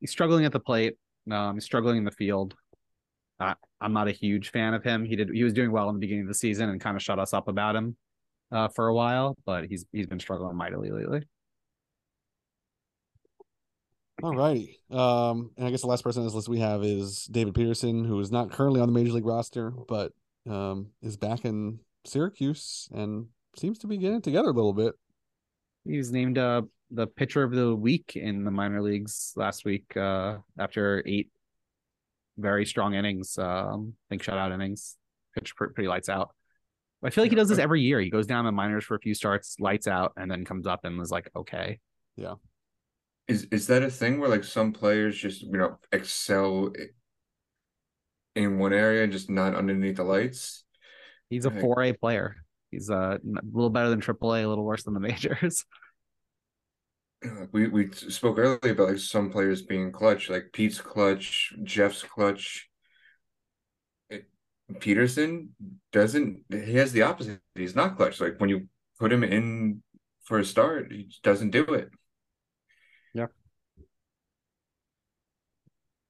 he's 0.00 0.10
struggling 0.10 0.44
at 0.44 0.52
the 0.52 0.60
plate. 0.60 0.94
Um, 1.30 1.54
he's 1.54 1.64
struggling 1.64 1.96
in 1.96 2.04
the 2.04 2.12
field. 2.12 2.54
I, 3.40 3.54
I'm 3.80 3.92
not 3.92 4.06
a 4.06 4.12
huge 4.12 4.50
fan 4.50 4.72
of 4.72 4.84
him. 4.84 5.04
He 5.04 5.16
did 5.16 5.30
he 5.34 5.42
was 5.42 5.52
doing 5.52 5.72
well 5.72 5.88
in 5.88 5.96
the 5.96 6.00
beginning 6.00 6.22
of 6.22 6.28
the 6.28 6.34
season 6.34 6.70
and 6.70 6.80
kind 6.80 6.96
of 6.96 7.02
shut 7.02 7.18
us 7.18 7.32
up 7.32 7.48
about 7.48 7.74
him 7.74 7.96
uh, 8.52 8.68
for 8.68 8.86
a 8.86 8.94
while, 8.94 9.36
but 9.44 9.66
he's 9.66 9.84
he's 9.92 10.06
been 10.06 10.20
struggling 10.20 10.56
mightily 10.56 10.90
lately. 10.90 11.22
All 14.22 14.36
righty. 14.36 14.78
Um, 14.90 15.50
and 15.56 15.66
I 15.66 15.70
guess 15.70 15.80
the 15.80 15.88
last 15.88 16.04
person 16.04 16.20
on 16.20 16.26
this 16.26 16.34
list 16.34 16.48
we 16.48 16.60
have 16.60 16.84
is 16.84 17.24
David 17.24 17.54
Peterson, 17.54 18.04
who 18.04 18.20
is 18.20 18.30
not 18.30 18.52
currently 18.52 18.80
on 18.80 18.86
the 18.86 18.98
major 18.98 19.12
league 19.12 19.26
roster, 19.26 19.72
but 19.88 20.12
um, 20.48 20.90
is 21.02 21.16
back 21.16 21.44
in 21.44 21.80
Syracuse 22.06 22.88
and 22.94 23.26
seems 23.56 23.78
to 23.78 23.88
be 23.88 23.98
getting 23.98 24.22
together 24.22 24.48
a 24.48 24.52
little 24.52 24.72
bit. 24.72 24.94
He 25.84 25.96
was 25.98 26.12
named 26.12 26.38
uh, 26.38 26.62
the 26.90 27.06
pitcher 27.06 27.42
of 27.42 27.52
the 27.52 27.74
week 27.74 28.16
in 28.16 28.44
the 28.44 28.50
minor 28.50 28.82
leagues 28.82 29.32
last 29.36 29.64
week 29.64 29.96
uh, 29.96 30.38
after 30.58 31.02
eight 31.06 31.30
very 32.36 32.66
strong 32.66 32.94
innings. 32.94 33.38
Um, 33.38 33.94
I 33.94 34.06
think 34.10 34.22
shutout 34.22 34.52
innings, 34.52 34.96
pitch 35.34 35.54
pretty 35.56 35.88
lights 35.88 36.08
out. 36.08 36.34
I 37.02 37.10
feel 37.10 37.22
like 37.24 37.30
he 37.30 37.36
does 37.36 37.50
this 37.50 37.58
every 37.58 37.82
year. 37.82 38.00
He 38.00 38.08
goes 38.08 38.26
down 38.26 38.46
the 38.46 38.52
minors 38.52 38.84
for 38.84 38.94
a 38.94 38.98
few 38.98 39.14
starts, 39.14 39.56
lights 39.60 39.86
out, 39.86 40.12
and 40.16 40.30
then 40.30 40.44
comes 40.44 40.66
up 40.66 40.84
and 40.84 41.00
is 41.02 41.10
like, 41.10 41.30
okay. 41.36 41.78
Yeah. 42.16 42.34
Is 43.28 43.46
is 43.50 43.66
that 43.68 43.82
a 43.82 43.90
thing 43.90 44.20
where 44.20 44.28
like 44.28 44.44
some 44.44 44.72
players 44.72 45.16
just 45.16 45.42
you 45.42 45.56
know 45.56 45.78
excel 45.92 46.72
in 48.36 48.58
one 48.58 48.72
area 48.72 49.02
and 49.02 49.12
just 49.12 49.30
not 49.30 49.54
underneath 49.54 49.96
the 49.96 50.04
lights? 50.04 50.64
He's 51.30 51.46
a 51.46 51.50
4A 51.50 51.98
player. 51.98 52.36
He's 52.70 52.90
uh, 52.90 53.18
a 53.18 53.40
little 53.52 53.70
better 53.70 53.88
than 53.88 54.00
AAA, 54.00 54.44
a 54.44 54.48
little 54.48 54.64
worse 54.64 54.82
than 54.84 54.94
the 54.94 55.00
majors. 55.00 55.64
We 57.52 57.68
we 57.68 57.90
spoke 57.92 58.38
earlier 58.38 58.72
about 58.72 58.88
like 58.88 58.98
some 58.98 59.30
players 59.30 59.62
being 59.62 59.92
clutch, 59.92 60.28
like 60.28 60.50
Pete's 60.52 60.80
clutch, 60.80 61.54
Jeff's 61.62 62.02
clutch. 62.02 62.68
It- 64.10 64.28
Peterson 64.80 65.54
doesn't. 65.92 66.40
He 66.50 66.74
has 66.74 66.92
the 66.92 67.02
opposite. 67.02 67.40
He's 67.54 67.76
not 67.76 67.96
clutch. 67.96 68.20
Like 68.20 68.38
when 68.38 68.50
you 68.50 68.68
put 68.98 69.12
him 69.12 69.24
in 69.24 69.82
for 70.24 70.38
a 70.38 70.44
start, 70.44 70.92
he 70.92 71.08
doesn't 71.22 71.50
do 71.50 71.62
it. 71.64 71.90
Yeah. 73.14 73.26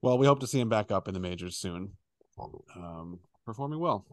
Well, 0.03 0.19
we 0.19 0.27
hope 0.27 0.41
to 0.41 0.47
see 0.47 0.61
him 0.61 0.69
back 0.69 0.91
up 0.91 1.09
in 1.09 1.15
the 1.15 1.21
majors 1.21 1.57
soon, 1.57 1.93
um, 2.77 3.21
performing 3.45 3.81
well. 3.81 4.07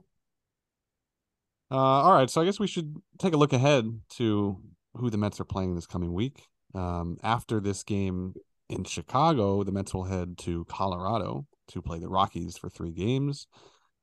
Uh, 1.70 1.76
all 1.76 2.14
right, 2.14 2.30
so 2.30 2.42
I 2.42 2.46
guess 2.46 2.60
we 2.60 2.68
should 2.68 2.96
take 3.18 3.34
a 3.34 3.38
look 3.38 3.54
ahead 3.54 4.02
to 4.18 4.60
who 4.94 5.10
the 5.10 5.18
Mets 5.18 5.40
are 5.40 5.46
playing 5.46 5.76
this 5.76 5.88
coming 5.88 6.14
week. 6.14 6.48
Um, 6.74 7.18
after 7.24 7.60
this 7.60 7.84
game 7.84 8.34
in 8.70 8.84
Chicago, 8.84 9.64
the 9.64 9.72
Mets 9.72 9.94
will 9.94 10.06
head 10.06 10.38
to 10.40 10.66
Colorado 10.66 11.46
to 11.70 11.82
play 11.82 12.00
the 12.00 12.08
Rockies 12.08 12.58
for 12.58 12.70
three 12.70 12.92
games. 12.92 13.48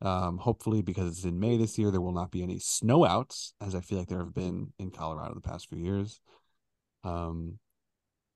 Um, 0.01 0.39
hopefully, 0.39 0.83
because 0.83 1.09
it's 1.11 1.25
in 1.25 1.41
May 1.41 1.57
this 1.57 1.77
year, 1.79 1.91
there 1.91 2.01
will 2.01 2.13
not 2.13 2.31
be 2.31 2.43
any 2.43 2.59
snowouts, 2.59 3.53
as 3.61 3.75
I 3.75 3.81
feel 3.81 3.99
like 3.99 4.09
there 4.09 4.19
have 4.21 4.35
been 4.35 4.73
in 4.79 4.91
Colorado 4.91 5.35
the 5.35 5.41
past 5.41 5.69
few 5.69 5.79
years. 5.79 6.21
Um, 7.03 7.59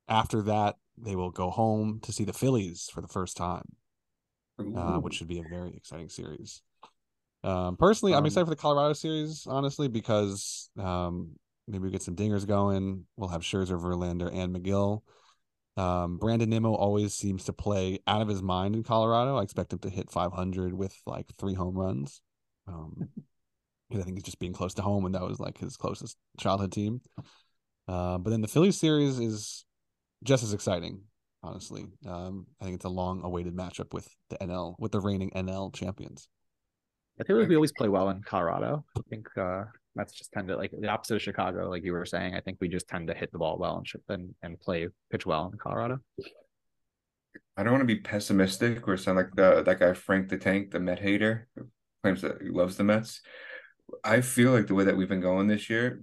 after 0.08 0.42
that, 0.42 0.76
they 0.98 1.14
will 1.14 1.30
go 1.30 1.50
home 1.50 2.00
to 2.02 2.12
see 2.12 2.24
the 2.24 2.32
Phillies 2.32 2.90
for 2.92 3.00
the 3.00 3.08
first 3.08 3.36
time, 3.36 3.76
uh, 4.58 4.98
which 4.98 5.14
should 5.14 5.28
be 5.28 5.38
a 5.38 5.48
very 5.48 5.74
exciting 5.76 6.08
series. 6.08 6.62
Um, 7.44 7.76
personally, 7.76 8.12
I'm 8.12 8.18
Um, 8.18 8.26
excited 8.26 8.46
for 8.46 8.50
the 8.50 8.56
Colorado 8.56 8.92
series, 8.94 9.46
honestly, 9.46 9.88
because 9.88 10.70
um, 10.78 11.38
maybe 11.66 11.84
we 11.84 11.90
get 11.90 12.02
some 12.02 12.16
dingers 12.16 12.46
going. 12.46 13.06
We'll 13.16 13.28
have 13.28 13.42
Scherzer, 13.42 13.80
Verlander, 13.80 14.32
and 14.32 14.54
Megill. 14.54 15.02
Um, 15.76 16.18
Brandon 16.18 16.50
Nimmo 16.50 16.74
always 16.74 17.14
seems 17.14 17.44
to 17.44 17.52
play 17.52 17.98
out 18.06 18.20
of 18.20 18.28
his 18.28 18.42
mind 18.42 18.74
in 18.74 18.82
Colorado. 18.82 19.36
I 19.36 19.42
expect 19.42 19.72
him 19.72 19.78
to 19.80 19.90
hit 19.90 20.10
500 20.10 20.74
with 20.74 20.94
like 21.06 21.26
three 21.38 21.54
home 21.54 21.76
runs. 21.76 22.20
Um, 22.66 23.08
I 23.92 24.02
think 24.02 24.16
he's 24.16 24.24
just 24.24 24.38
being 24.38 24.52
close 24.52 24.74
to 24.74 24.82
home, 24.82 25.04
and 25.04 25.14
that 25.14 25.22
was 25.22 25.38
like 25.38 25.58
his 25.58 25.76
closest 25.76 26.16
childhood 26.38 26.72
team. 26.72 27.00
Uh, 27.86 28.18
but 28.18 28.30
then 28.30 28.40
the 28.40 28.48
Phillies 28.48 28.78
series 28.78 29.18
is 29.18 29.64
just 30.24 30.42
as 30.42 30.54
exciting, 30.54 31.02
honestly. 31.42 31.86
Um, 32.06 32.46
I 32.60 32.64
think 32.64 32.76
it's 32.76 32.86
a 32.86 32.90
long-awaited 32.90 33.54
matchup 33.54 33.92
with 33.92 34.08
the 34.30 34.38
NL, 34.38 34.76
with 34.78 34.92
the 34.92 35.00
reigning 35.00 35.30
NL 35.30 35.74
champions. 35.74 36.28
I 37.20 37.32
like 37.32 37.48
we 37.48 37.54
always 37.54 37.72
play 37.72 37.88
well 37.88 38.08
in 38.08 38.22
Colorado. 38.22 38.84
I 38.96 39.00
think 39.10 39.28
uh, 39.36 39.64
Mets 39.94 40.12
just 40.12 40.32
tend 40.32 40.48
to 40.48 40.56
like 40.56 40.72
the 40.78 40.88
opposite 40.88 41.16
of 41.16 41.22
Chicago, 41.22 41.68
like 41.68 41.84
you 41.84 41.92
were 41.92 42.06
saying. 42.06 42.34
I 42.34 42.40
think 42.40 42.58
we 42.60 42.68
just 42.68 42.88
tend 42.88 43.08
to 43.08 43.14
hit 43.14 43.30
the 43.32 43.38
ball 43.38 43.58
well 43.58 43.76
and 43.76 44.02
and, 44.08 44.34
and 44.42 44.60
play 44.60 44.88
pitch 45.10 45.26
well 45.26 45.50
in 45.52 45.58
Colorado. 45.58 45.98
I 47.56 47.62
don't 47.62 47.72
want 47.72 47.82
to 47.82 47.94
be 47.94 48.00
pessimistic 48.00 48.88
or 48.88 48.96
sound 48.96 49.18
like 49.18 49.34
the 49.34 49.62
that 49.62 49.78
guy 49.78 49.92
Frank 49.92 50.28
the 50.28 50.38
Tank, 50.38 50.70
the 50.70 50.80
Met 50.80 50.98
hater, 50.98 51.48
who 51.54 51.66
claims 52.02 52.22
that 52.22 52.40
he 52.40 52.48
loves 52.48 52.76
the 52.76 52.84
Mets. 52.84 53.20
I 54.02 54.22
feel 54.22 54.52
like 54.52 54.66
the 54.66 54.74
way 54.74 54.84
that 54.84 54.96
we've 54.96 55.08
been 55.08 55.20
going 55.20 55.48
this 55.48 55.68
year, 55.68 56.02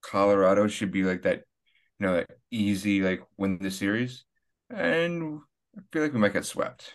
Colorado 0.00 0.68
should 0.68 0.90
be 0.90 1.02
like 1.02 1.22
that, 1.22 1.42
you 1.98 2.06
know, 2.06 2.14
that 2.14 2.30
easy 2.50 3.02
like 3.02 3.22
win 3.36 3.58
the 3.58 3.70
series, 3.70 4.24
and 4.70 5.40
I 5.76 5.80
feel 5.92 6.02
like 6.02 6.14
we 6.14 6.20
might 6.20 6.32
get 6.32 6.46
swept. 6.46 6.94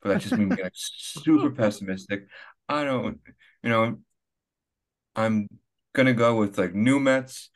But 0.00 0.10
that's 0.10 0.24
just 0.24 0.38
me 0.38 0.46
being 0.46 0.60
like 0.62 0.72
super 0.74 1.50
pessimistic. 1.50 2.26
I 2.68 2.84
don't, 2.84 3.20
you 3.62 3.70
know, 3.70 3.98
I'm 5.16 5.48
gonna 5.94 6.12
go 6.14 6.36
with 6.36 6.58
like 6.58 6.74
new 6.74 7.00
Mets. 7.00 7.50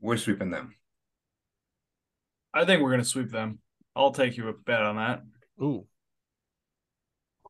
We're 0.00 0.16
sweeping 0.16 0.50
them. 0.50 0.74
I 2.54 2.64
think 2.64 2.82
we're 2.82 2.90
gonna 2.90 3.04
sweep 3.04 3.30
them. 3.30 3.58
I'll 3.96 4.12
take 4.12 4.36
you 4.36 4.48
a 4.48 4.52
bet 4.52 4.82
on 4.82 4.96
that. 4.96 5.22
Ooh, 5.62 5.86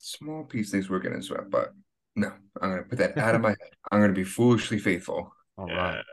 Small 0.01 0.45
piece 0.45 0.71
thinks 0.71 0.89
we're 0.91 0.99
getting 0.99 1.23
swept, 1.23 1.51
but 1.51 1.73
no, 2.17 2.33
I'm 2.61 2.71
gonna 2.71 2.83
put 2.83 2.99
that 2.99 3.17
out 3.19 3.35
of 3.35 3.41
my 3.41 3.51
head. 3.51 3.59
I'm 3.91 4.01
gonna 4.01 4.13
be 4.13 4.25
foolishly 4.25 4.79
faithful. 4.79 5.33
all 5.57 5.69
Yeah. 5.69 5.77
right. 5.77 6.05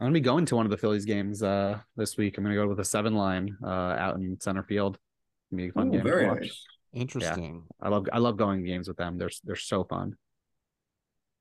I'm 0.00 0.06
gonna 0.06 0.12
be 0.14 0.20
going 0.20 0.46
to 0.46 0.56
one 0.56 0.66
of 0.66 0.70
the 0.70 0.76
Phillies 0.78 1.04
games 1.04 1.42
uh, 1.42 1.78
this 1.96 2.16
week. 2.16 2.36
I'm 2.38 2.44
gonna 2.44 2.56
go 2.56 2.66
with 2.66 2.80
a 2.80 2.84
seven 2.84 3.14
line 3.14 3.56
uh, 3.62 3.66
out 3.68 4.16
in 4.16 4.38
center 4.40 4.62
field. 4.62 4.96
It's 4.96 5.50
gonna 5.50 5.62
be 5.62 5.68
a 5.68 5.72
fun 5.72 5.88
Ooh, 5.88 5.92
game 5.92 6.00
to 6.04 6.10
very 6.10 6.26
watch. 6.26 6.40
nice. 6.40 6.64
Interesting. 6.94 7.64
I 7.80 7.88
love 7.88 8.06
I 8.12 8.18
love 8.18 8.36
going 8.36 8.62
to 8.62 8.68
games 8.68 8.88
with 8.88 8.96
them. 8.96 9.16
They're 9.16 9.30
they're 9.44 9.56
so 9.56 9.84
fun. 9.84 10.16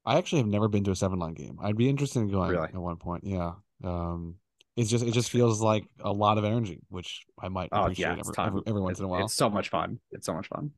I 0.06 0.18
actually 0.18 0.40
have 0.40 0.48
never 0.48 0.68
been 0.68 0.84
to 0.86 0.92
a 0.92 0.96
seven 0.96 1.20
line 1.20 1.34
game. 1.34 1.58
I'd 1.62 1.78
be 1.78 1.90
interested 1.90 2.20
in 2.22 2.30
going 2.32 2.50
Really? 2.52 2.68
at 2.70 2.76
one 2.76 2.98
point. 2.98 3.24
Yeah. 3.24 3.54
Um, 3.84 4.36
it's 4.76 4.90
just 4.90 5.06
it 5.06 5.12
just 5.12 5.30
feels 5.30 5.62
like 5.62 5.86
a 6.00 6.12
lot 6.12 6.38
of 6.38 6.44
energy, 6.46 6.80
which 6.90 7.26
I 7.40 7.50
might 7.50 7.70
Oh 7.72 7.84
appreciate 7.84 8.06
yeah, 8.06 8.12
every, 8.20 8.34
fun. 8.34 8.48
every, 8.48 8.62
every 8.68 8.82
once 8.82 8.94
It's- 8.96 9.00
in 9.00 9.06
a 9.06 9.08
while. 9.10 9.26
It's 9.26 9.34
so 9.34 9.50
much 9.50 9.70
fun. 9.70 10.00
It's 10.12 10.26
so 10.26 10.34
much 10.34 10.48
fun. 10.48 10.72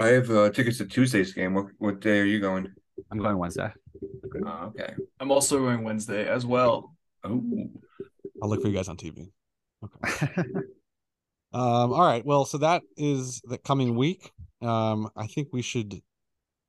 I 0.00 0.08
have 0.08 0.28
uh, 0.30 0.50
tickets 0.50 0.78
to 0.78 0.86
Tuesday's 0.86 1.32
game. 1.32 1.54
What 1.54 1.66
what 1.78 2.00
day 2.00 2.18
are 2.20 2.24
you 2.24 2.40
going? 2.40 2.72
I'm 3.10 3.18
going 3.18 3.38
Wednesday. 3.38 3.70
Oh, 4.46 4.72
okay. 4.74 4.94
I'm 5.20 5.30
also 5.30 5.58
going 5.60 5.84
Wednesday 5.84 6.26
as 6.28 6.44
well. 6.46 6.96
Oh, 7.22 7.42
I'll 8.42 8.48
look 8.48 8.62
for 8.62 8.68
you 8.68 8.74
guys 8.74 8.88
on 8.88 8.96
TV. 8.96 9.30
Okay. 9.84 10.34
Um, 11.52 11.92
all 11.92 12.00
right. 12.04 12.26
Well, 12.26 12.44
so 12.46 12.58
that 12.58 12.82
is 12.96 13.40
the 13.44 13.58
coming 13.58 13.94
week. 13.94 14.32
Um, 14.60 15.08
I 15.16 15.28
think 15.28 15.50
we 15.52 15.62
should 15.62 16.02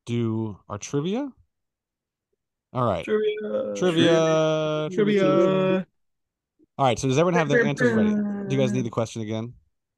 do 0.05 0.59
our 0.69 0.77
trivia. 0.77 1.27
All 2.75 2.83
right. 2.83 3.05
Trivia. 3.05 3.73
Trivia. 3.77 4.89
Trivia. 4.91 5.87
All 6.77 6.85
right. 6.85 6.99
So 6.99 7.07
does 7.07 7.17
everyone 7.17 7.39
have 7.39 7.47
their 7.47 7.65
answers 7.65 7.93
ready? 7.93 8.09
Do 8.09 8.47
you 8.53 8.61
guys 8.61 8.73
need 8.73 8.83
the 8.83 8.89
question 8.89 9.21
again? 9.21 9.53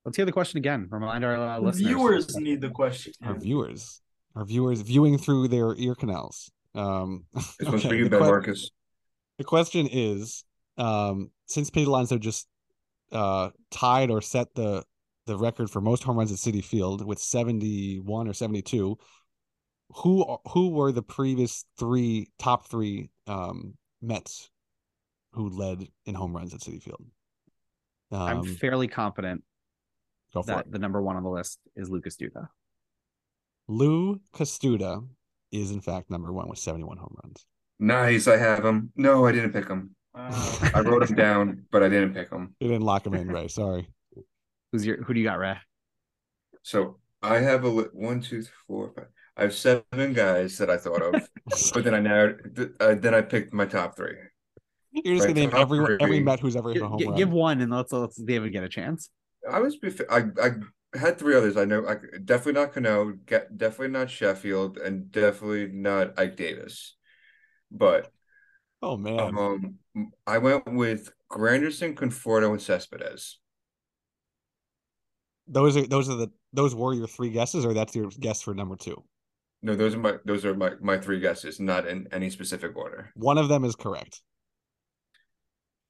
Let's 0.06 0.16
hear 0.16 0.28
the 0.28 0.32
question 0.32 0.60
again. 0.60 0.88
Remind 0.92 1.26
our 1.26 1.36
uh, 1.36 1.60
listeners. 1.60 1.88
viewers 1.88 2.36
need 2.38 2.62
the 2.62 2.70
question. 2.70 3.14
Our 3.24 3.34
viewers, 3.34 4.00
our 4.36 4.46
viewers 4.46 4.82
viewing 4.82 5.18
through 5.18 5.48
their 5.48 5.74
ear 5.76 5.96
canals. 5.96 6.52
Um, 6.76 7.26
this 7.34 7.56
one's 7.62 7.82
for 7.82 7.88
okay, 7.88 7.98
you, 7.98 8.04
the 8.04 8.12
Ben 8.12 8.20
que- 8.20 8.26
Marcus. 8.28 8.72
The 9.40 9.44
question 9.44 9.90
is, 9.92 10.46
um, 10.78 11.32
since 11.48 11.72
Pete 11.72 11.88
Alonso 11.88 12.20
just 12.20 12.48
uh, 13.12 13.50
tied 13.72 14.12
or 14.12 14.22
set 14.22 14.54
the 14.54 14.84
the 15.26 15.36
record 15.36 15.70
for 15.72 15.82
most 15.82 16.04
home 16.04 16.18
runs 16.18 16.32
at 16.32 16.38
Citi 16.38 16.64
Field 16.64 17.04
with 17.04 17.18
seventy 17.18 18.00
one 18.00 18.28
or 18.28 18.34
seventy 18.34 18.62
two, 18.62 19.00
who 19.90 20.38
who 20.50 20.70
were 20.70 20.92
the 20.92 21.02
previous 21.02 21.66
three 21.78 22.30
top 22.40 22.68
three 22.68 23.10
um, 23.26 23.76
Mets 24.02 24.50
who 25.34 25.50
led 25.50 25.88
in 26.06 26.16
home 26.16 26.36
runs 26.36 26.54
at 26.54 26.60
Citi 26.62 26.82
Field? 26.82 27.04
I'm 28.12 28.40
Um, 28.40 28.46
fairly 28.46 28.88
confident 28.88 29.44
go 30.34 30.42
that 30.44 30.68
it. 30.68 30.72
the 30.72 30.80
number 30.80 31.02
one 31.02 31.16
on 31.16 31.24
the 31.24 31.30
list 31.30 31.60
is 31.76 31.90
Lucas 31.90 32.16
Duda. 32.16 32.48
Lucas 33.68 34.58
Duda 34.58 35.06
is 35.52 35.72
in 35.72 35.82
fact 35.82 36.10
number 36.10 36.32
one 36.32 36.48
with 36.50 36.60
71 36.60 36.98
home 36.98 37.16
runs. 37.24 37.46
Nice, 37.80 38.28
I 38.28 38.38
have 38.38 38.66
him. 38.66 38.92
No, 38.96 39.26
I 39.26 39.32
didn't 39.32 39.52
pick 39.54 39.68
him. 39.68 39.96
Uh, 40.16 40.72
I 40.74 40.80
wrote 40.82 41.10
him 41.10 41.16
down, 41.16 41.66
but 41.72 41.84
I 41.84 41.90
didn't 41.90 42.14
pick 42.14 42.32
him. 42.32 42.56
You 42.60 42.70
didn't 42.70 42.84
lock 42.86 43.06
him 43.06 43.14
in, 43.14 43.28
Ray. 43.28 43.48
Sorry. 43.50 43.88
Who's 44.72 44.86
your 44.86 45.04
who 45.04 45.14
do 45.14 45.20
you 45.20 45.26
got, 45.26 45.38
Ray? 45.38 45.58
So 46.64 46.98
I 47.22 47.40
have 47.40 47.64
a 47.64 47.70
li- 47.70 47.86
one, 47.94 48.20
two, 48.22 48.42
three, 48.42 48.52
four, 48.68 48.92
five. 48.96 49.08
I 49.38 49.44
have 49.44 49.54
seven 49.54 50.14
guys 50.14 50.58
that 50.58 50.70
I 50.70 50.78
thought 50.78 51.02
of, 51.04 51.30
but 51.74 51.84
then 51.84 51.94
I 51.94 52.00
narrowed. 52.02 52.74
Uh, 52.80 52.96
then 52.96 53.14
I 53.14 53.22
picked 53.22 53.54
my 53.54 53.66
top 53.66 53.96
three. 53.96 54.16
You're 54.92 55.16
just 55.16 55.28
Right, 55.28 55.36
gonna 55.36 55.42
name 55.42 55.52
top 55.52 55.60
every 55.62 55.98
every. 56.00 56.20
Met 56.22 56.40
who's 56.40 56.56
ever 56.56 56.74
hit 56.74 56.82
a 56.82 56.88
home 56.88 56.98
gi- 57.00 57.06
run. 57.06 57.16
give 57.16 57.30
one 57.32 57.62
and 57.62 57.72
let's 57.72 57.92
let's 57.92 58.18
David 58.18 58.52
get 58.52 58.64
a 58.64 58.70
chance. 58.70 59.10
I 59.50 59.60
was. 59.60 59.78
bef- 59.80 60.02
I 60.10 60.44
I 60.44 60.98
had 60.98 61.20
three 61.20 61.36
others. 61.36 61.56
I 61.56 61.66
know. 61.66 61.86
I 61.88 61.98
definitely 62.26 62.54
not 62.54 62.74
Cano. 62.74 63.14
Get 63.28 63.56
definitely 63.56 63.90
not 63.90 64.10
Sheffield, 64.10 64.78
and 64.78 65.12
definitely 65.12 65.68
not 65.68 66.18
Ike 66.20 66.36
Davis. 66.36 66.96
But 67.70 68.12
oh 68.82 68.98
man. 68.98 69.38
um, 69.38 69.76
I 70.26 70.40
went 70.40 70.74
with 70.74 71.12
Granderson, 71.32 71.94
Conforto, 71.94 72.50
and 72.52 72.62
Cespedes. 72.62 73.38
those 75.48 75.78
are 75.78 75.86
those 75.86 76.10
are 76.10 76.16
the 76.16 76.32
those 76.54 76.74
were 76.74 76.94
your 76.94 77.08
three 77.08 77.30
guesses, 77.30 77.66
or 77.66 77.74
that's 77.76 77.96
your 77.96 78.10
guess 78.20 78.42
for 78.42 78.54
number 78.56 78.76
two. 78.76 79.04
No, 79.62 79.76
those 79.76 79.96
are 79.96 80.00
my 80.00 80.14
those 80.26 80.46
are 80.46 80.56
my 80.56 80.72
my 80.82 80.98
three 80.98 81.20
guesses, 81.20 81.60
not 81.60 81.88
in 81.88 82.08
any 82.12 82.30
specific 82.30 82.76
order. 82.76 83.12
One 83.16 83.38
of 83.38 83.50
them 83.50 83.64
is 83.64 83.76
correct. 83.76 84.22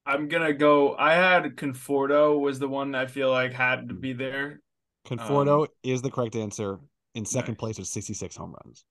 I'm 0.05 0.29
gonna 0.29 0.53
go. 0.53 0.95
I 0.95 1.13
had 1.13 1.43
Conforto 1.57 2.39
was 2.39 2.59
the 2.59 2.67
one 2.69 2.95
I 2.95 3.07
feel 3.07 3.29
like 3.29 3.51
had 3.53 3.89
to 3.89 3.93
be 3.93 4.13
there. 4.13 4.61
Conforto 5.05 5.63
um, 5.63 5.67
is 5.83 6.01
the 6.01 6.11
correct 6.11 6.35
answer. 6.35 6.79
In 7.15 7.25
second 7.25 7.55
place 7.57 7.79
with 7.79 7.87
66 7.87 8.35
home 8.35 8.53
runs. 8.63 8.85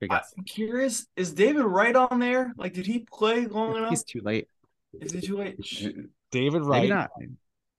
Good 0.00 0.12
I- 0.12 0.16
guess. 0.18 0.32
I'm 0.38 0.44
curious, 0.44 1.06
is 1.16 1.32
David 1.32 1.64
Wright 1.64 1.96
on 1.96 2.20
there? 2.20 2.52
Like, 2.56 2.74
did 2.74 2.86
he 2.86 3.00
play 3.12 3.46
long 3.46 3.76
enough? 3.76 3.90
He's 3.90 4.04
too 4.04 4.20
late. 4.22 4.46
Is 5.00 5.10
he 5.12 5.20
too 5.20 5.36
late? 5.38 5.56
David 6.30 6.62
Maybe 6.62 6.66
Wright 6.66 6.88
not. 6.88 7.10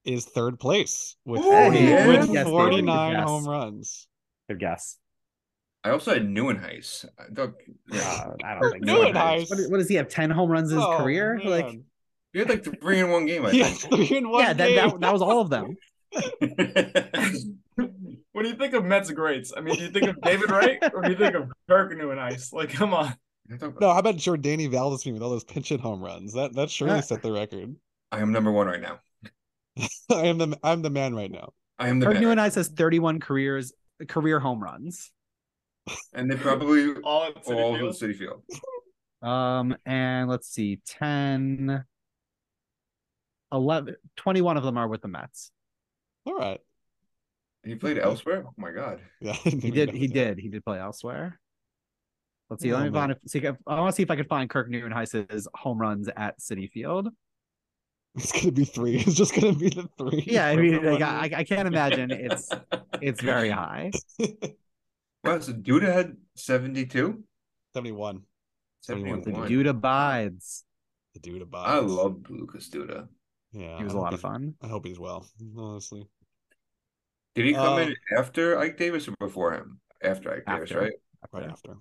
is 0.04 0.26
third 0.26 0.60
place 0.60 1.16
with, 1.24 1.40
Ooh, 1.40 1.44
forty- 1.44 1.80
yeah. 1.80 2.06
with 2.08 2.30
Yes, 2.30 2.48
49 2.48 3.12
yes. 3.14 3.24
home 3.24 3.46
runs. 3.46 4.08
Good 4.50 4.60
guess. 4.60 4.98
I 5.88 5.92
also 5.92 6.14
had 6.14 6.24
Nieuwenhuis. 6.28 7.06
I 7.18 7.24
don't. 7.34 7.56
Yeah, 7.92 8.02
Uh, 8.02 8.34
I 8.44 8.60
don't 8.60 8.72
think 8.74 8.86
so. 8.88 8.94
Nieuwenhuis. 8.96 9.50
What, 9.50 9.60
what 9.72 9.78
does 9.78 9.88
he 9.88 9.96
have? 9.96 10.10
Ten 10.10 10.30
home 10.30 10.50
runs 10.52 10.72
in 10.72 10.78
his 10.78 10.86
Oh, 10.86 10.98
career? 10.98 11.40
Like 11.44 11.66
man. 11.66 11.84
he 12.34 12.40
had 12.40 12.50
like 12.50 12.64
three 12.82 13.00
in 13.00 13.10
one 13.10 13.26
game. 13.26 13.46
I 13.46 13.52
he 13.54 13.64
think. 13.64 14.08
three 14.10 14.18
in 14.18 14.30
one 14.30 14.42
yeah, 14.42 14.54
that, 14.54 14.68
game. 14.68 14.90
that 14.90 15.00
that 15.00 15.14
was 15.14 15.22
all 15.22 15.42
of 15.42 15.50
them. 15.50 15.76
when 18.32 18.46
you 18.46 18.56
think 18.56 18.74
of 18.74 18.86
Mets 18.86 19.12
greats, 19.12 19.54
I 19.56 19.62
mean, 19.62 19.76
do 19.76 19.84
you 19.84 19.90
think 19.92 20.08
of 20.08 20.22
David 20.22 20.50
Wright 20.52 20.78
or 20.94 21.02
do 21.02 21.12
you 21.12 21.18
think 21.18 21.36
of 21.36 21.52
Kirk 21.70 21.92
and 21.92 22.20
Ice? 22.20 22.52
Like, 22.54 22.70
come 22.70 22.94
on. 22.94 23.14
No, 23.50 23.72
how 23.94 24.00
about 24.00 24.16
Jordany 24.16 24.70
Valdez 24.70 25.06
with 25.06 25.22
all 25.22 25.30
those 25.30 25.44
pinch 25.46 25.70
hit 25.70 25.80
home 25.80 26.02
runs? 26.04 26.34
That 26.34 26.54
that 26.56 26.70
surely 26.70 26.96
Yeah. 26.96 27.02
set 27.02 27.22
the 27.22 27.32
record. 27.32 27.76
I 28.12 28.20
am 28.20 28.32
number 28.32 28.52
one 28.52 28.68
right 28.68 28.82
now. 28.82 29.00
I 30.12 30.26
am 30.28 30.38
the 30.38 30.58
I'm 30.64 30.82
the 30.82 30.90
man 30.90 31.16
right 31.16 31.32
now. 31.32 31.54
I 31.80 31.88
am 31.90 32.00
the 32.00 32.08
Kirk 32.08 32.16
man. 32.16 32.24
Nieuwenhuis 32.24 32.56
has 32.56 32.68
31 32.70 33.20
careers 33.20 33.72
career 34.08 34.40
home 34.40 34.62
runs. 34.62 35.12
And 36.14 36.30
they 36.30 36.36
probably 36.36 36.94
All 37.04 37.24
at 37.26 37.44
Citi 37.44 37.56
all 37.56 37.76
Field. 37.78 37.96
Citi 37.96 38.16
Field. 38.16 38.44
Um, 39.22 39.76
and 39.86 40.30
let's 40.30 40.48
see, 40.48 40.80
10, 40.86 41.84
11, 43.52 43.96
21 44.16 44.58
of 44.58 44.64
them 44.64 44.78
are 44.78 44.88
with 44.88 45.02
the 45.02 45.08
Mets. 45.08 45.52
All 46.26 46.36
right. 46.36 46.60
He 47.64 47.76
played 47.76 47.98
elsewhere. 47.98 48.44
Oh 48.48 48.54
my 48.58 48.72
god. 48.72 49.02
Yeah, 49.22 49.34
He 49.34 49.72
did, 49.72 49.92
he 49.92 50.08
did, 50.08 50.40
he 50.40 50.50
did 50.50 50.64
play 50.64 50.80
elsewhere. 50.80 51.40
Let's 52.50 52.64
see. 52.64 52.72
Oh, 52.72 52.78
let 52.78 52.84
me 52.86 52.90
man. 52.92 52.94
find. 52.94 53.12
If, 53.12 53.18
see 53.30 53.40
if, 53.40 53.56
I 53.66 53.80
want 53.80 53.92
to 53.92 53.96
see 53.96 54.04
if 54.04 54.12
I 54.12 54.16
can 54.16 54.26
find 54.26 54.50
Kirk 54.50 54.70
Nieuwenhuis's 54.70 55.48
home 55.54 55.80
runs 55.80 56.08
at 56.16 56.40
Citi 56.40 56.70
Field. 56.70 57.10
It's 58.16 58.32
gonna 58.32 58.52
be 58.52 58.66
three. 58.66 58.96
It's 58.96 59.14
just 59.14 59.36
gonna 59.36 59.54
be 59.54 59.70
the 59.70 59.88
three. 59.96 60.24
Yeah, 60.26 60.48
I 60.48 60.56
mean, 60.56 60.84
like, 60.84 61.04
I, 61.04 61.30
I 61.36 61.44
can't 61.44 61.68
imagine 61.68 62.10
it's 62.10 62.50
it's 63.00 63.22
very 63.22 63.52
high. 63.52 63.92
Wow, 65.24 65.40
so 65.40 65.54
Duda 65.54 65.92
had 65.94 66.16
72? 66.36 67.24
71. 67.74 68.22
71. 68.82 69.20
The 69.20 69.24
71. 69.26 69.48
dude 69.50 69.68
abides. 69.68 70.64
The 71.14 71.20
dude 71.20 71.42
abides. 71.42 71.70
I 71.72 71.80
love 71.80 72.22
Lucas 72.30 72.70
Duda. 72.70 73.08
Yeah, 73.52 73.78
He 73.78 73.84
was 73.84 73.94
I 73.94 73.96
a 73.96 74.00
hope 74.00 74.04
lot 74.04 74.14
of 74.14 74.22
fun. 74.22 74.54
I 74.62 74.68
hope 74.68 74.86
he's 74.86 75.00
well. 75.00 75.28
Honestly, 75.58 76.08
Did 77.36 77.46
he 77.46 77.54
come 77.54 77.74
Uh, 77.76 77.78
in 77.82 77.96
after 78.18 78.58
Ike 78.58 78.78
Davis 78.78 79.08
or 79.08 79.14
before 79.20 79.54
him? 79.54 79.80
After 80.02 80.32
Ike 80.34 80.46
Davis, 80.46 80.72
After. 80.72 80.80
right? 80.82 80.94
right 81.34 81.50
after. 81.50 81.78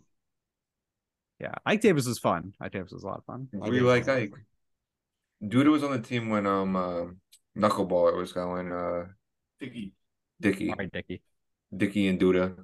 Yeah, 1.39 1.55
Ike 1.67 1.83
Davis 1.83 2.07
was 2.07 2.19
fun. 2.19 2.55
Ike 2.61 2.73
Davis 2.73 2.93
was 2.93 3.03
a 3.03 3.07
lot 3.07 3.19
of 3.19 3.25
fun. 3.25 3.49
I 3.63 3.69
We 3.69 3.77
guess 3.79 3.85
like 3.87 4.05
so. 4.05 4.17
Ike. 4.17 4.33
Duda 5.43 5.71
was 5.71 5.85
on 5.85 5.93
the 5.93 6.01
team 6.01 6.31
when 6.31 6.47
um 6.47 6.77
uh, 6.77 7.05
Knuckleballer 7.57 8.17
was 8.17 8.33
going 8.33 8.73
uh 8.73 9.07
Dickey. 9.61 9.93
Dickey. 10.41 10.71
All 10.71 10.77
right, 10.79 10.91
Dickey. 10.91 11.21
Dickey 11.77 12.07
and 12.09 12.19
Duda. 12.19 12.57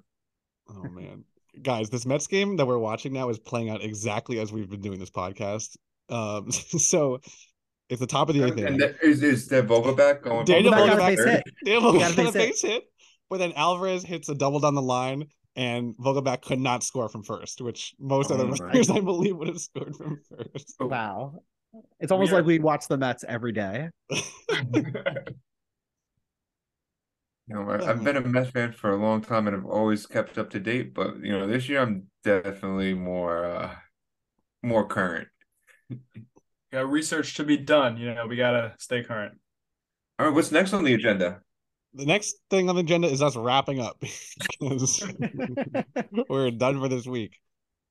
Oh 0.69 0.85
man, 0.89 1.25
guys, 1.61 1.91
this 1.91 2.07
Mets 2.07 2.27
game 2.27 2.57
that 2.57 2.67
we're 2.67 2.79
watching 2.79 3.13
now 3.13 3.29
is 3.29 3.39
playing 3.39 3.71
out 3.71 3.83
exactly 3.83 4.39
as 4.39 4.53
we've 4.53 4.71
been 4.71 4.81
doing 4.81 4.99
this 4.99 5.11
podcast. 5.11 5.77
Um, 6.09 6.51
so 6.53 7.21
it's 7.89 8.01
the 8.01 8.07
top 8.07 8.29
of 8.29 8.35
the 8.35 8.45
eighth 8.45 8.53
And 8.53 8.61
inning. 8.61 8.79
that, 8.79 8.97
is 9.03 9.23
is 9.23 9.49
that 9.49 9.67
Vogelbach 9.67 10.23
going? 10.23 10.45
Daniel 10.45 10.73
Vogelbach 10.73 10.97
got 10.97 11.13
a 11.13 11.17
base 11.17 11.25
hit. 11.25 11.45
Daniel 11.65 11.93
He 11.93 11.99
got 11.99 12.11
a 12.11 12.15
Vogelbach 12.15 12.17
got 12.25 12.29
a 12.35 12.39
base 12.39 12.63
hit. 12.63 12.85
but 13.29 13.39
then 13.39 13.53
Alvarez 13.55 14.03
hits 14.05 14.29
a 14.29 14.35
double 14.35 14.61
down 14.61 14.75
the 14.75 14.83
line, 14.83 15.27
and 15.57 15.95
Vogelbach 15.97 16.43
could 16.43 16.59
not 16.61 16.83
score 16.83 17.09
from 17.09 17.23
first, 17.23 17.61
which 17.61 17.95
most 17.99 18.31
Oh 18.31 18.35
other 18.35 18.47
my 18.47 18.57
players, 18.57 18.89
I 18.91 19.01
believe, 19.01 19.37
would 19.37 19.49
have 19.49 19.61
scored 19.61 19.95
from 19.97 20.19
first. 20.29 20.75
Wow. 20.81 21.35
It's 22.01 22.13
almost 22.13 22.31
We 22.33 22.37
are- 22.37 22.41
like 22.41 22.47
we 22.47 22.59
watch 22.59 22.87
the 22.89 22.97
Mets 22.99 23.25
every 23.27 23.53
day. 23.53 23.89
You 27.49 27.57
know, 27.57 27.71
I, 27.71 27.91
I've 27.91 28.05
been 28.05 28.17
a 28.17 28.21
Mets 28.21 28.51
fan 28.51 28.73
for 28.73 28.91
a 28.91 28.97
long 28.97 29.21
time 29.21 29.47
and 29.47 29.57
I've 29.57 29.67
always 29.67 30.07
kept 30.07 30.39
up 30.39 30.51
to 30.51 30.61
date, 30.61 30.95
but 30.95 31.19
you 31.23 31.33
know, 31.33 31.47
this 31.47 31.69
year 31.69 31.81
I'm 31.81 32.07
definitely 32.23 32.95
more 32.95 33.45
uh 33.45 33.75
more 34.63 34.87
current. 34.87 35.29
Got 36.73 36.91
research 36.91 37.35
to 37.35 37.45
be 37.45 37.57
done. 37.57 37.97
You 37.97 38.15
know, 38.15 38.27
we 38.27 38.37
gotta 38.37 38.75
stay 38.79 39.03
current. 39.03 39.35
All 40.19 40.27
right, 40.27 40.35
what's 40.35 40.53
next 40.53 40.73
on 40.73 40.85
the 40.85 40.95
agenda? 40.95 41.41
The 41.95 42.07
next 42.07 42.37
thing 42.49 42.71
on 42.71 42.77
the 42.77 42.81
agenda 42.81 43.09
is 43.09 43.21
us 43.21 43.37
wrapping 43.37 43.81
up 43.81 43.99
because 44.61 45.05
we're 46.29 46.51
done 46.53 46.81
for 46.81 46.89
this 46.89 47.07
week. 47.07 47.39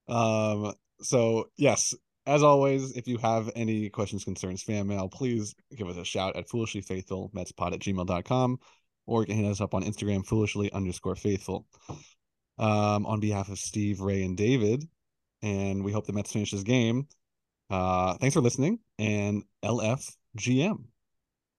Um, 0.08 0.74
so 1.02 1.50
yes, 1.58 1.94
as 2.26 2.42
always, 2.42 2.96
if 2.96 3.08
you 3.08 3.18
have 3.18 3.52
any 3.56 3.90
questions, 3.90 4.24
concerns, 4.24 4.64
fan 4.64 4.88
mail, 4.88 5.10
please 5.10 5.54
give 5.76 5.88
us 5.88 5.98
a 5.98 6.06
shout 6.06 6.36
at 6.36 6.50
foolishly 6.50 6.82
faithful 6.82 7.30
metspod 7.36 7.74
at 7.74 7.80
gmail.com 7.80 8.60
or 9.12 9.22
you 9.22 9.26
can 9.26 9.36
hit 9.36 9.52
us 9.52 9.60
up 9.60 9.74
on 9.74 9.84
Instagram, 9.84 10.26
foolishly 10.26 10.72
underscore 10.72 11.18
faithful. 11.18 11.68
Um, 12.58 13.06
on 13.06 13.20
behalf 13.20 13.50
of 13.50 13.58
Steve, 13.60 14.00
Ray, 14.00 14.24
and 14.24 14.38
David, 14.38 14.88
and 15.42 15.84
we 15.84 15.92
hope 15.92 16.06
the 16.06 16.14
Mets 16.14 16.32
finish 16.32 16.52
this 16.52 16.64
game. 16.64 17.08
Uh, 17.70 18.14
thanks 18.16 18.34
for 18.34 18.42
listening 18.42 18.80
and 19.00 19.44
LFGM. 19.64 20.84